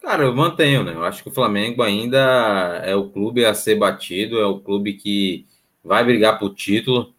Cara, 0.00 0.24
eu 0.24 0.34
mantenho, 0.34 0.82
né? 0.82 0.94
Eu 0.94 1.04
acho 1.04 1.22
que 1.22 1.28
o 1.28 1.34
Flamengo 1.34 1.82
ainda 1.82 2.80
é 2.82 2.96
o 2.96 3.10
clube 3.10 3.44
a 3.44 3.52
ser 3.52 3.74
batido, 3.74 4.38
é 4.38 4.46
o 4.46 4.58
clube 4.58 4.94
que 4.94 5.46
vai 5.84 6.02
brigar 6.02 6.38
por 6.38 6.54
título. 6.54 7.14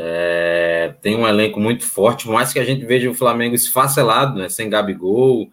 É, 0.00 0.94
tem 1.02 1.16
um 1.16 1.26
elenco 1.26 1.58
muito 1.58 1.84
forte, 1.84 2.24
por 2.24 2.32
mais 2.32 2.52
que 2.52 2.60
a 2.60 2.64
gente 2.64 2.86
veja 2.86 3.10
o 3.10 3.14
Flamengo 3.14 3.56
esfacelado, 3.56 4.38
né? 4.38 4.48
Sem 4.48 4.70
Gabigol, 4.70 5.50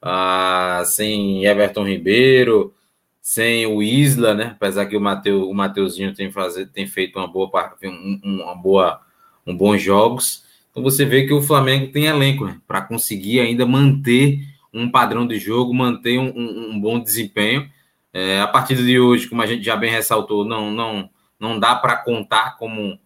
ah, 0.00 0.84
sem 0.86 1.44
Everton 1.44 1.84
Ribeiro, 1.84 2.72
sem 3.20 3.66
o 3.66 3.82
Isla, 3.82 4.34
né? 4.34 4.52
Apesar 4.54 4.86
que 4.86 4.96
o, 4.96 5.00
Mateu, 5.00 5.50
o 5.50 5.52
Mateuzinho 5.52 6.14
tem, 6.14 6.30
fazer, 6.30 6.66
tem 6.66 6.86
feito 6.86 7.18
uma 7.18 7.26
boa, 7.26 7.50
um, 7.82 8.20
uma 8.22 8.54
boa, 8.54 9.00
um 9.44 9.56
bons 9.56 9.82
jogos. 9.82 10.44
Então 10.70 10.80
você 10.80 11.04
vê 11.04 11.26
que 11.26 11.34
o 11.34 11.42
Flamengo 11.42 11.90
tem 11.90 12.06
elenco 12.06 12.44
né? 12.44 12.56
para 12.68 12.82
conseguir 12.82 13.40
ainda 13.40 13.66
manter 13.66 14.38
um 14.72 14.88
padrão 14.88 15.26
de 15.26 15.40
jogo, 15.40 15.74
manter 15.74 16.20
um, 16.20 16.32
um, 16.36 16.70
um 16.70 16.80
bom 16.80 17.00
desempenho. 17.00 17.68
É, 18.12 18.40
a 18.40 18.46
partir 18.46 18.76
de 18.76 19.00
hoje, 19.00 19.26
como 19.26 19.42
a 19.42 19.46
gente 19.46 19.64
já 19.64 19.74
bem 19.74 19.90
ressaltou, 19.90 20.44
não, 20.44 20.70
não, 20.70 21.10
não 21.40 21.58
dá 21.58 21.74
para 21.74 21.96
contar 21.96 22.56
como 22.56 22.96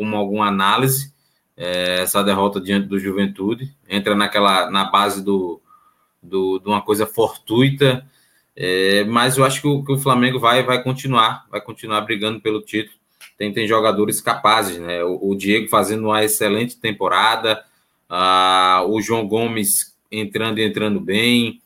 como 0.00 0.16
alguma 0.16 0.46
análise 0.46 1.12
é, 1.54 2.00
essa 2.00 2.24
derrota 2.24 2.58
diante 2.58 2.86
do 2.88 2.98
Juventude. 2.98 3.70
Entra 3.86 4.14
naquela 4.14 4.70
na 4.70 4.86
base 4.86 5.22
do, 5.22 5.60
do 6.22 6.58
de 6.58 6.66
uma 6.66 6.80
coisa 6.80 7.06
fortuita, 7.06 8.02
é, 8.56 9.04
mas 9.04 9.36
eu 9.36 9.44
acho 9.44 9.60
que 9.60 9.68
o, 9.68 9.84
que 9.84 9.92
o, 9.92 9.98
Flamengo 9.98 10.40
vai 10.40 10.62
vai 10.62 10.82
continuar, 10.82 11.46
vai 11.50 11.60
continuar 11.60 12.00
brigando 12.00 12.40
pelo 12.40 12.62
título. 12.62 12.96
tem, 13.36 13.52
tem 13.52 13.68
jogadores 13.68 14.22
capazes, 14.22 14.78
né? 14.78 15.04
O, 15.04 15.32
o 15.32 15.34
Diego 15.36 15.68
fazendo 15.68 16.06
uma 16.06 16.24
excelente 16.24 16.80
temporada, 16.80 17.62
uh, 18.08 18.88
o 18.88 19.02
João 19.02 19.28
Gomes 19.28 19.94
entrando 20.10 20.60
e 20.60 20.64
entrando 20.64 20.98
bem, 20.98 21.60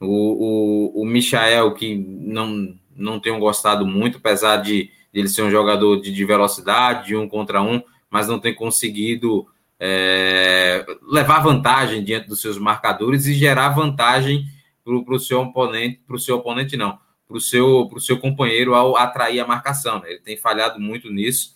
o, 0.00 0.94
o, 0.94 1.02
o 1.02 1.04
Michael, 1.04 1.74
que 1.74 1.96
não, 1.96 2.76
não 2.94 3.18
tenho 3.18 3.40
gostado 3.40 3.84
muito, 3.84 4.18
apesar 4.18 4.58
de 4.58 4.88
ele 5.12 5.28
ser 5.28 5.42
um 5.42 5.50
jogador 5.50 6.00
de, 6.00 6.12
de 6.12 6.24
velocidade, 6.24 7.08
de 7.08 7.16
um 7.16 7.28
contra 7.28 7.62
um, 7.62 7.82
mas 8.10 8.28
não 8.28 8.38
tem 8.38 8.54
conseguido 8.54 9.46
é, 9.78 10.84
levar 11.02 11.40
vantagem 11.40 12.02
diante 12.02 12.28
dos 12.28 12.40
seus 12.40 12.58
marcadores 12.58 13.26
e 13.26 13.34
gerar 13.34 13.70
vantagem 13.70 14.46
para 14.84 15.14
o 15.14 15.18
seu 15.18 15.40
oponente, 15.40 16.00
para 16.06 16.16
o 16.16 16.18
seu 16.18 16.36
oponente 16.36 16.76
não, 16.76 16.98
para 17.26 17.36
o 17.36 17.40
seu, 17.40 17.90
seu 17.98 18.18
companheiro 18.18 18.74
ao 18.74 18.96
atrair 18.96 19.40
a 19.40 19.46
marcação. 19.46 20.00
Né? 20.00 20.10
Ele 20.10 20.20
tem 20.20 20.36
falhado 20.36 20.80
muito 20.80 21.10
nisso, 21.10 21.54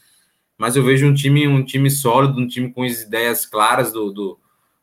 mas 0.59 0.77
eu 0.77 0.83
vejo 0.83 1.07
um 1.07 1.15
time, 1.15 1.47
um 1.47 1.65
time 1.65 1.91
sólido, 1.91 2.41
um 2.41 2.47
time 2.47 2.73
com 2.73 2.83
as 2.83 3.03
ideias 3.03 3.47
claras 3.47 3.93
do, 3.93 4.11
do, 4.13 4.39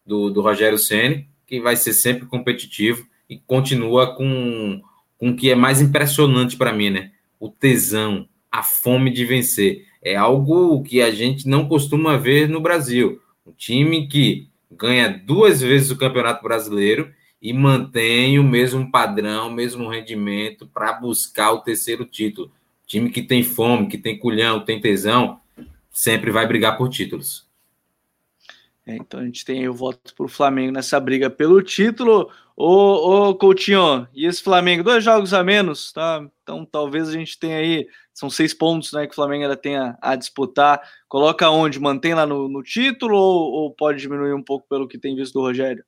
do, 0.05 0.29
do 0.29 0.41
Rogério 0.41 0.77
Ceni, 0.77 1.27
que 1.45 1.61
vai 1.61 1.75
ser 1.75 1.93
sempre 1.93 2.25
competitivo 2.25 3.05
e 3.29 3.37
continua 3.37 4.15
com, 4.15 4.81
com 5.17 5.29
o 5.29 5.35
que 5.35 5.51
é 5.51 5.55
mais 5.55 5.81
impressionante 5.81 6.55
para 6.57 6.73
mim, 6.73 6.89
né? 6.89 7.11
O 7.39 7.49
tesão, 7.49 8.27
a 8.51 8.63
fome 8.63 9.11
de 9.11 9.25
vencer. 9.25 9.85
É 10.01 10.15
algo 10.15 10.81
que 10.83 11.01
a 11.01 11.11
gente 11.11 11.47
não 11.47 11.67
costuma 11.67 12.17
ver 12.17 12.47
no 12.47 12.61
Brasil. 12.61 13.21
Um 13.45 13.51
time 13.51 14.07
que 14.07 14.47
ganha 14.71 15.09
duas 15.09 15.61
vezes 15.61 15.91
o 15.91 15.97
Campeonato 15.97 16.43
Brasileiro 16.43 17.11
e 17.41 17.53
mantém 17.53 18.39
o 18.39 18.43
mesmo 18.43 18.89
padrão, 18.91 19.47
o 19.47 19.53
mesmo 19.53 19.89
rendimento 19.89 20.67
para 20.67 20.93
buscar 20.93 21.51
o 21.51 21.61
terceiro 21.61 22.05
título. 22.05 22.51
Time 22.85 23.09
que 23.09 23.21
tem 23.21 23.43
fome, 23.43 23.87
que 23.87 23.97
tem 23.97 24.17
culhão, 24.17 24.63
tem 24.63 24.79
tesão, 24.79 25.39
sempre 25.91 26.31
vai 26.31 26.47
brigar 26.47 26.77
por 26.77 26.89
títulos. 26.89 27.47
É, 28.85 28.95
então 28.95 29.19
a 29.19 29.25
gente 29.25 29.43
tem 29.43 29.67
o 29.67 29.73
voto 29.73 30.15
para 30.15 30.25
o 30.25 30.29
Flamengo 30.29 30.71
nessa 30.71 30.97
briga 30.99 31.29
pelo 31.29 31.61
título. 31.61 32.31
Ô, 32.55 33.29
ô 33.29 33.35
Coutinho, 33.35 34.07
e 34.13 34.25
esse 34.25 34.41
Flamengo? 34.41 34.83
Dois 34.83 35.03
jogos 35.03 35.33
a 35.33 35.43
menos, 35.43 35.91
tá? 35.91 36.25
Então 36.47 36.65
talvez 36.65 37.09
a 37.09 37.11
gente 37.11 37.37
tenha 37.37 37.57
aí, 37.57 37.85
são 38.13 38.29
seis 38.29 38.53
pontos 38.53 38.93
né, 38.93 39.05
que 39.05 39.11
o 39.11 39.15
Flamengo 39.15 39.43
ainda 39.43 39.57
tenha 39.57 39.97
a 40.01 40.15
disputar. 40.15 40.81
Coloca 41.09 41.49
onde? 41.49 41.77
Mantém 41.77 42.13
lá 42.13 42.25
no, 42.25 42.47
no 42.47 42.63
título 42.63 43.17
ou, 43.17 43.51
ou, 43.51 43.75
pode 43.75 43.99
diminuir 43.99 44.33
um 44.33 44.41
pouco 44.41 44.65
pelo 44.69 44.87
que 44.87 44.97
tem 44.97 45.13
visto 45.13 45.33
do 45.33 45.41
Rogério? 45.41 45.83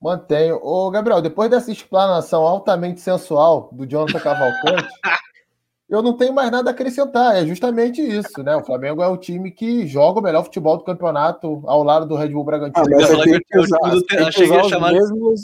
Mantenho. 0.00 0.58
Ô, 0.60 0.90
Gabriel, 0.90 1.22
depois 1.22 1.48
dessa 1.48 1.70
explanação 1.70 2.42
altamente 2.42 3.00
sensual 3.00 3.70
do 3.70 3.86
Jonathan 3.86 4.18
Cavalcante, 4.18 4.88
eu 5.88 6.02
não 6.02 6.16
tenho 6.16 6.32
mais 6.32 6.50
nada 6.50 6.70
a 6.70 6.72
acrescentar. 6.72 7.36
É 7.36 7.46
justamente 7.46 8.02
isso, 8.02 8.42
né? 8.42 8.56
O 8.56 8.64
Flamengo 8.64 9.00
é 9.00 9.06
o 9.06 9.16
time 9.16 9.52
que 9.52 9.86
joga 9.86 10.18
o 10.18 10.22
melhor 10.22 10.42
futebol 10.42 10.76
do 10.76 10.82
campeonato 10.82 11.62
ao 11.64 11.84
lado 11.84 12.06
do 12.06 12.16
Red 12.16 12.30
Bull 12.30 12.42
Bragantino. 12.42 12.84
Ah, 12.84 13.00
eu, 13.00 13.22
tenho 13.22 13.40
que 13.40 13.56
usar, 13.56 13.78
eu, 13.84 14.80
mesmos, 14.80 15.42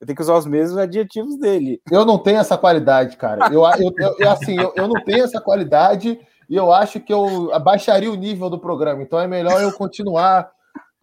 eu 0.00 0.06
tenho 0.06 0.16
que 0.16 0.22
usar 0.22 0.34
os 0.34 0.46
mesmos 0.46 0.78
adjetivos 0.78 1.38
dele. 1.38 1.80
Eu 1.90 2.04
não 2.04 2.18
tenho 2.18 2.38
essa 2.38 2.56
qualidade, 2.56 3.16
cara. 3.16 3.48
Eu, 3.52 3.62
eu, 3.78 4.14
eu 4.18 4.30
assim, 4.30 4.58
eu, 4.58 4.72
eu 4.76 4.86
não 4.86 5.02
tenho 5.04 5.24
essa 5.24 5.40
qualidade 5.40 6.18
e 6.48 6.54
eu 6.54 6.72
acho 6.72 7.00
que 7.00 7.12
eu 7.12 7.52
abaixaria 7.52 8.10
o 8.10 8.16
nível 8.16 8.50
do 8.50 8.58
programa. 8.58 9.02
Então 9.02 9.18
é 9.18 9.26
melhor 9.26 9.60
eu 9.60 9.72
continuar 9.72 10.50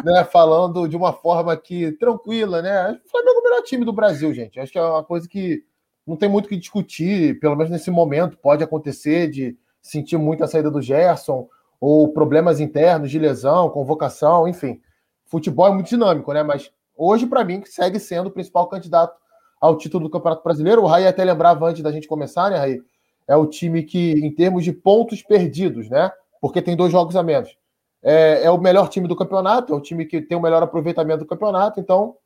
né, 0.03 0.23
falando 0.23 0.87
de 0.87 0.95
uma 0.95 1.13
forma 1.13 1.55
que 1.57 1.91
tranquila, 1.93 2.61
né? 2.61 2.99
O 3.05 3.09
Flamengo 3.09 3.37
é 3.37 3.39
o 3.39 3.43
melhor 3.43 3.61
time 3.63 3.85
do 3.85 3.93
Brasil, 3.93 4.33
gente. 4.33 4.59
Acho 4.59 4.71
que 4.71 4.77
é 4.77 4.83
uma 4.83 5.03
coisa 5.03 5.27
que 5.27 5.63
não 6.05 6.15
tem 6.15 6.29
muito 6.29 6.45
o 6.45 6.49
que 6.49 6.57
discutir, 6.57 7.39
pelo 7.39 7.55
menos 7.55 7.71
nesse 7.71 7.89
momento. 7.89 8.37
Pode 8.37 8.63
acontecer 8.63 9.29
de 9.29 9.57
sentir 9.81 10.17
muito 10.17 10.43
a 10.43 10.47
saída 10.47 10.69
do 10.69 10.81
Gerson, 10.81 11.47
ou 11.79 12.13
problemas 12.13 12.59
internos 12.59 13.11
de 13.11 13.19
lesão, 13.19 13.69
convocação, 13.69 14.47
enfim. 14.47 14.79
Futebol 15.25 15.67
é 15.67 15.73
muito 15.73 15.89
dinâmico, 15.89 16.31
né? 16.31 16.43
Mas 16.43 16.71
hoje, 16.95 17.25
para 17.25 17.43
mim, 17.43 17.63
segue 17.65 17.99
sendo 17.99 18.27
o 18.27 18.31
principal 18.31 18.67
candidato 18.67 19.17
ao 19.59 19.77
título 19.77 20.05
do 20.05 20.09
Campeonato 20.09 20.43
Brasileiro. 20.43 20.83
O 20.83 20.87
Raí 20.87 21.07
até 21.07 21.23
lembrava 21.23 21.67
antes 21.67 21.81
da 21.81 21.91
gente 21.91 22.07
começar, 22.07 22.49
né, 22.49 22.57
Raí? 22.57 22.81
É 23.27 23.35
o 23.35 23.45
time 23.45 23.83
que, 23.83 24.11
em 24.11 24.33
termos 24.33 24.63
de 24.63 24.73
pontos 24.73 25.21
perdidos, 25.21 25.89
né? 25.89 26.11
Porque 26.41 26.61
tem 26.61 26.75
dois 26.75 26.91
jogos 26.91 27.15
a 27.15 27.23
menos 27.23 27.55
é, 28.03 28.43
é, 28.43 28.51
o 28.51 28.57
melhor 28.57 28.89
time 28.89 29.07
do 29.07 29.15
campeonato, 29.15 29.73
é 29.73 29.75
o 29.75 29.81
time 29.81 30.05
que 30.05 30.21
tem 30.21 30.37
o 30.37 30.41
melhor 30.41 30.61
aproveitamento 30.61 31.19
do 31.19 31.25
campeonato. 31.25 31.79
Então, 31.79 32.17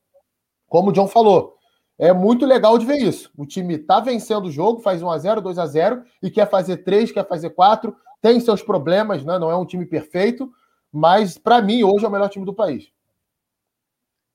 como 0.67 0.89
o 0.89 0.91
John 0.91 1.07
falou, 1.07 1.55
é 1.99 2.11
muito 2.11 2.45
legal 2.45 2.77
de 2.77 2.85
ver 2.85 2.97
isso. 2.97 3.31
O 3.37 3.45
time 3.45 3.75
está 3.75 3.99
vencendo 3.99 4.45
o 4.45 4.51
jogo, 4.51 4.81
faz 4.81 5.01
1x0, 5.01 5.41
2x0 5.41 6.03
e 6.23 6.31
quer 6.31 6.49
fazer 6.49 6.77
3, 6.77 7.11
quer 7.11 7.27
fazer 7.27 7.51
4. 7.51 7.95
Tem 8.19 8.39
seus 8.39 8.63
problemas, 8.63 9.23
né? 9.23 9.37
não 9.37 9.51
é 9.51 9.55
um 9.55 9.65
time 9.65 9.85
perfeito, 9.85 10.51
mas 10.91 11.37
para 11.37 11.61
mim 11.61 11.83
hoje 11.83 12.03
é 12.03 12.07
o 12.07 12.11
melhor 12.11 12.29
time 12.29 12.45
do 12.45 12.53
país. 12.53 12.91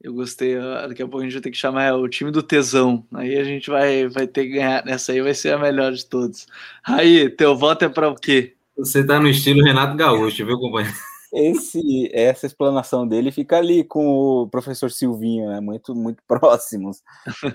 Eu 0.03 0.13
gostei. 0.13 0.57
Daqui 0.89 1.03
a 1.03 1.07
pouco 1.07 1.21
a 1.21 1.23
gente 1.23 1.35
vai 1.35 1.43
ter 1.43 1.51
que 1.51 1.57
chamar 1.57 1.85
é, 1.85 1.93
o 1.93 2.09
time 2.09 2.31
do 2.31 2.43
tesão. 2.43 3.07
Aí 3.15 3.37
a 3.37 3.45
gente 3.45 3.71
vai, 3.71 4.09
vai 4.09 4.27
ter 4.27 4.45
que 4.45 4.55
ganhar. 4.55 4.85
Nessa 4.85 5.13
aí 5.13 5.21
vai 5.21 5.35
ser 5.35 5.55
a 5.55 5.59
melhor 5.59 5.93
de 5.93 6.05
todos. 6.05 6.47
Aí, 6.85 7.31
teu 7.31 7.57
voto 7.57 7.85
é 7.85 7.89
para 7.89 8.09
o 8.09 8.17
quê? 8.17 8.55
Você 8.77 9.07
tá 9.07 9.21
no 9.21 9.29
estilo 9.29 9.63
Renato 9.63 9.97
Gaúcho, 9.97 10.45
viu, 10.45 10.59
companheiro? 10.59 10.97
esse, 11.33 12.11
essa 12.13 12.47
explanação 12.47 13.09
dele 13.09 13.33
fica 13.33 13.57
ali 13.57 13.83
com 13.83 14.07
o 14.07 14.49
professor 14.49 14.91
Silvinho, 14.91 15.49
né? 15.49 15.61
Muito, 15.61 15.95
muito 15.95 16.23
próximos. 16.29 17.03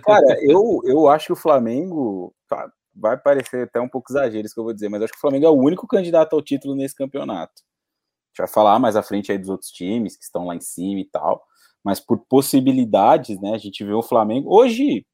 Cara, 0.04 0.26
eu, 0.42 0.82
eu 0.86 1.08
acho 1.08 1.28
que 1.28 1.34
o 1.34 1.38
Flamengo 1.38 2.34
tá, 2.48 2.72
vai 2.96 3.16
parecer 3.16 3.66
até 3.66 3.80
um 3.80 3.88
pouco 3.88 4.12
exagero 4.12 4.46
isso 4.46 4.56
que 4.56 4.60
eu 4.60 4.64
vou 4.64 4.74
dizer, 4.74 4.90
mas 4.90 5.04
acho 5.04 5.14
que 5.14 5.18
o 5.20 5.22
Flamengo 5.22 5.46
é 5.46 5.50
o 5.50 5.62
único 5.62 5.86
candidato 5.86 6.34
ao 6.34 6.42
título 6.42 6.76
nesse 6.76 6.96
campeonato. 6.96 7.62
A 7.62 8.30
gente 8.30 8.38
vai 8.40 8.48
falar 8.48 8.80
mais 8.80 8.96
à 8.96 9.04
frente 9.04 9.32
aí 9.32 9.38
dos 9.38 9.50
outros 9.50 9.70
times 9.70 10.18
que 10.18 10.24
estão 10.24 10.48
lá 10.48 10.56
em 10.56 10.62
cima 10.62 11.00
e 11.00 11.06
tal, 11.06 11.44
mas 11.88 12.02
por 12.02 12.18
possibilidades, 12.28 13.40
né? 13.40 13.54
A 13.54 13.58
gente 13.58 13.82
vê 13.82 13.94
o 13.94 14.04
Flamengo 14.04 14.54
hoje. 14.54 15.06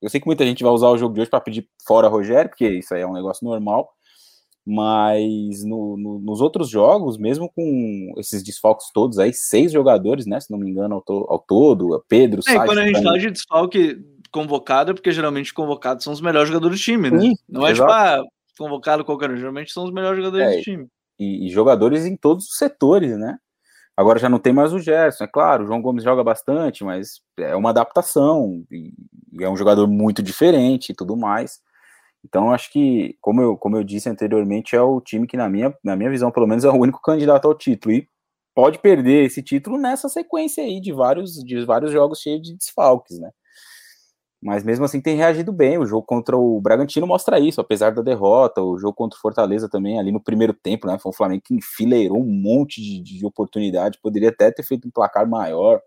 Eu 0.00 0.08
sei 0.08 0.20
que 0.20 0.26
muita 0.26 0.46
gente 0.46 0.62
vai 0.62 0.72
usar 0.72 0.90
o 0.90 0.96
jogo 0.96 1.12
de 1.12 1.22
hoje 1.22 1.30
para 1.30 1.40
pedir 1.40 1.68
fora 1.84 2.06
Rogério, 2.06 2.48
porque 2.48 2.68
isso 2.68 2.94
aí 2.94 3.00
é 3.00 3.06
um 3.06 3.12
negócio 3.12 3.44
normal 3.44 3.90
mas 4.66 5.62
no, 5.62 5.96
no, 5.96 6.18
nos 6.18 6.40
outros 6.40 6.70
jogos, 6.70 7.18
mesmo 7.18 7.52
com 7.54 8.14
esses 8.16 8.42
desfalques 8.42 8.90
todos 8.94 9.18
aí, 9.18 9.30
seis 9.30 9.70
jogadores, 9.70 10.24
né, 10.24 10.40
se 10.40 10.50
não 10.50 10.58
me 10.58 10.70
engano, 10.70 10.94
ao, 10.94 11.02
to, 11.02 11.26
ao 11.28 11.38
todo, 11.38 12.02
Pedro, 12.08 12.40
é, 12.48 12.54
Quando 12.64 12.78
a 12.78 12.86
gente 12.86 13.02
fala 13.02 13.18
de 13.18 13.30
desfalque 13.30 14.02
convocado, 14.32 14.92
é 14.92 14.94
porque 14.94 15.12
geralmente 15.12 15.52
convocados 15.52 16.02
são 16.02 16.14
os 16.14 16.20
melhores 16.20 16.48
jogadores 16.48 16.78
do 16.78 16.82
time, 16.82 17.10
né? 17.10 17.20
Sim, 17.20 17.34
não 17.46 17.66
é 17.66 17.74
tipo, 17.74 17.84
ah, 17.84 18.22
convocado 18.58 19.04
qualquer 19.04 19.30
um, 19.30 19.36
geralmente 19.36 19.70
são 19.70 19.84
os 19.84 19.92
melhores 19.92 20.16
jogadores 20.16 20.54
é, 20.54 20.56
do 20.56 20.62
time. 20.62 20.86
E, 21.18 21.46
e, 21.46 21.50
jogadores 21.50 22.06
em 22.06 22.16
todos 22.16 22.46
os 22.46 22.56
setores, 22.56 23.16
né? 23.18 23.36
Agora 23.96 24.18
já 24.18 24.28
não 24.28 24.38
tem 24.40 24.52
mais 24.52 24.72
o 24.72 24.78
Gerson, 24.80 25.24
é 25.24 25.28
claro, 25.28 25.64
o 25.64 25.66
João 25.66 25.80
Gomes 25.80 26.02
joga 26.02 26.24
bastante, 26.24 26.82
mas 26.82 27.20
é 27.38 27.54
uma 27.54 27.70
adaptação, 27.70 28.64
e, 28.70 28.92
e 29.32 29.44
é 29.44 29.48
um 29.48 29.56
jogador 29.56 29.86
muito 29.86 30.22
diferente 30.22 30.90
e 30.90 30.94
tudo 30.94 31.16
mais. 31.16 31.60
Então, 32.24 32.52
acho 32.52 32.72
que, 32.72 33.16
como 33.20 33.42
eu, 33.42 33.56
como 33.56 33.76
eu 33.76 33.84
disse 33.84 34.08
anteriormente, 34.08 34.74
é 34.74 34.80
o 34.82 35.00
time 35.00 35.26
que, 35.26 35.36
na 35.36 35.48
minha, 35.48 35.74
na 35.84 35.94
minha 35.94 36.10
visão, 36.10 36.30
pelo 36.30 36.46
menos, 36.46 36.64
é 36.64 36.70
o 36.70 36.74
único 36.74 37.00
candidato 37.02 37.46
ao 37.46 37.54
título. 37.54 37.94
E 37.94 38.08
pode 38.54 38.78
perder 38.78 39.24
esse 39.26 39.42
título 39.42 39.78
nessa 39.78 40.08
sequência 40.08 40.64
aí 40.64 40.80
de 40.80 40.92
vários, 40.92 41.34
de 41.34 41.64
vários 41.64 41.92
jogos 41.92 42.20
cheios 42.20 42.42
de 42.42 42.56
desfalques, 42.56 43.18
né? 43.18 43.30
Mas 44.44 44.62
mesmo 44.62 44.84
assim 44.84 45.00
tem 45.00 45.16
reagido 45.16 45.50
bem. 45.50 45.78
O 45.78 45.86
jogo 45.86 46.06
contra 46.06 46.36
o 46.36 46.60
Bragantino 46.60 47.06
mostra 47.06 47.40
isso, 47.40 47.62
apesar 47.62 47.94
da 47.94 48.02
derrota. 48.02 48.60
O 48.62 48.78
jogo 48.78 48.92
contra 48.92 49.16
o 49.16 49.20
Fortaleza 49.20 49.70
também, 49.70 49.98
ali 49.98 50.12
no 50.12 50.22
primeiro 50.22 50.52
tempo, 50.52 50.86
né? 50.86 50.98
Foi 50.98 51.08
um 51.08 51.14
Flamengo 51.14 51.42
que 51.42 51.54
enfileirou 51.54 52.20
um 52.20 52.30
monte 52.30 52.82
de, 52.82 53.00
de 53.00 53.24
oportunidade. 53.24 53.98
Poderia 54.02 54.28
até 54.28 54.50
ter 54.50 54.62
feito 54.62 54.86
um 54.86 54.90
placar 54.90 55.26
maior. 55.26 55.80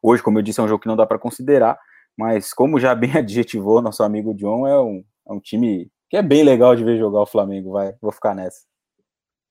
Hoje, 0.00 0.22
como 0.22 0.38
eu 0.38 0.42
disse, 0.42 0.60
é 0.60 0.62
um 0.62 0.68
jogo 0.68 0.80
que 0.80 0.86
não 0.86 0.94
dá 0.94 1.04
para 1.04 1.18
considerar. 1.18 1.76
Mas 2.16 2.54
como 2.54 2.78
já 2.78 2.94
bem 2.94 3.10
adjetivou 3.18 3.82
nosso 3.82 4.02
amigo 4.04 4.32
John, 4.32 4.64
é 4.64 4.80
um, 4.80 5.04
é 5.28 5.32
um 5.32 5.40
time 5.40 5.90
que 6.08 6.16
é 6.16 6.22
bem 6.22 6.44
legal 6.44 6.76
de 6.76 6.84
ver 6.84 6.96
jogar 6.96 7.22
o 7.22 7.26
Flamengo, 7.26 7.72
vai. 7.72 7.96
Vou 8.00 8.12
ficar 8.12 8.32
nessa. 8.32 8.60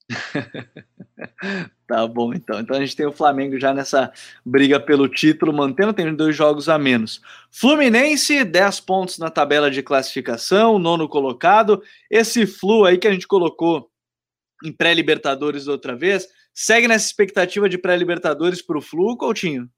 tá 1.87 2.07
bom, 2.07 2.33
então. 2.33 2.59
Então 2.59 2.77
a 2.77 2.79
gente 2.79 2.95
tem 2.95 3.05
o 3.05 3.11
Flamengo 3.11 3.59
já 3.59 3.73
nessa 3.73 4.11
briga 4.45 4.79
pelo 4.79 5.07
título, 5.07 5.53
mantendo, 5.53 5.93
tem 5.93 6.13
dois 6.15 6.35
jogos 6.35 6.69
a 6.69 6.77
menos. 6.77 7.21
Fluminense, 7.51 8.43
10 8.43 8.79
pontos 8.81 9.17
na 9.17 9.29
tabela 9.29 9.71
de 9.71 9.81
classificação, 9.81 10.77
nono 10.77 11.09
colocado. 11.09 11.81
Esse 12.09 12.45
Flu 12.45 12.85
aí 12.85 12.97
que 12.97 13.07
a 13.07 13.11
gente 13.11 13.27
colocou 13.27 13.89
em 14.63 14.71
pré-Libertadores 14.71 15.67
outra 15.67 15.95
vez, 15.95 16.27
segue 16.53 16.87
nessa 16.87 17.05
expectativa 17.05 17.67
de 17.67 17.77
pré-Libertadores 17.77 18.61
para 18.61 18.77
o 18.77 18.81
Flu, 18.81 19.17
Coutinho? 19.17 19.69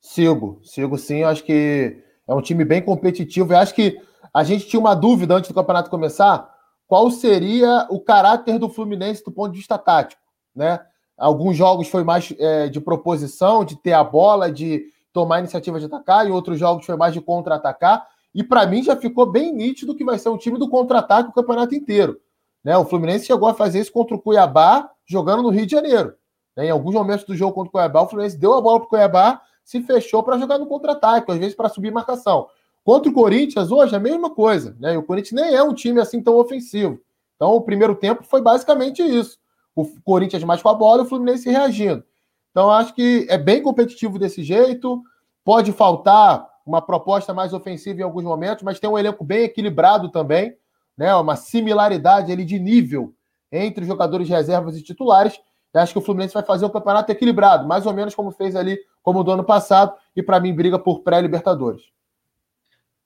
Sigo, 0.00 0.60
sigo 0.64 0.98
sim. 0.98 1.18
Eu 1.18 1.28
acho 1.28 1.44
que 1.44 1.96
é 2.28 2.34
um 2.34 2.42
time 2.42 2.64
bem 2.64 2.82
competitivo. 2.82 3.52
Eu 3.52 3.58
acho 3.58 3.74
que 3.74 4.00
a 4.34 4.42
gente 4.44 4.66
tinha 4.66 4.80
uma 4.80 4.94
dúvida 4.94 5.34
antes 5.34 5.48
do 5.48 5.54
campeonato 5.54 5.90
começar: 5.90 6.51
qual 6.92 7.10
seria 7.10 7.86
o 7.88 7.98
caráter 7.98 8.58
do 8.58 8.68
Fluminense 8.68 9.24
do 9.24 9.32
ponto 9.32 9.52
de 9.52 9.56
vista 9.56 9.78
tático, 9.78 10.20
né? 10.54 10.78
Alguns 11.16 11.56
jogos 11.56 11.88
foi 11.88 12.04
mais 12.04 12.34
é, 12.38 12.68
de 12.68 12.82
proposição, 12.82 13.64
de 13.64 13.76
ter 13.76 13.94
a 13.94 14.04
bola, 14.04 14.52
de 14.52 14.84
tomar 15.10 15.36
a 15.36 15.38
iniciativa 15.38 15.80
de 15.80 15.86
atacar, 15.86 16.28
e 16.28 16.30
outros 16.30 16.58
jogos 16.58 16.84
foi 16.84 16.94
mais 16.94 17.14
de 17.14 17.22
contra-atacar. 17.22 18.06
E 18.34 18.44
para 18.44 18.66
mim 18.66 18.82
já 18.82 18.94
ficou 18.94 19.24
bem 19.24 19.54
nítido 19.54 19.94
que 19.94 20.04
vai 20.04 20.18
ser 20.18 20.28
um 20.28 20.36
time 20.36 20.58
do 20.58 20.68
contra-ataque 20.68 21.30
o 21.30 21.32
campeonato 21.32 21.74
inteiro. 21.74 22.20
Né? 22.62 22.76
O 22.76 22.84
Fluminense 22.84 23.24
chegou 23.24 23.48
a 23.48 23.54
fazer 23.54 23.80
isso 23.80 23.90
contra 23.90 24.14
o 24.14 24.20
Cuiabá, 24.20 24.90
jogando 25.06 25.42
no 25.42 25.48
Rio 25.48 25.64
de 25.64 25.72
Janeiro. 25.72 26.12
Né? 26.54 26.66
Em 26.66 26.70
alguns 26.70 26.92
momentos 26.92 27.24
do 27.24 27.34
jogo 27.34 27.54
contra 27.54 27.70
o 27.70 27.72
Cuiabá, 27.72 28.02
o 28.02 28.06
Fluminense 28.06 28.36
deu 28.36 28.52
a 28.52 28.60
bola 28.60 28.80
para 28.80 28.86
o 28.86 28.90
Cuiabá, 28.90 29.40
se 29.64 29.80
fechou 29.80 30.22
para 30.22 30.36
jogar 30.36 30.58
no 30.58 30.66
contra-ataque, 30.66 31.32
às 31.32 31.38
vezes 31.38 31.54
para 31.54 31.70
subir 31.70 31.90
marcação. 31.90 32.48
Contra 32.84 33.10
o 33.10 33.14
Corinthians, 33.14 33.70
hoje, 33.70 33.94
é 33.94 33.96
a 33.96 34.00
mesma 34.00 34.30
coisa. 34.30 34.76
Né? 34.80 34.94
E 34.94 34.96
o 34.96 35.02
Corinthians 35.02 35.40
nem 35.40 35.54
é 35.54 35.62
um 35.62 35.72
time 35.72 36.00
assim 36.00 36.20
tão 36.20 36.36
ofensivo. 36.36 37.00
Então, 37.36 37.52
o 37.52 37.60
primeiro 37.60 37.94
tempo 37.94 38.24
foi 38.24 38.40
basicamente 38.40 39.02
isso. 39.02 39.38
O 39.74 39.86
Corinthians 40.02 40.44
mais 40.44 40.62
com 40.62 40.68
a 40.68 40.74
bola 40.74 41.02
e 41.02 41.04
o 41.06 41.08
Fluminense 41.08 41.48
reagindo. 41.48 42.04
Então, 42.50 42.70
acho 42.70 42.94
que 42.94 43.26
é 43.28 43.38
bem 43.38 43.62
competitivo 43.62 44.18
desse 44.18 44.42
jeito. 44.42 45.02
Pode 45.44 45.72
faltar 45.72 46.46
uma 46.66 46.82
proposta 46.82 47.32
mais 47.32 47.52
ofensiva 47.52 48.00
em 48.00 48.04
alguns 48.04 48.24
momentos, 48.24 48.62
mas 48.62 48.78
tem 48.78 48.88
um 48.88 48.98
elenco 48.98 49.24
bem 49.24 49.44
equilibrado 49.44 50.10
também, 50.10 50.54
né? 50.96 51.14
Uma 51.14 51.34
similaridade 51.34 52.30
ali 52.30 52.44
de 52.44 52.58
nível 52.58 53.14
entre 53.50 53.84
jogadores 53.84 54.28
reservas 54.28 54.76
e 54.76 54.82
titulares. 54.82 55.40
Eu 55.72 55.80
acho 55.80 55.92
que 55.92 55.98
o 55.98 56.02
Fluminense 56.02 56.34
vai 56.34 56.44
fazer 56.44 56.64
um 56.66 56.70
campeonato 56.70 57.10
equilibrado, 57.10 57.66
mais 57.66 57.86
ou 57.86 57.92
menos 57.92 58.14
como 58.14 58.30
fez 58.30 58.54
ali, 58.54 58.78
como 59.02 59.24
do 59.24 59.30
ano 59.30 59.42
passado, 59.42 59.94
e 60.14 60.22
para 60.22 60.38
mim 60.38 60.54
briga 60.54 60.78
por 60.78 61.00
pré-Libertadores. 61.00 61.82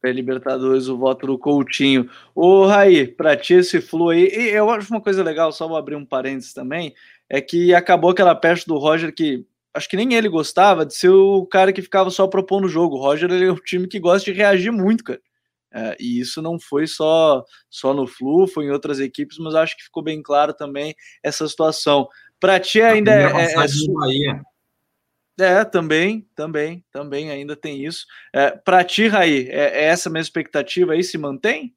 Pré-Libertadores, 0.00 0.88
o 0.88 0.96
voto 0.96 1.26
do 1.26 1.38
Coutinho. 1.38 2.08
Ô, 2.34 2.66
Raí, 2.66 3.06
para 3.06 3.36
ti 3.36 3.54
esse 3.54 3.80
flu 3.80 4.10
aí, 4.10 4.28
e 4.28 4.50
eu 4.50 4.70
acho 4.70 4.92
uma 4.92 5.00
coisa 5.00 5.22
legal, 5.22 5.50
só 5.52 5.66
vou 5.66 5.76
abrir 5.76 5.96
um 5.96 6.04
parênteses 6.04 6.52
também, 6.52 6.94
é 7.28 7.40
que 7.40 7.74
acabou 7.74 8.10
aquela 8.10 8.34
peste 8.34 8.66
do 8.66 8.76
Roger 8.76 9.14
que 9.14 9.44
acho 9.74 9.88
que 9.88 9.96
nem 9.96 10.14
ele 10.14 10.28
gostava 10.28 10.86
de 10.86 10.94
ser 10.94 11.10
o 11.10 11.44
cara 11.46 11.72
que 11.72 11.82
ficava 11.82 12.10
só 12.10 12.26
propondo 12.26 12.64
o 12.64 12.68
jogo. 12.68 12.96
O 12.96 13.00
Roger 13.00 13.30
ele 13.30 13.46
é 13.46 13.52
um 13.52 13.56
time 13.56 13.86
que 13.86 14.00
gosta 14.00 14.30
de 14.30 14.36
reagir 14.36 14.70
muito, 14.70 15.04
cara. 15.04 15.20
É, 15.72 15.96
e 16.00 16.20
isso 16.20 16.40
não 16.40 16.58
foi 16.58 16.86
só 16.86 17.44
só 17.68 17.92
no 17.92 18.06
Flu, 18.06 18.46
foi 18.46 18.64
em 18.64 18.70
outras 18.70 18.98
equipes, 18.98 19.36
mas 19.38 19.54
acho 19.54 19.76
que 19.76 19.84
ficou 19.84 20.02
bem 20.02 20.22
claro 20.22 20.54
também 20.54 20.94
essa 21.22 21.46
situação. 21.46 22.08
Para 22.40 22.58
ti 22.58 22.80
ainda 22.80 23.12
é, 23.12 23.24
é, 23.24 23.52
é, 23.52 24.40
é, 25.38 25.64
também, 25.64 26.26
também, 26.34 26.84
também 26.90 27.30
ainda 27.30 27.54
tem 27.54 27.84
isso. 27.84 28.06
É, 28.34 28.50
Para 28.50 28.82
ti, 28.84 29.06
Raí, 29.06 29.48
é, 29.48 29.82
é 29.82 29.84
essa 29.84 30.08
mesma 30.08 30.22
expectativa 30.22 30.92
aí 30.92 31.04
se 31.04 31.18
mantém? 31.18 31.74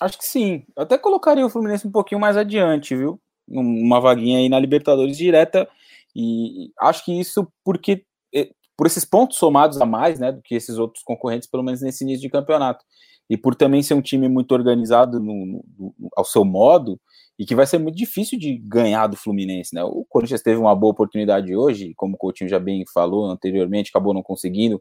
Acho 0.00 0.18
que 0.18 0.24
sim. 0.24 0.64
Eu 0.76 0.82
até 0.82 0.98
colocaria 0.98 1.46
o 1.46 1.50
Fluminense 1.50 1.86
um 1.86 1.92
pouquinho 1.92 2.20
mais 2.20 2.36
adiante, 2.36 2.96
viu? 2.96 3.20
Uma 3.46 4.00
vaguinha 4.00 4.38
aí 4.38 4.48
na 4.48 4.58
Libertadores 4.58 5.16
direta. 5.16 5.68
E 6.14 6.72
acho 6.80 7.04
que 7.04 7.18
isso 7.18 7.46
porque 7.64 8.04
é, 8.34 8.50
por 8.76 8.86
esses 8.86 9.04
pontos 9.04 9.38
somados 9.38 9.80
a 9.80 9.86
mais, 9.86 10.18
né, 10.18 10.32
do 10.32 10.42
que 10.42 10.54
esses 10.54 10.78
outros 10.78 11.04
concorrentes, 11.04 11.48
pelo 11.48 11.62
menos 11.62 11.80
nesse 11.80 12.02
início 12.04 12.22
de 12.22 12.30
campeonato. 12.30 12.84
E 13.30 13.36
por 13.36 13.54
também 13.54 13.82
ser 13.82 13.94
um 13.94 14.02
time 14.02 14.28
muito 14.28 14.52
organizado 14.52 15.20
no, 15.20 15.64
no, 15.78 15.94
ao 16.16 16.24
seu 16.24 16.44
modo, 16.44 17.00
e 17.42 17.44
que 17.44 17.56
vai 17.56 17.66
ser 17.66 17.78
muito 17.78 17.96
difícil 17.96 18.38
de 18.38 18.56
ganhar 18.56 19.08
do 19.08 19.16
Fluminense, 19.16 19.74
né? 19.74 19.82
O 19.82 20.06
Corinthians 20.08 20.42
teve 20.42 20.60
uma 20.60 20.76
boa 20.76 20.92
oportunidade 20.92 21.56
hoje, 21.56 21.92
como 21.96 22.14
o 22.14 22.16
Coutinho 22.16 22.48
já 22.48 22.60
bem 22.60 22.84
falou 22.94 23.26
anteriormente, 23.26 23.90
acabou 23.90 24.14
não 24.14 24.22
conseguindo 24.22 24.80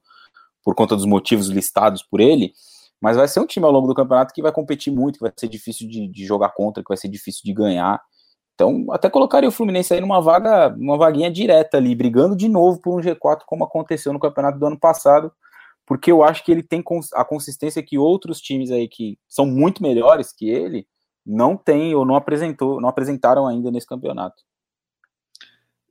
por 0.63 0.75
conta 0.75 0.95
dos 0.95 1.07
motivos 1.07 1.47
listados 1.47 2.03
por 2.03 2.21
ele, 2.21 2.53
mas 3.01 3.17
vai 3.17 3.27
ser 3.27 3.39
um 3.39 3.47
time 3.47 3.65
ao 3.65 3.71
longo 3.71 3.88
do 3.88 3.95
campeonato 3.95 4.31
que 4.31 4.43
vai 4.43 4.51
competir 4.51 4.93
muito, 4.93 5.15
que 5.15 5.23
vai 5.23 5.33
ser 5.35 5.47
difícil 5.47 5.89
de, 5.89 6.07
de 6.07 6.23
jogar 6.23 6.49
contra, 6.49 6.83
que 6.83 6.88
vai 6.88 6.97
ser 6.97 7.07
difícil 7.07 7.41
de 7.43 7.51
ganhar. 7.51 7.99
Então, 8.53 8.85
até 8.91 9.09
colocaria 9.09 9.49
o 9.49 9.51
Fluminense 9.51 9.91
aí 9.91 9.99
numa 9.99 10.21
vaga, 10.21 10.71
uma 10.77 10.99
vaguinha 10.99 11.31
direta 11.31 11.77
ali, 11.77 11.95
brigando 11.95 12.35
de 12.35 12.47
novo 12.47 12.79
por 12.79 12.95
um 12.95 13.01
G4, 13.01 13.39
como 13.47 13.63
aconteceu 13.63 14.13
no 14.13 14.19
campeonato 14.19 14.59
do 14.59 14.67
ano 14.67 14.79
passado, 14.79 15.31
porque 15.83 16.11
eu 16.11 16.23
acho 16.23 16.45
que 16.45 16.51
ele 16.51 16.61
tem 16.61 16.83
a 17.15 17.25
consistência 17.25 17.81
que 17.81 17.97
outros 17.97 18.39
times 18.39 18.69
aí 18.69 18.88
que 18.88 19.17
são 19.27 19.47
muito 19.47 19.81
melhores 19.81 20.31
que 20.31 20.47
ele 20.47 20.85
não 21.26 21.56
tem 21.56 21.93
ou 21.93 22.06
não 22.06 22.15
apresentou, 22.15 22.81
não 22.81 22.89
apresentaram 22.89 23.48
ainda 23.48 23.72
nesse 23.72 23.88
campeonato. 23.88 24.43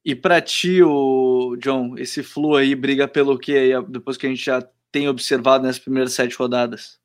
E 0.05 0.15
para 0.15 0.41
ti, 0.41 0.83
o 0.83 1.57
John, 1.61 1.97
esse 1.99 2.23
flu 2.23 2.57
aí 2.57 2.75
briga 2.75 3.07
pelo 3.07 3.39
que 3.39 3.57
aí, 3.57 3.83
depois 3.89 4.17
que 4.17 4.27
a 4.27 4.31
gente 4.31 4.45
já 4.45 4.67
tem 4.91 5.09
observado 5.09 5.65
nessas 5.65 5.79
primeiras 5.79 6.15
sete 6.15 6.37
rodadas? 6.37 6.99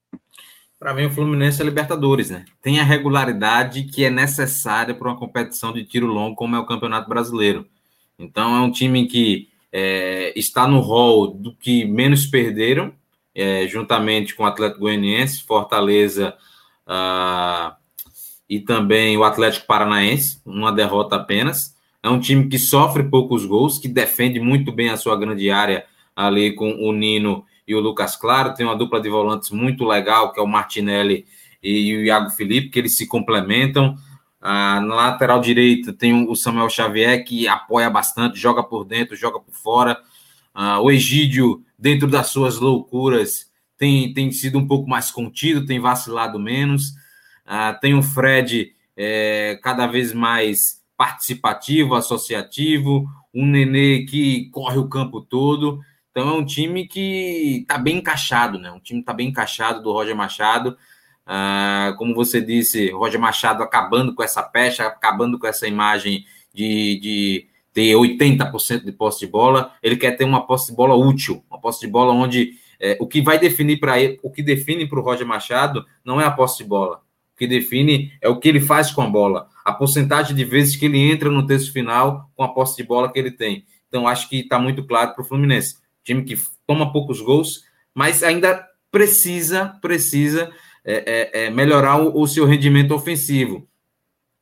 Para 0.79 0.93
mim, 0.93 1.05
o 1.05 1.11
Fluminense 1.11 1.61
é 1.61 1.65
Libertadores, 1.65 2.29
né? 2.29 2.45
Tem 2.61 2.79
a 2.79 2.83
regularidade 2.83 3.83
que 3.83 4.03
é 4.03 4.09
necessária 4.09 4.93
para 4.93 5.07
uma 5.07 5.17
competição 5.17 5.71
de 5.71 5.85
tiro 5.85 6.07
longo, 6.07 6.35
como 6.35 6.55
é 6.55 6.59
o 6.59 6.65
Campeonato 6.65 7.09
Brasileiro. 7.09 7.67
Então, 8.19 8.55
é 8.55 8.61
um 8.61 8.71
time 8.71 9.07
que 9.07 9.49
é, 9.71 10.37
está 10.37 10.67
no 10.67 10.79
rol 10.79 11.27
do 11.27 11.53
que 11.55 11.85
menos 11.85 12.25
perderam, 12.25 12.93
é, 13.33 13.67
juntamente 13.67 14.35
com 14.35 14.43
o 14.43 14.45
Atlético 14.45 14.81
Goianiense, 14.81 15.43
Fortaleza, 15.43 16.35
ah, 16.87 17.75
e 18.49 18.59
também 18.59 19.17
o 19.17 19.23
Atlético 19.23 19.67
Paranaense, 19.67 20.41
uma 20.45 20.71
derrota 20.71 21.15
apenas. 21.15 21.75
É 22.01 22.09
um 22.09 22.19
time 22.19 22.47
que 22.47 22.59
sofre 22.59 23.03
poucos 23.03 23.45
gols, 23.45 23.79
que 23.79 23.87
defende 23.87 24.39
muito 24.39 24.71
bem 24.71 24.89
a 24.89 24.97
sua 24.97 25.17
grande 25.17 25.49
área 25.49 25.85
ali 26.15 26.53
com 26.53 26.71
o 26.71 26.93
Nino 26.93 27.43
e 27.67 27.73
o 27.73 27.79
Lucas 27.79 28.15
Claro. 28.15 28.53
Tem 28.53 28.65
uma 28.65 28.75
dupla 28.75 29.01
de 29.01 29.09
volantes 29.09 29.49
muito 29.49 29.83
legal, 29.83 30.31
que 30.31 30.39
é 30.39 30.43
o 30.43 30.47
Martinelli 30.47 31.25
e 31.63 31.95
o 31.95 32.03
Iago 32.03 32.29
Felipe, 32.29 32.69
que 32.69 32.77
eles 32.77 32.95
se 32.95 33.07
complementam. 33.07 33.97
Ah, 34.39 34.79
na 34.79 34.93
lateral 34.93 35.41
direita 35.41 35.91
tem 35.91 36.29
o 36.29 36.35
Samuel 36.35 36.69
Xavier, 36.69 37.25
que 37.25 37.47
apoia 37.47 37.89
bastante, 37.89 38.37
joga 38.37 38.63
por 38.63 38.85
dentro, 38.85 39.15
joga 39.15 39.39
por 39.39 39.55
fora. 39.55 39.97
Ah, 40.53 40.79
o 40.79 40.91
Egídio, 40.91 41.63
dentro 41.77 42.07
das 42.07 42.27
suas 42.27 42.59
loucuras, 42.59 43.49
tem, 43.75 44.13
tem 44.13 44.31
sido 44.31 44.59
um 44.59 44.67
pouco 44.67 44.87
mais 44.87 45.09
contido, 45.09 45.65
tem 45.65 45.79
vacilado 45.79 46.39
menos. 46.39 46.93
Ah, 47.45 47.73
tem 47.73 47.93
o 47.93 48.01
Fred 48.01 48.73
é, 48.97 49.59
cada 49.61 49.87
vez 49.87 50.13
mais 50.13 50.83
participativo, 50.97 51.95
associativo, 51.95 53.05
um 53.33 53.45
Nenê 53.45 54.05
que 54.05 54.49
corre 54.49 54.77
o 54.77 54.89
campo 54.89 55.21
todo. 55.21 55.79
Então 56.11 56.29
é 56.29 56.33
um 56.33 56.45
time 56.45 56.87
que 56.87 57.59
está 57.61 57.77
bem 57.77 57.97
encaixado, 57.97 58.57
né? 58.57 58.71
Um 58.71 58.79
time 58.79 59.01
está 59.01 59.13
bem 59.13 59.27
encaixado 59.29 59.83
do 59.83 59.91
Roger 59.91 60.15
Machado. 60.15 60.77
Ah, 61.25 61.93
como 61.97 62.15
você 62.15 62.41
disse, 62.41 62.91
Roger 62.91 63.19
Machado 63.19 63.61
acabando 63.61 64.15
com 64.15 64.23
essa 64.23 64.41
pecha, 64.41 64.87
acabando 64.87 65.37
com 65.37 65.47
essa 65.47 65.67
imagem 65.67 66.25
de, 66.53 66.99
de 66.99 67.47
ter 67.73 67.93
80% 67.93 68.85
de 68.85 68.91
posse 68.93 69.19
de 69.19 69.27
bola. 69.27 69.73
Ele 69.83 69.97
quer 69.97 70.11
ter 70.11 70.23
uma 70.23 70.47
posse 70.47 70.71
de 70.71 70.77
bola 70.77 70.95
útil, 70.95 71.43
uma 71.49 71.59
posse 71.59 71.81
de 71.81 71.87
bola 71.87 72.13
onde 72.13 72.53
é, 72.79 72.97
o 72.99 73.07
que 73.07 73.21
vai 73.21 73.37
definir 73.37 73.79
para 73.79 73.99
ele, 73.99 74.19
o 74.23 74.31
que 74.31 74.41
define 74.41 74.87
para 74.87 74.99
o 74.99 75.03
Roger 75.03 75.27
Machado 75.27 75.85
não 76.03 76.19
é 76.19 76.25
a 76.25 76.31
posse 76.31 76.59
de 76.59 76.63
bola, 76.63 77.01
o 77.35 77.37
que 77.37 77.47
define 77.47 78.13
é 78.21 78.29
o 78.29 78.39
que 78.39 78.47
ele 78.47 78.61
faz 78.61 78.91
com 78.91 79.01
a 79.01 79.07
bola, 79.07 79.49
a 79.63 79.73
porcentagem 79.73 80.33
de 80.33 80.45
vezes 80.45 80.77
que 80.77 80.85
ele 80.85 80.97
entra 80.97 81.29
no 81.29 81.45
texto 81.45 81.73
final 81.73 82.31
com 82.33 82.43
a 82.43 82.47
posse 82.47 82.77
de 82.77 82.83
bola 82.83 83.11
que 83.11 83.19
ele 83.19 83.31
tem. 83.31 83.65
Então, 83.89 84.07
acho 84.07 84.29
que 84.29 84.39
está 84.39 84.57
muito 84.57 84.85
claro 84.85 85.13
para 85.13 85.21
o 85.21 85.25
Fluminense. 85.25 85.75
Time 86.03 86.23
que 86.23 86.35
toma 86.65 86.91
poucos 86.91 87.19
gols, 87.19 87.63
mas 87.93 88.23
ainda 88.23 88.65
precisa, 88.89 89.77
precisa 89.81 90.49
é, 90.83 90.93
é, 91.33 91.45
é, 91.45 91.49
melhorar 91.49 91.97
o, 91.97 92.21
o, 92.21 92.27
seu 92.27 92.45
rendimento 92.45 92.93
ofensivo. 92.93 93.67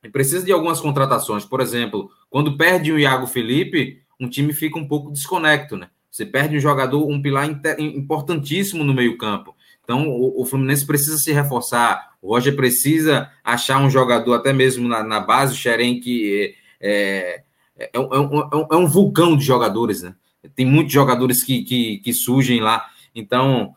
E 0.04 0.10
precisa 0.10 0.46
de 0.46 0.52
algumas 0.52 0.80
contratações. 0.80 1.46
Por 1.46 1.62
exemplo, 1.62 2.12
quando 2.30 2.58
perde 2.58 2.92
o 2.92 3.00
Iago 3.00 3.26
Felipe, 3.26 4.04
um 4.20 4.30
time 4.30 4.54
fica 4.54 4.78
um 4.78 4.88
pouco 4.88 5.12
desconecto, 5.12 5.78
né? 5.78 5.90
Você 6.12 6.26
perde 6.28 6.56
um 6.56 6.60
jogador, 6.60 7.08
um 7.08 7.20
pilar 7.20 7.50
importantíssimo 7.80 8.84
no 8.84 8.94
meio-campo. 8.94 9.56
Então, 9.84 10.08
o, 10.08 10.42
o, 10.42 10.46
Fluminense 10.46 10.86
precisa 10.86 11.18
se 11.18 11.32
reforçar. 11.32 12.13
O 12.24 12.30
Roger 12.30 12.56
precisa 12.56 13.30
achar 13.44 13.82
um 13.82 13.90
jogador, 13.90 14.36
até 14.36 14.54
mesmo 14.54 14.88
na, 14.88 15.04
na 15.04 15.20
base, 15.20 15.54
o 15.54 15.58
Xerém, 15.58 16.00
que 16.00 16.56
é, 16.80 17.44
é, 17.76 17.90
é, 17.94 18.00
um, 18.00 18.70
é, 18.72 18.78
um, 18.78 18.88
vulcão 18.88 19.36
de 19.36 19.44
jogadores, 19.44 20.02
né? 20.02 20.16
Tem 20.56 20.66
muitos 20.66 20.94
jogadores 20.94 21.44
que, 21.44 21.64
que, 21.64 21.98
que 21.98 22.14
surgem 22.14 22.62
lá. 22.62 22.86
Então, 23.14 23.76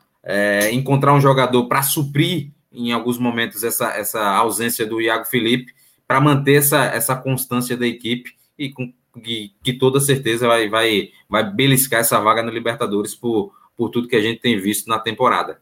encontrar 0.72 1.12
um 1.12 1.20
jogador 1.20 1.66
para 1.66 1.82
suprir, 1.82 2.52
em 2.72 2.92
alguns 2.92 3.18
momentos, 3.18 3.64
essa, 3.64 3.88
essa 3.90 4.24
ausência 4.36 4.86
do 4.86 5.00
Iago 5.00 5.24
Felipe, 5.24 5.72
para 6.06 6.20
manter 6.20 6.54
essa, 6.54 6.84
essa 6.84 7.16
constância 7.16 7.76
da 7.76 7.86
equipe 7.86 8.30
e 8.56 8.70
com 8.70 8.92
que, 9.20 9.52
que 9.62 9.72
toda 9.72 9.98
certeza 9.98 10.46
vai, 10.46 10.68
vai, 10.68 11.10
vai 11.28 11.50
beliscar 11.50 12.00
essa 12.00 12.20
vaga 12.20 12.42
na 12.42 12.52
Libertadores 12.52 13.14
por, 13.14 13.52
por 13.76 13.88
tudo 13.88 14.08
que 14.08 14.16
a 14.16 14.20
gente 14.20 14.40
tem 14.40 14.58
visto 14.60 14.88
na 14.88 14.98
temporada. 15.00 15.60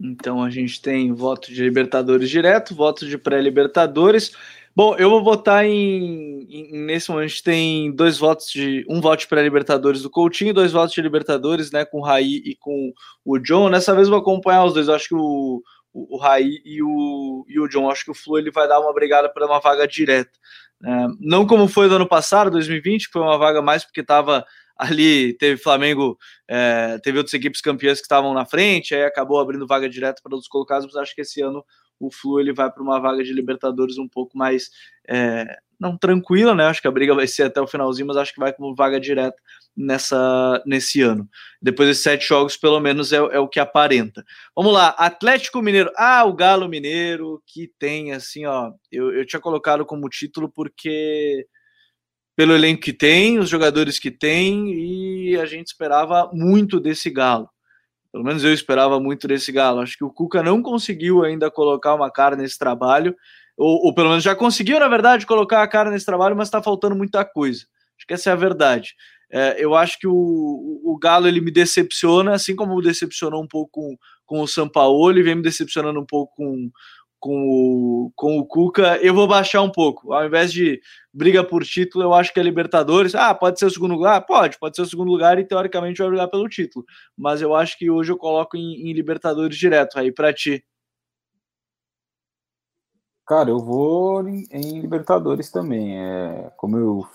Então 0.00 0.42
a 0.42 0.50
gente 0.50 0.80
tem 0.82 1.12
voto 1.12 1.52
de 1.52 1.62
Libertadores 1.62 2.28
direto, 2.28 2.74
voto 2.74 3.06
de 3.06 3.16
pré-Libertadores. 3.16 4.32
Bom, 4.76 4.96
eu 4.96 5.08
vou 5.08 5.22
votar 5.22 5.64
em, 5.64 6.46
em, 6.50 6.84
Nesse 6.84 7.08
momento 7.08 7.26
a 7.26 7.28
gente 7.28 7.42
tem 7.44 7.92
dois 7.94 8.18
votos 8.18 8.50
de. 8.50 8.84
Um 8.88 9.00
voto 9.00 9.20
de 9.20 9.28
pré-Libertadores 9.28 10.02
do 10.02 10.10
Coutinho, 10.10 10.52
dois 10.52 10.72
votos 10.72 10.94
de 10.94 11.00
Libertadores, 11.00 11.70
né? 11.70 11.84
Com 11.84 11.98
o 11.98 12.02
Raí 12.02 12.42
e 12.44 12.56
com 12.56 12.92
o 13.24 13.38
John. 13.38 13.68
Nessa 13.68 13.94
vez 13.94 14.08
eu 14.08 14.12
vou 14.12 14.20
acompanhar 14.20 14.64
os 14.64 14.74
dois. 14.74 14.88
Eu 14.88 14.94
acho 14.94 15.08
que 15.08 15.14
o, 15.14 15.62
o, 15.92 16.16
o 16.16 16.18
Raí 16.18 16.60
e 16.64 16.82
o, 16.82 17.46
e 17.48 17.60
o 17.60 17.68
John. 17.68 17.84
Eu 17.84 17.90
acho 17.90 18.04
que 18.04 18.10
o 18.10 18.14
Flu 18.14 18.38
ele 18.38 18.50
vai 18.50 18.66
dar 18.66 18.80
uma 18.80 18.92
brigada 18.92 19.28
para 19.28 19.46
uma 19.46 19.60
vaga 19.60 19.86
direta. 19.86 20.32
É, 20.84 21.06
não 21.20 21.46
como 21.46 21.68
foi 21.68 21.88
do 21.88 21.94
ano 21.94 22.08
passado, 22.08 22.50
2020, 22.50 23.06
que 23.06 23.12
foi 23.12 23.22
uma 23.22 23.38
vaga 23.38 23.62
mais 23.62 23.84
porque 23.84 24.00
estava 24.00 24.44
ali 24.76 25.34
teve 25.34 25.60
Flamengo, 25.60 26.18
é, 26.48 26.98
teve 26.98 27.18
outras 27.18 27.34
equipes 27.34 27.60
campeãs 27.60 27.98
que 27.98 28.04
estavam 28.04 28.34
na 28.34 28.44
frente, 28.44 28.94
aí 28.94 29.04
acabou 29.04 29.38
abrindo 29.38 29.66
vaga 29.66 29.88
direta 29.88 30.20
para 30.22 30.34
outros 30.34 30.48
colocados, 30.48 30.86
mas 30.86 30.96
acho 30.96 31.14
que 31.14 31.22
esse 31.22 31.40
ano 31.40 31.64
o 31.98 32.10
Flu 32.10 32.40
ele 32.40 32.52
vai 32.52 32.70
para 32.70 32.82
uma 32.82 33.00
vaga 33.00 33.22
de 33.22 33.32
Libertadores 33.32 33.98
um 33.98 34.08
pouco 34.08 34.36
mais 34.36 34.70
é, 35.08 35.56
não 35.78 35.96
tranquila, 35.96 36.54
né? 36.54 36.64
Acho 36.64 36.80
que 36.80 36.88
a 36.88 36.92
briga 36.92 37.14
vai 37.14 37.26
ser 37.26 37.44
até 37.44 37.60
o 37.60 37.66
finalzinho, 37.66 38.06
mas 38.06 38.16
acho 38.16 38.32
que 38.32 38.40
vai 38.40 38.52
como 38.52 38.74
vaga 38.74 39.00
direta 39.00 39.36
nessa 39.76 40.62
nesse 40.66 41.02
ano. 41.02 41.28
Depois 41.60 41.88
desses 41.88 42.02
sete 42.02 42.26
jogos, 42.26 42.56
pelo 42.56 42.80
menos 42.80 43.12
é, 43.12 43.16
é, 43.16 43.38
o 43.38 43.48
que 43.48 43.60
aparenta. 43.60 44.24
Vamos 44.56 44.72
lá, 44.72 44.88
Atlético 44.90 45.62
Mineiro. 45.62 45.90
Ah, 45.96 46.24
o 46.24 46.32
Galo 46.32 46.68
Mineiro 46.68 47.42
que 47.46 47.70
tem 47.78 48.12
assim, 48.12 48.46
ó. 48.46 48.72
Eu, 48.90 49.12
eu 49.12 49.26
tinha 49.26 49.40
colocado 49.40 49.84
como 49.84 50.08
título 50.08 50.50
porque 50.50 51.46
pelo 52.36 52.54
elenco 52.54 52.82
que 52.82 52.92
tem, 52.92 53.38
os 53.38 53.48
jogadores 53.48 53.98
que 53.98 54.10
tem 54.10 54.72
e 54.72 55.36
a 55.36 55.46
gente 55.46 55.68
esperava 55.68 56.30
muito 56.32 56.80
desse 56.80 57.10
Galo. 57.10 57.48
Pelo 58.12 58.24
menos 58.24 58.44
eu 58.44 58.52
esperava 58.52 59.00
muito 59.00 59.26
desse 59.26 59.50
Galo. 59.52 59.80
Acho 59.80 59.96
que 59.96 60.04
o 60.04 60.10
Cuca 60.10 60.42
não 60.42 60.62
conseguiu 60.62 61.24
ainda 61.24 61.50
colocar 61.50 61.94
uma 61.94 62.10
cara 62.10 62.36
nesse 62.36 62.58
trabalho, 62.58 63.14
ou, 63.56 63.86
ou 63.86 63.94
pelo 63.94 64.08
menos 64.08 64.24
já 64.24 64.34
conseguiu, 64.34 64.78
na 64.80 64.88
verdade, 64.88 65.26
colocar 65.26 65.62
a 65.62 65.68
cara 65.68 65.90
nesse 65.90 66.06
trabalho, 66.06 66.36
mas 66.36 66.48
está 66.48 66.62
faltando 66.62 66.96
muita 66.96 67.24
coisa. 67.24 67.66
Acho 67.96 68.06
que 68.06 68.14
essa 68.14 68.30
é 68.30 68.32
a 68.32 68.36
verdade. 68.36 68.94
É, 69.30 69.56
eu 69.58 69.74
acho 69.74 69.98
que 69.98 70.06
o, 70.06 70.12
o 70.84 70.98
Galo 71.00 71.26
ele 71.26 71.40
me 71.40 71.50
decepciona, 71.50 72.34
assim 72.34 72.54
como 72.54 72.80
decepcionou 72.80 73.42
um 73.42 73.48
pouco 73.48 73.70
com, 73.72 73.96
com 74.26 74.44
o 74.44 75.10
ele 75.10 75.22
vem 75.22 75.34
me 75.34 75.42
decepcionando 75.42 76.00
um 76.00 76.06
pouco 76.06 76.36
com, 76.36 76.70
com 77.24 77.48
o, 77.48 78.12
com 78.14 78.38
o 78.38 78.44
Cuca, 78.44 78.98
eu 78.98 79.14
vou 79.14 79.26
baixar 79.26 79.62
um 79.62 79.70
pouco. 79.70 80.12
Ao 80.12 80.26
invés 80.26 80.52
de 80.52 80.78
briga 81.10 81.42
por 81.42 81.64
título, 81.64 82.04
eu 82.04 82.12
acho 82.12 82.30
que 82.34 82.38
é 82.38 82.42
Libertadores. 82.42 83.14
Ah, 83.14 83.34
pode 83.34 83.58
ser 83.58 83.64
o 83.64 83.70
segundo 83.70 83.94
lugar? 83.94 84.26
Pode, 84.26 84.58
pode 84.58 84.76
ser 84.76 84.82
o 84.82 84.86
segundo 84.86 85.10
lugar 85.10 85.38
e 85.38 85.44
teoricamente 85.46 86.02
vai 86.02 86.08
brigar 86.08 86.28
pelo 86.28 86.46
título. 86.50 86.84
Mas 87.16 87.40
eu 87.40 87.54
acho 87.54 87.78
que 87.78 87.88
hoje 87.88 88.12
eu 88.12 88.18
coloco 88.18 88.58
em, 88.58 88.90
em 88.90 88.92
Libertadores 88.92 89.56
direto. 89.56 89.98
Aí 89.98 90.12
para 90.12 90.34
ti. 90.34 90.62
Cara, 93.26 93.48
eu 93.48 93.58
vou 93.58 94.28
em, 94.28 94.46
em 94.50 94.80
Libertadores 94.82 95.50
também. 95.50 95.98
É, 95.98 96.52
como, 96.58 96.76
eu, 96.76 97.06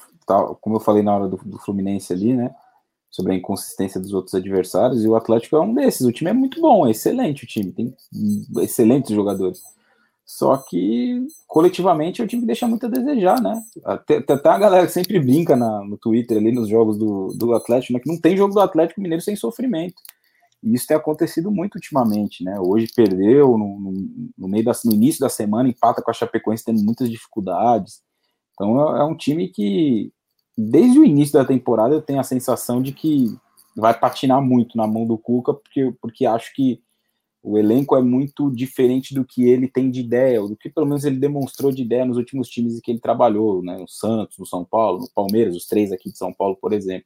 como 0.59 0.77
eu 0.77 0.79
falei 0.79 1.03
na 1.03 1.15
hora 1.15 1.27
do, 1.27 1.37
do 1.37 1.59
Fluminense 1.59 2.11
ali, 2.11 2.33
né? 2.33 2.49
Sobre 3.11 3.33
a 3.33 3.35
inconsistência 3.35 4.01
dos 4.01 4.11
outros 4.11 4.33
adversários, 4.33 5.03
e 5.03 5.07
o 5.07 5.15
Atlético 5.15 5.55
é 5.55 5.61
um 5.61 5.71
desses. 5.71 6.01
O 6.01 6.11
time 6.11 6.31
é 6.31 6.33
muito 6.33 6.59
bom, 6.59 6.87
é 6.87 6.91
excelente 6.91 7.43
o 7.43 7.47
time, 7.47 7.71
tem 7.71 7.95
excelentes 8.59 9.15
jogadores. 9.15 9.61
Só 10.29 10.57
que 10.57 11.25
coletivamente 11.47 12.21
é 12.21 12.23
o 12.23 12.27
time 12.27 12.43
que 12.43 12.45
deixa 12.45 12.67
muito 12.67 12.85
a 12.85 12.89
desejar, 12.89 13.41
né? 13.41 13.63
Até, 13.83 14.17
até 14.17 14.47
a 14.47 14.59
galera 14.59 14.85
que 14.85 14.93
sempre 14.93 15.19
brinca 15.19 15.55
na, 15.55 15.83
no 15.83 15.97
Twitter 15.97 16.37
ali 16.37 16.51
nos 16.51 16.69
jogos 16.69 16.99
do, 16.99 17.29
do 17.35 17.55
Atlético, 17.55 17.93
né? 17.93 17.99
Que 17.99 18.07
não 18.07 18.21
tem 18.21 18.37
jogo 18.37 18.53
do 18.53 18.59
Atlético 18.59 19.01
Mineiro 19.01 19.23
sem 19.23 19.35
sofrimento. 19.35 19.95
E 20.61 20.75
isso 20.75 20.85
tem 20.85 20.95
acontecido 20.95 21.49
muito 21.49 21.77
ultimamente, 21.77 22.43
né? 22.43 22.59
Hoje 22.59 22.87
perdeu 22.95 23.57
no, 23.57 23.79
no, 23.79 23.93
no 24.37 24.47
meio 24.47 24.63
da, 24.63 24.71
no 24.85 24.93
início 24.93 25.19
da 25.19 25.29
semana, 25.29 25.67
empata 25.67 25.99
com 26.03 26.11
a 26.11 26.13
Chapecoense 26.13 26.63
tendo 26.63 26.83
muitas 26.83 27.09
dificuldades. 27.09 28.03
Então 28.53 28.97
é, 28.97 29.01
é 29.01 29.03
um 29.05 29.17
time 29.17 29.47
que 29.47 30.13
desde 30.55 30.99
o 30.99 31.05
início 31.05 31.33
da 31.33 31.43
temporada 31.43 31.95
eu 31.95 32.03
tenho 32.03 32.19
a 32.19 32.23
sensação 32.23 32.83
de 32.83 32.91
que 32.91 33.35
vai 33.75 33.99
patinar 33.99 34.43
muito 34.43 34.77
na 34.77 34.85
mão 34.85 35.07
do 35.07 35.17
Cuca, 35.17 35.55
porque, 35.55 35.91
porque 35.99 36.27
acho 36.27 36.53
que 36.53 36.83
o 37.41 37.57
elenco 37.57 37.95
é 37.95 38.01
muito 38.01 38.51
diferente 38.51 39.13
do 39.13 39.23
que 39.23 39.47
ele 39.47 39.67
tem 39.67 39.89
de 39.89 40.01
ideia, 40.01 40.41
ou 40.41 40.49
do 40.49 40.57
que 40.57 40.69
pelo 40.69 40.85
menos 40.85 41.05
ele 41.05 41.17
demonstrou 41.17 41.71
de 41.71 41.81
ideia 41.81 42.05
nos 42.05 42.17
últimos 42.17 42.49
times 42.49 42.77
em 42.77 42.81
que 42.81 42.91
ele 42.91 42.99
trabalhou, 42.99 43.63
né? 43.63 43.77
No 43.77 43.87
Santos, 43.87 44.37
no 44.37 44.45
São 44.45 44.65
Paulo, 44.65 44.99
no 44.99 45.09
Palmeiras, 45.09 45.55
os 45.55 45.65
três 45.65 45.91
aqui 45.91 46.11
de 46.11 46.17
São 46.17 46.33
Paulo, 46.33 46.57
por 46.59 46.73
exemplo. 46.73 47.05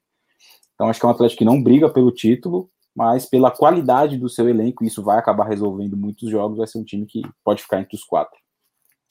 Então 0.74 0.90
acho 0.90 1.00
que 1.00 1.06
é 1.06 1.10
um 1.10 1.12
Atlético 1.12 1.40
que 1.40 1.46
não 1.46 1.62
briga 1.62 1.88
pelo 1.90 2.12
título, 2.12 2.70
mas 2.96 3.26
pela 3.26 3.52
qualidade 3.52 4.18
do 4.18 4.28
seu 4.28 4.50
elenco, 4.50 4.84
isso 4.84 5.04
vai 5.04 5.18
acabar 5.18 5.48
resolvendo 5.48 5.96
muitos 5.96 6.30
jogos, 6.30 6.58
vai 6.58 6.68
ser 6.68 6.80
um 6.80 6.84
time 6.84 7.06
que 7.06 7.22
pode 7.44 7.62
ficar 7.62 7.80
entre 7.80 7.96
os 7.96 8.04
quatro. 8.04 8.38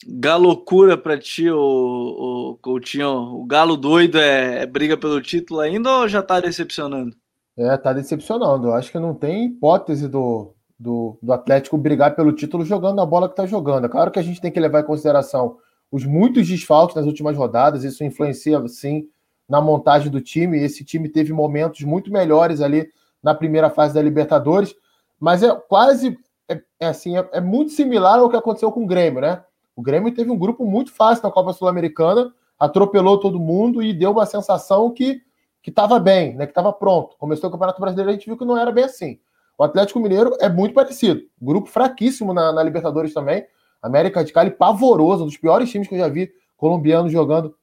Galocura 0.05 0.97
para 0.97 1.17
ti, 1.17 1.49
o, 1.49 1.57
o 1.57 2.57
Coutinho. 2.61 3.09
O 3.09 3.45
Galo 3.45 3.77
doido 3.77 4.17
é, 4.17 4.63
é 4.63 4.65
briga 4.65 4.97
pelo 4.97 5.21
título 5.21 5.61
ainda 5.61 5.99
ou 5.99 6.07
já 6.07 6.21
tá 6.21 6.41
decepcionando? 6.41 7.15
É, 7.57 7.77
tá 7.77 7.93
decepcionando. 7.93 8.67
Eu 8.67 8.73
acho 8.73 8.91
que 8.91 8.99
não 8.99 9.13
tem 9.13 9.45
hipótese 9.45 10.09
do, 10.09 10.52
do, 10.79 11.17
do 11.21 11.31
Atlético 11.31 11.77
brigar 11.77 12.15
pelo 12.15 12.33
título 12.33 12.65
jogando 12.65 13.01
a 13.01 13.05
bola 13.05 13.27
que 13.27 13.33
está 13.33 13.45
jogando. 13.45 13.85
É 13.85 13.89
claro 13.89 14.11
que 14.11 14.19
a 14.19 14.23
gente 14.23 14.41
tem 14.41 14.51
que 14.51 14.59
levar 14.59 14.81
em 14.81 14.85
consideração 14.85 15.57
os 15.91 16.05
muitos 16.05 16.47
desfalques 16.47 16.95
nas 16.95 17.05
últimas 17.05 17.37
rodadas, 17.37 17.83
isso 17.83 18.03
influencia 18.03 18.61
sim 18.67 19.07
na 19.47 19.61
montagem 19.61 20.09
do 20.09 20.19
time. 20.19 20.57
Esse 20.57 20.83
time 20.83 21.07
teve 21.07 21.31
momentos 21.31 21.81
muito 21.81 22.11
melhores 22.11 22.61
ali 22.61 22.89
na 23.21 23.33
primeira 23.35 23.69
fase 23.69 23.93
da 23.93 24.01
Libertadores, 24.01 24.75
mas 25.19 25.43
é 25.43 25.55
quase 25.55 26.17
é, 26.49 26.61
é 26.79 26.87
assim, 26.87 27.17
é, 27.17 27.29
é, 27.33 27.41
muito 27.41 27.71
similar 27.71 28.19
ao 28.19 28.29
que 28.29 28.35
aconteceu 28.35 28.71
com 28.71 28.83
o 28.83 28.87
Grêmio, 28.87 29.21
né? 29.21 29.43
O 29.75 29.81
Grêmio 29.81 30.13
teve 30.13 30.29
um 30.29 30.37
grupo 30.37 30.65
muito 30.65 30.91
fácil 30.91 31.23
na 31.23 31.31
Copa 31.31 31.53
Sul-Americana, 31.53 32.33
atropelou 32.59 33.19
todo 33.19 33.39
mundo 33.39 33.81
e 33.81 33.93
deu 33.93 34.11
uma 34.11 34.25
sensação 34.25 34.91
que 34.91 35.21
que 35.61 35.69
estava 35.69 35.97
bem, 35.97 36.35
né? 36.35 36.45
Que 36.45 36.51
estava 36.51 36.73
pronto. 36.73 37.15
Começou 37.17 37.47
o 37.47 37.51
Campeonato 37.51 37.79
Brasileiro, 37.79 38.09
a 38.09 38.13
gente 38.13 38.25
viu 38.25 38.37
que 38.37 38.43
não 38.43 38.57
era 38.57 38.69
bem 38.69 38.83
assim. 38.83 39.17
O 39.57 39.63
Atlético 39.63 39.99
Mineiro 39.99 40.35
é 40.39 40.49
muito 40.49 40.73
parecido. 40.73 41.21
Grupo 41.41 41.69
fraquíssimo 41.69 42.33
na, 42.33 42.51
na 42.51 42.63
Libertadores 42.63 43.13
também. 43.13 43.45
América 43.81 44.23
de 44.23 44.31
Cali 44.31 44.51
pavoroso, 44.51 45.23
um 45.23 45.27
dos 45.27 45.37
piores 45.37 45.69
times 45.69 45.87
que 45.87 45.95
eu 45.95 45.99
já 45.99 46.07
vi 46.07 46.31
colombianos 46.55 47.11
jogando 47.11 47.55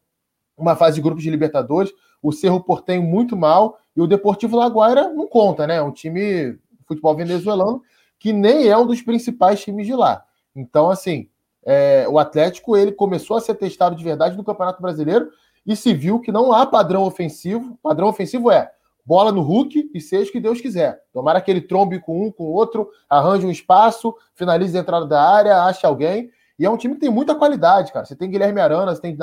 uma 0.57 0.77
fase 0.77 0.97
de 0.97 1.03
grupos 1.03 1.23
de 1.23 1.31
Libertadores. 1.31 1.93
O 2.23 2.33
Cerro 2.33 2.63
Portenho 2.63 3.03
muito 3.03 3.37
mal 3.37 3.79
e 3.97 4.01
o 4.01 4.07
Deportivo 4.07 4.57
Laguaira 4.57 5.09
não 5.09 5.27
conta, 5.27 5.67
né? 5.67 5.81
Um 5.81 5.91
time 5.91 6.53
de 6.53 6.85
futebol 6.87 7.17
venezuelano 7.17 7.83
que 8.19 8.33
nem 8.35 8.69
é 8.69 8.77
um 8.77 8.87
dos 8.87 9.01
principais 9.01 9.63
times 9.63 9.87
de 9.87 9.95
lá. 9.95 10.23
Então, 10.55 10.91
assim, 10.91 11.29
é, 11.65 12.07
o 12.09 12.19
Atlético 12.19 12.77
ele 12.77 12.93
começou 12.93 13.37
a 13.37 13.41
ser 13.41 13.55
testado 13.55 13.97
de 13.97 14.05
verdade 14.05 14.37
no 14.37 14.45
Campeonato 14.45 14.83
Brasileiro 14.83 15.31
e 15.67 15.75
se 15.75 15.95
viu 15.95 16.21
que 16.21 16.31
não 16.31 16.53
há 16.53 16.67
padrão 16.67 17.03
ofensivo. 17.05 17.79
Padrão 17.83 18.09
ofensivo 18.09 18.51
é 18.51 18.71
bola 19.05 19.33
no 19.33 19.41
Hulk 19.41 19.91
e 19.95 20.01
seja 20.01 20.29
o 20.29 20.33
que 20.33 20.41
Deus 20.41 20.61
quiser. 20.61 21.01
Tomara 21.13 21.41
que 21.41 21.51
ele 21.51 21.61
trombe 21.61 22.01
com 22.01 22.27
um, 22.27 22.31
com 22.31 22.45
o 22.45 22.53
outro, 22.53 22.89
arranje 23.09 23.47
um 23.47 23.51
espaço, 23.51 24.15
finalize 24.35 24.77
a 24.77 24.81
entrada 24.81 25.07
da 25.07 25.23
área, 25.23 25.63
ache 25.65 25.85
alguém. 25.87 26.31
E 26.59 26.67
é 26.67 26.71
um 26.71 26.77
time 26.77 26.95
que 26.95 27.01
tem 27.01 27.11
muita 27.11 27.35
qualidade, 27.35 27.93
cara. 27.93 28.05
Você 28.05 28.15
tem 28.15 28.31
Guilherme 28.31 28.61
Arana, 28.61 28.95
você 28.95 29.01
tem 29.01 29.17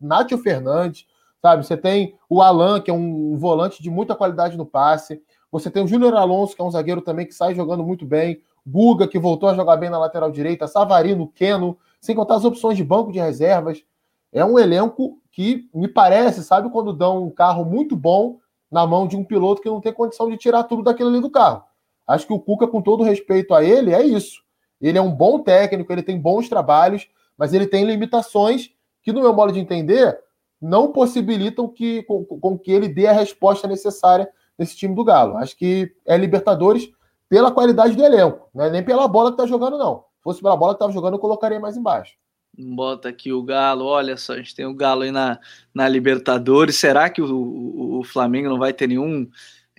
Nátio 0.00 0.38
Fernandes, 0.38 1.06
sabe? 1.42 1.66
Você 1.66 1.76
tem 1.76 2.16
o 2.28 2.40
Alan, 2.40 2.80
que 2.80 2.90
é 2.90 2.94
um 2.94 3.36
volante 3.36 3.82
de 3.82 3.90
muita 3.90 4.14
qualidade 4.14 4.56
no 4.56 4.64
passe. 4.64 5.20
Você 5.50 5.70
tem 5.70 5.84
o 5.84 5.86
Júnior 5.86 6.14
Alonso, 6.14 6.54
que 6.54 6.62
é 6.62 6.64
um 6.64 6.70
zagueiro 6.70 7.00
também 7.00 7.26
que 7.26 7.34
sai 7.34 7.54
jogando 7.54 7.82
muito 7.82 8.06
bem. 8.06 8.40
Guga, 8.66 9.06
que 9.06 9.18
voltou 9.18 9.48
a 9.48 9.54
jogar 9.54 9.76
bem 9.76 9.90
na 9.90 9.98
lateral 9.98 10.30
direita. 10.30 10.66
Savarino, 10.66 11.28
Keno, 11.34 11.76
sem 12.00 12.14
contar 12.14 12.36
as 12.36 12.44
opções 12.44 12.76
de 12.76 12.84
banco 12.84 13.12
de 13.12 13.18
reservas. 13.18 13.84
É 14.32 14.44
um 14.44 14.58
elenco 14.58 15.18
que 15.30 15.68
me 15.74 15.88
parece, 15.88 16.42
sabe, 16.42 16.70
quando 16.70 16.92
dão 16.92 17.24
um 17.24 17.30
carro 17.30 17.64
muito 17.64 17.96
bom 17.96 18.38
na 18.74 18.84
mão 18.84 19.06
de 19.06 19.16
um 19.16 19.22
piloto 19.22 19.62
que 19.62 19.68
não 19.68 19.80
tem 19.80 19.92
condição 19.92 20.28
de 20.28 20.36
tirar 20.36 20.64
tudo 20.64 20.82
daquilo 20.82 21.08
ali 21.08 21.20
do 21.20 21.30
carro. 21.30 21.62
Acho 22.04 22.26
que 22.26 22.32
o 22.32 22.40
Cuca, 22.40 22.66
com 22.66 22.82
todo 22.82 23.04
respeito 23.04 23.54
a 23.54 23.62
ele, 23.62 23.94
é 23.94 24.02
isso. 24.02 24.42
Ele 24.80 24.98
é 24.98 25.00
um 25.00 25.12
bom 25.12 25.38
técnico, 25.38 25.92
ele 25.92 26.02
tem 26.02 26.20
bons 26.20 26.48
trabalhos, 26.48 27.08
mas 27.38 27.54
ele 27.54 27.68
tem 27.68 27.84
limitações 27.84 28.72
que, 29.00 29.12
no 29.12 29.20
meu 29.20 29.32
modo 29.32 29.52
de 29.52 29.60
entender, 29.60 30.18
não 30.60 30.90
possibilitam 30.90 31.68
que, 31.68 32.02
com, 32.02 32.24
com 32.24 32.58
que 32.58 32.72
ele 32.72 32.88
dê 32.88 33.06
a 33.06 33.12
resposta 33.12 33.68
necessária 33.68 34.28
nesse 34.58 34.74
time 34.74 34.92
do 34.92 35.04
Galo. 35.04 35.36
Acho 35.36 35.56
que 35.56 35.94
é 36.04 36.16
Libertadores 36.16 36.90
pela 37.28 37.52
qualidade 37.52 37.94
do 37.94 38.04
elenco, 38.04 38.48
não 38.52 38.64
é 38.64 38.70
nem 38.70 38.82
pela 38.82 39.06
bola 39.06 39.30
que 39.30 39.36
tá 39.36 39.46
jogando, 39.46 39.78
não. 39.78 39.98
Se 40.16 40.24
fosse 40.24 40.42
pela 40.42 40.56
bola 40.56 40.74
que 40.74 40.80
tava 40.80 40.92
jogando, 40.92 41.14
eu 41.14 41.20
colocaria 41.20 41.60
mais 41.60 41.76
embaixo. 41.76 42.16
Bota 42.56 43.08
aqui 43.08 43.32
o 43.32 43.42
Galo, 43.42 43.84
olha 43.84 44.16
só, 44.16 44.34
a 44.34 44.36
gente 44.36 44.54
tem 44.54 44.66
o 44.66 44.74
Galo 44.74 45.02
aí 45.02 45.10
na, 45.10 45.38
na 45.74 45.88
Libertadores. 45.88 46.76
Será 46.76 47.10
que 47.10 47.20
o, 47.20 47.26
o, 47.26 48.00
o 48.00 48.04
Flamengo 48.04 48.48
não 48.48 48.58
vai 48.58 48.72
ter 48.72 48.88
nenhum 48.88 49.28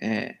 é, 0.00 0.36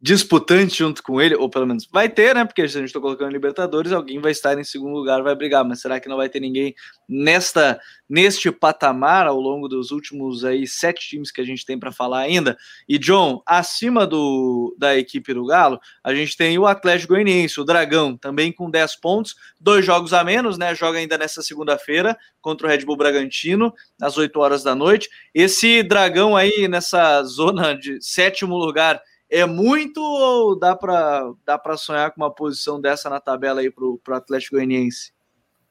disputante 0.00 0.78
junto 0.78 1.02
com 1.02 1.20
ele, 1.20 1.34
ou 1.34 1.48
pelo 1.48 1.66
menos 1.66 1.86
vai 1.92 2.08
ter, 2.08 2.34
né? 2.34 2.44
Porque 2.44 2.62
a 2.62 2.66
gente 2.66 2.86
está 2.86 2.98
colocando 2.98 3.30
Libertadores, 3.30 3.92
alguém 3.92 4.18
vai 4.18 4.32
estar 4.32 4.58
em 4.58 4.64
segundo 4.64 4.94
lugar, 4.94 5.22
vai 5.22 5.34
brigar, 5.34 5.62
mas 5.64 5.80
será 5.80 6.00
que 6.00 6.08
não 6.08 6.16
vai 6.16 6.28
ter 6.28 6.40
ninguém 6.40 6.74
nesta 7.06 7.78
neste 8.08 8.50
patamar 8.50 9.26
ao 9.26 9.40
longo 9.40 9.66
dos 9.66 9.90
últimos 9.90 10.44
aí 10.44 10.66
sete 10.66 11.08
times 11.08 11.30
que 11.30 11.40
a 11.40 11.44
gente 11.44 11.66
tem 11.66 11.78
para 11.78 11.92
falar 11.92 12.20
ainda? 12.20 12.56
E 12.88 12.98
John, 12.98 13.42
acima 13.44 14.06
do 14.06 14.74
da 14.78 14.96
equipe 14.96 15.34
do 15.34 15.44
Galo, 15.44 15.78
a 16.02 16.14
gente 16.14 16.36
tem 16.36 16.58
o 16.58 16.66
Atlético 16.66 17.12
Goianiense, 17.12 17.60
o 17.60 17.64
Dragão, 17.64 18.16
também 18.16 18.52
com 18.52 18.70
10 18.70 18.96
pontos, 18.96 19.34
dois 19.60 19.84
jogos 19.84 20.14
a 20.14 20.24
menos, 20.24 20.56
né? 20.56 20.74
Joga 20.74 20.98
ainda 20.98 21.18
nessa 21.18 21.42
segunda-feira 21.42 22.16
contra 22.40 22.66
o 22.66 22.70
Red 22.70 22.84
Bull 22.86 22.96
Bragantino, 22.96 23.72
às 24.00 24.16
8 24.16 24.38
horas 24.40 24.62
da 24.62 24.74
noite. 24.74 25.10
Esse 25.34 25.82
Dragão 25.82 26.34
aí 26.34 26.68
nessa 26.68 27.22
zona 27.24 27.74
de 27.74 27.98
sétimo 28.00 28.56
lugar 28.56 29.00
é 29.34 29.46
muito 29.46 30.00
ou 30.00 30.56
dá 30.56 30.76
para 30.76 31.32
dá 31.44 31.58
para 31.58 31.76
sonhar 31.76 32.10
com 32.12 32.22
uma 32.22 32.30
posição 32.30 32.80
dessa 32.80 33.10
na 33.10 33.18
tabela 33.18 33.60
aí 33.60 33.70
para 33.70 33.84
o 33.84 34.00
Atlético 34.10 34.56
Goianiense? 34.56 35.12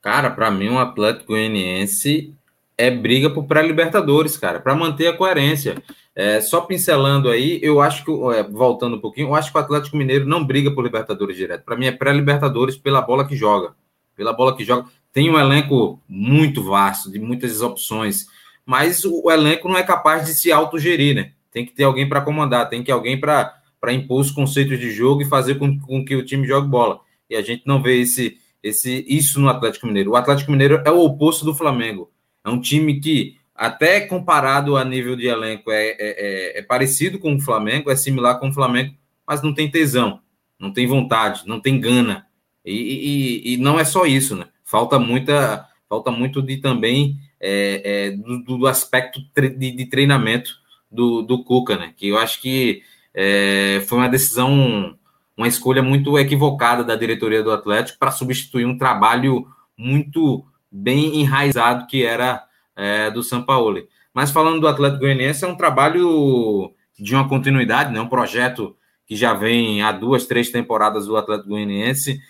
Cara, 0.02 0.30
para 0.30 0.52
mim 0.52 0.70
um 0.70 0.80
Atlético 0.80 1.28
Goianiense 1.28 2.36
é 2.78 2.92
briga 2.92 3.30
por 3.30 3.46
pré-libertadores, 3.46 4.36
cara, 4.36 4.60
para 4.60 4.76
manter 4.76 5.08
a 5.08 5.16
coerência. 5.16 5.82
É, 6.16 6.42
só 6.42 6.62
pincelando 6.62 7.30
aí, 7.30 7.60
eu 7.64 7.82
acho 7.82 8.04
que, 8.04 8.12
é, 8.36 8.44
voltando 8.44 8.98
um 8.98 9.00
pouquinho, 9.00 9.30
eu 9.30 9.36
acho 9.36 9.52
que 9.52 9.58
o 9.58 9.62
Atlético 9.62 9.96
Mineiro 9.96 10.26
não 10.26 10.44
briga 10.44 10.70
por 10.72 10.84
Libertadores 10.84 11.38
direto. 11.38 11.64
Para 11.64 11.78
mim 11.78 11.86
é 11.86 11.92
pré-Libertadores 11.92 12.76
pela 12.76 13.02
bola 13.02 13.26
que 13.26 13.36
joga. 13.36 13.76
pela 14.16 14.34
bola 14.34 14.56
que 14.56 14.64
joga. 14.64 14.88
Tem 15.12 15.30
um 15.30 15.40
elenco 15.40 16.02
muito 16.08 16.64
vasto, 16.64 17.12
de 17.12 17.20
muitas 17.20 17.62
opções, 17.62 18.26
mas 18.66 19.06
o, 19.06 19.24
o 19.26 19.32
elenco 19.32 19.68
não 19.70 19.78
é 19.78 19.84
capaz 19.84 20.26
de 20.26 20.34
se 20.34 20.52
autogerir, 20.52 21.16
né? 21.16 21.32
Tem 21.54 21.66
que 21.66 21.72
ter 21.72 21.84
alguém 21.84 22.10
para 22.10 22.22
comandar, 22.22 22.68
tem 22.68 22.80
que 22.80 22.88
ter 22.88 22.92
alguém 22.92 23.20
para 23.20 23.54
impor 23.92 24.20
os 24.20 24.32
conceitos 24.32 24.80
de 24.80 24.92
jogo 24.92 25.22
e 25.22 25.26
fazer 25.26 25.56
com, 25.56 25.80
com 25.80 26.04
que 26.04 26.16
o 26.16 26.26
time 26.26 26.48
jogue 26.48 26.68
bola. 26.68 27.00
E 27.30 27.36
a 27.36 27.42
gente 27.42 27.64
não 27.66 27.82
vê 27.82 28.02
esse, 28.02 28.38
esse, 28.62 29.06
isso 29.08 29.40
no 29.40 29.48
Atlético 29.48 29.86
Mineiro. 29.86 30.12
O 30.12 30.16
Atlético 30.16 30.52
Mineiro 30.52 30.82
é 30.84 30.92
o 30.92 31.04
oposto 31.04 31.46
do 31.46 31.54
Flamengo. 31.54 32.12
É 32.44 32.50
um 32.50 32.60
time 32.60 33.00
que, 33.00 33.38
até 33.56 34.02
comparado 34.02 34.76
a 34.76 34.84
nível 34.84 35.16
de 35.16 35.28
elenco, 35.28 35.72
é, 35.72 35.90
é, 35.90 35.98
é, 36.00 36.60
é 36.60 36.62
parecido 36.64 37.20
com 37.20 37.36
o 37.36 37.40
Flamengo, 37.40 37.92
é 37.92 37.96
similar 37.96 38.40
com 38.40 38.50
o 38.50 38.54
Flamengo, 38.54 38.96
mas 39.26 39.42
não 39.42 39.54
tem 39.54 39.70
tesão, 39.70 40.20
não 40.60 40.74
tem 40.74 40.88
vontade, 40.88 41.44
não 41.46 41.60
tem 41.60 41.80
gana. 41.80 42.26
E, 42.66 42.74
e, 42.74 43.54
e 43.54 43.58
não 43.58 43.80
é 43.80 43.86
só 43.86 44.06
isso, 44.06 44.36
né? 44.36 44.48
Falta 44.64 44.98
muita, 44.98 45.68
falta 45.88 46.10
muito 46.10 46.42
de 46.42 46.58
também 46.58 47.18
é, 47.40 47.82
é, 47.84 48.12
do, 48.12 48.58
do, 48.58 48.68
aspecto 48.68 49.20
de, 49.36 49.72
de, 49.72 49.86
treinamento 49.86 50.56
do, 50.94 51.22
do 51.22 51.44
Cuca, 51.44 51.76
né? 51.76 51.94
Que 51.98 52.10
eu 52.10 52.18
acho 52.18 52.40
que 52.40 52.84
é, 53.14 53.84
foi 53.88 53.98
uma 53.98 54.10
decisão, 54.10 54.96
uma 55.36 55.48
escolha 55.48 55.82
muito 55.82 56.18
equivocada 56.18 56.84
da 56.84 56.96
diretoria 56.96 57.42
do 57.42 57.52
Atlético 57.52 58.00
para 58.00 58.12
substituir 58.12 58.66
um 58.66 58.78
trabalho 58.78 59.48
muito 59.78 60.46
bem 60.72 61.20
enraizado 61.22 61.88
que 61.88 62.06
era 62.06 62.44
é, 62.76 63.10
do 63.10 63.24
São 63.24 63.42
Paulo. 63.42 63.82
Mas 64.14 64.32
falando 64.32 64.62
do 64.62 64.68
Atlético 64.68 65.02
Goianiense, 65.02 65.44
é 65.44 65.48
um 65.48 65.56
trabalho 65.56 66.72
de 66.98 67.16
uma 67.16 67.28
continuidade, 67.28 67.92
né? 67.92 68.00
Um 68.00 68.08
projeto 68.08 68.76
que 69.06 69.16
já 69.16 69.34
vem 69.34 69.82
há 69.82 69.92
duas, 69.92 70.26
três 70.28 70.50
temporadas 70.50 71.08
do 71.08 71.18
Atlético 71.18 71.50
Goianiense 71.50 72.22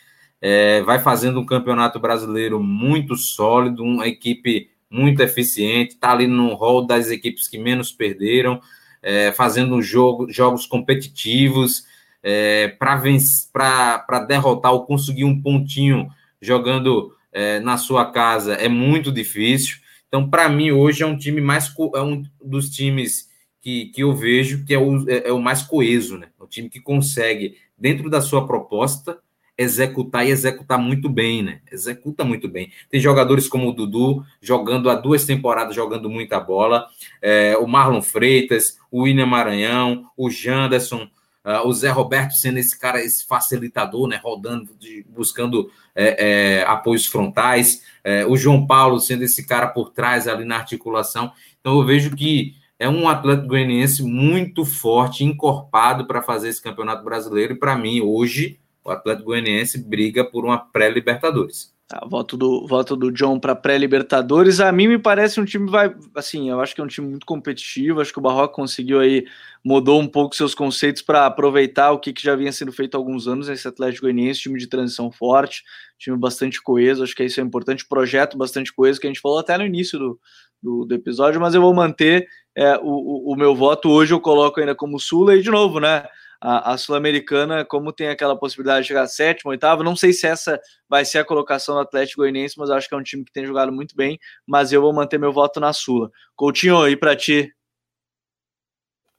é, 0.42 0.82
vai 0.82 1.00
fazendo 1.00 1.40
um 1.40 1.46
campeonato 1.46 2.00
brasileiro 2.00 2.62
muito 2.62 3.16
sólido, 3.16 3.84
uma 3.84 4.08
equipe 4.08 4.70
muito 4.94 5.22
eficiente, 5.22 5.96
está 5.96 6.12
ali 6.12 6.28
no 6.28 6.54
rol 6.54 6.86
das 6.86 7.10
equipes 7.10 7.48
que 7.48 7.58
menos 7.58 7.92
perderam, 7.92 8.62
é, 9.02 9.32
fazendo 9.32 9.82
jogo, 9.82 10.32
jogos 10.32 10.68
competitivos 10.68 11.84
é, 12.22 12.68
para 12.80 14.20
derrotar 14.28 14.72
ou 14.72 14.86
conseguir 14.86 15.26
um 15.26 15.42
pontinho 15.42 16.08
jogando 16.40 17.12
é, 17.32 17.60
na 17.60 17.78
sua 17.78 18.12
casa 18.12 18.54
é 18.54 18.70
muito 18.70 19.12
difícil. 19.12 19.78
Então, 20.08 20.30
para 20.30 20.48
mim, 20.48 20.70
hoje 20.72 21.02
é 21.02 21.08
um 21.08 21.18
time 21.18 21.42
mais 21.42 21.74
é 21.96 22.02
um 22.02 22.24
dos 22.44 22.70
times 22.70 23.28
que, 23.60 23.88
que 23.88 24.04
eu 24.04 24.14
vejo 24.14 24.64
que 24.64 24.76
é 24.76 24.78
o, 24.78 25.10
é, 25.10 25.30
é 25.30 25.34
o 25.34 25.42
mais 25.42 25.64
coeso, 25.64 26.20
né? 26.20 26.28
O 26.40 26.46
time 26.46 26.70
que 26.70 26.80
consegue, 26.80 27.58
dentro 27.76 28.12
da 28.12 28.22
sua 28.22 28.46
proposta, 28.46 29.18
executar 29.58 30.26
e 30.26 30.32
executar 30.32 30.80
muito 30.80 31.10
bem, 31.10 31.44
né? 31.44 31.62
Executa 31.72 32.24
muito 32.24 32.48
bem. 32.48 32.72
Tem 32.90 33.00
jogadores 33.00 33.48
como 33.48 33.70
o 33.70 33.74
Dudu 33.74 34.26
jogando 34.42 34.90
há 34.90 34.96
duas 34.96 35.26
temporadas, 35.26 35.76
jogando 35.76 36.10
muita 36.10 36.40
bola. 36.40 36.88
É, 37.22 37.56
o 37.58 37.68
Marlon 37.68 38.02
Freitas, 38.02 38.78
o 38.92 39.04
William 39.04 39.28
Maranhão, 39.28 40.10
o 40.18 40.30
Janderson, 40.30 41.08
uh, 41.46 41.68
o 41.68 41.74
Zé 41.74 41.90
Roberto 41.90 42.34
sendo 42.34 42.58
esse 42.58 42.78
cara, 42.80 43.00
esse 43.04 43.26
facilitador, 43.26 44.08
né? 44.08 44.20
Rodando, 44.24 44.76
de, 44.80 45.06
buscando 45.08 45.70
é, 45.96 46.60
é, 46.60 46.64
apoios 46.64 47.06
frontais. 47.06 47.84
É, 48.04 48.26
o 48.26 48.36
João 48.36 48.66
Paulo 48.66 49.00
sendo 49.00 49.24
esse 49.24 49.46
cara 49.46 49.68
por 49.68 49.92
trás 49.92 50.28
ali 50.28 50.46
na 50.46 50.58
articulação. 50.58 51.32
Então 51.60 51.78
eu 51.80 51.86
vejo 51.86 52.16
que 52.16 52.56
é 52.80 52.90
um 52.90 53.08
atleta 53.08 53.46
goianiense 53.46 54.04
muito 54.04 54.66
forte, 54.66 55.24
encorpado 55.24 56.06
para 56.06 56.22
fazer 56.22 56.50
esse 56.50 56.62
campeonato 56.62 57.04
brasileiro. 57.04 57.54
E 57.54 57.58
para 57.58 57.78
mim, 57.78 58.02
hoje, 58.02 58.60
o 58.84 58.92
Atlético 58.92 59.28
Goianiense 59.28 59.78
briga 59.78 60.24
por 60.24 60.46
uma 60.46 60.58
pré-Libertadores. 60.58 61.74
Tá, 61.88 62.02
voto 62.10 62.38
do 62.38 62.66
voto 62.66 62.96
do 62.96 63.12
John 63.12 63.40
para 63.40 63.56
pré-Libertadores. 63.56 64.60
A 64.60 64.72
mim 64.72 64.88
me 64.88 64.98
parece 64.98 65.40
um 65.40 65.46
time 65.46 65.70
vai 65.70 65.94
assim, 66.16 66.50
eu 66.50 66.60
acho 66.62 66.74
que 66.74 66.82
é 66.82 66.84
um 66.84 66.88
time 66.88 67.08
muito 67.08 67.26
competitivo. 67.26 68.02
Acho 68.02 68.12
que 68.12 68.20
o 68.20 68.22
Barroca 68.22 68.54
conseguiu 68.54 69.00
aí 69.00 69.26
mudou 69.64 70.02
um 70.02 70.08
pouco 70.08 70.36
seus 70.36 70.56
conceitos 70.56 71.02
para 71.02 71.26
aproveitar 71.26 71.92
o 71.92 72.00
que, 72.00 72.12
que, 72.12 72.24
já 72.24 72.36
vinha 72.36 72.52
sendo 72.52 72.72
feito 72.72 72.96
há 72.96 72.98
alguns 72.98 73.28
anos 73.28 73.48
nesse 73.48 73.68
Atlético 73.68 74.04
Goianiense, 74.06 74.42
time 74.42 74.60
de 74.60 74.68
transição 74.68 75.12
forte, 75.12 75.64
time 76.00 76.18
bastante 76.18 76.62
coeso. 76.62 77.04
Acho 77.04 77.16
que 77.16 77.24
isso 77.24 77.40
é 77.40 77.44
importante, 77.44 77.88
projeto 77.88 78.38
bastante 78.38 78.74
coeso 78.74 79.00
que 79.00 79.08
a 79.08 79.10
gente 79.10 79.22
falou 79.22 79.40
até 79.40 79.58
no 79.58 79.66
início 79.66 80.00
do, 80.00 80.20
do, 80.62 80.86
do 80.86 80.96
episódio. 80.96 81.40
Mas 81.40 81.54
eu 81.54 81.62
vou 81.62 81.74
manter 81.74 82.28
é, 82.56 82.78
o, 82.78 82.82
o, 82.82 83.34
o 83.34 83.36
meu 83.36 83.54
voto 83.54 83.90
hoje. 83.90 84.14
Eu 84.14 84.20
coloco 84.20 84.60
ainda 84.60 84.74
como 84.74 85.00
Sula 85.00 85.36
e 85.36 85.42
de 85.42 85.52
novo, 85.52 85.80
né? 85.80 86.06
A, 86.44 86.74
a 86.74 86.78
Sul-Americana, 86.78 87.64
como 87.64 87.94
tem 87.94 88.10
aquela 88.10 88.36
possibilidade 88.36 88.82
de 88.82 88.90
chegar 88.90 89.08
sétimo, 89.08 89.52
oitavo, 89.52 89.82
não 89.82 89.96
sei 89.96 90.12
se 90.12 90.28
essa 90.28 90.60
vai 90.90 91.06
ser 91.06 91.20
a 91.20 91.26
colocação 91.26 91.76
do 91.76 91.82
Atlético 91.82 92.22
Goianiense, 92.22 92.56
mas 92.58 92.70
acho 92.70 92.90
que 92.90 92.94
é 92.94 92.98
um 92.98 93.04
time 93.04 93.24
que 93.24 93.32
tem 93.32 93.46
jogado 93.46 93.72
muito 93.72 93.96
bem, 93.96 94.20
mas 94.46 94.74
eu 94.74 94.82
vou 94.82 94.92
manter 94.92 95.18
meu 95.18 95.32
voto 95.32 95.62
na 95.62 95.72
Sula. 95.72 96.12
Coutinho, 96.36 96.86
e 96.86 96.98
para 96.98 97.16
ti? 97.16 97.50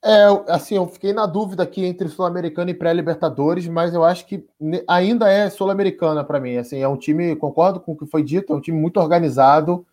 É, 0.05 0.27
assim, 0.49 0.77
eu 0.77 0.87
fiquei 0.87 1.15
na 1.15 1.25
dúvida 1.25 1.63
aqui 1.63 1.87
entre 1.87 2.11
Sul-Americana 2.11 2.71
e 2.71 2.75
pré-Libertadores, 2.75 3.67
mas 3.69 3.95
eu 3.95 4.05
acho 4.05 4.27
que 4.27 4.47
ainda 4.87 5.31
é 5.31 5.49
Sul-Americana 5.49 6.23
para 6.23 6.39
mim. 6.39 6.59
Assim, 6.59 6.83
é 6.83 6.89
um 6.89 6.99
time, 6.99 7.35
concordo 7.37 7.81
com 7.81 7.93
o 7.93 7.97
que 7.97 8.05
foi 8.05 8.23
dito, 8.23 8.53
é 8.53 8.57
um 8.57 8.61
time 8.61 8.79
muito 8.79 9.01
organizado, 9.01 9.87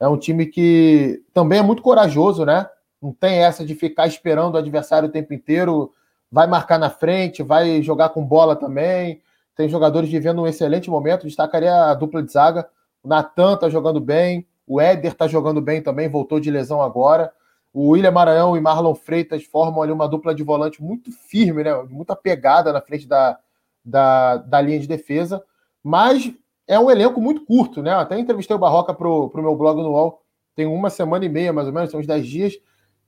é 0.00 0.08
um 0.08 0.16
time 0.16 0.46
que 0.46 1.22
também 1.34 1.58
é 1.58 1.62
muito 1.62 1.82
corajoso, 1.82 2.46
né? 2.46 2.66
Não 3.02 3.12
tem 3.12 3.40
essa 3.40 3.66
de 3.66 3.74
ficar 3.74 4.06
esperando 4.06 4.54
o 4.54 4.58
adversário 4.58 5.10
o 5.10 5.12
tempo 5.12 5.34
inteiro, 5.34 5.92
vai 6.30 6.46
marcar 6.46 6.78
na 6.78 6.90
frente, 6.90 7.42
vai 7.42 7.82
jogar 7.82 8.10
com 8.10 8.24
bola 8.24 8.54
também. 8.54 9.20
Tem 9.56 9.68
jogadores 9.68 10.08
vivendo 10.08 10.42
um 10.42 10.46
excelente 10.46 10.88
momento. 10.88 11.26
Destacaria 11.26 11.74
a 11.74 11.94
dupla 11.94 12.22
de 12.22 12.32
zaga. 12.32 12.68
O 13.02 13.08
Natan 13.08 13.56
tá 13.56 13.68
jogando 13.68 14.00
bem, 14.00 14.46
o 14.66 14.80
Éder 14.80 15.14
tá 15.14 15.26
jogando 15.26 15.60
bem 15.60 15.82
também, 15.82 16.08
voltou 16.08 16.38
de 16.38 16.50
lesão 16.50 16.82
agora. 16.82 17.32
O 17.72 17.90
William 17.90 18.10
Maranhão 18.10 18.56
e 18.56 18.60
Marlon 18.60 18.94
Freitas 18.94 19.44
formam 19.44 19.82
ali 19.82 19.92
uma 19.92 20.08
dupla 20.08 20.34
de 20.34 20.42
volante 20.42 20.82
muito 20.82 21.10
firme, 21.10 21.64
né? 21.64 21.74
Muita 21.88 22.14
pegada 22.14 22.72
na 22.72 22.80
frente 22.80 23.06
da, 23.06 23.38
da, 23.84 24.36
da 24.36 24.60
linha 24.60 24.78
de 24.78 24.86
defesa. 24.86 25.42
Mas 25.82 26.32
é 26.66 26.78
um 26.78 26.90
elenco 26.90 27.20
muito 27.20 27.44
curto, 27.44 27.82
né? 27.82 27.92
Até 27.92 28.18
entrevistei 28.18 28.54
o 28.54 28.58
Barroca 28.58 28.94
pro, 28.94 29.28
pro 29.30 29.42
meu 29.42 29.56
blog 29.56 29.82
no 29.82 29.90
UOL, 29.90 30.22
tem 30.54 30.66
uma 30.66 30.90
semana 30.90 31.24
e 31.24 31.28
meia, 31.28 31.52
mais 31.52 31.66
ou 31.66 31.72
menos, 31.72 31.90
tem 31.90 31.98
uns 31.98 32.06
10 32.06 32.26
dias, 32.26 32.54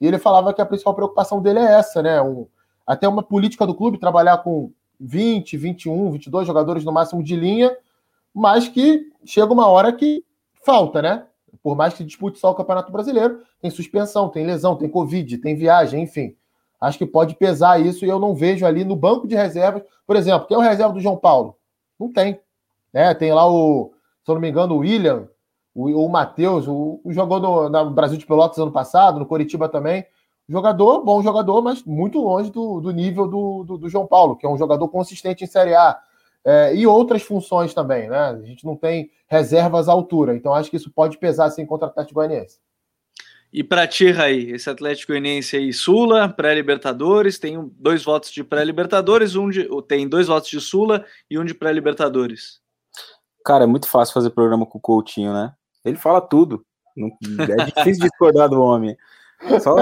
e 0.01 0.07
ele 0.07 0.17
falava 0.17 0.53
que 0.53 0.61
a 0.61 0.65
principal 0.65 0.93
preocupação 0.93 1.41
dele 1.41 1.59
é 1.59 1.75
essa, 1.75 2.01
né? 2.01 2.21
Um, 2.21 2.45
até 2.85 3.07
uma 3.07 3.23
política 3.23 3.65
do 3.65 3.75
clube 3.75 3.97
trabalhar 3.97 4.39
com 4.39 4.71
20, 4.99 5.57
21, 5.57 6.11
22 6.11 6.47
jogadores 6.47 6.83
no 6.83 6.91
máximo 6.91 7.23
de 7.23 7.35
linha, 7.35 7.75
mas 8.33 8.67
que 8.67 9.11
chega 9.25 9.51
uma 9.51 9.67
hora 9.67 9.91
que 9.91 10.23
falta, 10.65 11.01
né? 11.01 11.25
Por 11.61 11.75
mais 11.75 11.93
que 11.93 12.03
dispute 12.03 12.39
só 12.39 12.51
o 12.51 12.55
Campeonato 12.55 12.91
Brasileiro, 12.91 13.41
tem 13.61 13.69
suspensão, 13.69 14.29
tem 14.29 14.45
lesão, 14.45 14.75
tem 14.75 14.89
Covid, 14.89 15.37
tem 15.37 15.55
viagem, 15.55 16.03
enfim. 16.03 16.35
Acho 16.79 16.97
que 16.97 17.05
pode 17.05 17.35
pesar 17.35 17.79
isso 17.79 18.05
e 18.05 18.09
eu 18.09 18.19
não 18.19 18.35
vejo 18.35 18.65
ali 18.65 18.83
no 18.83 18.95
banco 18.95 19.27
de 19.27 19.35
reservas. 19.35 19.83
Por 20.05 20.15
exemplo, 20.15 20.47
quem 20.47 20.55
é 20.55 20.57
o 20.57 20.63
reserva 20.63 20.91
do 20.91 20.99
João 20.99 21.15
Paulo? 21.15 21.57
Não 21.97 22.11
tem. 22.11 22.39
Né? 22.91 23.13
Tem 23.13 23.31
lá 23.33 23.49
o, 23.49 23.93
se 24.23 24.29
eu 24.29 24.35
não 24.35 24.41
me 24.41 24.49
engano, 24.49 24.75
o 24.75 24.79
William, 24.79 25.29
o, 25.73 26.05
o 26.05 26.09
Matheus, 26.09 26.67
o, 26.67 26.99
o 27.03 27.13
jogou 27.13 27.39
no, 27.39 27.69
no 27.69 27.91
Brasil 27.91 28.17
de 28.17 28.25
Pelotas 28.25 28.57
ano 28.57 28.71
passado, 28.71 29.19
no 29.19 29.25
Coritiba 29.25 29.69
também. 29.69 30.05
Jogador, 30.47 31.03
bom 31.03 31.21
jogador, 31.21 31.61
mas 31.61 31.83
muito 31.83 32.19
longe 32.19 32.51
do, 32.51 32.81
do 32.81 32.91
nível 32.91 33.27
do, 33.27 33.63
do, 33.63 33.77
do, 33.77 33.89
João 33.89 34.05
Paulo, 34.05 34.35
que 34.35 34.45
é 34.45 34.49
um 34.49 34.57
jogador 34.57 34.87
consistente 34.89 35.43
em 35.43 35.47
Série 35.47 35.73
A. 35.73 35.97
É, 36.45 36.75
e 36.75 36.85
outras 36.85 37.23
funções 37.23 37.73
também, 37.73 38.09
né? 38.09 38.17
A 38.17 38.41
gente 38.41 38.65
não 38.65 38.75
tem 38.75 39.09
reservas 39.27 39.87
à 39.87 39.93
altura, 39.93 40.35
então 40.35 40.53
acho 40.53 40.69
que 40.69 40.75
isso 40.75 40.91
pode 40.91 41.17
pesar 41.17 41.45
assim 41.45 41.65
contra 41.65 41.87
o 41.87 41.89
Atlético 41.89 42.15
Goianiense. 42.15 42.59
E 43.53 43.63
para 43.63 43.87
ti, 43.87 44.11
Raí, 44.11 44.51
esse 44.51 44.67
Atlético 44.69 45.13
Goianiense 45.13 45.55
aí, 45.55 45.71
Sula, 45.71 46.27
pré-Libertadores, 46.27 47.37
tem 47.37 47.71
dois 47.77 48.03
votos 48.03 48.31
de 48.31 48.43
pré-Libertadores, 48.43 49.35
um 49.35 49.47
de, 49.47 49.69
tem 49.87 50.09
dois 50.09 50.27
votos 50.27 50.49
de 50.49 50.59
Sula 50.59 51.05
e 51.29 51.37
um 51.37 51.45
de 51.45 51.53
pré-Libertadores. 51.53 52.59
Cara, 53.45 53.65
é 53.65 53.67
muito 53.67 53.87
fácil 53.87 54.13
fazer 54.13 54.31
programa 54.31 54.65
com 54.65 54.79
o 54.79 54.81
Coutinho, 54.81 55.31
né? 55.31 55.53
Ele 55.85 55.97
fala 55.97 56.19
tudo. 56.19 56.65
É 56.97 57.65
difícil 57.65 58.03
discordar 58.09 58.49
do 58.49 58.61
homem. 58.61 58.97
Só 59.61 59.75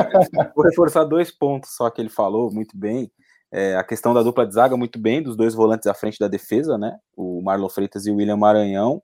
vou 0.56 0.66
reforçar 0.66 1.04
dois 1.04 1.32
pontos 1.32 1.76
só 1.76 1.90
que 1.90 2.02
ele 2.02 2.10
falou 2.10 2.52
muito 2.52 2.78
bem. 2.78 3.12
É, 3.52 3.76
a 3.76 3.84
questão 3.84 4.14
da 4.14 4.24
dupla 4.24 4.48
de 4.48 4.54
zaga 4.54 4.78
muito 4.78 4.98
bem, 4.98 5.22
dos 5.22 5.36
dois 5.36 5.54
volantes 5.54 5.88
à 5.88 5.94
frente 5.94 6.18
da 6.18 6.28
defesa, 6.28 6.78
né? 6.78 6.98
O 7.16 7.42
Marlon 7.42 7.68
Freitas 7.68 8.06
e 8.06 8.12
o 8.12 8.16
William 8.16 8.38
Maranhão. 8.38 9.02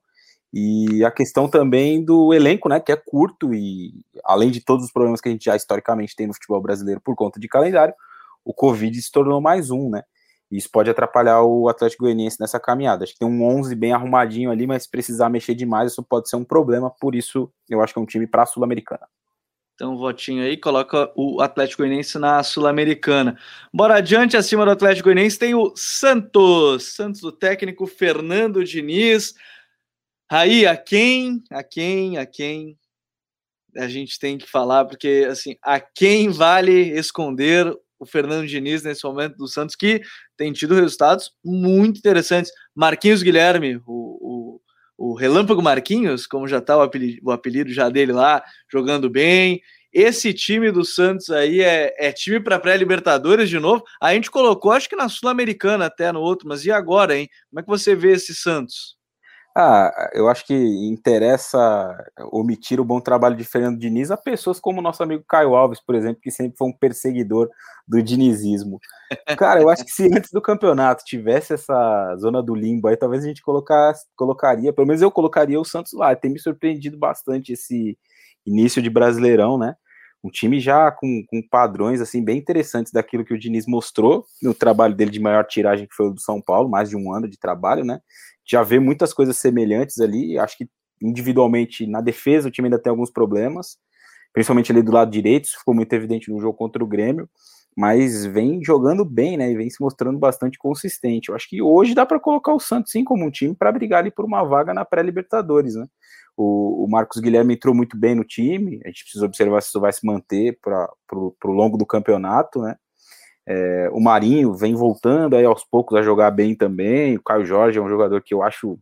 E 0.52 1.04
a 1.04 1.10
questão 1.10 1.48
também 1.48 2.02
do 2.02 2.32
elenco, 2.32 2.68
né? 2.68 2.80
Que 2.80 2.92
é 2.92 2.96
curto 2.96 3.52
e 3.52 3.92
além 4.24 4.50
de 4.50 4.64
todos 4.64 4.86
os 4.86 4.92
problemas 4.92 5.20
que 5.20 5.28
a 5.28 5.32
gente 5.32 5.44
já 5.44 5.54
historicamente 5.54 6.16
tem 6.16 6.26
no 6.26 6.32
futebol 6.32 6.62
brasileiro 6.62 7.00
por 7.00 7.14
conta 7.14 7.38
de 7.38 7.46
calendário, 7.46 7.94
o 8.44 8.54
Covid 8.54 9.00
se 9.00 9.12
tornou 9.12 9.40
mais 9.40 9.70
um, 9.70 9.90
né? 9.90 10.02
Isso 10.50 10.70
pode 10.72 10.88
atrapalhar 10.88 11.42
o 11.42 11.68
Atlético 11.68 12.04
Goianiense 12.04 12.38
nessa 12.40 12.58
caminhada. 12.58 13.04
Acho 13.04 13.12
que 13.12 13.18
tem 13.18 13.28
um 13.28 13.44
11 13.44 13.74
bem 13.74 13.92
arrumadinho 13.92 14.50
ali, 14.50 14.66
mas 14.66 14.84
se 14.84 14.90
precisar 14.90 15.28
mexer 15.28 15.54
demais, 15.54 15.92
isso 15.92 16.02
pode 16.02 16.30
ser 16.30 16.36
um 16.36 16.44
problema. 16.44 16.90
Por 16.98 17.14
isso, 17.14 17.52
eu 17.68 17.82
acho 17.82 17.92
que 17.92 17.98
é 17.98 18.02
um 18.02 18.06
time 18.06 18.26
para 18.26 18.44
a 18.44 18.46
Sul-Americana. 18.46 19.06
Então, 19.78 19.96
votinho 19.96 20.42
aí, 20.42 20.56
coloca 20.56 21.08
o 21.14 21.40
Atlético 21.40 21.84
Goianiense 21.84 22.18
na 22.18 22.42
Sul-Americana. 22.42 23.38
Bora 23.72 23.98
adiante, 23.98 24.36
acima 24.36 24.64
do 24.64 24.72
Atlético 24.72 25.04
Goianiense 25.04 25.38
tem 25.38 25.54
o 25.54 25.72
Santos. 25.76 26.96
Santos 26.96 27.20
do 27.20 27.30
técnico 27.30 27.86
Fernando 27.86 28.64
Diniz. 28.64 29.34
Aí, 30.28 30.66
a 30.66 30.76
quem, 30.76 31.44
a 31.48 31.62
quem, 31.62 32.18
a 32.18 32.26
quem 32.26 32.76
a 33.76 33.86
gente 33.86 34.18
tem 34.18 34.36
que 34.36 34.50
falar, 34.50 34.84
porque 34.84 35.28
assim, 35.30 35.56
a 35.62 35.78
quem 35.78 36.28
vale 36.28 36.72
esconder 36.98 37.72
o 38.00 38.04
Fernando 38.04 38.48
Diniz 38.48 38.82
nesse 38.82 39.04
momento 39.04 39.36
do 39.36 39.46
Santos, 39.46 39.76
que 39.76 40.02
tem 40.36 40.52
tido 40.52 40.74
resultados 40.74 41.30
muito 41.44 41.98
interessantes. 41.98 42.50
Marquinhos 42.74 43.22
Guilherme, 43.22 43.80
o, 43.86 44.17
o, 44.98 45.14
Relâmpago 45.14 45.62
Marquinhos, 45.62 46.26
como 46.26 46.48
já 46.48 46.58
está 46.58 46.76
o 46.76 46.82
apelido, 46.82 47.20
o 47.24 47.30
apelido 47.30 47.72
já 47.72 47.88
dele 47.88 48.12
lá, 48.12 48.42
jogando 48.70 49.08
bem. 49.08 49.62
Esse 49.92 50.34
time 50.34 50.70
do 50.70 50.84
Santos 50.84 51.30
aí 51.30 51.62
é, 51.62 51.94
é 51.98 52.12
time 52.12 52.40
para 52.40 52.58
pré-Libertadores 52.58 53.48
de 53.48 53.58
novo. 53.58 53.84
A 54.00 54.12
gente 54.12 54.30
colocou, 54.30 54.72
acho 54.72 54.88
que 54.88 54.96
na 54.96 55.08
Sul-Americana 55.08 55.86
até 55.86 56.12
no 56.12 56.20
outro, 56.20 56.48
mas 56.48 56.64
e 56.66 56.72
agora, 56.72 57.16
hein? 57.16 57.28
Como 57.48 57.60
é 57.60 57.62
que 57.62 57.68
você 57.68 57.94
vê 57.94 58.12
esse 58.12 58.34
Santos? 58.34 58.97
Ah, 59.56 60.10
eu 60.12 60.28
acho 60.28 60.46
que 60.46 60.54
interessa 60.54 61.58
omitir 62.30 62.80
o 62.80 62.84
bom 62.84 63.00
trabalho 63.00 63.34
de 63.34 63.42
Fernando 63.44 63.78
Diniz 63.78 64.10
a 64.10 64.16
pessoas 64.16 64.60
como 64.60 64.78
o 64.78 64.82
nosso 64.82 65.02
amigo 65.02 65.24
Caio 65.28 65.56
Alves, 65.56 65.80
por 65.80 65.96
exemplo, 65.96 66.20
que 66.22 66.30
sempre 66.30 66.56
foi 66.56 66.68
um 66.68 66.72
perseguidor 66.72 67.48
do 67.86 68.00
dinizismo. 68.00 68.78
Cara, 69.36 69.60
eu 69.60 69.68
acho 69.68 69.84
que 69.84 69.90
se 69.90 70.06
antes 70.14 70.30
do 70.30 70.40
campeonato 70.40 71.02
tivesse 71.04 71.54
essa 71.54 72.16
zona 72.16 72.42
do 72.42 72.54
limbo 72.54 72.86
aí, 72.86 72.96
talvez 72.96 73.24
a 73.24 73.26
gente 73.26 73.42
colocasse, 73.42 74.06
colocaria, 74.14 74.72
pelo 74.72 74.86
menos 74.86 75.02
eu 75.02 75.10
colocaria 75.10 75.58
o 75.58 75.64
Santos 75.64 75.92
lá. 75.92 76.14
Tem 76.14 76.30
me 76.30 76.38
surpreendido 76.38 76.96
bastante 76.96 77.52
esse 77.54 77.98
início 78.46 78.80
de 78.80 78.90
Brasileirão, 78.90 79.58
né? 79.58 79.74
Um 80.22 80.30
time 80.30 80.58
já 80.58 80.90
com, 80.90 81.22
com 81.28 81.40
padrões 81.48 82.00
assim 82.00 82.24
bem 82.24 82.38
interessantes 82.38 82.92
daquilo 82.92 83.24
que 83.24 83.32
o 83.32 83.38
Diniz 83.38 83.66
mostrou 83.66 84.24
no 84.42 84.52
trabalho 84.52 84.94
dele 84.94 85.10
de 85.10 85.20
maior 85.20 85.44
tiragem, 85.44 85.86
que 85.86 85.94
foi 85.94 86.08
o 86.08 86.12
do 86.12 86.20
São 86.20 86.40
Paulo, 86.40 86.68
mais 86.68 86.88
de 86.88 86.96
um 86.96 87.12
ano 87.12 87.28
de 87.28 87.38
trabalho, 87.38 87.84
né? 87.84 88.00
Já 88.48 88.62
vê 88.62 88.78
muitas 88.78 89.12
coisas 89.12 89.36
semelhantes 89.36 90.00
ali. 90.00 90.38
Acho 90.38 90.56
que 90.56 90.68
individualmente 91.02 91.86
na 91.86 92.00
defesa 92.00 92.48
o 92.48 92.50
time 92.50 92.66
ainda 92.66 92.78
tem 92.78 92.90
alguns 92.90 93.10
problemas, 93.10 93.76
principalmente 94.32 94.72
ali 94.72 94.82
do 94.82 94.92
lado 94.92 95.10
direito, 95.10 95.44
isso 95.44 95.58
ficou 95.58 95.74
muito 95.74 95.92
evidente 95.92 96.30
no 96.30 96.40
jogo 96.40 96.56
contra 96.56 96.82
o 96.82 96.86
Grêmio, 96.86 97.28
mas 97.76 98.24
vem 98.26 98.62
jogando 98.64 99.04
bem, 99.04 99.36
né? 99.36 99.50
E 99.50 99.56
vem 99.56 99.70
se 99.70 99.80
mostrando 99.80 100.18
bastante 100.18 100.58
consistente. 100.58 101.28
Eu 101.28 101.36
acho 101.36 101.48
que 101.48 101.62
hoje 101.62 101.94
dá 101.94 102.04
para 102.04 102.18
colocar 102.18 102.52
o 102.52 102.58
Santos 102.58 102.90
sim 102.90 103.04
como 103.04 103.24
um 103.24 103.30
time 103.30 103.54
para 103.54 103.70
brigar 103.70 104.00
ali 104.00 104.10
por 104.10 104.24
uma 104.24 104.42
vaga 104.42 104.74
na 104.74 104.84
pré-Libertadores, 104.84 105.76
né? 105.76 105.86
O, 106.36 106.84
o, 106.84 106.90
Marcos 106.90 107.20
Guilherme 107.20 107.54
entrou 107.54 107.74
muito 107.74 107.96
bem 107.96 108.14
no 108.14 108.24
time, 108.24 108.80
a 108.84 108.88
gente 108.88 109.02
precisa 109.02 109.26
observar 109.26 109.60
se 109.60 109.68
isso 109.68 109.80
vai 109.80 109.92
se 109.92 110.06
manter 110.06 110.58
para 110.60 110.88
o 111.12 111.52
longo 111.52 111.76
do 111.76 111.86
campeonato, 111.86 112.60
né? 112.60 112.76
É, 113.50 113.88
o 113.92 114.00
Marinho 114.00 114.52
vem 114.52 114.74
voltando 114.74 115.34
aí 115.34 115.44
aos 115.44 115.64
poucos 115.64 115.98
a 115.98 116.02
jogar 116.02 116.30
bem 116.30 116.54
também. 116.54 117.16
O 117.16 117.22
Caio 117.22 117.46
Jorge 117.46 117.78
é 117.78 117.82
um 117.82 117.88
jogador 117.88 118.22
que 118.22 118.34
eu 118.34 118.42
acho 118.42 118.78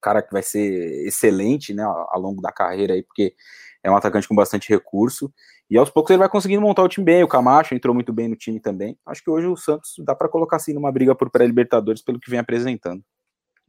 cara 0.00 0.22
que 0.22 0.32
vai 0.32 0.42
ser 0.42 1.06
excelente, 1.06 1.74
né, 1.74 1.82
ao 1.82 2.20
longo 2.20 2.40
da 2.40 2.52
carreira 2.52 2.94
aí, 2.94 3.02
porque 3.02 3.34
é 3.82 3.90
um 3.90 3.96
atacante 3.96 4.28
com 4.28 4.34
bastante 4.34 4.68
recurso. 4.68 5.32
E 5.68 5.76
aos 5.76 5.90
poucos 5.90 6.10
ele 6.10 6.20
vai 6.20 6.28
conseguindo 6.28 6.62
montar 6.62 6.82
o 6.82 6.88
time 6.88 7.04
bem. 7.04 7.22
O 7.22 7.28
Camacho 7.28 7.74
entrou 7.74 7.94
muito 7.94 8.12
bem 8.12 8.28
no 8.28 8.36
time 8.36 8.60
também. 8.60 8.96
Acho 9.04 9.22
que 9.22 9.30
hoje 9.30 9.46
o 9.46 9.56
Santos 9.56 9.94
dá 10.04 10.14
para 10.14 10.28
colocar 10.28 10.56
assim 10.56 10.72
numa 10.72 10.90
briga 10.90 11.14
por 11.14 11.28
pré-Libertadores 11.28 12.02
pelo 12.02 12.18
que 12.18 12.30
vem 12.30 12.40
apresentando. 12.40 13.02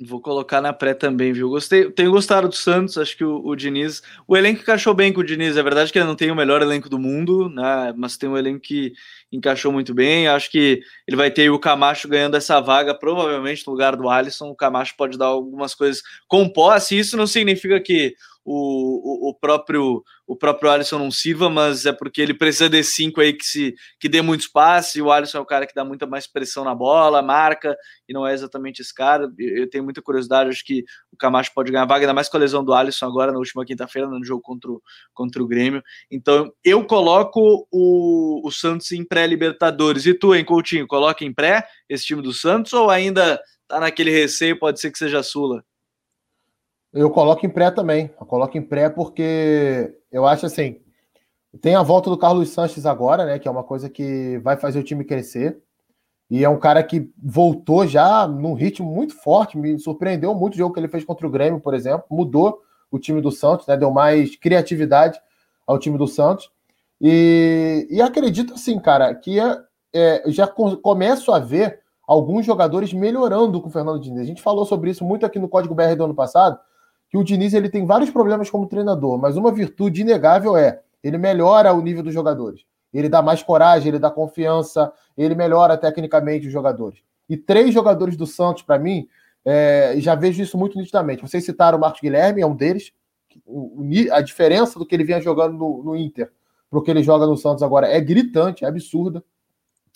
Vou 0.03 0.19
colocar 0.19 0.61
na 0.61 0.73
pré 0.73 0.95
também, 0.95 1.31
viu? 1.31 1.49
Gostei, 1.49 1.91
tenho 1.91 2.11
gostado 2.11 2.47
do 2.47 2.55
Santos, 2.55 2.97
acho 2.97 3.15
que 3.15 3.23
o, 3.23 3.45
o, 3.45 3.55
Diniz. 3.55 4.01
O 4.27 4.35
elenco 4.35 4.61
encaixou 4.61 4.95
bem 4.95 5.13
com 5.13 5.21
o 5.21 5.23
Diniz. 5.23 5.55
É 5.55 5.61
verdade 5.61 5.91
que 5.91 5.99
ele 5.99 6.07
não 6.07 6.15
tem 6.15 6.31
o 6.31 6.35
melhor 6.35 6.61
elenco 6.61 6.89
do 6.89 6.97
mundo, 6.97 7.49
né? 7.49 7.93
Mas 7.95 8.17
tem 8.17 8.27
um 8.27 8.37
elenco 8.37 8.61
que 8.61 8.93
encaixou 9.31 9.71
muito 9.71 9.93
bem. 9.93 10.27
Acho 10.27 10.49
que 10.49 10.81
ele 11.07 11.15
vai 11.15 11.29
ter 11.29 11.51
o 11.51 11.59
Camacho 11.59 12.07
ganhando 12.07 12.35
essa 12.35 12.59
vaga, 12.59 12.95
provavelmente 12.95 13.63
no 13.67 13.73
lugar 13.73 13.95
do 13.95 14.09
Alisson. 14.09 14.49
O 14.49 14.55
Camacho 14.55 14.95
pode 14.97 15.17
dar 15.19 15.27
algumas 15.27 15.75
coisas 15.75 16.01
com 16.27 16.49
posse. 16.49 16.97
Isso 16.97 17.15
não 17.15 17.27
significa 17.27 17.79
que 17.79 18.15
o, 18.43 19.29
o, 19.29 19.35
próprio 19.35 20.03
o 20.25 20.35
próprio 20.35 20.71
Alisson 20.71 20.97
não 20.97 21.11
sirva, 21.11 21.49
mas 21.49 21.85
é 21.85 21.93
porque 21.93 22.21
ele 22.21 22.33
precisa 22.33 22.69
de 22.69 22.83
cinco 22.83 23.21
aí 23.21 23.33
que 23.33 23.45
se 23.45 23.75
que 23.99 24.09
dê 24.09 24.21
muito 24.21 24.41
espaço, 24.41 24.97
e 24.97 25.01
o 25.01 25.11
Alisson 25.11 25.37
é 25.37 25.41
o 25.41 25.45
cara 25.45 25.67
que 25.67 25.75
dá 25.75 25.85
muita 25.85 26.07
mais 26.07 26.25
pressão 26.25 26.63
na 26.63 26.73
bola, 26.73 27.21
marca, 27.21 27.75
e 28.07 28.13
não 28.13 28.25
é 28.25 28.33
exatamente 28.33 28.81
esse 28.81 28.93
cara. 28.93 29.31
Eu 29.37 29.69
tenho 29.69 29.83
muita 29.83 30.01
curiosidade, 30.01 30.49
acho 30.49 30.65
que 30.65 30.83
o 31.11 31.17
Camacho 31.17 31.51
pode 31.53 31.71
ganhar 31.71 31.85
vaga, 31.85 32.05
ainda 32.05 32.13
mais 32.13 32.29
com 32.29 32.37
a 32.37 32.39
lesão 32.39 32.63
do 32.63 32.73
Alisson 32.73 33.05
agora 33.05 33.31
na 33.31 33.37
última 33.37 33.65
quinta-feira, 33.65 34.07
no 34.07 34.23
jogo 34.23 34.41
contra 34.41 34.71
o, 34.71 34.81
contra 35.13 35.41
o 35.43 35.47
Grêmio. 35.47 35.83
Então, 36.09 36.51
eu 36.63 36.83
coloco 36.85 37.67
o, 37.71 38.47
o 38.47 38.51
Santos 38.51 38.91
em 38.91 39.05
pré-Libertadores. 39.05 40.05
E 40.05 40.13
tu, 40.13 40.33
hein, 40.33 40.43
Coutinho, 40.43 40.87
coloca 40.87 41.23
em 41.23 41.33
pré 41.33 41.63
esse 41.87 42.05
time 42.05 42.21
do 42.21 42.33
Santos 42.33 42.73
ou 42.73 42.89
ainda 42.89 43.39
tá 43.67 43.79
naquele 43.79 44.11
receio, 44.11 44.59
pode 44.59 44.79
ser 44.79 44.91
que 44.91 44.97
seja 44.97 45.23
Sula? 45.23 45.63
Eu 46.93 47.09
coloco 47.09 47.45
em 47.45 47.49
pré 47.49 47.71
também. 47.71 48.11
Eu 48.19 48.25
coloco 48.25 48.57
em 48.57 48.61
pré 48.61 48.89
porque 48.89 49.93
eu 50.11 50.25
acho 50.25 50.45
assim. 50.45 50.79
Tem 51.61 51.75
a 51.75 51.83
volta 51.83 52.09
do 52.09 52.17
Carlos 52.17 52.49
Sanches 52.49 52.85
agora, 52.85 53.25
né? 53.25 53.39
Que 53.39 53.47
é 53.47 53.51
uma 53.51 53.63
coisa 53.63 53.89
que 53.89 54.37
vai 54.39 54.57
fazer 54.57 54.79
o 54.79 54.83
time 54.83 55.03
crescer. 55.03 55.61
E 56.29 56.43
é 56.43 56.49
um 56.49 56.59
cara 56.59 56.81
que 56.83 57.09
voltou 57.21 57.85
já 57.85 58.27
num 58.27 58.53
ritmo 58.53 58.89
muito 58.89 59.15
forte. 59.15 59.57
Me 59.57 59.77
surpreendeu 59.79 60.33
muito 60.33 60.55
o 60.55 60.57
jogo 60.57 60.73
que 60.73 60.79
ele 60.79 60.87
fez 60.87 61.03
contra 61.03 61.27
o 61.27 61.29
Grêmio, 61.29 61.59
por 61.59 61.73
exemplo. 61.73 62.05
Mudou 62.09 62.61
o 62.89 62.99
time 62.99 63.21
do 63.21 63.31
Santos, 63.31 63.67
né? 63.67 63.77
Deu 63.77 63.91
mais 63.91 64.35
criatividade 64.35 65.19
ao 65.65 65.79
time 65.79 65.97
do 65.97 66.07
Santos. 66.07 66.49
E, 66.99 67.87
e 67.89 68.01
acredito, 68.01 68.53
assim, 68.53 68.79
cara, 68.79 69.13
que 69.15 69.39
é, 69.39 69.57
é, 69.93 70.23
já 70.27 70.45
com, 70.45 70.75
começo 70.75 71.31
a 71.31 71.39
ver 71.39 71.79
alguns 72.05 72.45
jogadores 72.45 72.93
melhorando 72.93 73.61
com 73.61 73.69
o 73.69 73.71
Fernando 73.71 73.99
Diniz. 73.99 74.21
A 74.21 74.25
gente 74.25 74.41
falou 74.41 74.65
sobre 74.65 74.89
isso 74.89 75.03
muito 75.03 75.25
aqui 75.25 75.39
no 75.39 75.49
Código 75.49 75.73
BR 75.73 75.95
do 75.97 76.03
ano 76.03 76.15
passado 76.15 76.59
que 77.11 77.17
o 77.17 77.23
Diniz 77.23 77.53
ele 77.53 77.69
tem 77.69 77.85
vários 77.85 78.09
problemas 78.09 78.49
como 78.49 78.65
treinador, 78.65 79.17
mas 79.19 79.35
uma 79.35 79.51
virtude 79.51 80.01
inegável 80.01 80.55
é 80.55 80.81
ele 81.03 81.17
melhora 81.17 81.73
o 81.73 81.81
nível 81.81 82.01
dos 82.01 82.13
jogadores. 82.13 82.61
Ele 82.93 83.09
dá 83.09 83.21
mais 83.21 83.43
coragem, 83.43 83.89
ele 83.89 83.99
dá 83.99 84.09
confiança, 84.09 84.91
ele 85.17 85.35
melhora 85.35 85.77
tecnicamente 85.77 86.47
os 86.47 86.53
jogadores. 86.53 86.99
E 87.29 87.35
três 87.35 87.73
jogadores 87.73 88.15
do 88.15 88.25
Santos, 88.25 88.63
para 88.63 88.79
mim, 88.79 89.07
é, 89.43 89.95
já 89.97 90.15
vejo 90.15 90.41
isso 90.41 90.57
muito 90.57 90.77
nitidamente. 90.77 91.21
Vocês 91.21 91.43
citaram 91.43 91.77
o 91.77 91.81
Marcos 91.81 91.99
Guilherme, 91.99 92.41
é 92.41 92.47
um 92.47 92.55
deles. 92.55 92.93
A 94.11 94.21
diferença 94.21 94.79
do 94.79 94.85
que 94.85 94.95
ele 94.95 95.03
vinha 95.03 95.19
jogando 95.19 95.57
no, 95.57 95.83
no 95.83 95.95
Inter 95.97 96.31
para 96.69 96.79
o 96.79 96.81
que 96.81 96.89
ele 96.89 97.03
joga 97.03 97.25
no 97.25 97.35
Santos 97.35 97.61
agora 97.61 97.87
é 97.87 97.99
gritante, 97.99 98.63
é 98.63 98.67
absurda. 98.69 99.21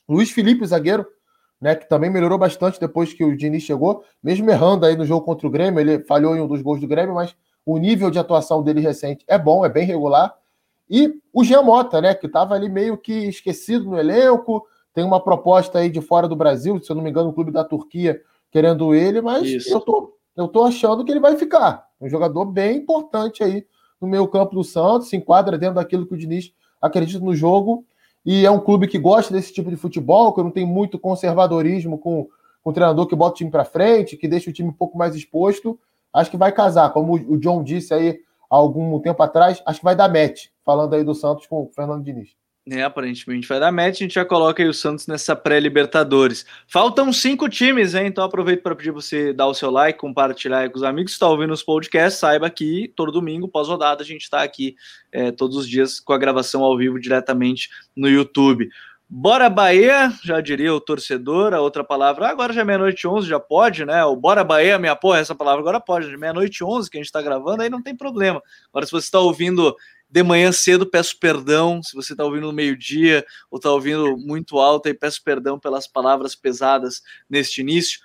Luiz 0.07 0.31
Felipe, 0.31 0.65
zagueiro, 0.65 1.05
né, 1.59 1.75
que 1.75 1.87
também 1.87 2.09
melhorou 2.09 2.37
bastante 2.37 2.79
depois 2.79 3.13
que 3.13 3.23
o 3.23 3.35
Diniz 3.35 3.63
chegou, 3.63 4.03
mesmo 4.21 4.49
errando 4.49 4.85
aí 4.85 4.95
no 4.95 5.05
jogo 5.05 5.25
contra 5.25 5.47
o 5.47 5.49
Grêmio, 5.49 5.79
ele 5.79 6.03
falhou 6.03 6.35
em 6.35 6.41
um 6.41 6.47
dos 6.47 6.61
gols 6.61 6.79
do 6.79 6.87
Grêmio, 6.87 7.15
mas 7.15 7.35
o 7.65 7.77
nível 7.77 8.11
de 8.11 8.19
atuação 8.19 8.61
dele 8.61 8.81
recente 8.81 9.25
é 9.27 9.37
bom, 9.37 9.65
é 9.65 9.69
bem 9.69 9.85
regular. 9.85 10.35
E 10.89 11.15
o 11.33 11.43
Jean 11.43 11.63
Mota, 11.63 11.99
né, 12.01 12.13
que 12.13 12.27
estava 12.27 12.53
ali 12.53 12.69
meio 12.69 12.97
que 12.97 13.11
esquecido 13.11 13.89
no 13.89 13.97
elenco, 13.97 14.65
tem 14.93 15.03
uma 15.03 15.19
proposta 15.19 15.79
aí 15.79 15.89
de 15.89 16.01
fora 16.01 16.27
do 16.27 16.35
Brasil, 16.35 16.81
se 16.81 16.91
eu 16.91 16.95
não 16.95 17.03
me 17.03 17.09
engano, 17.09 17.29
o 17.29 17.33
clube 17.33 17.51
da 17.51 17.63
Turquia 17.63 18.21
querendo 18.51 18.93
ele, 18.93 19.21
mas 19.21 19.67
eu 19.67 19.81
tô, 19.81 20.17
eu 20.37 20.47
tô 20.47 20.63
achando 20.63 21.03
que 21.03 21.11
ele 21.11 21.19
vai 21.19 21.35
ficar. 21.35 21.85
Um 21.99 22.07
jogador 22.07 22.45
bem 22.45 22.77
importante 22.77 23.43
aí 23.43 23.65
no 23.99 24.07
meio 24.07 24.27
campo 24.27 24.55
do 24.55 24.63
Santos, 24.63 25.09
se 25.09 25.15
enquadra 25.17 25.57
dentro 25.57 25.75
daquilo 25.75 26.05
que 26.05 26.13
o 26.13 26.17
Diniz 26.17 26.53
acredita 26.81 27.23
no 27.23 27.35
jogo 27.35 27.85
e 28.25 28.45
é 28.45 28.49
um 28.49 28.59
clube 28.59 28.87
que 28.87 28.97
gosta 28.97 29.33
desse 29.33 29.53
tipo 29.53 29.69
de 29.69 29.75
futebol, 29.75 30.33
que 30.33 30.41
não 30.41 30.49
tem 30.49 30.65
muito 30.65 30.97
conservadorismo 30.97 31.97
com, 31.99 32.27
com 32.63 32.69
o 32.69 32.73
treinador 32.73 33.05
que 33.05 33.15
bota 33.15 33.33
o 33.33 33.37
time 33.37 33.51
para 33.51 33.63
frente, 33.63 34.17
que 34.17 34.27
deixa 34.27 34.49
o 34.49 34.53
time 34.53 34.69
um 34.69 34.73
pouco 34.73 34.97
mais 34.97 35.15
exposto. 35.15 35.79
Acho 36.11 36.31
que 36.31 36.37
vai 36.37 36.51
casar, 36.51 36.91
como 36.91 37.13
o 37.13 37.37
John 37.37 37.61
disse 37.61 37.93
aí 37.93 38.19
há 38.49 38.55
algum 38.55 38.99
tempo 38.99 39.21
atrás, 39.21 39.61
acho 39.65 39.79
que 39.79 39.85
vai 39.85 39.95
dar 39.95 40.07
match, 40.07 40.47
falando 40.63 40.93
aí 40.95 41.03
do 41.03 41.13
Santos 41.13 41.45
com 41.45 41.63
o 41.63 41.69
Fernando 41.75 42.03
Diniz. 42.03 42.35
É, 42.67 42.81
aparentemente 42.81 43.47
vai 43.47 43.59
dar 43.59 43.71
match, 43.71 43.97
a 43.97 44.03
gente 44.05 44.15
já 44.15 44.25
coloca 44.25 44.63
aí 44.63 44.67
o 44.67 44.73
Santos 44.73 45.05
nessa 45.05 45.35
pré-Libertadores. 45.35 46.47
Faltam 46.67 47.13
cinco 47.13 47.47
times, 47.47 47.93
hein? 47.93 48.07
Então 48.07 48.23
aproveito 48.23 48.63
para 48.63 48.75
pedir 48.75 48.89
você 48.89 49.31
dar 49.31 49.45
o 49.45 49.53
seu 49.53 49.69
like, 49.69 49.99
compartilhar 49.99 50.59
aí 50.59 50.69
com 50.69 50.77
os 50.77 50.83
amigos. 50.83 51.11
Se 51.11 51.15
está 51.17 51.29
ouvindo 51.29 51.53
os 51.53 51.61
podcasts, 51.61 52.19
saiba 52.19 52.49
que 52.49 52.91
todo 52.95 53.11
domingo, 53.11 53.47
pós-rodada, 53.47 54.01
a 54.01 54.05
gente 54.05 54.23
está 54.23 54.41
aqui 54.41 54.75
é, 55.11 55.31
todos 55.31 55.55
os 55.57 55.69
dias 55.69 55.99
com 55.99 56.11
a 56.11 56.17
gravação 56.17 56.63
ao 56.63 56.75
vivo 56.75 56.99
diretamente 56.99 57.69
no 57.95 58.09
YouTube. 58.09 58.67
Bora 59.07 59.47
Bahia, 59.47 60.11
já 60.23 60.41
diria 60.41 60.73
o 60.73 60.81
torcedor, 60.81 61.53
a 61.53 61.61
outra 61.61 61.83
palavra, 61.83 62.27
agora 62.27 62.51
já 62.51 62.61
é 62.61 62.63
meia-noite 62.63 63.07
11, 63.07 63.27
já 63.27 63.39
pode, 63.39 63.85
né? 63.85 64.03
O 64.03 64.15
Bora 64.15 64.43
Bahia, 64.43 64.79
minha 64.79 64.95
porra, 64.95 65.19
essa 65.19 65.35
palavra 65.35 65.61
agora 65.61 65.79
pode, 65.79 66.17
meia-noite 66.17 66.63
11 66.63 66.89
que 66.89 66.97
a 66.97 66.99
gente 66.99 67.05
está 67.05 67.21
gravando, 67.21 67.61
aí 67.61 67.69
não 67.69 67.83
tem 67.83 67.95
problema. 67.95 68.41
Agora, 68.69 68.87
se 68.87 68.91
você 68.91 69.05
está 69.05 69.19
ouvindo 69.19 69.75
de 70.15 70.23
manhã 70.23 70.49
cedo, 70.53 70.85
peço 70.85 71.19
perdão 71.19 71.83
se 71.83 71.93
você 71.93 72.13
está 72.13 72.23
ouvindo 72.23 72.47
no 72.47 72.53
meio-dia 72.53 73.25
ou 73.51 73.57
está 73.57 73.69
ouvindo 73.69 74.17
muito 74.17 74.57
alto, 74.59 74.87
e 74.87 74.93
peço 74.93 75.21
perdão 75.21 75.59
pelas 75.59 75.87
palavras 75.89 76.33
pesadas 76.33 77.01
neste 77.29 77.59
início. 77.59 77.99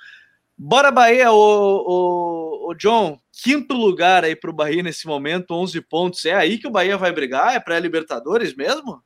Bora 0.58 0.90
Bahia, 0.90 1.30
o, 1.30 2.68
o, 2.68 2.74
John, 2.74 3.16
quinto 3.32 3.74
lugar 3.74 4.24
aí 4.24 4.34
para 4.34 4.50
o 4.50 4.52
Bahia 4.52 4.82
nesse 4.82 5.06
momento, 5.06 5.54
11 5.54 5.80
pontos. 5.82 6.24
É 6.24 6.34
aí 6.34 6.58
que 6.58 6.66
o 6.66 6.70
Bahia 6.72 6.98
vai 6.98 7.12
brigar? 7.12 7.54
É 7.54 7.60
pré-Libertadores 7.60 8.56
mesmo? 8.56 9.00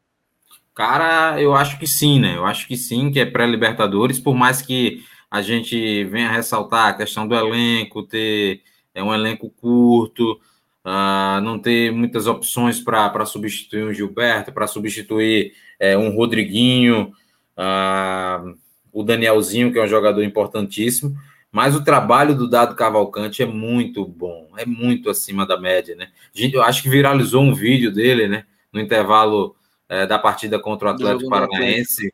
Cara, 0.75 1.39
eu 1.39 1.55
acho 1.55 1.79
que 1.79 1.87
sim, 1.87 2.19
né? 2.19 2.39
Eu 2.39 2.47
acho 2.47 2.67
que 2.67 2.75
sim, 2.75 3.13
que 3.13 3.21
é 3.21 3.27
pré-Libertadores, 3.27 4.19
por 4.19 4.35
mais 4.35 4.63
que 4.63 5.05
a 5.31 5.43
gente 5.43 6.05
venha 6.05 6.33
ressaltar 6.33 6.89
a 6.89 6.95
questão 6.95 7.29
do 7.29 7.35
elenco, 7.35 8.03
ter 8.03 8.63
é 8.95 9.03
um 9.03 9.13
elenco 9.13 9.51
curto, 9.51 10.41
uh, 10.85 11.41
não 11.41 11.59
ter 11.59 11.91
muitas 11.91 12.27
opções 12.27 12.81
para 12.81 13.25
substituir 13.25 13.85
um 13.85 13.93
Gilberto, 13.93 14.53
para 14.53 14.67
substituir 14.67 15.55
é, 15.81 15.97
um 15.97 16.15
Rodriguinho, 16.15 17.13
uh, 17.57 18.57
o 18.93 19.03
Danielzinho, 19.03 19.73
que 19.73 19.79
é 19.79 19.83
um 19.83 19.89
jogador 19.89 20.23
importantíssimo. 20.23 21.17
Mas 21.51 21.77
o 21.77 21.85
trabalho 21.85 22.35
do 22.35 22.51
Dado 22.51 22.75
Cavalcante 22.75 23.43
é 23.43 23.47
muito 23.47 24.05
bom, 24.05 24.49
é 24.57 24.67
muito 24.67 25.09
acima 25.09 25.47
da 25.47 25.59
média, 25.59 25.95
né? 25.95 26.09
Eu 26.35 26.63
acho 26.63 26.83
que 26.83 26.89
viralizou 26.89 27.43
um 27.43 27.55
vídeo 27.55 27.93
dele, 27.93 28.27
né? 28.27 28.45
No 28.73 28.81
intervalo 28.81 29.55
é, 29.89 30.05
da 30.05 30.19
partida 30.19 30.59
contra 30.59 30.89
o 30.89 30.91
Atlético 30.91 31.31
Paranaense, 31.31 32.13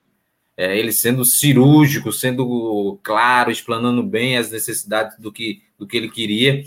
é, 0.59 0.79
ele 0.79 0.93
sendo 0.93 1.25
cirúrgico, 1.25 2.13
sendo 2.13 3.01
claro, 3.03 3.51
explanando 3.51 4.03
bem 4.03 4.37
as 4.37 4.51
necessidades 4.51 5.19
do 5.19 5.33
que, 5.33 5.63
do 5.79 5.87
que 5.87 5.97
ele 5.97 6.11
queria. 6.11 6.63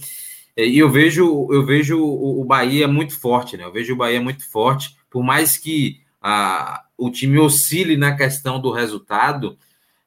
E 0.56 0.78
eu 0.78 0.90
vejo, 0.90 1.48
eu 1.52 1.66
vejo 1.66 2.00
o 2.00 2.44
Bahia 2.46 2.88
muito 2.88 3.20
forte, 3.20 3.58
né? 3.58 3.64
Eu 3.64 3.72
vejo 3.72 3.94
o 3.94 3.98
Bahia 3.98 4.22
muito 4.22 4.48
forte, 4.50 4.96
por 5.10 5.24
mais 5.24 5.58
que 5.58 6.02
a, 6.22 6.84
o 6.98 7.10
time 7.10 7.40
oscile 7.40 7.98
na 7.98 8.16
questão 8.16 8.60
do 8.60 8.72
resultado, 8.72 9.58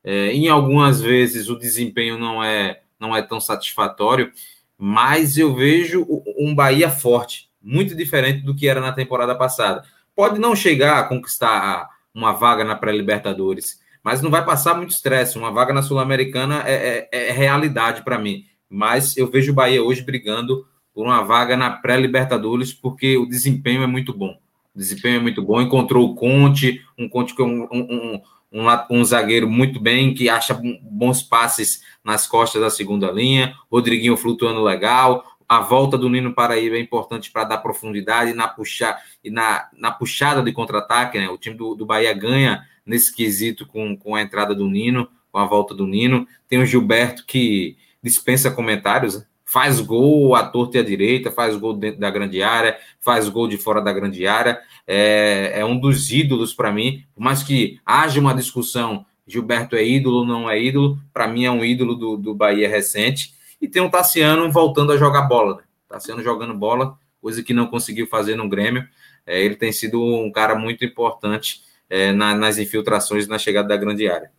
é, 0.04 0.32
em 0.32 0.48
algumas 0.48 1.00
vezes 1.00 1.48
o 1.48 1.58
desempenho 1.58 2.16
não 2.16 2.42
é, 2.42 2.80
não 2.98 3.14
é 3.14 3.22
tão 3.22 3.40
satisfatório, 3.40 4.30
mas 4.78 5.36
eu 5.36 5.52
vejo 5.52 6.06
um 6.38 6.54
Bahia 6.54 6.90
forte, 6.90 7.50
muito 7.60 7.96
diferente 7.96 8.44
do 8.44 8.54
que 8.54 8.68
era 8.68 8.80
na 8.80 8.92
temporada 8.92 9.34
passada. 9.34 9.82
Pode 10.14 10.38
não 10.38 10.54
chegar 10.54 11.00
a 11.00 11.04
conquistar 11.04 11.88
uma 12.14 12.32
vaga 12.32 12.64
na 12.64 12.76
pré-Libertadores, 12.76 13.80
mas 14.02 14.22
não 14.22 14.30
vai 14.30 14.44
passar 14.44 14.74
muito 14.74 14.92
estresse. 14.92 15.36
Uma 15.36 15.50
vaga 15.50 15.74
na 15.74 15.82
Sul-Americana 15.82 16.62
é, 16.64 17.08
é, 17.12 17.28
é 17.28 17.32
realidade 17.32 18.02
para 18.02 18.18
mim 18.18 18.44
mas 18.68 19.16
eu 19.16 19.30
vejo 19.30 19.52
o 19.52 19.54
Bahia 19.54 19.82
hoje 19.82 20.02
brigando 20.02 20.66
por 20.96 21.04
uma 21.06 21.22
vaga 21.22 21.56
na 21.56 21.70
pré-Libertadores, 21.70 22.72
porque 22.72 23.18
o 23.18 23.26
desempenho 23.26 23.82
é 23.82 23.86
muito 23.86 24.14
bom. 24.14 24.38
O 24.74 24.78
desempenho 24.78 25.16
é 25.16 25.20
muito 25.20 25.42
bom. 25.42 25.60
Encontrou 25.60 26.10
o 26.10 26.14
Conte, 26.14 26.82
um 26.98 27.08
Conte 27.08 27.34
que 27.34 27.42
é 27.42 27.44
um, 27.44 27.68
um, 27.70 28.20
um, 28.52 28.66
um, 28.90 29.04
zagueiro 29.04 29.48
muito 29.48 29.78
bem, 29.78 30.14
que 30.14 30.28
acha 30.28 30.58
bons 30.82 31.22
passes 31.22 31.82
nas 32.02 32.26
costas 32.26 32.62
da 32.62 32.70
segunda 32.70 33.10
linha. 33.10 33.54
Rodriguinho 33.70 34.16
flutuando 34.16 34.62
legal. 34.62 35.22
A 35.48 35.60
volta 35.60 35.96
do 35.98 36.08
Nino 36.08 36.34
Paraíba 36.34 36.76
é 36.76 36.80
importante 36.80 37.30
para 37.30 37.44
dar 37.44 37.58
profundidade 37.58 38.32
na, 38.32 38.48
puxa, 38.48 38.96
e 39.22 39.30
na, 39.30 39.68
na 39.76 39.92
puxada 39.92 40.42
de 40.42 40.50
contra-ataque. 40.50 41.18
Né? 41.18 41.28
O 41.28 41.38
time 41.38 41.56
do, 41.56 41.74
do 41.74 41.86
Bahia 41.86 42.12
ganha 42.12 42.66
nesse 42.86 43.14
quesito 43.14 43.66
com, 43.66 43.96
com 43.96 44.14
a 44.14 44.22
entrada 44.22 44.54
do 44.54 44.66
Nino, 44.66 45.08
com 45.30 45.38
a 45.38 45.44
volta 45.44 45.74
do 45.74 45.86
Nino. 45.86 46.26
Tem 46.48 46.58
o 46.58 46.66
Gilberto 46.66 47.24
que 47.26 47.76
dispensa 48.02 48.50
comentários, 48.50 49.16
né? 49.16 49.24
faz 49.46 49.80
gol 49.80 50.34
à 50.34 50.44
torta 50.44 50.76
e 50.76 50.80
à 50.80 50.82
direita, 50.82 51.30
faz 51.30 51.56
gol 51.56 51.72
dentro 51.72 52.00
da 52.00 52.10
grande 52.10 52.42
área, 52.42 52.76
faz 53.00 53.28
gol 53.28 53.46
de 53.46 53.56
fora 53.56 53.80
da 53.80 53.92
grande 53.92 54.26
área, 54.26 54.60
é, 54.86 55.52
é 55.60 55.64
um 55.64 55.78
dos 55.78 56.10
ídolos 56.10 56.52
para 56.52 56.72
mim, 56.72 57.04
por 57.14 57.22
mais 57.22 57.44
que 57.44 57.80
haja 57.86 58.20
uma 58.20 58.34
discussão, 58.34 59.06
Gilberto 59.26 59.76
é 59.76 59.86
ídolo 59.86 60.18
ou 60.18 60.26
não 60.26 60.50
é 60.50 60.60
ídolo, 60.60 60.98
para 61.12 61.28
mim 61.28 61.44
é 61.44 61.50
um 61.50 61.64
ídolo 61.64 61.94
do, 61.94 62.16
do 62.16 62.34
Bahia 62.34 62.68
recente, 62.68 63.34
e 63.60 63.68
tem 63.68 63.80
o 63.80 63.88
Tassiano 63.88 64.50
voltando 64.50 64.92
a 64.92 64.96
jogar 64.96 65.22
bola, 65.22 65.56
né? 65.56 65.62
Tassiano 65.88 66.22
jogando 66.22 66.52
bola, 66.52 66.98
coisa 67.22 67.42
que 67.42 67.54
não 67.54 67.66
conseguiu 67.66 68.06
fazer 68.08 68.34
no 68.36 68.48
Grêmio, 68.48 68.86
é, 69.24 69.40
ele 69.42 69.54
tem 69.54 69.72
sido 69.72 70.02
um 70.02 70.30
cara 70.30 70.56
muito 70.56 70.84
importante 70.84 71.62
é, 71.88 72.12
na, 72.12 72.34
nas 72.34 72.58
infiltrações 72.58 73.28
na 73.28 73.38
chegada 73.38 73.68
da 73.68 73.76
grande 73.76 74.08
área. 74.08 74.30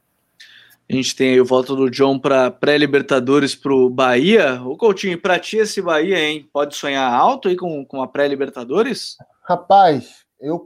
A 0.90 0.96
gente 0.96 1.16
tem 1.18 1.32
aí 1.32 1.42
o 1.42 1.46
voto 1.46 1.76
do 1.76 1.90
John 1.90 2.18
para 2.18 2.50
pré-Libertadores 2.50 3.54
para 3.54 3.74
o 3.74 3.90
Bahia. 3.90 4.62
O 4.64 4.78
Coutinho, 4.78 5.22
para 5.22 5.38
ti 5.38 5.58
esse 5.58 5.82
Bahia, 5.82 6.18
hein? 6.18 6.50
Pode 6.54 6.78
sonhar 6.78 7.14
alto 7.14 7.50
aí 7.50 7.58
com, 7.58 7.86
com 7.86 8.02
a 8.02 8.08
pré-Libertadores? 8.08 9.18
Rapaz, 9.44 10.26
eu 10.40 10.58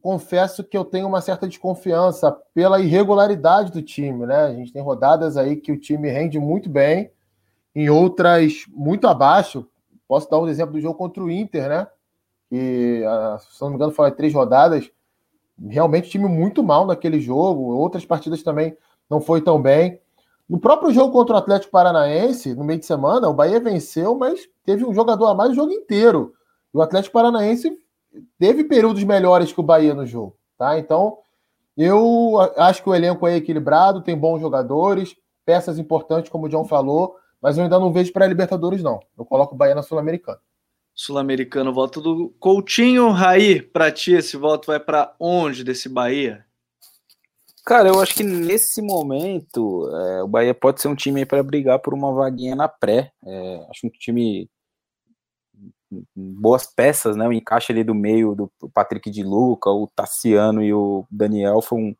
confesso 0.00 0.64
que 0.64 0.76
eu 0.76 0.84
tenho 0.84 1.06
uma 1.06 1.20
certa 1.20 1.46
desconfiança 1.46 2.36
pela 2.52 2.80
irregularidade 2.80 3.70
do 3.70 3.80
time, 3.80 4.26
né? 4.26 4.46
A 4.46 4.52
gente 4.52 4.72
tem 4.72 4.82
rodadas 4.82 5.36
aí 5.36 5.54
que 5.54 5.70
o 5.70 5.78
time 5.78 6.10
rende 6.10 6.40
muito 6.40 6.68
bem, 6.68 7.12
em 7.72 7.88
outras 7.88 8.64
muito 8.68 9.06
abaixo. 9.06 9.64
Posso 10.08 10.28
dar 10.28 10.40
um 10.40 10.48
exemplo 10.48 10.72
do 10.72 10.80
jogo 10.80 10.98
contra 10.98 11.22
o 11.22 11.30
Inter, 11.30 11.68
né? 11.68 11.86
Que, 12.50 13.04
ah, 13.06 13.38
se 13.38 13.60
não 13.60 13.68
me 13.68 13.76
engano, 13.76 13.92
foi 13.92 14.10
três 14.10 14.34
rodadas. 14.34 14.90
Realmente, 15.68 16.10
time 16.10 16.26
muito 16.26 16.64
mal 16.64 16.84
naquele 16.84 17.20
jogo. 17.20 17.74
Outras 17.76 18.04
partidas 18.04 18.42
também 18.42 18.76
não 19.10 19.20
foi 19.20 19.40
tão 19.40 19.60
bem. 19.60 20.00
No 20.48 20.58
próprio 20.58 20.92
jogo 20.92 21.12
contra 21.12 21.34
o 21.34 21.38
Atlético 21.38 21.72
Paranaense, 21.72 22.54
no 22.54 22.64
meio 22.64 22.80
de 22.80 22.86
semana, 22.86 23.28
o 23.28 23.34
Bahia 23.34 23.60
venceu, 23.60 24.16
mas 24.16 24.48
teve 24.64 24.84
um 24.84 24.94
jogador 24.94 25.26
a 25.26 25.34
mais 25.34 25.52
o 25.52 25.54
jogo 25.54 25.72
inteiro. 25.72 26.32
o 26.72 26.80
Atlético 26.80 27.12
Paranaense 27.12 27.70
teve 28.38 28.64
períodos 28.64 29.04
melhores 29.04 29.52
que 29.52 29.60
o 29.60 29.64
Bahia 29.64 29.94
no 29.94 30.06
jogo, 30.06 30.36
tá? 30.56 30.78
Então, 30.78 31.18
eu 31.76 32.40
acho 32.56 32.82
que 32.82 32.88
o 32.88 32.94
elenco 32.94 33.26
é 33.26 33.36
equilibrado, 33.36 34.02
tem 34.02 34.16
bons 34.16 34.40
jogadores, 34.40 35.14
peças 35.44 35.78
importantes, 35.78 36.30
como 36.30 36.46
o 36.46 36.48
John 36.48 36.64
falou, 36.64 37.16
mas 37.40 37.56
eu 37.56 37.64
ainda 37.64 37.78
não 37.78 37.92
vejo 37.92 38.12
para 38.12 38.26
Libertadores, 38.26 38.82
não. 38.82 39.00
Eu 39.16 39.24
coloco 39.24 39.54
o 39.54 39.58
Bahia 39.58 39.74
na 39.74 39.82
Sul-Americana. 39.82 40.38
Sul-Americano, 40.94 41.72
voto 41.72 42.00
do 42.00 42.30
Coutinho. 42.40 43.10
Raí, 43.10 43.62
para 43.62 43.92
ti, 43.92 44.14
esse 44.14 44.36
voto 44.36 44.66
vai 44.66 44.80
para 44.80 45.14
onde 45.20 45.62
desse 45.62 45.88
Bahia? 45.88 46.44
Cara, 47.68 47.90
eu 47.90 48.00
acho 48.00 48.14
que 48.14 48.22
nesse 48.22 48.80
momento 48.80 49.90
é, 49.94 50.22
o 50.22 50.26
Bahia 50.26 50.54
pode 50.54 50.80
ser 50.80 50.88
um 50.88 50.94
time 50.94 51.26
para 51.26 51.42
brigar 51.42 51.78
por 51.78 51.92
uma 51.92 52.10
vaguinha 52.14 52.56
na 52.56 52.66
pré. 52.66 53.12
É, 53.26 53.66
acho 53.68 53.86
um 53.86 53.90
time 53.90 54.48
boas 56.16 56.64
peças, 56.64 57.14
né? 57.14 57.28
O 57.28 57.32
encaixe 57.32 57.70
ali 57.70 57.84
do 57.84 57.94
meio 57.94 58.34
do 58.34 58.50
Patrick 58.72 59.10
de 59.10 59.22
Luca, 59.22 59.68
o 59.68 59.86
Tassiano 59.86 60.62
e 60.62 60.72
o 60.72 61.04
Daniel 61.10 61.60
foi 61.60 61.78
um, 61.78 61.94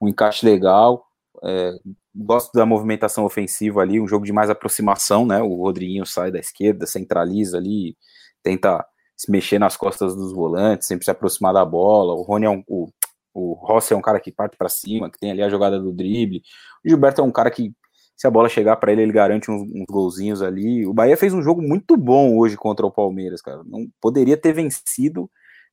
um 0.00 0.06
encaixe 0.06 0.46
legal. 0.46 1.04
É, 1.42 1.72
gosto 2.14 2.52
da 2.52 2.64
movimentação 2.64 3.24
ofensiva 3.24 3.80
ali, 3.80 4.00
um 4.00 4.06
jogo 4.06 4.24
de 4.24 4.32
mais 4.32 4.48
aproximação, 4.48 5.26
né? 5.26 5.42
O 5.42 5.56
Rodriguinho 5.56 6.06
sai 6.06 6.30
da 6.30 6.38
esquerda, 6.38 6.86
centraliza 6.86 7.58
ali, 7.58 7.96
tenta 8.44 8.86
se 9.16 9.28
mexer 9.28 9.58
nas 9.58 9.76
costas 9.76 10.14
dos 10.14 10.32
volantes, 10.32 10.86
sempre 10.86 11.04
se 11.04 11.10
aproximar 11.10 11.52
da 11.52 11.64
bola. 11.64 12.14
O 12.14 12.22
Rony 12.22 12.46
é 12.46 12.50
um, 12.50 12.62
o 12.68 12.92
o 13.32 13.54
Rossi 13.54 13.92
é 13.92 13.96
um 13.96 14.02
cara 14.02 14.20
que 14.20 14.32
parte 14.32 14.56
para 14.56 14.68
cima, 14.68 15.10
que 15.10 15.18
tem 15.18 15.30
ali 15.30 15.42
a 15.42 15.48
jogada 15.48 15.78
do 15.78 15.92
drible. 15.92 16.42
O 16.84 16.88
Gilberto 16.88 17.20
é 17.20 17.24
um 17.24 17.30
cara 17.30 17.50
que, 17.50 17.72
se 18.16 18.26
a 18.26 18.30
bola 18.30 18.48
chegar 18.48 18.76
para 18.76 18.92
ele, 18.92 19.02
ele 19.02 19.12
garante 19.12 19.50
uns, 19.50 19.62
uns, 19.62 19.86
golzinhos 19.88 20.42
ali. 20.42 20.86
O 20.86 20.92
Bahia 20.92 21.16
fez 21.16 21.32
um 21.32 21.42
jogo 21.42 21.62
muito 21.62 21.96
bom 21.96 22.36
hoje 22.36 22.56
contra 22.56 22.84
o 22.84 22.90
Palmeiras, 22.90 23.40
cara. 23.40 23.62
Não 23.64 23.86
poderia 24.00 24.36
ter 24.36 24.52
vencido, 24.52 25.30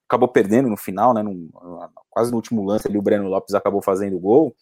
acabou 0.07 0.27
perdendo 0.27 0.69
no 0.69 0.77
final, 0.77 1.13
né? 1.13 1.23
No, 1.23 1.49
quase 2.09 2.31
no 2.31 2.37
último 2.37 2.63
lance 2.63 2.87
ali, 2.87 2.97
o 2.97 3.01
Breno 3.01 3.27
Lopes 3.27 3.53
acabou 3.53 3.81
fazendo 3.81 4.19
gol. 4.19 4.55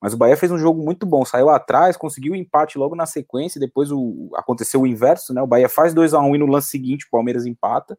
Mas 0.00 0.14
o 0.14 0.16
Bahia 0.16 0.36
fez 0.36 0.50
um 0.50 0.58
jogo 0.58 0.82
muito 0.82 1.04
bom, 1.04 1.24
saiu 1.26 1.50
atrás, 1.50 1.94
conseguiu 1.96 2.32
o 2.32 2.36
empate 2.36 2.78
logo 2.78 2.96
na 2.96 3.04
sequência, 3.04 3.60
depois 3.60 3.92
o, 3.92 4.30
aconteceu 4.34 4.80
o 4.80 4.86
inverso, 4.86 5.34
né? 5.34 5.42
O 5.42 5.46
Bahia 5.46 5.68
faz 5.68 5.92
2 5.92 6.14
a 6.14 6.20
1 6.20 6.24
um, 6.24 6.34
e 6.34 6.38
no 6.38 6.46
lance 6.46 6.68
seguinte 6.68 7.04
o 7.04 7.10
Palmeiras 7.10 7.44
empata. 7.44 7.98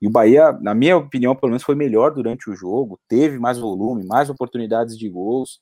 E 0.00 0.06
o 0.06 0.10
Bahia, 0.10 0.52
na 0.60 0.74
minha 0.74 0.96
opinião, 0.96 1.34
pelo 1.34 1.50
menos 1.50 1.62
foi 1.62 1.74
melhor 1.74 2.12
durante 2.12 2.48
o 2.48 2.54
jogo, 2.54 3.00
teve 3.08 3.38
mais 3.38 3.58
volume, 3.58 4.06
mais 4.06 4.30
oportunidades 4.30 4.96
de 4.96 5.08
gols. 5.08 5.60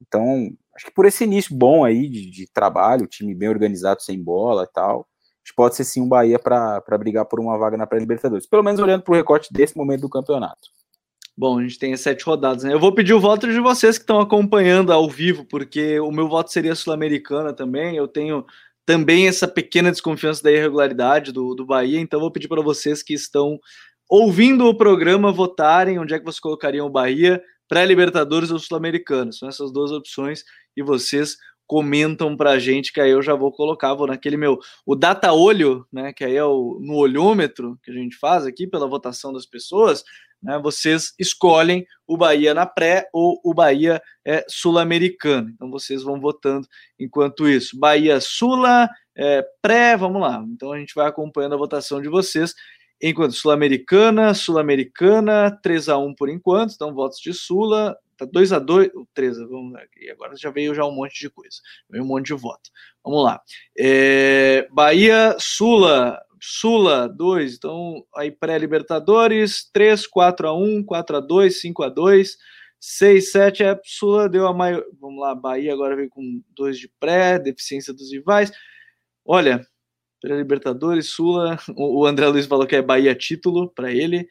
Então, 0.00 0.50
acho 0.74 0.86
que 0.86 0.92
por 0.92 1.06
esse 1.06 1.24
início 1.24 1.54
bom 1.54 1.84
aí 1.84 2.08
de, 2.08 2.30
de 2.30 2.50
trabalho, 2.52 3.06
time 3.06 3.34
bem 3.34 3.48
organizado 3.48 4.02
sem 4.02 4.22
bola 4.22 4.64
e 4.64 4.72
tal, 4.72 5.06
acho 5.44 5.52
que 5.52 5.56
pode 5.56 5.76
ser 5.76 5.84
sim 5.84 6.00
um 6.00 6.08
Bahia 6.08 6.38
para 6.38 6.98
brigar 6.98 7.24
por 7.24 7.40
uma 7.40 7.56
vaga 7.56 7.76
na 7.76 7.86
pré-Libertadores. 7.86 8.46
Pelo 8.46 8.62
menos 8.62 8.80
olhando 8.80 9.02
para 9.02 9.12
o 9.12 9.16
recorte 9.16 9.52
desse 9.52 9.76
momento 9.76 10.02
do 10.02 10.10
campeonato. 10.10 10.68
Bom, 11.36 11.60
a 11.60 11.62
gente 11.62 11.78
tem 11.78 11.96
sete 11.96 12.24
rodadas, 12.24 12.64
né? 12.64 12.72
Eu 12.72 12.80
vou 12.80 12.92
pedir 12.92 13.14
o 13.14 13.20
voto 13.20 13.46
de 13.46 13.60
vocês 13.60 13.96
que 13.96 14.02
estão 14.02 14.18
acompanhando 14.18 14.92
ao 14.92 15.08
vivo, 15.08 15.44
porque 15.44 16.00
o 16.00 16.10
meu 16.10 16.28
voto 16.28 16.50
seria 16.50 16.74
sul-americana 16.74 17.52
também. 17.52 17.94
Eu 17.94 18.08
tenho 18.08 18.44
também 18.88 19.28
essa 19.28 19.46
pequena 19.46 19.90
desconfiança 19.90 20.42
da 20.42 20.50
irregularidade 20.50 21.30
do, 21.30 21.54
do 21.54 21.66
Bahia. 21.66 22.00
Então, 22.00 22.18
vou 22.18 22.32
pedir 22.32 22.48
para 22.48 22.62
vocês 22.62 23.02
que 23.02 23.12
estão 23.12 23.60
ouvindo 24.08 24.64
o 24.64 24.74
programa 24.74 25.30
votarem 25.30 25.98
onde 25.98 26.14
é 26.14 26.18
que 26.18 26.24
vocês 26.24 26.40
colocariam 26.40 26.86
o 26.86 26.90
Bahia, 26.90 27.38
pré-Libertadores 27.68 28.50
ou 28.50 28.58
Sul-Americano. 28.58 29.30
São 29.30 29.46
essas 29.46 29.70
duas 29.70 29.90
opções 29.90 30.42
e 30.74 30.82
vocês 30.82 31.36
comentam 31.66 32.34
para 32.34 32.52
a 32.52 32.58
gente, 32.58 32.90
que 32.90 32.98
aí 32.98 33.10
eu 33.10 33.20
já 33.20 33.34
vou 33.34 33.52
colocar, 33.52 33.92
vou 33.92 34.06
naquele 34.06 34.38
meu, 34.38 34.58
o 34.86 34.96
data 34.96 35.34
olho, 35.34 35.86
né, 35.92 36.14
que 36.14 36.24
aí 36.24 36.36
é 36.36 36.44
o 36.44 36.78
no 36.80 36.94
olhômetro 36.94 37.78
que 37.82 37.90
a 37.90 37.94
gente 37.94 38.16
faz 38.16 38.46
aqui 38.46 38.66
pela 38.66 38.88
votação 38.88 39.34
das 39.34 39.44
pessoas, 39.44 40.02
né, 40.42 40.58
vocês 40.58 41.14
escolhem 41.18 41.86
o 42.06 42.16
Bahia 42.16 42.54
na 42.54 42.64
pré 42.64 43.08
ou 43.12 43.40
o 43.44 43.52
Bahia 43.52 44.00
é, 44.24 44.44
sul-americano. 44.48 45.50
Então 45.50 45.70
vocês 45.70 46.02
vão 46.02 46.20
votando 46.20 46.66
enquanto 46.98 47.48
isso. 47.48 47.78
Bahia 47.78 48.20
Sula, 48.20 48.88
é, 49.14 49.44
pré, 49.60 49.96
vamos 49.96 50.20
lá. 50.20 50.44
Então 50.48 50.72
a 50.72 50.78
gente 50.78 50.94
vai 50.94 51.06
acompanhando 51.06 51.54
a 51.54 51.58
votação 51.58 52.00
de 52.00 52.08
vocês. 52.08 52.54
Enquanto 53.00 53.34
Sul-Americana, 53.34 54.34
Sul-Americana, 54.34 55.56
3 55.62 55.88
a 55.88 55.98
1 55.98 56.14
por 56.14 56.28
enquanto, 56.28 56.74
então 56.74 56.92
votos 56.92 57.20
de 57.20 57.32
Sula, 57.32 57.96
tá 58.16 58.24
2 58.24 58.52
a 58.52 58.58
2 58.58 58.90
3 59.14 59.38
vamos 59.38 59.76
aqui, 59.76 60.10
agora 60.10 60.34
já 60.36 60.50
veio 60.50 60.74
já 60.74 60.84
um 60.84 60.90
monte 60.90 61.20
de 61.20 61.30
coisa, 61.30 61.58
veio 61.88 62.02
um 62.02 62.06
monte 62.06 62.26
de 62.26 62.34
voto. 62.34 62.70
Vamos 63.04 63.24
lá. 63.24 63.40
É, 63.78 64.66
Bahia, 64.72 65.36
Sula, 65.38 66.20
Sula, 66.40 67.08
2. 67.08 67.56
Então, 67.56 68.04
aí 68.16 68.30
pré-Libertadores, 68.30 69.68
3, 69.72 70.06
4 70.06 70.48
a 70.48 70.52
1 70.56 70.84
4 70.84 71.16
a 71.16 71.20
2 71.20 71.60
5 71.60 71.82
a 71.82 71.88
2 71.88 72.36
6, 72.80 73.32
7 73.32 73.62
é 73.64 73.80
Sula, 73.84 74.28
deu 74.28 74.46
a 74.46 74.54
maior. 74.54 74.84
Vamos 75.00 75.20
lá, 75.20 75.34
Bahia 75.34 75.72
agora 75.72 75.96
veio 75.96 76.08
com 76.08 76.42
2 76.54 76.78
de 76.78 76.88
pré, 77.00 77.38
deficiência 77.38 77.92
dos 77.92 78.12
rivais. 78.12 78.52
Olha, 79.24 79.66
pré-Libertadores, 80.20 81.08
Sula, 81.08 81.58
o 81.76 82.06
André 82.06 82.28
Luiz 82.28 82.46
falou 82.46 82.66
que 82.66 82.76
é 82.76 82.82
Bahia 82.82 83.14
título 83.14 83.68
para 83.70 83.92
ele, 83.92 84.28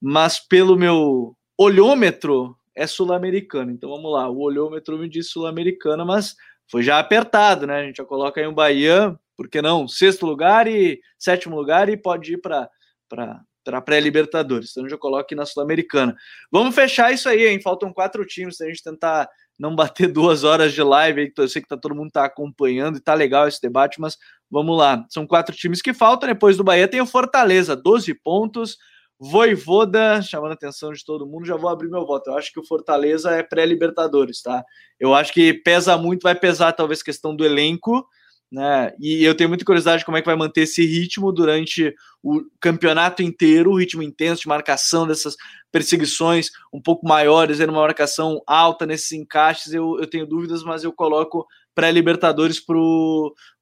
mas 0.00 0.38
pelo 0.38 0.76
meu 0.76 1.36
olhômetro 1.58 2.56
é 2.74 2.86
sul-americano. 2.86 3.70
Então 3.70 3.90
vamos 3.90 4.10
lá, 4.12 4.28
o 4.28 4.40
olhômetro 4.40 4.98
me 4.98 5.08
diz 5.08 5.30
sul-americana, 5.30 6.04
mas 6.04 6.34
foi 6.70 6.82
já 6.82 6.98
apertado, 6.98 7.66
né? 7.66 7.80
A 7.80 7.84
gente 7.84 7.96
já 7.96 8.04
coloca 8.04 8.40
aí 8.40 8.46
um 8.46 8.54
Bahia, 8.54 9.18
por 9.40 9.48
que 9.48 9.62
não? 9.62 9.88
Sexto 9.88 10.26
lugar 10.26 10.68
e 10.68 11.00
sétimo 11.18 11.56
lugar 11.56 11.88
e 11.88 11.96
pode 11.96 12.34
ir 12.34 12.42
para 12.42 12.68
para 13.08 13.80
pré-Libertadores. 13.80 14.70
Então 14.70 14.86
já 14.86 14.98
coloca 14.98 15.22
aqui 15.22 15.34
na 15.34 15.46
Sul-Americana. 15.46 16.14
Vamos 16.52 16.74
fechar 16.74 17.10
isso 17.10 17.26
aí, 17.26 17.46
hein? 17.46 17.58
Faltam 17.62 17.90
quatro 17.90 18.22
times, 18.26 18.58
se 18.58 18.64
a 18.64 18.66
gente 18.66 18.82
tentar 18.82 19.26
não 19.58 19.74
bater 19.74 20.08
duas 20.12 20.44
horas 20.44 20.74
de 20.74 20.82
live. 20.82 21.32
Eu 21.34 21.48
sei 21.48 21.62
que 21.62 21.68
tá, 21.68 21.78
todo 21.78 21.94
mundo 21.94 22.08
está 22.08 22.26
acompanhando 22.26 22.98
e 22.98 23.00
tá 23.00 23.14
legal 23.14 23.48
esse 23.48 23.62
debate, 23.62 23.98
mas 23.98 24.18
vamos 24.50 24.76
lá. 24.76 25.06
São 25.08 25.26
quatro 25.26 25.56
times 25.56 25.80
que 25.80 25.94
faltam. 25.94 26.28
Depois 26.28 26.58
do 26.58 26.64
Bahia 26.64 26.86
tem 26.86 27.00
o 27.00 27.06
Fortaleza, 27.06 27.74
12 27.74 28.12
pontos. 28.16 28.76
Voivoda, 29.18 30.20
chamando 30.20 30.50
a 30.50 30.54
atenção 30.54 30.92
de 30.92 31.02
todo 31.02 31.26
mundo, 31.26 31.46
já 31.46 31.56
vou 31.56 31.70
abrir 31.70 31.88
meu 31.88 32.04
voto. 32.04 32.28
Eu 32.28 32.36
acho 32.36 32.52
que 32.52 32.60
o 32.60 32.66
Fortaleza 32.66 33.30
é 33.30 33.42
pré-Libertadores, 33.42 34.42
tá? 34.42 34.62
Eu 34.98 35.14
acho 35.14 35.32
que 35.32 35.54
pesa 35.54 35.96
muito, 35.96 36.24
vai 36.24 36.34
pesar 36.34 36.72
talvez 36.74 37.02
questão 37.02 37.34
do 37.34 37.42
elenco, 37.42 38.06
né? 38.50 38.92
E 38.98 39.24
eu 39.24 39.34
tenho 39.34 39.48
muita 39.48 39.64
curiosidade 39.64 40.00
de 40.00 40.04
como 40.04 40.16
é 40.16 40.20
que 40.20 40.26
vai 40.26 40.34
manter 40.34 40.62
esse 40.62 40.84
ritmo 40.84 41.30
durante 41.32 41.94
o 42.22 42.42
campeonato 42.60 43.22
inteiro, 43.22 43.70
o 43.70 43.78
ritmo 43.78 44.02
intenso 44.02 44.42
de 44.42 44.48
marcação 44.48 45.06
dessas 45.06 45.36
perseguições 45.70 46.50
um 46.72 46.82
pouco 46.82 47.06
maiores, 47.06 47.60
uma 47.60 47.72
marcação 47.72 48.42
alta 48.46 48.84
nesses 48.84 49.12
encaixes. 49.12 49.72
Eu, 49.72 49.98
eu 50.00 50.06
tenho 50.08 50.26
dúvidas, 50.26 50.64
mas 50.64 50.82
eu 50.82 50.92
coloco 50.92 51.46
pré-Libertadores 51.74 52.58
para 52.58 52.74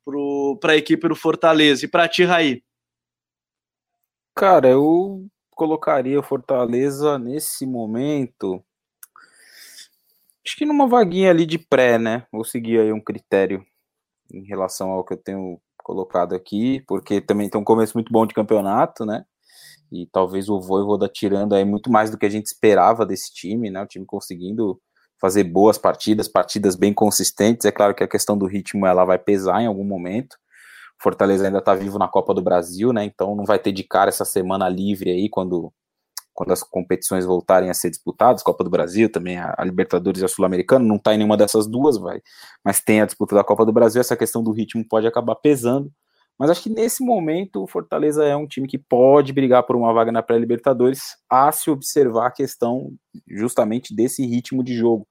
pro, 0.05 0.59
a 0.65 0.77
equipe 0.77 1.07
do 1.07 1.15
Fortaleza. 1.15 1.85
E 1.85 1.89
para 1.89 2.09
ti, 2.09 2.25
Raí? 2.25 2.63
Cara, 4.35 4.69
eu 4.69 5.27
colocaria 5.51 6.19
o 6.19 6.23
Fortaleza 6.23 7.19
nesse 7.19 7.67
momento. 7.67 8.65
Acho 10.47 10.57
que 10.57 10.65
numa 10.65 10.87
vaguinha 10.87 11.29
ali 11.31 11.45
de 11.45 11.59
pré, 11.59 11.99
né? 11.99 12.27
Vou 12.33 12.45
seguir 12.45 12.81
aí 12.81 12.91
um 12.91 13.01
critério 13.01 13.67
em 14.33 14.45
relação 14.45 14.91
ao 14.91 15.05
que 15.05 15.15
eu 15.15 15.17
tenho 15.17 15.61
colocado 15.83 16.35
aqui, 16.35 16.83
porque 16.87 17.21
também 17.21 17.49
tem 17.49 17.61
um 17.61 17.65
começo 17.65 17.97
muito 17.97 18.13
bom 18.13 18.27
de 18.27 18.35
campeonato, 18.35 19.07
né? 19.07 19.25
E 19.91 20.07
talvez 20.13 20.49
o 20.49 20.61
Voivoda 20.61 21.09
tirando 21.09 21.55
aí 21.55 21.65
muito 21.65 21.91
mais 21.91 22.11
do 22.11 22.19
que 22.19 22.27
a 22.27 22.31
gente 22.31 22.47
esperava 22.47 23.07
desse 23.07 23.33
time, 23.33 23.71
né? 23.71 23.83
O 23.83 23.87
time 23.87 24.05
conseguindo 24.05 24.81
fazer 25.21 25.45
boas 25.45 25.79
partidas, 25.79 26.29
partidas 26.29 26.77
bem 26.77 26.93
consistentes. 26.93 27.65
É 27.65 27.73
claro 27.73 27.95
que 27.95 28.05
a 28.05 28.09
questão 28.09 28.37
do 28.37 28.47
ritmo 28.47 28.87
ela 28.87 29.05
vai 29.05 29.19
pesar 29.19 29.63
em 29.63 29.67
algum 29.67 29.85
momento, 29.85 30.37
Fortaleza 31.01 31.47
ainda 31.47 31.59
está 31.59 31.75
vivo 31.75 31.99
na 31.99 32.09
Copa 32.09 32.35
do 32.35 32.43
Brasil, 32.43 32.93
né? 32.93 33.05
Então 33.05 33.35
não 33.37 33.45
vai 33.45 33.59
ter 33.59 33.73
de 33.73 33.85
cara 33.85 34.09
essa 34.09 34.25
semana 34.25 34.69
livre 34.69 35.11
aí 35.11 35.29
quando, 35.29 35.73
quando 36.39 36.53
as 36.53 36.63
competições 36.63 37.25
voltarem 37.27 37.69
a 37.69 37.75
ser 37.75 37.91
disputadas, 37.91 38.45
Copa 38.45 38.63
do 38.63 38.71
Brasil, 38.71 39.11
também 39.11 39.39
a, 39.39 39.57
Libertadores 39.65 40.23
e 40.23 40.25
a 40.25 40.29
Sul-Americana, 40.29 40.85
não 40.85 40.95
está 40.95 41.13
em 41.13 41.17
nenhuma 41.17 41.37
dessas 41.37 41.67
duas, 41.67 41.99
vai. 41.99 42.21
Mas 42.65 42.81
tem 42.81 43.01
a 43.01 43.07
disputa 43.07 43.35
da 43.35 43.43
Copa 43.43 43.67
do 43.67 43.73
Brasil, 43.73 44.01
essa 44.01 44.17
questão 44.17 44.41
do 44.41 44.53
ritmo 44.53 44.87
pode 44.89 45.05
acabar 45.05 45.35
pesando. 45.35 45.91
Mas 46.39 46.49
acho 46.49 46.63
que 46.63 46.71
nesse 46.71 47.05
momento 47.05 47.65
o 47.65 47.67
Fortaleza 47.67 48.25
é 48.25 48.37
um 48.37 48.47
time 48.47 48.69
que 48.69 48.79
pode 48.79 49.33
brigar 49.33 49.65
por 49.65 49.75
uma 49.75 49.93
vaga 49.93 50.13
na 50.13 50.23
pré-Libertadores, 50.23 51.17
a 51.29 51.51
se 51.51 51.73
observar 51.73 52.29
a 52.29 52.31
questão 52.31 52.93
justamente 53.27 53.93
desse 53.93 54.25
ritmo 54.25 54.63
de 54.63 54.77
jogo 54.77 55.09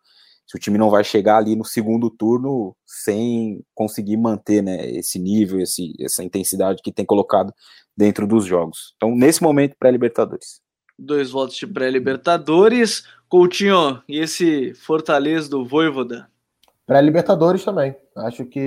se 0.50 0.56
o 0.56 0.60
time 0.60 0.78
não 0.78 0.90
vai 0.90 1.04
chegar 1.04 1.40
ali 1.40 1.58
no 1.58 1.66
segundo 1.66 2.10
turno 2.10 2.74
sem 2.86 3.62
conseguir 3.76 4.16
manter 4.16 4.64
né, 4.64 4.90
esse 4.92 5.20
nível, 5.20 5.60
esse, 5.60 5.92
essa 6.00 6.24
intensidade 6.24 6.82
que 6.82 6.90
tem 6.90 7.06
colocado 7.06 7.54
dentro 7.98 8.26
dos 8.26 8.46
jogos. 8.46 8.94
Então, 8.96 9.14
nesse 9.14 9.44
momento, 9.44 9.76
pré-Libertadores. 9.78 10.66
Dois 10.98 11.30
votos 11.32 11.56
de 11.56 11.68
pré-Libertadores. 11.68 13.04
Coutinho, 13.30 14.02
e 14.08 14.20
esse 14.20 14.74
Fortaleza 14.74 15.50
do 15.50 15.66
Voivoda? 15.66 16.28
Pré-Libertadores 16.86 17.64
também. 17.64 17.94
Acho 18.16 18.46
que 18.46 18.60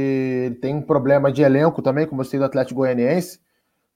ele 0.46 0.54
tem 0.56 0.76
um 0.76 0.82
problema 0.82 1.32
de 1.32 1.42
elenco 1.42 1.80
também, 1.80 2.06
como 2.06 2.20
eu 2.20 2.24
sei 2.26 2.38
do 2.38 2.44
Atlético 2.44 2.80
Goianiense, 2.80 3.40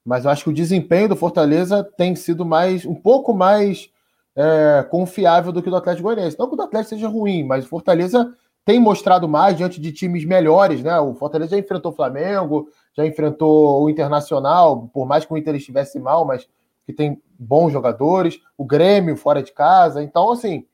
mas 0.04 0.24
eu 0.24 0.30
acho 0.30 0.44
que 0.44 0.50
o 0.50 0.54
desempenho 0.54 1.10
do 1.10 1.16
Fortaleza 1.16 1.84
tem 1.84 2.16
sido 2.16 2.44
mais 2.44 2.84
um 2.86 2.94
pouco 2.94 3.34
mais 3.34 3.90
é, 4.34 4.82
confiável 4.90 5.52
do 5.52 5.62
que 5.62 5.68
o 5.68 5.70
do 5.70 5.76
Atlético 5.76 6.04
Goianiense. 6.04 6.38
Não 6.38 6.48
que 6.48 6.54
o 6.54 6.56
do 6.56 6.62
Atlético 6.62 6.94
seja 6.94 7.08
ruim, 7.08 7.44
mas 7.44 7.66
o 7.66 7.68
Fortaleza 7.68 8.34
tem 8.64 8.80
mostrado 8.80 9.28
mais 9.28 9.56
diante 9.56 9.78
de 9.80 9.92
times 9.92 10.24
melhores, 10.24 10.82
né? 10.82 10.98
O 10.98 11.14
Fortaleza 11.14 11.50
já 11.50 11.58
enfrentou 11.58 11.92
o 11.92 11.94
Flamengo, 11.94 12.68
já 12.96 13.06
enfrentou 13.06 13.82
o 13.82 13.90
Internacional, 13.90 14.88
por 14.92 15.06
mais 15.06 15.24
que 15.24 15.32
o 15.32 15.36
Inter 15.36 15.54
estivesse 15.54 16.00
mal, 16.00 16.24
mas 16.24 16.48
que 16.86 16.92
tem 16.92 17.20
bons 17.38 17.72
jogadores, 17.72 18.40
o 18.56 18.64
Grêmio 18.64 19.16
fora 19.16 19.42
de 19.42 19.52
casa. 19.52 20.02
Então, 20.02 20.32
assim, 20.32 20.66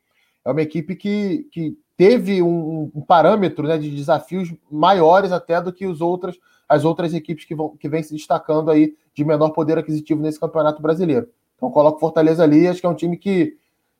é 0.44 0.50
uma 0.50 0.62
equipe 0.62 0.96
que, 0.96 1.48
que 1.52 1.76
teve 1.96 2.42
um, 2.42 2.90
um 2.94 3.00
parâmetro 3.00 3.66
né, 3.66 3.76
de 3.76 3.90
desafios 3.90 4.52
maiores 4.70 5.32
até 5.32 5.60
do 5.60 5.72
que 5.72 5.86
os 5.86 6.00
outros, 6.00 6.38
as 6.68 6.84
outras 6.84 7.12
equipes 7.12 7.44
que, 7.44 7.54
vão, 7.54 7.76
que 7.76 7.88
vêm 7.88 8.02
se 8.02 8.14
destacando 8.14 8.70
aí 8.70 8.94
de 9.14 9.24
menor 9.24 9.50
poder 9.50 9.76
aquisitivo 9.76 10.22
nesse 10.22 10.40
campeonato 10.40 10.80
brasileiro. 10.80 11.28
Então 11.56 11.70
coloco 11.70 12.00
Fortaleza 12.00 12.42
ali, 12.42 12.66
acho 12.66 12.80
que 12.80 12.86
é 12.86 12.88
um 12.88 12.94
time 12.94 13.18
que 13.18 13.56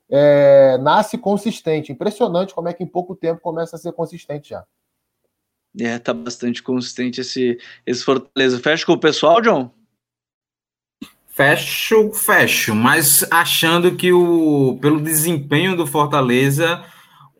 é, 0.09 0.79
nasce 0.79 1.19
consistente. 1.19 1.93
Impressionante 1.93 2.55
como 2.55 2.69
é 2.69 2.73
que 2.73 2.83
em 2.83 2.87
pouco 2.87 3.15
tempo 3.15 3.43
começa 3.43 3.77
a 3.77 3.79
ser 3.79 3.93
consistente 3.93 4.51
já. 4.51 4.65
É, 5.79 5.99
tá 5.99 6.13
bastante 6.13 6.63
consistente 6.63 7.21
esse, 7.21 7.59
esse 7.87 8.03
Fortaleza. 8.03 8.59
Fecha 8.59 8.85
com 8.85 8.93
o 8.93 8.99
pessoal, 8.99 9.41
John? 9.41 9.71
Fecho, 11.41 12.13
fecho, 12.13 12.75
mas 12.75 13.27
achando 13.31 13.97
que 13.97 14.13
o 14.13 14.79
pelo 14.79 15.01
desempenho 15.01 15.75
do 15.75 15.87
Fortaleza, 15.87 16.85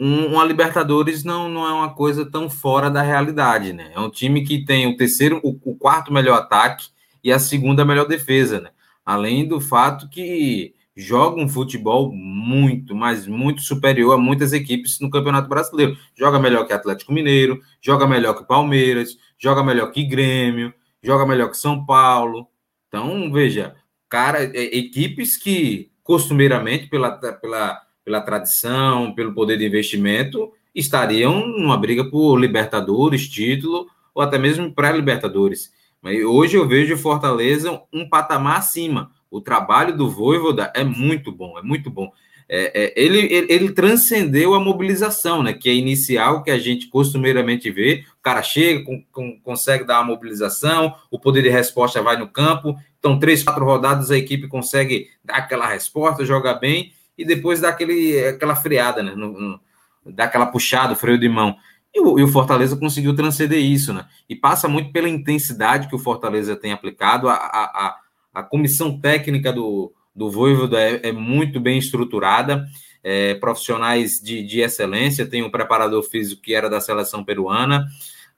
um, 0.01 0.29
uma 0.29 0.43
Libertadores 0.43 1.23
não, 1.23 1.51
não 1.51 1.69
é 1.69 1.73
uma 1.75 1.93
coisa 1.93 2.25
tão 2.25 2.49
fora 2.49 2.91
da 2.91 3.03
realidade, 3.03 3.75
né? 3.75 3.93
É 3.95 4.01
um 4.01 4.09
time 4.09 4.43
que 4.43 4.65
tem 4.65 4.87
o 4.87 4.97
terceiro, 4.97 5.39
o, 5.45 5.51
o 5.51 5.77
quarto 5.77 6.11
melhor 6.11 6.39
ataque 6.39 6.89
e 7.23 7.31
a 7.31 7.39
segunda 7.39 7.85
melhor 7.85 8.09
defesa, 8.09 8.59
né? 8.63 8.71
Além 9.05 9.47
do 9.47 9.61
fato 9.61 10.09
que 10.09 10.75
joga 10.97 11.39
um 11.39 11.47
futebol 11.47 12.11
muito, 12.11 12.97
mas 12.97 13.27
muito 13.27 13.61
superior 13.61 14.15
a 14.15 14.17
muitas 14.17 14.55
equipes 14.55 14.99
no 14.99 15.11
Campeonato 15.11 15.47
Brasileiro. 15.47 15.95
Joga 16.19 16.39
melhor 16.39 16.67
que 16.67 16.73
Atlético 16.73 17.13
Mineiro, 17.13 17.61
joga 17.83 18.07
melhor 18.07 18.33
que 18.33 18.47
Palmeiras, 18.47 19.19
joga 19.39 19.63
melhor 19.63 19.93
que 19.93 20.05
Grêmio, 20.05 20.73
joga 21.03 21.27
melhor 21.27 21.51
que 21.51 21.59
São 21.59 21.85
Paulo. 21.85 22.49
Então, 22.89 23.31
veja, 23.31 23.77
cara, 24.11 24.45
é, 24.45 24.77
equipes 24.77 25.37
que 25.37 25.91
costumeiramente, 26.03 26.89
pela, 26.89 27.13
pela, 27.13 27.81
pela 28.05 28.21
tradição, 28.21 29.15
pelo 29.15 29.33
poder 29.33 29.57
de 29.57 29.65
investimento, 29.65 30.53
estariam 30.75 31.47
numa 31.47 31.77
briga 31.77 32.05
por 32.05 32.37
Libertadores, 32.37 33.29
título, 33.29 33.87
ou 34.13 34.23
até 34.23 34.37
mesmo 34.37 34.75
pré-Libertadores. 34.75 35.73
Mas 36.03 36.23
hoje 36.25 36.57
eu 36.57 36.67
vejo 36.67 36.97
Fortaleza 36.97 37.81
um 37.93 38.09
patamar 38.09 38.59
acima. 38.59 39.13
O 39.31 39.41
trabalho 39.41 39.97
do 39.97 40.11
Voivoda 40.11 40.73
é 40.75 40.83
muito 40.83 41.31
bom, 41.31 41.57
é 41.57 41.63
muito 41.63 41.89
bom. 41.89 42.11
É, 42.53 42.83
é, 42.83 42.93
ele, 42.97 43.33
ele, 43.33 43.47
ele, 43.49 43.73
transcendeu 43.73 44.55
a 44.55 44.61
mobilização, 44.61 45.41
né? 45.41 45.53
Que 45.53 45.71
é 45.71 45.75
inicial, 45.75 46.43
que 46.43 46.51
a 46.51 46.59
gente 46.59 46.89
costumeiramente 46.89 47.71
vê. 47.71 48.05
O 48.19 48.23
cara 48.23 48.43
chega, 48.43 48.85
com, 48.85 49.01
com, 49.13 49.41
consegue 49.41 49.85
dar 49.85 49.99
a 49.99 50.05
mobilização, 50.05 50.97
o 51.13 51.19
poder 51.21 51.43
de 51.43 51.49
resposta 51.49 52.03
vai 52.03 52.17
no 52.17 52.27
campo. 52.27 52.77
Então, 53.01 53.19
três, 53.19 53.43
quatro 53.43 53.65
rodadas, 53.65 54.11
a 54.11 54.17
equipe 54.17 54.47
consegue 54.47 55.09
dar 55.25 55.37
aquela 55.37 55.67
resposta, 55.67 56.25
joga 56.25 56.55
bem, 56.55 56.93
e 57.17 57.25
depois 57.25 57.61
dá 57.61 57.71
aquele, 57.71 58.23
aquela 58.27 58.55
freada, 58.55 59.03
né? 59.03 59.15
No, 59.17 59.33
no, 59.33 59.61
dá 60.07 60.25
aquela 60.25 60.47
puxada, 60.47 60.95
freio 60.95 61.19
de 61.19 61.29
mão. 61.29 61.57
E 61.95 62.01
o, 62.01 62.19
e 62.19 62.23
o, 62.23 62.29
Fortaleza 62.29 62.77
conseguiu 62.77 63.17
transcender 63.17 63.59
isso, 63.59 63.93
né? 63.93 64.07
E 64.29 64.37
passa 64.37 64.69
muito 64.69 64.93
pela 64.93 65.09
intensidade 65.09 65.89
que 65.89 65.95
o 65.97 65.99
Fortaleza 65.99 66.55
tem 66.55 66.73
aplicado. 66.73 67.29
A, 67.29 67.35
a, 67.35 67.97
a 68.35 68.43
comissão 68.43 69.01
técnica 69.01 69.53
do, 69.53 69.93
do 70.15 70.31
Voivoda 70.31 70.81
é, 70.81 71.09
é 71.09 71.13
muito 71.13 71.59
bem 71.59 71.79
estruturada, 71.79 72.67
é, 73.03 73.35
profissionais 73.35 74.21
de, 74.21 74.43
de 74.43 74.61
excelência. 74.61 75.27
Tem 75.27 75.43
um 75.43 75.51
preparador 75.51 76.03
físico 76.03 76.43
que 76.43 76.55
era 76.55 76.69
da 76.69 76.81
seleção 76.81 77.25
peruana. 77.25 77.87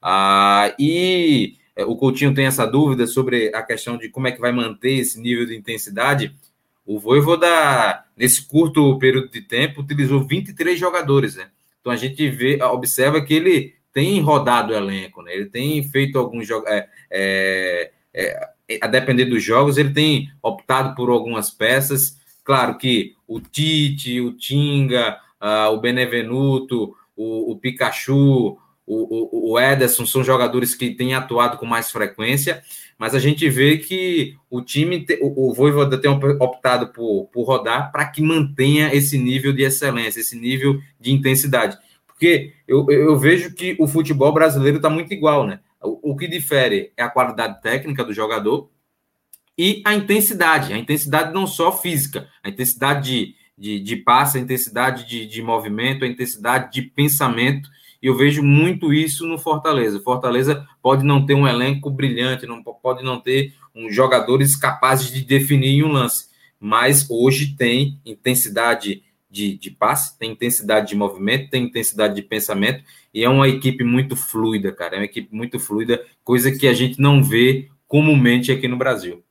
Ah, 0.01 0.73
e 0.79 1.57
o 1.79 1.95
Coutinho 1.95 2.33
tem 2.33 2.45
essa 2.45 2.65
dúvida 2.65 3.07
sobre 3.07 3.53
a 3.53 3.63
questão 3.63 3.97
de 3.97 4.09
como 4.09 4.27
é 4.27 4.31
que 4.31 4.41
vai 4.41 4.51
manter 4.51 4.93
esse 4.93 5.19
nível 5.19 5.45
de 5.45 5.55
intensidade. 5.55 6.35
O 6.85 6.99
Voivoda, 6.99 8.03
nesse 8.15 8.45
curto 8.45 8.97
período 8.99 9.29
de 9.29 9.41
tempo, 9.41 9.81
utilizou 9.81 10.23
23 10.23 10.77
jogadores, 10.79 11.35
né? 11.35 11.49
Então 11.79 11.91
a 11.91 11.95
gente 11.95 12.29
vê, 12.29 12.61
observa 12.63 13.21
que 13.21 13.33
ele 13.33 13.73
tem 13.91 14.19
rodado 14.19 14.73
o 14.73 14.75
elenco, 14.75 15.21
né? 15.21 15.33
Ele 15.33 15.45
tem 15.45 15.83
feito 15.83 16.17
alguns 16.19 16.47
jogos. 16.47 16.69
É, 16.69 16.89
é, 17.09 17.91
é, 18.13 18.79
a 18.81 18.87
depender 18.87 19.25
dos 19.25 19.43
jogos, 19.43 19.77
ele 19.77 19.91
tem 19.91 20.31
optado 20.41 20.95
por 20.95 21.09
algumas 21.09 21.49
peças. 21.49 22.17
Claro 22.43 22.77
que 22.77 23.15
o 23.27 23.39
Tite, 23.39 24.19
o 24.19 24.33
Tinga, 24.33 25.19
uh, 25.41 25.73
o 25.73 25.79
Benevenuto, 25.79 26.95
o, 27.15 27.51
o 27.51 27.57
Pikachu, 27.57 28.57
o, 28.85 29.49
o, 29.49 29.53
o, 29.53 29.59
Ederson 29.59 30.05
são 30.05 30.23
jogadores 30.23 30.75
que 30.75 30.91
têm 30.91 31.13
atuado 31.13 31.57
com 31.57 31.65
mais 31.65 31.89
frequência, 31.89 32.61
mas 32.97 33.15
a 33.15 33.19
gente 33.19 33.49
vê 33.49 33.77
que 33.77 34.35
o 34.49 34.61
time, 34.61 35.05
o, 35.21 35.49
o 35.49 35.53
Voivoda 35.53 35.97
tem 35.97 36.11
optado 36.11 36.87
por, 36.87 37.25
por 37.27 37.43
rodar 37.43 37.91
para 37.91 38.05
que 38.05 38.21
mantenha 38.21 38.93
esse 38.93 39.17
nível 39.17 39.53
de 39.53 39.63
excelência, 39.63 40.19
esse 40.19 40.37
nível 40.37 40.79
de 40.99 41.13
intensidade. 41.13 41.77
Porque 42.05 42.53
eu, 42.67 42.85
eu 42.89 43.17
vejo 43.17 43.53
que 43.53 43.75
o 43.79 43.87
futebol 43.87 44.33
brasileiro 44.33 44.77
está 44.77 44.89
muito 44.89 45.13
igual, 45.13 45.47
né? 45.47 45.59
O, 45.81 46.11
o 46.11 46.15
que 46.15 46.27
difere 46.27 46.91
é 46.95 47.03
a 47.03 47.09
qualidade 47.09 47.61
técnica 47.61 48.03
do 48.03 48.13
jogador 48.13 48.69
e 49.57 49.81
a 49.85 49.93
intensidade. 49.93 50.73
A 50.73 50.77
intensidade 50.77 51.33
não 51.33 51.47
só 51.47 51.71
física, 51.71 52.27
a 52.43 52.49
intensidade 52.49 53.09
de, 53.09 53.35
de, 53.57 53.79
de 53.79 53.95
passe, 53.95 54.37
a 54.37 54.41
intensidade 54.41 55.07
de, 55.07 55.25
de 55.25 55.41
movimento, 55.41 56.03
a 56.03 56.07
intensidade 56.07 56.71
de 56.71 56.81
pensamento 56.81 57.69
e 58.03 58.07
eu 58.07 58.17
vejo 58.17 58.43
muito 58.43 58.93
isso 58.93 59.25
no 59.25 59.37
Fortaleza. 59.37 60.01
Fortaleza 60.01 60.67
pode 60.81 61.05
não 61.05 61.25
ter 61.25 61.35
um 61.35 61.47
elenco 61.47 61.89
brilhante, 61.89 62.45
não 62.45 62.61
pode 62.61 63.01
não 63.01 63.17
ter 63.17 63.53
um, 63.73 63.89
jogadores 63.89 64.57
capazes 64.57 65.09
de 65.09 65.23
definir 65.23 65.85
um 65.85 65.93
lance, 65.93 66.27
mas 66.59 67.09
hoje 67.09 67.55
tem 67.55 67.97
intensidade 68.05 69.03
de, 69.31 69.57
de 69.57 69.71
passe, 69.71 70.19
tem 70.19 70.31
intensidade 70.31 70.89
de 70.89 70.95
movimento, 70.97 71.49
tem 71.49 71.63
intensidade 71.63 72.13
de 72.13 72.21
pensamento 72.21 72.83
e 73.13 73.23
é 73.23 73.29
uma 73.29 73.47
equipe 73.47 73.85
muito 73.85 74.17
fluida, 74.17 74.73
cara. 74.73 74.95
É 74.95 74.99
uma 74.99 75.05
equipe 75.05 75.33
muito 75.33 75.57
fluida, 75.57 76.05
coisa 76.25 76.51
que 76.51 76.67
a 76.67 76.73
gente 76.73 76.99
não 76.99 77.23
vê 77.23 77.69
comumente 77.87 78.51
aqui 78.51 78.67
no 78.67 78.75
Brasil. 78.75 79.23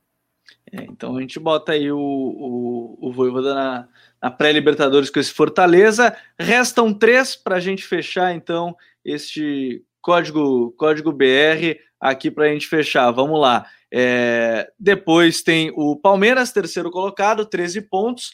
É, 0.71 0.83
então 0.85 1.15
a 1.15 1.21
gente 1.21 1.39
bota 1.39 1.73
aí 1.73 1.91
o, 1.91 1.99
o, 1.99 2.97
o 2.99 3.13
Voivoda 3.13 3.53
na, 3.53 3.87
na 4.23 4.31
pré-Libertadores 4.31 5.09
com 5.09 5.19
esse 5.19 5.33
Fortaleza. 5.33 6.15
Restam 6.39 6.93
três 6.93 7.35
para 7.35 7.57
a 7.57 7.59
gente 7.59 7.83
fechar, 7.83 8.33
então, 8.33 8.73
este 9.03 9.83
código, 10.01 10.71
código 10.77 11.11
BR 11.11 11.77
aqui 11.99 12.31
para 12.31 12.45
a 12.45 12.47
gente 12.47 12.67
fechar. 12.67 13.11
Vamos 13.11 13.37
lá. 13.41 13.65
É, 13.93 14.71
depois 14.79 15.43
tem 15.43 15.73
o 15.75 15.97
Palmeiras, 15.97 16.53
terceiro 16.53 16.89
colocado, 16.89 17.45
13 17.45 17.81
pontos. 17.81 18.31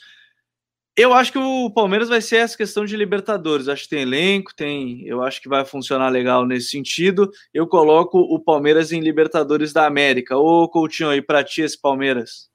Eu 0.96 1.12
acho 1.12 1.32
que 1.32 1.40
o 1.40 1.72
Palmeiras 1.72 2.08
vai 2.08 2.22
ser 2.22 2.38
essa 2.38 2.56
questão 2.56 2.86
de 2.86 2.96
Libertadores. 2.96 3.68
Acho 3.68 3.84
que 3.84 3.90
tem 3.90 4.02
elenco, 4.02 4.54
tem. 4.54 5.08
Eu 5.08 5.24
acho 5.24 5.42
que 5.42 5.50
vai 5.50 5.66
funcionar 5.66 6.10
legal 6.10 6.46
nesse 6.46 6.70
sentido. 6.70 7.32
Eu 7.52 7.66
coloco 7.66 8.20
o 8.20 8.40
Palmeiras 8.40 8.92
em 8.92 9.00
Libertadores 9.00 9.74
da 9.74 9.88
América. 9.88 10.38
Ô, 10.38 10.70
Coutinho, 10.70 11.10
aí 11.10 11.22
para 11.22 11.44
ti 11.44 11.62
esse 11.62 11.80
Palmeiras? 11.80 12.49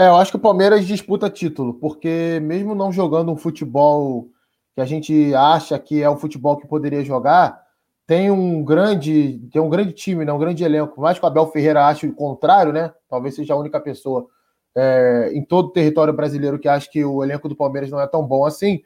É, 0.00 0.06
eu 0.06 0.16
acho 0.16 0.30
que 0.30 0.38
o 0.38 0.40
Palmeiras 0.40 0.86
disputa 0.86 1.28
título, 1.28 1.74
porque 1.74 2.40
mesmo 2.42 2.74
não 2.74 2.90
jogando 2.90 3.30
um 3.30 3.36
futebol 3.36 4.30
que 4.74 4.80
a 4.80 4.86
gente 4.86 5.34
acha 5.34 5.78
que 5.78 6.02
é 6.02 6.08
o 6.08 6.16
futebol 6.16 6.56
que 6.56 6.66
poderia 6.66 7.04
jogar, 7.04 7.60
tem 8.06 8.30
um 8.30 8.64
grande, 8.64 9.38
tem 9.52 9.60
um 9.60 9.68
grande 9.68 9.92
time, 9.92 10.24
né, 10.24 10.32
um 10.32 10.38
grande 10.38 10.64
elenco. 10.64 10.98
Mais 11.02 11.18
que 11.18 11.24
o 11.26 11.28
Abel 11.28 11.46
Ferreira 11.48 11.86
ache 11.86 12.06
o 12.06 12.14
contrário, 12.14 12.72
né? 12.72 12.94
Talvez 13.10 13.34
seja 13.34 13.52
a 13.52 13.58
única 13.58 13.78
pessoa 13.78 14.26
é, 14.74 15.32
em 15.34 15.44
todo 15.44 15.66
o 15.66 15.72
território 15.72 16.14
brasileiro 16.14 16.58
que 16.58 16.66
acha 16.66 16.88
que 16.90 17.04
o 17.04 17.22
elenco 17.22 17.46
do 17.46 17.54
Palmeiras 17.54 17.90
não 17.90 18.00
é 18.00 18.06
tão 18.06 18.26
bom 18.26 18.46
assim. 18.46 18.80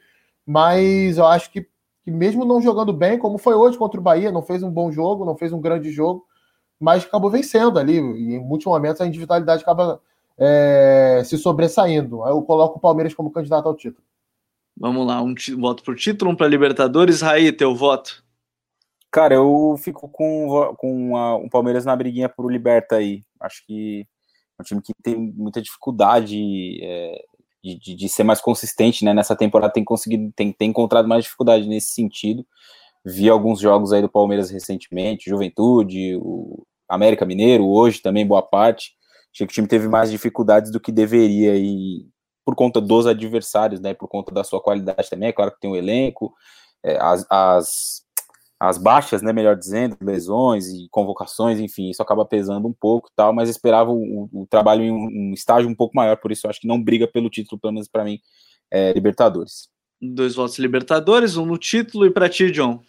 Mas 0.45 1.16
eu 1.16 1.27
acho 1.28 1.49
que, 1.53 1.65
que 2.03 2.11
mesmo 2.11 2.45
não 2.45 2.61
jogando 2.61 2.93
bem, 2.93 3.20
como 3.20 3.39
foi 3.39 3.55
hoje 3.55 3.78
contra 3.78 4.01
o 4.01 4.03
Bahia, 4.03 4.32
não 4.32 4.43
fez 4.43 4.65
um 4.65 4.70
bom 4.70 4.91
jogo, 4.91 5.24
não 5.24 5.36
fez 5.36 5.53
um 5.53 5.61
grande 5.61 5.93
jogo, 5.93 6.27
mas 6.81 7.05
acabou 7.05 7.31
vencendo 7.31 7.78
ali. 7.78 7.99
E 7.99 8.35
em 8.35 8.41
muitos 8.41 8.66
momentos 8.66 9.01
a 9.01 9.07
individualidade 9.07 9.62
acaba 9.62 10.01
é, 10.39 11.23
se 11.24 11.39
sobressaindo. 11.39 12.24
Aí 12.24 12.32
eu 12.32 12.43
coloco 12.43 12.78
o 12.78 12.81
Palmeiras 12.81 13.15
como 13.15 13.31
candidato 13.31 13.66
ao 13.66 13.74
título. 13.74 14.05
Vamos 14.77 15.06
lá, 15.06 15.23
um 15.23 15.35
voto 15.61 15.85
por 15.85 15.94
título, 15.94 16.32
um 16.32 16.36
para 16.36 16.48
Libertadores. 16.48 17.20
Raí, 17.20 17.52
teu 17.52 17.74
voto? 17.74 18.24
Cara, 19.11 19.36
eu 19.36 19.77
fico 19.78 20.09
com, 20.09 20.74
com 20.77 21.16
a, 21.16 21.36
o 21.36 21.48
Palmeiras 21.48 21.85
na 21.85 21.94
briguinha 21.94 22.28
por 22.28 22.51
Liberta 22.51 22.97
aí. 22.97 23.23
Acho 23.40 23.65
que 23.65 24.05
é 24.59 24.62
um 24.62 24.65
time 24.65 24.82
que 24.82 24.93
tem 25.01 25.16
muita 25.16 25.62
dificuldade 25.62 26.81
é, 26.82 27.24
de, 27.62 27.78
de, 27.78 27.94
de, 27.94 28.09
ser 28.09 28.24
mais 28.24 28.40
consistente, 28.40 29.05
né? 29.05 29.15
Nessa 29.15 29.36
temporada 29.36 29.73
tem 29.73 29.85
conseguido, 29.85 30.32
tem, 30.35 30.52
tem 30.52 30.70
encontrado 30.70 31.06
mais 31.06 31.23
dificuldade 31.23 31.69
nesse 31.69 31.94
sentido. 31.94 32.44
Vi 33.05 33.28
alguns 33.28 33.61
jogos 33.61 33.93
aí 33.93 34.02
do 34.02 34.09
Palmeiras 34.09 34.51
recentemente, 34.51 35.31
Juventude, 35.31 36.16
o 36.16 36.66
América 36.89 37.24
Mineiro, 37.24 37.69
hoje 37.69 38.02
também, 38.02 38.27
boa 38.27 38.43
parte. 38.43 38.97
Achei 39.35 39.47
que 39.47 39.52
o 39.52 39.55
time 39.55 39.66
teve 39.66 39.89
mais 39.89 40.11
dificuldades 40.11 40.70
do 40.70 40.78
que 40.78 40.93
deveria 40.93 41.56
e 41.56 42.06
por 42.44 42.55
conta 42.55 42.81
dos 42.81 43.06
adversários, 43.06 43.81
né? 43.81 43.93
Por 43.93 44.06
conta 44.09 44.32
da 44.32 44.44
sua 44.44 44.61
qualidade 44.62 45.11
também. 45.11 45.31
É 45.31 45.32
claro 45.32 45.51
que 45.51 45.61
tem 45.61 45.70
um 45.70 45.74
elenco, 45.74 46.32
é, 46.85 46.97
as, 47.01 47.27
as, 47.28 48.02
as 48.61 48.78
baixas, 48.78 49.23
né? 49.23 49.32
Melhor 49.32 49.56
dizendo, 49.56 49.97
lesões 50.01 50.69
e 50.69 50.86
convocações, 50.89 51.59
enfim, 51.59 51.90
isso 51.90 52.01
acaba 52.01 52.24
pesando 52.24 52.69
um 52.69 52.73
pouco 52.73 53.11
tal, 53.16 53.32
mas 53.32 53.48
esperava 53.48 53.90
o, 53.90 54.28
o 54.32 54.47
trabalho 54.48 54.85
em 54.85 54.93
um, 54.93 55.06
um, 55.06 55.32
estágio 55.35 55.69
um 55.69 55.74
pouco 55.74 55.97
maior, 55.97 56.16
por 56.19 56.31
isso 56.31 56.47
acho 56.48 56.61
que 56.61 56.69
não 56.69 56.81
briga 56.81 57.09
pelo 57.09 57.28
título, 57.28 57.61
pelo 57.61 57.73
menos 57.73 57.89
para 57.89 58.05
mim, 58.05 58.20
é, 58.70 58.93
Libertadores. 58.93 59.69
Dois 60.01 60.35
votos 60.36 60.59
Libertadores, 60.59 61.36
um 61.36 61.47
no 61.47 61.59
título 61.59 62.06
e 62.06 62.11
para 62.11 62.28
ti, 62.28 62.51
John 62.52 62.81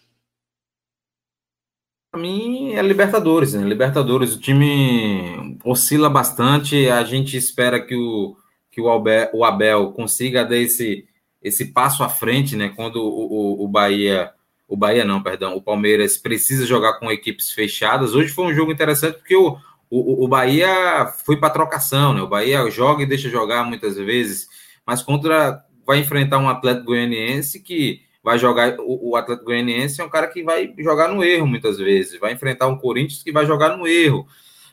para 2.16 2.22
mim 2.22 2.72
é 2.72 2.80
Libertadores, 2.80 3.52
né? 3.52 3.62
Libertadores, 3.62 4.34
o 4.34 4.40
time 4.40 5.58
oscila 5.62 6.08
bastante. 6.08 6.88
A 6.88 7.04
gente 7.04 7.36
espera 7.36 7.78
que 7.78 7.94
o, 7.94 8.34
que 8.70 8.80
o, 8.80 8.90
Abel, 8.90 9.28
o 9.34 9.44
Abel 9.44 9.92
consiga 9.92 10.42
dar 10.42 10.56
esse, 10.56 11.06
esse 11.42 11.66
passo 11.66 12.02
à 12.02 12.08
frente, 12.08 12.56
né? 12.56 12.72
Quando 12.74 12.96
o, 12.96 13.60
o, 13.60 13.64
o 13.64 13.68
Bahia, 13.68 14.30
o 14.66 14.74
Bahia 14.74 15.04
não, 15.04 15.22
perdão, 15.22 15.54
o 15.54 15.60
Palmeiras 15.60 16.16
precisa 16.16 16.64
jogar 16.64 16.94
com 16.94 17.12
equipes 17.12 17.50
fechadas. 17.50 18.14
Hoje 18.14 18.32
foi 18.32 18.46
um 18.46 18.54
jogo 18.54 18.72
interessante 18.72 19.18
porque 19.18 19.36
o, 19.36 19.58
o, 19.90 20.24
o 20.24 20.26
Bahia 20.26 21.12
foi 21.26 21.36
para 21.36 21.50
trocação, 21.50 22.14
né? 22.14 22.22
O 22.22 22.28
Bahia 22.28 22.70
joga 22.70 23.02
e 23.02 23.06
deixa 23.06 23.28
jogar 23.28 23.62
muitas 23.64 23.96
vezes, 23.96 24.48
mas 24.86 25.02
contra 25.02 25.62
vai 25.86 25.98
enfrentar 25.98 26.38
um 26.38 26.48
Atlético 26.48 26.86
Goianiense 26.86 27.60
que 27.60 28.00
vai 28.26 28.40
jogar. 28.40 28.74
O, 28.80 29.10
o 29.10 29.16
Atlético 29.16 29.46
Goianiense 29.46 30.00
é 30.00 30.04
um 30.04 30.08
cara 30.08 30.26
que 30.26 30.42
vai 30.42 30.74
jogar 30.78 31.06
no 31.06 31.22
erro 31.22 31.46
muitas 31.46 31.78
vezes, 31.78 32.18
vai 32.18 32.32
enfrentar 32.32 32.66
um 32.66 32.76
Corinthians 32.76 33.22
que 33.22 33.30
vai 33.30 33.46
jogar 33.46 33.76
no 33.76 33.86
erro. 33.86 34.26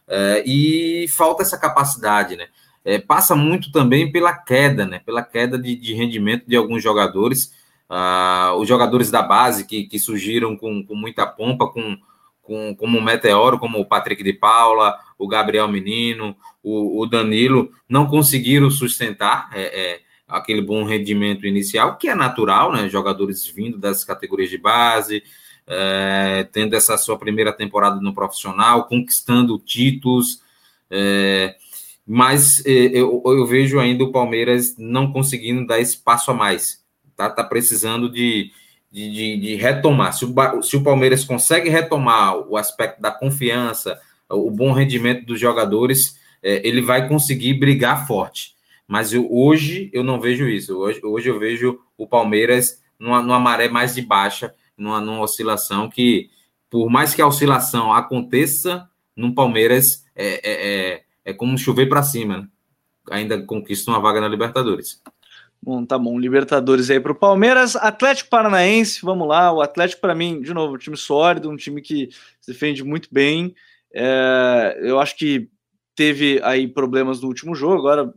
É, 0.08 0.44
e 0.44 1.08
falta 1.08 1.44
essa 1.44 1.56
capacidade, 1.56 2.36
né? 2.36 2.48
É, 2.84 2.98
passa 2.98 3.36
muito 3.36 3.72
também 3.72 4.12
pela 4.12 4.34
queda, 4.34 4.88
né? 4.88 5.00
Pela 5.06 5.22
queda 5.22 5.58
de, 5.60 5.76
de 5.76 5.94
rendimento 5.94 6.46
de 6.48 6.56
alguns 6.56 6.82
jogadores. 6.82 7.54
Ah, 7.88 8.56
os 8.58 8.68
jogadores 8.68 9.12
da 9.12 9.22
base 9.22 9.68
que, 9.68 9.84
que 9.84 10.00
surgiram 10.00 10.58
com, 10.58 10.84
com 10.84 10.96
muita 10.96 11.28
pompa, 11.28 11.68
com, 11.68 11.96
com, 12.42 12.76
como 12.76 12.98
o 12.98 13.04
Meteoro, 13.04 13.60
como 13.60 13.80
o 13.80 13.86
Patrick 13.86 14.24
de 14.24 14.34
Paula, 14.34 14.98
o 15.16 15.28
Gabriel 15.28 15.68
Menino, 15.68 16.36
o, 16.64 17.02
o 17.02 17.06
Danilo, 17.06 17.70
não 17.88 18.08
conseguiram 18.08 18.72
sustentar 18.72 19.48
é, 19.54 19.62
é, 19.62 20.02
aquele 20.34 20.62
bom 20.62 20.84
rendimento 20.84 21.46
inicial, 21.46 21.98
que 21.98 22.10
é 22.10 22.16
natural, 22.16 22.74
né? 22.74 22.90
Jogadores 22.90 23.46
vindo 23.46 23.78
das 23.78 24.04
categorias 24.04 24.50
de 24.50 24.58
base, 24.58 25.24
é, 25.68 26.48
tendo 26.52 26.76
essa 26.76 26.98
sua 26.98 27.18
primeira 27.18 27.54
temporada 27.54 28.02
no 28.02 28.14
profissional, 28.14 28.88
conquistando 28.88 29.60
títulos, 29.60 30.42
é, 30.90 31.56
mas 32.06 32.66
é, 32.66 32.72
eu, 32.72 33.22
eu, 33.26 33.46
vejo 33.46 33.80
ainda 33.80 34.04
o 34.04 34.12
Palmeiras 34.12 34.76
não 34.78 35.12
conseguindo 35.12 35.66
dar 35.66 35.80
espaço 35.80 36.32
a 36.32 36.34
mais, 36.34 36.84
tá, 37.16 37.30
tá 37.30 37.44
precisando 37.44 38.10
de, 38.10 38.52
de, 38.92 39.12
de, 39.12 39.38
de 39.38 39.56
retomar. 39.56 40.14
Se 40.14 40.26
o, 40.26 40.62
se 40.64 40.76
o 40.76 40.84
Palmeiras 40.84 41.24
consegue 41.24 41.70
retomar 41.70 42.38
o 42.38 42.58
aspecto 42.58 43.00
da 43.00 43.12
confiança, 43.12 44.00
o 44.30 44.50
bom 44.50 44.72
rendimento 44.72 45.26
dos 45.26 45.40
jogadores, 45.40 46.20
é, 46.42 46.68
ele 46.68 46.82
vai 46.82 47.08
conseguir 47.08 47.54
brigar 47.54 48.08
forte. 48.08 48.53
Mas 48.94 49.12
eu, 49.12 49.28
hoje 49.28 49.90
eu 49.92 50.04
não 50.04 50.22
vejo 50.22 50.48
isso. 50.48 50.78
Hoje, 50.78 51.02
hoje 51.04 51.28
eu 51.28 51.40
vejo 51.40 51.80
o 51.98 52.06
Palmeiras 52.06 52.80
numa, 53.00 53.24
numa 53.24 53.40
maré 53.40 53.68
mais 53.68 53.96
de 53.96 54.04
baixa, 54.04 54.54
numa, 54.78 55.02
numa 55.02 55.22
oscilação 55.22 55.90
que, 55.90 56.30
por 56.70 56.92
mais 56.92 57.16
que 57.16 57.20
a 57.20 57.26
oscilação 57.26 57.92
aconteça, 57.92 58.88
no 59.16 59.34
Palmeiras 59.34 60.06
é, 60.16 60.28
é, 60.28 60.92
é, 60.94 61.04
é 61.26 61.34
como 61.34 61.58
chover 61.58 61.90
para 61.90 62.04
cima. 62.04 62.38
Né? 62.38 62.48
Ainda 63.10 63.42
conquista 63.42 63.90
uma 63.90 64.00
vaga 64.00 64.22
na 64.22 64.28
Libertadores. 64.28 65.02
Bom, 65.60 65.84
tá 65.84 65.98
bom. 65.98 66.20
Libertadores 66.20 66.92
aí 66.92 67.00
para 67.00 67.14
o 67.14 67.16
Palmeiras. 67.16 67.76
Atlético 67.76 68.30
Paranaense, 68.30 69.02
vamos 69.02 69.28
lá. 69.28 69.52
O 69.52 69.64
Atlético, 69.64 70.02
para 70.02 70.14
mim, 70.14 70.40
de 70.40 70.54
novo, 70.54 70.76
um 70.76 70.78
time 70.78 70.96
sólido, 70.96 71.50
um 71.50 71.58
time 71.58 71.82
que 71.82 72.10
se 72.40 72.52
defende 72.52 72.84
muito 72.84 73.10
bem. 73.12 73.56
É, 73.92 74.80
eu 74.84 75.00
acho 75.00 75.18
que 75.18 75.50
teve 75.96 76.40
aí 76.44 76.68
problemas 76.68 77.22
no 77.22 77.28
último 77.28 77.56
jogo, 77.56 77.80
agora 77.80 78.14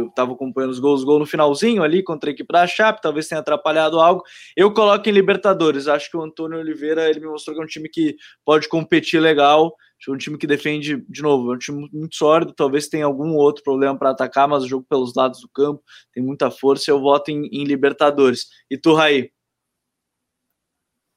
eu 0.00 0.06
estava 0.06 0.32
acompanhando 0.32 0.70
os 0.70 0.78
gols, 0.78 1.04
gol 1.04 1.18
no 1.18 1.26
finalzinho 1.26 1.82
ali 1.82 2.02
contra 2.02 2.30
a 2.30 2.32
equipe 2.32 2.52
da 2.52 2.66
Chape, 2.66 3.02
talvez 3.02 3.28
tenha 3.28 3.40
atrapalhado 3.40 4.00
algo. 4.00 4.22
Eu 4.56 4.72
coloco 4.72 5.08
em 5.08 5.12
Libertadores. 5.12 5.88
Acho 5.88 6.10
que 6.10 6.16
o 6.16 6.22
Antônio 6.22 6.58
Oliveira 6.58 7.08
ele 7.08 7.20
me 7.20 7.26
mostrou 7.26 7.54
que 7.54 7.62
é 7.62 7.64
um 7.64 7.68
time 7.68 7.88
que 7.88 8.16
pode 8.44 8.68
competir 8.68 9.20
legal. 9.20 9.74
É 10.08 10.10
um 10.12 10.16
time 10.16 10.38
que 10.38 10.46
defende, 10.46 11.04
de 11.08 11.22
novo, 11.22 11.52
é 11.52 11.56
um 11.56 11.58
time 11.58 11.88
muito 11.92 12.14
sólido. 12.14 12.52
Talvez 12.52 12.88
tenha 12.88 13.04
algum 13.04 13.34
outro 13.34 13.64
problema 13.64 13.98
para 13.98 14.10
atacar, 14.10 14.46
mas 14.46 14.62
o 14.62 14.68
jogo 14.68 14.86
pelos 14.88 15.14
lados 15.14 15.40
do 15.40 15.48
campo 15.48 15.82
tem 16.12 16.22
muita 16.22 16.50
força. 16.50 16.90
Eu 16.90 17.00
voto 17.00 17.30
em, 17.30 17.46
em 17.46 17.64
Libertadores. 17.64 18.46
E 18.70 18.78
tu, 18.78 18.94
Raí? 18.94 19.30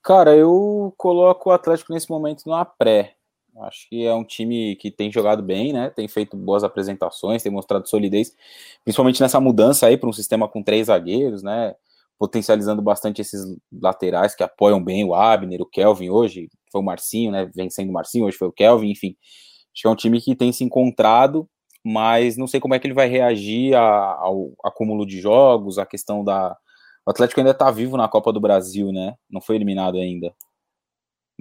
Cara, 0.04 0.36
eu 0.36 0.94
coloco 0.98 1.50
o 1.50 1.54
Atlético 1.54 1.94
nesse 1.94 2.10
momento 2.10 2.44
numa 2.46 2.66
pré. 2.66 3.16
Acho 3.64 3.88
que 3.90 4.06
é 4.06 4.14
um 4.14 4.24
time 4.24 4.76
que 4.76 4.92
tem 4.92 5.12
jogado 5.12 5.44
bem, 5.44 5.74
né? 5.74 5.90
Tem 5.90 6.08
feito 6.08 6.36
boas 6.38 6.64
apresentações, 6.64 7.44
tem 7.44 7.52
mostrado 7.52 7.88
solidez, 7.88 8.36
principalmente 8.84 9.22
nessa 9.22 9.40
mudança 9.40 9.88
aí 9.88 9.98
para 9.98 10.10
um 10.10 10.14
sistema 10.14 10.48
com 10.48 10.64
três 10.64 10.88
zagueiros, 10.88 11.44
né? 11.44 11.76
Potencializando 12.18 12.82
bastante 12.82 13.22
esses 13.22 13.42
laterais 13.72 14.36
que 14.36 14.44
apoiam 14.44 14.84
bem 14.84 15.04
o 15.04 15.14
Abner, 15.14 15.62
o 15.62 15.66
Kelvin 15.66 16.10
hoje, 16.10 16.50
foi 16.72 16.82
o 16.82 16.84
Marcinho, 16.84 17.32
né? 17.32 17.50
Vencendo 17.54 17.90
o 17.90 17.94
Marcinho, 17.94 18.26
hoje 18.26 18.38
foi 18.38 18.48
o 18.48 18.54
Kelvin, 18.54 18.92
enfim. 18.92 19.16
Acho 19.74 19.82
que 19.84 19.88
é 19.88 19.92
um 19.92 19.96
time 19.96 20.22
que 20.22 20.36
tem 20.36 20.52
se 20.52 20.64
encontrado, 20.64 21.48
mas 21.84 22.38
não 22.38 22.48
sei 22.48 22.60
como 22.60 22.74
é 22.74 22.80
que 22.80 22.88
ele 22.88 22.94
vai 22.94 23.08
reagir 23.08 23.76
ao 23.76 24.54
acúmulo 24.64 25.06
de 25.06 25.20
jogos, 25.20 25.78
a 25.78 25.86
questão 25.86 26.24
da, 26.24 26.56
o 27.06 27.10
Atlético 27.10 27.40
ainda 27.40 27.54
tá 27.54 27.72
vivo 27.72 27.98
na 27.98 28.08
Copa 28.08 28.32
do 28.32 28.40
Brasil, 28.40 28.92
né? 28.92 29.16
Não 29.30 29.42
foi 29.42 29.56
eliminado 29.56 29.98
ainda. 29.98 30.34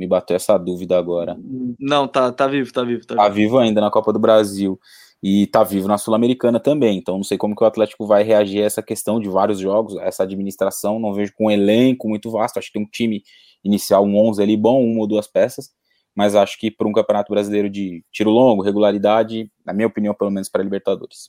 Me 0.01 0.07
bateu 0.07 0.35
essa 0.35 0.57
dúvida 0.57 0.97
agora. 0.97 1.39
Não, 1.79 2.09
tá, 2.09 2.33
tá 2.33 2.47
vivo, 2.47 2.73
tá 2.73 2.83
vivo. 2.83 3.05
Tá, 3.05 3.17
tá 3.17 3.29
vivo. 3.29 3.35
vivo 3.35 3.59
ainda 3.59 3.83
na 3.83 3.91
Copa 3.91 4.15
do 4.15 4.19
Brasil. 4.19 4.81
E 5.23 5.47
tá 5.49 5.63
vivo 5.63 5.87
na 5.87 5.99
Sul-Americana 5.99 6.59
também. 6.59 6.97
Então 6.97 7.19
não 7.19 7.23
sei 7.23 7.37
como 7.37 7.55
que 7.55 7.63
o 7.63 7.67
Atlético 7.67 8.07
vai 8.07 8.23
reagir 8.23 8.63
a 8.63 8.65
essa 8.65 8.83
questão 8.83 9.21
de 9.21 9.29
vários 9.29 9.59
jogos, 9.59 9.99
essa 9.99 10.23
administração. 10.23 10.99
Não 10.99 11.13
vejo 11.13 11.35
com 11.37 11.49
um 11.49 11.51
elenco 11.51 12.09
muito 12.09 12.31
vasto. 12.31 12.57
Acho 12.59 12.69
que 12.69 12.79
tem 12.79 12.83
um 12.83 12.89
time 12.91 13.23
inicial, 13.63 14.07
um 14.07 14.17
11 14.17 14.43
ali 14.43 14.57
bom, 14.57 14.83
uma 14.83 15.01
ou 15.01 15.07
duas 15.07 15.27
peças. 15.27 15.69
Mas 16.17 16.35
acho 16.35 16.59
que 16.59 16.71
para 16.71 16.89
um 16.89 16.93
campeonato 16.95 17.31
brasileiro 17.31 17.69
de 17.69 18.03
tiro 18.11 18.31
longo, 18.31 18.63
regularidade, 18.63 19.53
na 19.67 19.75
minha 19.75 19.87
opinião, 19.87 20.15
pelo 20.15 20.31
menos 20.31 20.49
para 20.49 20.63
Libertadores. 20.63 21.29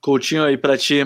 Coutinho 0.00 0.44
aí 0.44 0.56
para 0.56 0.78
ti, 0.78 1.04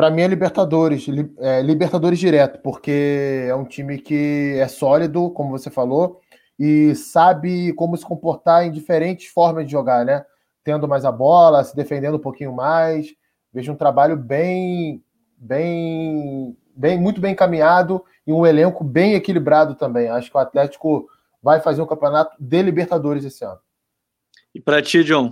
para 0.00 0.10
mim 0.10 0.22
é 0.22 0.26
Libertadores, 0.26 1.06
é, 1.40 1.60
Libertadores 1.60 2.18
direto, 2.18 2.58
porque 2.62 3.44
é 3.46 3.54
um 3.54 3.66
time 3.66 3.98
que 3.98 4.56
é 4.58 4.66
sólido, 4.66 5.28
como 5.28 5.50
você 5.50 5.68
falou, 5.68 6.22
e 6.58 6.94
sabe 6.94 7.74
como 7.74 7.98
se 7.98 8.06
comportar 8.06 8.64
em 8.64 8.72
diferentes 8.72 9.26
formas 9.26 9.66
de 9.66 9.72
jogar, 9.72 10.06
né? 10.06 10.24
Tendo 10.64 10.88
mais 10.88 11.04
a 11.04 11.12
bola, 11.12 11.62
se 11.62 11.76
defendendo 11.76 12.14
um 12.14 12.20
pouquinho 12.20 12.50
mais. 12.50 13.14
Vejo 13.52 13.72
um 13.72 13.76
trabalho 13.76 14.16
bem, 14.16 15.04
bem, 15.36 16.56
bem, 16.74 16.98
muito 16.98 17.20
bem 17.20 17.32
encaminhado 17.32 18.02
e 18.26 18.32
um 18.32 18.46
elenco 18.46 18.82
bem 18.82 19.12
equilibrado 19.12 19.74
também. 19.74 20.08
Acho 20.08 20.30
que 20.30 20.36
o 20.38 20.40
Atlético 20.40 21.10
vai 21.42 21.60
fazer 21.60 21.82
um 21.82 21.86
campeonato 21.86 22.34
de 22.42 22.62
Libertadores 22.62 23.22
esse 23.22 23.44
ano. 23.44 23.60
E 24.54 24.60
para 24.62 24.80
ti, 24.80 25.04
John? 25.04 25.30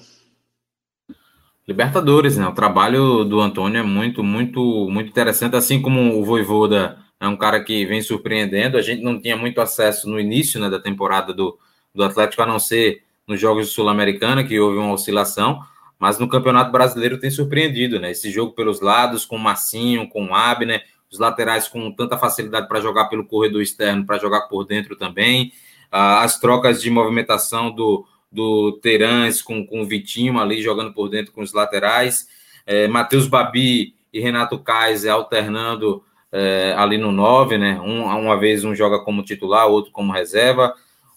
Libertadores, 1.68 2.38
né? 2.38 2.48
O 2.48 2.54
trabalho 2.54 3.24
do 3.24 3.38
Antônio 3.42 3.78
é 3.78 3.82
muito, 3.82 4.24
muito, 4.24 4.88
muito 4.88 5.10
interessante, 5.10 5.54
assim 5.54 5.82
como 5.82 6.18
o 6.18 6.24
Voivoda 6.24 6.98
é 7.20 7.28
um 7.28 7.36
cara 7.36 7.62
que 7.62 7.84
vem 7.84 8.00
surpreendendo. 8.00 8.78
A 8.78 8.80
gente 8.80 9.02
não 9.02 9.20
tinha 9.20 9.36
muito 9.36 9.60
acesso 9.60 10.08
no 10.08 10.18
início 10.18 10.58
né, 10.58 10.70
da 10.70 10.80
temporada 10.80 11.34
do, 11.34 11.58
do 11.94 12.02
Atlético, 12.02 12.40
a 12.40 12.46
não 12.46 12.58
ser 12.58 13.02
nos 13.26 13.38
jogos 13.38 13.68
sul-americana, 13.68 14.42
que 14.42 14.58
houve 14.58 14.78
uma 14.78 14.94
oscilação, 14.94 15.60
mas 15.98 16.18
no 16.18 16.26
Campeonato 16.26 16.72
Brasileiro 16.72 17.20
tem 17.20 17.30
surpreendido, 17.30 18.00
né? 18.00 18.12
Esse 18.12 18.30
jogo 18.30 18.52
pelos 18.52 18.80
lados, 18.80 19.26
com 19.26 19.36
o 19.36 19.38
Massinho, 19.38 20.08
com 20.08 20.28
o 20.28 20.34
Abner, 20.34 20.82
os 21.12 21.18
laterais 21.18 21.68
com 21.68 21.92
tanta 21.92 22.16
facilidade 22.16 22.66
para 22.66 22.80
jogar 22.80 23.10
pelo 23.10 23.26
corredor 23.26 23.60
externo, 23.60 24.06
para 24.06 24.16
jogar 24.16 24.48
por 24.48 24.64
dentro 24.64 24.96
também, 24.96 25.52
ah, 25.92 26.22
as 26.22 26.40
trocas 26.40 26.80
de 26.80 26.88
movimentação 26.90 27.70
do, 27.70 28.06
do 28.30 28.72
Terãs 28.82 29.40
com, 29.42 29.66
com 29.66 29.82
o 29.82 29.86
Vitinho 29.86 30.38
ali 30.38 30.60
jogando 30.62 30.92
por 30.92 31.08
dentro 31.08 31.32
com 31.32 31.42
os 31.42 31.52
laterais, 31.52 32.28
é, 32.66 32.86
Matheus 32.86 33.26
Babi 33.26 33.94
e 34.12 34.20
Renato 34.20 34.58
Kaiser 34.58 35.12
alternando 35.12 36.02
é, 36.30 36.74
ali 36.76 36.98
no 36.98 37.10
9, 37.10 37.56
né? 37.58 37.80
Um, 37.80 38.04
uma 38.04 38.38
vez 38.38 38.64
um 38.64 38.74
joga 38.74 38.98
como 38.98 39.22
titular, 39.22 39.66
outro 39.66 39.90
como 39.90 40.12
reserva. 40.12 40.74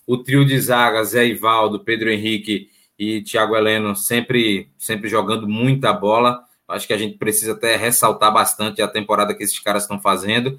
O 0.07 0.17
trio 0.17 0.45
de 0.45 0.59
zaga, 0.59 1.03
Zé 1.03 1.27
Ivaldo, 1.27 1.79
Pedro 1.79 2.09
Henrique 2.09 2.69
e 2.97 3.21
Thiago 3.21 3.55
Heleno 3.55 3.95
sempre, 3.95 4.69
sempre 4.77 5.09
jogando 5.09 5.47
muita 5.47 5.91
bola. 5.93 6.43
Acho 6.67 6.87
que 6.87 6.93
a 6.93 6.97
gente 6.97 7.17
precisa 7.17 7.53
até 7.53 7.75
ressaltar 7.75 8.33
bastante 8.33 8.81
a 8.81 8.87
temporada 8.87 9.33
que 9.35 9.43
esses 9.43 9.59
caras 9.59 9.83
estão 9.83 9.99
fazendo. 9.99 10.57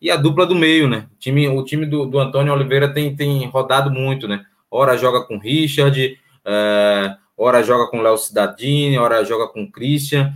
E 0.00 0.10
a 0.10 0.16
dupla 0.16 0.44
do 0.44 0.56
meio, 0.56 0.88
né? 0.88 1.06
O 1.14 1.18
time, 1.20 1.48
o 1.48 1.64
time 1.64 1.86
do, 1.86 2.04
do 2.06 2.18
Antônio 2.18 2.52
Oliveira 2.52 2.92
tem, 2.92 3.14
tem 3.14 3.46
rodado 3.46 3.88
muito, 3.88 4.26
né? 4.26 4.44
Ora 4.72 4.96
joga 4.96 5.22
com 5.22 5.38
Richard, 5.38 6.18
é, 6.44 7.16
ora 7.36 7.62
joga 7.62 7.90
com 7.90 8.00
Léo 8.00 8.16
Cidadini, 8.16 8.96
ora 8.96 9.22
joga 9.22 9.46
com 9.46 9.70
Christian. 9.70 10.32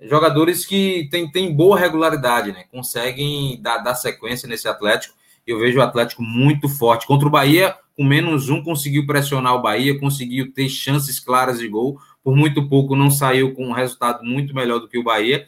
Jogadores 0.00 0.64
que 0.64 1.08
têm, 1.10 1.30
têm 1.30 1.54
boa 1.54 1.78
regularidade, 1.78 2.52
né? 2.52 2.64
Conseguem 2.70 3.60
dar, 3.60 3.78
dar 3.78 3.94
sequência 3.96 4.48
nesse 4.48 4.68
Atlético. 4.68 5.14
Eu 5.44 5.58
vejo 5.58 5.78
o 5.78 5.82
Atlético 5.82 6.22
muito 6.22 6.68
forte. 6.68 7.06
Contra 7.06 7.26
o 7.26 7.30
Bahia, 7.30 7.76
com 7.96 8.04
menos 8.04 8.48
um, 8.48 8.62
conseguiu 8.62 9.06
pressionar 9.06 9.54
o 9.54 9.62
Bahia, 9.62 9.98
conseguiu 9.98 10.52
ter 10.52 10.68
chances 10.68 11.18
claras 11.18 11.58
de 11.58 11.68
gol. 11.68 11.98
Por 12.22 12.36
muito 12.36 12.68
pouco 12.68 12.94
não 12.94 13.10
saiu 13.10 13.52
com 13.52 13.66
um 13.66 13.72
resultado 13.72 14.24
muito 14.24 14.54
melhor 14.54 14.78
do 14.78 14.88
que 14.88 14.98
o 14.98 15.04
Bahia. 15.04 15.46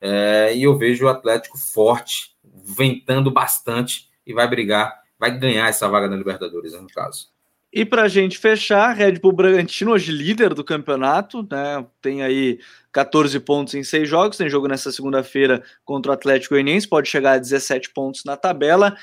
É, 0.00 0.52
e 0.56 0.62
eu 0.64 0.76
vejo 0.76 1.06
o 1.06 1.08
Atlético 1.08 1.56
forte, 1.56 2.32
ventando 2.76 3.30
bastante 3.30 4.08
e 4.26 4.32
vai 4.32 4.46
brigar, 4.48 4.92
vai 5.18 5.36
ganhar 5.36 5.68
essa 5.68 5.88
vaga 5.88 6.08
na 6.08 6.16
Libertadores, 6.16 6.72
no 6.72 6.88
caso. 6.88 7.35
E 7.76 7.84
para 7.84 8.04
a 8.04 8.08
gente 8.08 8.38
fechar, 8.38 8.96
Red 8.96 9.18
Bull 9.18 9.32
Bragantino, 9.32 9.92
hoje 9.92 10.10
líder 10.10 10.54
do 10.54 10.64
campeonato, 10.64 11.42
né? 11.42 11.84
Tem 12.00 12.22
aí 12.22 12.58
14 12.90 13.38
pontos 13.40 13.74
em 13.74 13.84
seis 13.84 14.08
jogos, 14.08 14.38
tem 14.38 14.48
jogo 14.48 14.66
nessa 14.66 14.90
segunda-feira 14.90 15.62
contra 15.84 16.10
o 16.10 16.14
Atlético 16.14 16.54
Goianiense, 16.54 16.88
pode 16.88 17.06
chegar 17.06 17.32
a 17.32 17.38
17 17.38 17.90
pontos 17.90 18.24
na 18.24 18.34
tabela. 18.34 18.96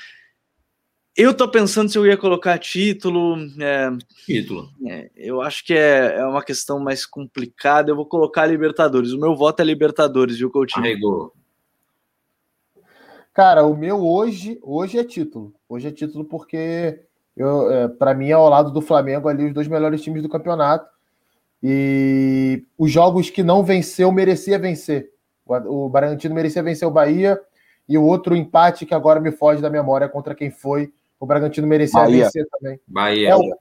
Eu 1.16 1.32
tô 1.32 1.48
pensando 1.48 1.88
se 1.88 1.96
eu 1.96 2.04
ia 2.04 2.16
colocar 2.16 2.58
título. 2.58 3.36
É, 3.60 3.90
título. 4.26 4.68
É, 4.84 5.08
eu 5.14 5.40
acho 5.40 5.64
que 5.64 5.74
é, 5.74 6.16
é 6.16 6.26
uma 6.26 6.42
questão 6.42 6.80
mais 6.80 7.06
complicada. 7.06 7.92
Eu 7.92 7.96
vou 7.96 8.06
colocar 8.06 8.44
Libertadores. 8.44 9.12
O 9.12 9.20
meu 9.20 9.36
voto 9.36 9.60
é 9.60 9.64
Libertadores, 9.64 10.36
viu, 10.36 10.50
Coutinho? 10.50 10.84
Arregou. 10.84 11.32
Cara, 13.32 13.62
o 13.62 13.76
meu 13.76 14.04
hoje, 14.04 14.58
hoje 14.60 14.98
é 14.98 15.04
título. 15.04 15.54
Hoje 15.68 15.86
é 15.86 15.92
título 15.92 16.24
porque 16.24 17.04
eu, 17.36 17.70
é, 17.70 17.88
para 17.88 18.14
mim, 18.14 18.28
é 18.28 18.32
ao 18.32 18.48
lado 18.48 18.70
do 18.70 18.80
Flamengo 18.80 19.28
ali, 19.28 19.46
os 19.46 19.54
dois 19.54 19.68
melhores 19.68 20.02
times 20.02 20.22
do 20.22 20.28
campeonato. 20.28 20.88
E 21.62 22.64
os 22.76 22.90
jogos 22.90 23.30
que 23.30 23.42
não 23.42 23.62
venceu, 23.62 24.12
merecia 24.12 24.58
vencer. 24.58 25.10
O, 25.46 25.86
o 25.86 25.88
Bragantino 25.88 26.34
merecia 26.34 26.62
vencer 26.62 26.86
o 26.86 26.90
Bahia. 26.90 27.40
E 27.88 27.98
o 27.98 28.02
outro 28.04 28.36
empate 28.36 28.86
que 28.86 28.94
agora 28.94 29.20
me 29.20 29.30
foge 29.30 29.60
da 29.60 29.68
memória 29.68 30.08
contra 30.08 30.34
quem 30.34 30.50
foi, 30.50 30.92
o 31.20 31.26
Bragantino 31.26 31.66
merecia 31.66 32.00
Bahia. 32.00 32.24
vencer 32.24 32.46
também. 32.50 32.80
Bahia. 32.86 33.30
É, 33.30 33.36
o, 33.36 33.56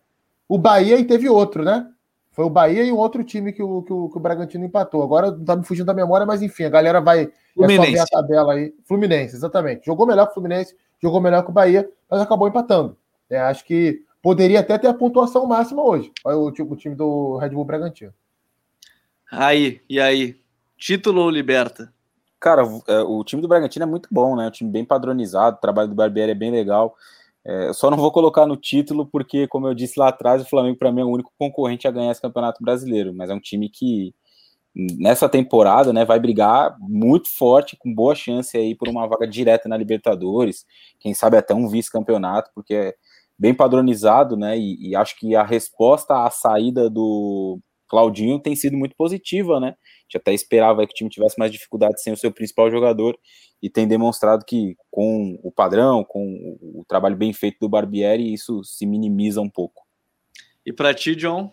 o 0.48 0.58
Bahia 0.58 0.98
e 0.98 1.04
teve 1.04 1.28
outro, 1.28 1.64
né? 1.64 1.88
Foi 2.32 2.45
o 2.45 2.50
Bahia 2.50 2.84
e 2.84 2.91
um 2.91 2.98
outro 2.98 3.24
time 3.24 3.54
que 3.54 3.62
o, 3.62 3.84
que 3.84 3.94
o, 3.94 4.10
que 4.10 4.18
o 4.18 4.20
Bragantino 4.20 4.66
empatou. 4.66 5.04
Agora 5.04 5.32
tá 5.32 5.56
me 5.56 5.64
fugindo 5.64 5.86
da 5.86 5.94
memória, 5.94 6.26
mas 6.26 6.41
enfim, 6.41 6.64
a 6.64 6.70
galera 6.70 7.00
vai 7.00 7.30
Fluminense. 7.54 7.94
É 7.94 7.98
só 7.98 7.98
ver 7.98 8.00
a 8.00 8.06
tabela 8.06 8.54
aí. 8.54 8.74
Fluminense, 8.86 9.36
exatamente. 9.36 9.86
Jogou 9.86 10.08
melhor 10.08 10.26
que 10.26 10.32
o 10.32 10.34
Fluminense, 10.34 10.76
jogou 11.02 11.22
melhor 11.22 11.44
que 11.44 11.52
o 11.52 11.54
Bahia, 11.54 11.88
mas 12.10 12.22
acabou 12.22 12.48
empatando. 12.48 12.98
É, 13.34 13.40
acho 13.40 13.66
que 13.66 14.02
poderia 14.22 14.60
até 14.60 14.78
ter 14.78 14.88
a 14.88 14.94
pontuação 14.94 15.46
máxima 15.46 15.84
hoje. 15.84 16.12
Olha 16.24 16.38
o, 16.38 16.48
o 16.48 16.76
time 16.76 16.96
do 16.96 17.38
Red 17.38 17.50
Bull 17.50 17.66
Bragantino. 17.66 18.14
Aí, 19.32 19.82
e 19.90 20.00
aí? 20.00 20.40
Título 20.78 21.22
ou 21.22 21.30
liberta? 21.30 21.94
Cara, 22.40 22.64
é, 22.88 23.00
o 23.00 23.24
time 23.24 23.42
do 23.42 23.48
Bragantino 23.48 23.84
é 23.84 23.88
muito 23.88 24.10
bom, 24.12 24.36
né? 24.36 24.48
Um 24.48 24.52
time 24.52 24.70
bem 24.70 24.86
padronizado, 24.86 25.58
o 25.58 25.62
trabalho 25.62 25.90
do 25.90 25.96
Barbieri 25.96 26.32
é 26.32 26.36
bem 26.36 26.52
legal. 26.52 26.96
É, 27.46 27.68
eu 27.68 27.74
só 27.74 27.90
não 27.90 27.98
vou 27.98 28.12
colocar 28.12 28.46
no 28.46 28.56
título 28.56 29.06
porque, 29.06 29.48
como 29.48 29.68
eu 29.68 29.74
disse 29.74 30.00
lá 30.00 30.10
atrás, 30.10 30.42
o 30.42 30.50
Flamengo 30.50 30.78
para 30.78 30.92
mim 30.92 31.02
é 31.02 31.06
o 31.06 31.10
único 31.10 31.32
concorrente 31.38 31.88
a 31.88 31.92
ganhar 31.92 32.12
esse 32.12 32.22
campeonato 32.22 32.64
brasileiro. 32.64 33.14
Mas 33.14 33.30
é 33.30 33.34
um 33.34 33.40
time 33.40 33.70
que 33.70 34.14
nessa 34.76 35.30
temporada, 35.30 35.94
né, 35.94 36.04
vai 36.04 36.20
brigar 36.20 36.76
muito 36.80 37.30
forte, 37.30 37.78
com 37.78 37.94
boa 37.94 38.16
chance 38.16 38.58
aí 38.58 38.76
por 38.76 38.88
uma 38.90 39.08
vaga 39.08 39.28
direta 39.28 39.70
na 39.70 39.78
Libertadores, 39.78 40.66
quem 41.00 41.14
sabe 41.14 41.38
até 41.38 41.54
um 41.54 41.68
vice-campeonato, 41.68 42.50
porque 42.56 42.96
bem 43.38 43.54
padronizado, 43.54 44.38
né? 44.38 44.58
E, 44.58 44.90
e, 44.90 44.96
acho 44.96 45.18
que 45.18 45.36
a 45.36 45.44
resposta 45.44 46.26
à 46.26 46.30
saída 46.30 46.90
do 46.90 47.60
Claudinho 47.88 48.40
tem 48.40 48.56
sido 48.56 48.78
muito 48.78 48.96
positiva, 48.96 49.60
né? 49.60 49.70
A 49.70 50.04
gente 50.04 50.18
até 50.18 50.34
esperava 50.34 50.86
que 50.86 50.94
o 50.94 50.96
time 50.96 51.10
tivesse 51.10 51.38
mais 51.40 51.52
dificuldade 51.52 52.02
sem 52.02 52.14
o 52.14 52.18
seu 52.18 52.32
principal 52.32 52.70
jogador 52.70 53.18
e 53.62 53.70
tem 53.70 53.88
demonstrado 53.88 54.46
que 54.46 54.76
com 54.92 55.40
o 55.44 55.52
padrão, 55.52 56.04
com 56.04 56.58
o 56.62 56.84
trabalho 56.88 57.16
bem 57.16 57.34
feito 57.34 57.58
do 57.62 57.70
Barbieri, 57.70 58.34
isso 58.34 58.64
se 58.64 58.86
minimiza 58.86 59.42
um 59.42 59.50
pouco. 59.50 59.84
E 60.66 60.72
para 60.72 60.94
ti, 60.94 61.16
John? 61.16 61.52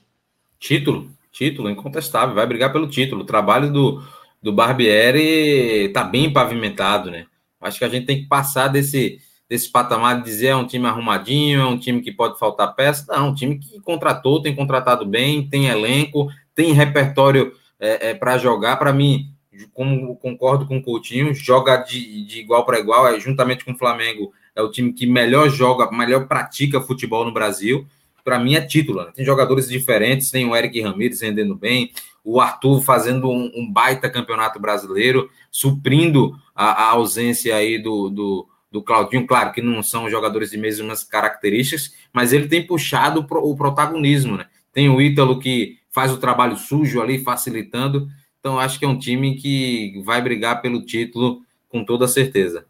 Título, 0.58 1.10
título 1.32 1.70
incontestável, 1.70 2.34
vai 2.34 2.46
brigar 2.46 2.72
pelo 2.72 2.88
título. 2.88 3.22
O 3.22 3.26
trabalho 3.26 3.72
do, 3.72 4.02
do 4.42 4.52
Barbieri 4.52 5.86
está 5.86 6.04
bem 6.04 6.32
pavimentado, 6.32 7.10
né? 7.10 7.26
Acho 7.60 7.78
que 7.78 7.84
a 7.84 7.88
gente 7.88 8.06
tem 8.06 8.22
que 8.22 8.28
passar 8.28 8.68
desse, 8.68 9.20
desse 9.50 9.68
patamar 9.68 10.18
de 10.18 10.24
dizer 10.24 10.46
é 10.46 10.56
um 10.56 10.64
time 10.64 10.86
arrumadinho, 10.86 11.60
é 11.60 11.66
um 11.66 11.76
time 11.76 12.00
que 12.00 12.12
pode 12.12 12.38
faltar 12.38 12.72
peça. 12.76 13.04
Não, 13.08 13.30
um 13.30 13.34
time 13.34 13.58
que 13.58 13.80
contratou, 13.80 14.40
tem 14.40 14.54
contratado 14.54 15.04
bem, 15.04 15.48
tem 15.48 15.66
elenco, 15.66 16.28
tem 16.54 16.72
repertório 16.72 17.52
é, 17.80 18.10
é 18.10 18.14
para 18.14 18.38
jogar. 18.38 18.76
Para 18.76 18.92
mim, 18.92 19.26
como 19.74 20.14
concordo 20.14 20.66
com 20.66 20.78
o 20.78 20.82
Coutinho, 20.82 21.34
joga 21.34 21.78
de, 21.78 22.24
de 22.24 22.38
igual 22.38 22.64
para 22.64 22.78
igual, 22.78 23.08
é, 23.08 23.18
juntamente 23.18 23.64
com 23.64 23.72
o 23.72 23.76
Flamengo, 23.76 24.32
é 24.54 24.62
o 24.62 24.70
time 24.70 24.92
que 24.92 25.04
melhor 25.04 25.50
joga, 25.50 25.90
melhor 25.90 26.28
pratica 26.28 26.80
futebol 26.80 27.24
no 27.24 27.32
Brasil. 27.32 27.84
Para 28.22 28.38
mim 28.38 28.54
é 28.54 28.60
título. 28.60 29.04
Né? 29.04 29.10
Tem 29.16 29.24
jogadores 29.24 29.68
diferentes, 29.68 30.30
tem 30.30 30.46
o 30.46 30.54
Eric 30.54 30.80
Ramírez 30.80 31.22
rendendo 31.22 31.56
bem, 31.56 31.90
o 32.22 32.40
Arthur 32.40 32.82
fazendo 32.82 33.28
um, 33.28 33.50
um 33.56 33.68
baita 33.68 34.08
campeonato 34.08 34.60
brasileiro, 34.60 35.28
suprindo 35.50 36.38
a, 36.54 36.84
a 36.84 36.90
ausência 36.90 37.56
aí 37.56 37.82
do, 37.82 38.10
do, 38.10 38.46
do, 38.70 38.82
Claudinho. 38.82 39.26
Claro 39.26 39.52
que 39.52 39.62
não 39.62 39.82
são 39.82 40.10
jogadores 40.10 40.50
de 40.50 40.58
mesmas 40.58 41.04
características, 41.04 41.94
mas 42.12 42.32
ele 42.32 42.48
tem 42.48 42.66
puxado 42.66 43.26
o 43.28 43.56
protagonismo. 43.56 44.36
Né? 44.36 44.46
Tem 44.72 44.88
o 44.88 45.00
Ítalo 45.00 45.38
que 45.38 45.78
faz 45.90 46.12
o 46.12 46.18
trabalho 46.18 46.56
sujo 46.56 47.00
ali, 47.00 47.22
facilitando. 47.22 48.08
Então, 48.38 48.58
acho 48.58 48.78
que 48.78 48.84
é 48.84 48.88
um 48.88 48.98
time 48.98 49.36
que 49.36 50.00
vai 50.04 50.22
brigar 50.22 50.62
pelo 50.62 50.84
título 50.84 51.42
com 51.68 51.84
toda 51.84 52.08
certeza. 52.08 52.66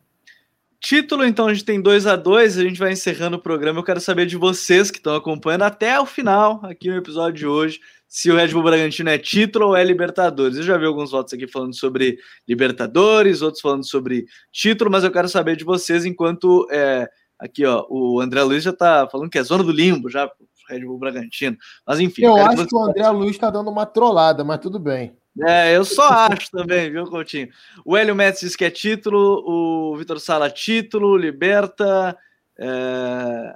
Título, 0.80 1.24
então, 1.24 1.46
a 1.46 1.52
gente 1.52 1.66
tem 1.66 1.80
2 1.80 2.06
a 2.06 2.16
2 2.16 2.56
a 2.56 2.62
gente 2.62 2.78
vai 2.78 2.92
encerrando 2.92 3.36
o 3.36 3.40
programa. 3.40 3.80
Eu 3.80 3.84
quero 3.84 4.00
saber 4.00 4.24
de 4.24 4.36
vocês 4.36 4.90
que 4.90 4.96
estão 4.96 5.14
acompanhando 5.14 5.62
até 5.62 6.00
o 6.00 6.06
final, 6.06 6.60
aqui 6.64 6.88
no 6.88 6.96
episódio 6.96 7.38
de 7.38 7.46
hoje, 7.46 7.80
se 8.10 8.28
o 8.28 8.34
Red 8.34 8.48
Bull 8.48 8.64
Bragantino 8.64 9.08
é 9.08 9.16
título 9.16 9.68
ou 9.68 9.76
é 9.76 9.84
Libertadores. 9.84 10.56
Eu 10.56 10.64
já 10.64 10.76
vi 10.76 10.84
alguns 10.84 11.12
votos 11.12 11.32
aqui 11.32 11.46
falando 11.46 11.76
sobre 11.76 12.18
Libertadores, 12.46 13.40
outros 13.40 13.62
falando 13.62 13.86
sobre 13.86 14.26
título, 14.50 14.90
mas 14.90 15.04
eu 15.04 15.12
quero 15.12 15.28
saber 15.28 15.54
de 15.54 15.62
vocês, 15.62 16.04
enquanto 16.04 16.66
é, 16.72 17.08
aqui, 17.38 17.64
ó, 17.64 17.86
o 17.88 18.20
André 18.20 18.42
Luiz 18.42 18.64
já 18.64 18.72
tá 18.72 19.08
falando 19.08 19.30
que 19.30 19.38
é 19.38 19.42
zona 19.44 19.62
do 19.62 19.70
limbo 19.70 20.10
já, 20.10 20.28
Red 20.68 20.80
Bull 20.80 20.98
Bragantino. 20.98 21.56
Mas 21.86 22.00
enfim. 22.00 22.24
Eu, 22.24 22.36
eu 22.36 22.44
acho 22.46 22.64
que, 22.64 22.66
que 22.66 22.74
o 22.74 22.82
André 22.82 23.08
Luiz 23.10 23.30
está 23.30 23.48
dando 23.48 23.70
uma 23.70 23.86
trollada, 23.86 24.42
mas 24.42 24.58
tudo 24.58 24.80
bem. 24.80 25.16
É, 25.46 25.76
eu 25.76 25.84
só 25.84 26.08
acho 26.08 26.50
também, 26.50 26.90
viu, 26.90 27.04
Coutinho? 27.04 27.48
O 27.84 27.96
Hélio 27.96 28.16
Metz 28.16 28.40
diz 28.40 28.56
que 28.56 28.64
é 28.64 28.70
título, 28.70 29.44
o 29.46 29.96
Vitor 29.96 30.18
Sala, 30.18 30.50
título, 30.50 31.16
Liberta. 31.16 32.18
É... 32.58 33.54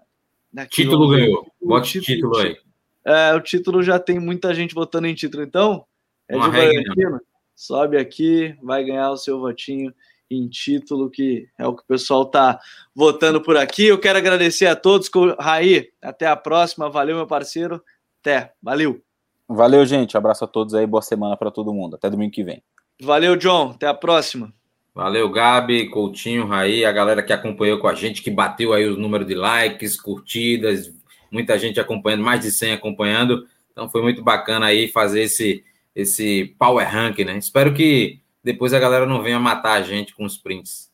Aqui, 0.56 0.84
título 0.84 1.08
ganhou. 1.08 1.44
Bote 1.60 2.00
título, 2.00 2.04
título 2.06 2.36
aí. 2.36 2.63
É, 3.06 3.34
o 3.34 3.40
título 3.40 3.82
já 3.82 3.98
tem 3.98 4.18
muita 4.18 4.54
gente 4.54 4.74
votando 4.74 5.06
em 5.06 5.14
título, 5.14 5.42
então. 5.42 5.84
É 6.28 6.38
de 6.38 6.48
Bragantino. 6.48 7.20
Sobe 7.54 7.96
aqui, 7.96 8.56
vai 8.62 8.82
ganhar 8.84 9.10
o 9.10 9.16
seu 9.16 9.38
votinho 9.38 9.92
em 10.30 10.48
título, 10.48 11.10
que 11.10 11.46
é 11.58 11.66
o 11.66 11.74
que 11.74 11.82
o 11.82 11.86
pessoal 11.86 12.24
tá 12.26 12.58
votando 12.94 13.40
por 13.40 13.56
aqui. 13.56 13.86
Eu 13.86 13.98
quero 13.98 14.18
agradecer 14.18 14.66
a 14.66 14.74
todos. 14.74 15.10
Raí, 15.38 15.90
até 16.02 16.26
a 16.26 16.34
próxima. 16.34 16.90
Valeu, 16.90 17.16
meu 17.16 17.26
parceiro. 17.26 17.82
Até. 18.20 18.52
Valeu. 18.62 19.00
Valeu, 19.48 19.84
gente. 19.84 20.16
Abraço 20.16 20.44
a 20.44 20.48
todos 20.48 20.74
aí. 20.74 20.86
Boa 20.86 21.02
semana 21.02 21.36
para 21.36 21.50
todo 21.50 21.74
mundo. 21.74 21.94
Até 21.94 22.10
domingo 22.10 22.32
que 22.32 22.42
vem. 22.42 22.62
Valeu, 23.00 23.36
John. 23.36 23.70
Até 23.70 23.86
a 23.86 23.94
próxima. 23.94 24.52
Valeu, 24.94 25.28
Gabi, 25.28 25.90
Coutinho, 25.90 26.46
Raí, 26.46 26.84
a 26.84 26.92
galera 26.92 27.20
que 27.20 27.32
acompanhou 27.32 27.80
com 27.80 27.88
a 27.88 27.94
gente, 27.94 28.22
que 28.22 28.30
bateu 28.30 28.72
aí 28.72 28.88
o 28.88 28.96
número 28.96 29.24
de 29.24 29.34
likes, 29.34 30.00
curtidas, 30.00 30.88
muita 31.34 31.58
gente 31.58 31.80
acompanhando, 31.80 32.22
mais 32.22 32.40
de 32.40 32.50
100 32.52 32.72
acompanhando. 32.72 33.46
Então 33.72 33.88
foi 33.88 34.00
muito 34.00 34.22
bacana 34.22 34.66
aí 34.66 34.86
fazer 34.86 35.22
esse, 35.22 35.64
esse 35.94 36.54
power 36.58 36.88
rank, 36.88 37.18
né? 37.18 37.36
Espero 37.36 37.74
que 37.74 38.20
depois 38.42 38.72
a 38.72 38.78
galera 38.78 39.04
não 39.04 39.20
venha 39.20 39.40
matar 39.40 39.72
a 39.72 39.82
gente 39.82 40.14
com 40.14 40.24
os 40.24 40.38
prints. 40.38 40.90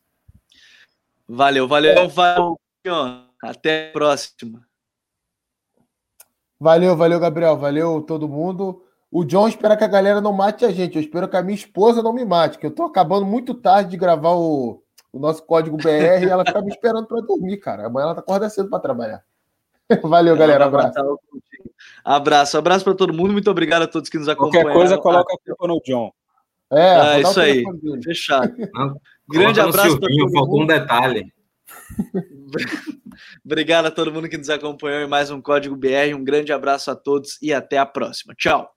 Valeu, 1.28 1.68
valeu, 1.68 2.08
valeu. 2.08 2.58
Até 3.42 3.90
a 3.90 3.92
próxima. 3.92 4.66
Valeu, 6.58 6.96
valeu, 6.96 7.20
Gabriel. 7.20 7.56
Valeu 7.56 8.00
todo 8.00 8.28
mundo. 8.28 8.82
O 9.10 9.24
John 9.24 9.48
espera 9.48 9.76
que 9.76 9.84
a 9.84 9.88
galera 9.88 10.20
não 10.20 10.32
mate 10.32 10.64
a 10.64 10.70
gente. 10.70 10.96
Eu 10.96 11.02
espero 11.02 11.28
que 11.28 11.36
a 11.36 11.42
minha 11.42 11.54
esposa 11.54 12.02
não 12.02 12.12
me 12.12 12.24
mate, 12.24 12.58
que 12.58 12.66
eu 12.66 12.70
tô 12.70 12.84
acabando 12.84 13.26
muito 13.26 13.54
tarde 13.54 13.90
de 13.90 13.96
gravar 13.96 14.32
o, 14.32 14.82
o 15.12 15.18
nosso 15.18 15.42
código 15.42 15.76
BR 15.76 16.24
e 16.24 16.28
ela 16.30 16.44
fica 16.44 16.62
me 16.62 16.70
esperando 16.70 17.06
para 17.06 17.20
dormir, 17.20 17.58
cara. 17.58 17.86
Amanhã 17.86 18.04
ela 18.04 18.14
tá 18.14 18.20
acordando 18.20 18.52
cedo 18.52 18.70
para 18.70 18.78
trabalhar. 18.78 19.24
Valeu, 20.02 20.36
galera. 20.36 20.66
Abraço. 20.66 21.18
Abraço, 22.04 22.58
abraço 22.58 22.84
para 22.84 22.94
todo 22.94 23.12
mundo. 23.12 23.32
Muito 23.32 23.50
obrigado 23.50 23.82
a 23.82 23.86
todos 23.86 24.08
que 24.08 24.18
nos 24.18 24.28
acompanham. 24.28 24.64
Qualquer 24.64 24.78
coisa, 24.78 24.98
coloca 24.98 25.34
a 25.34 25.38
culpa 25.44 25.68
no 25.68 25.80
John. 25.84 26.12
É, 26.72 27.16
é 27.16 27.20
isso 27.20 27.40
aí. 27.40 27.64
Fechado. 28.02 28.54
Grande 29.28 29.60
abraço 29.60 29.98
para 29.98 30.08
todo 30.08 30.18
mundo. 30.18 30.32
Faltou 30.32 30.62
um 30.62 30.66
detalhe. 30.66 31.32
Obrigado 33.44 33.86
a 33.86 33.90
todo 33.90 34.12
mundo 34.12 34.28
que 34.28 34.38
nos 34.38 34.50
acompanhou 34.50 35.00
em 35.02 35.08
mais 35.08 35.30
um 35.30 35.40
Código 35.40 35.76
BR. 35.76 36.14
Um 36.14 36.24
grande 36.24 36.52
abraço 36.52 36.90
a 36.90 36.96
todos 36.96 37.38
e 37.42 37.52
até 37.52 37.78
a 37.78 37.86
próxima. 37.86 38.34
Tchau. 38.34 38.70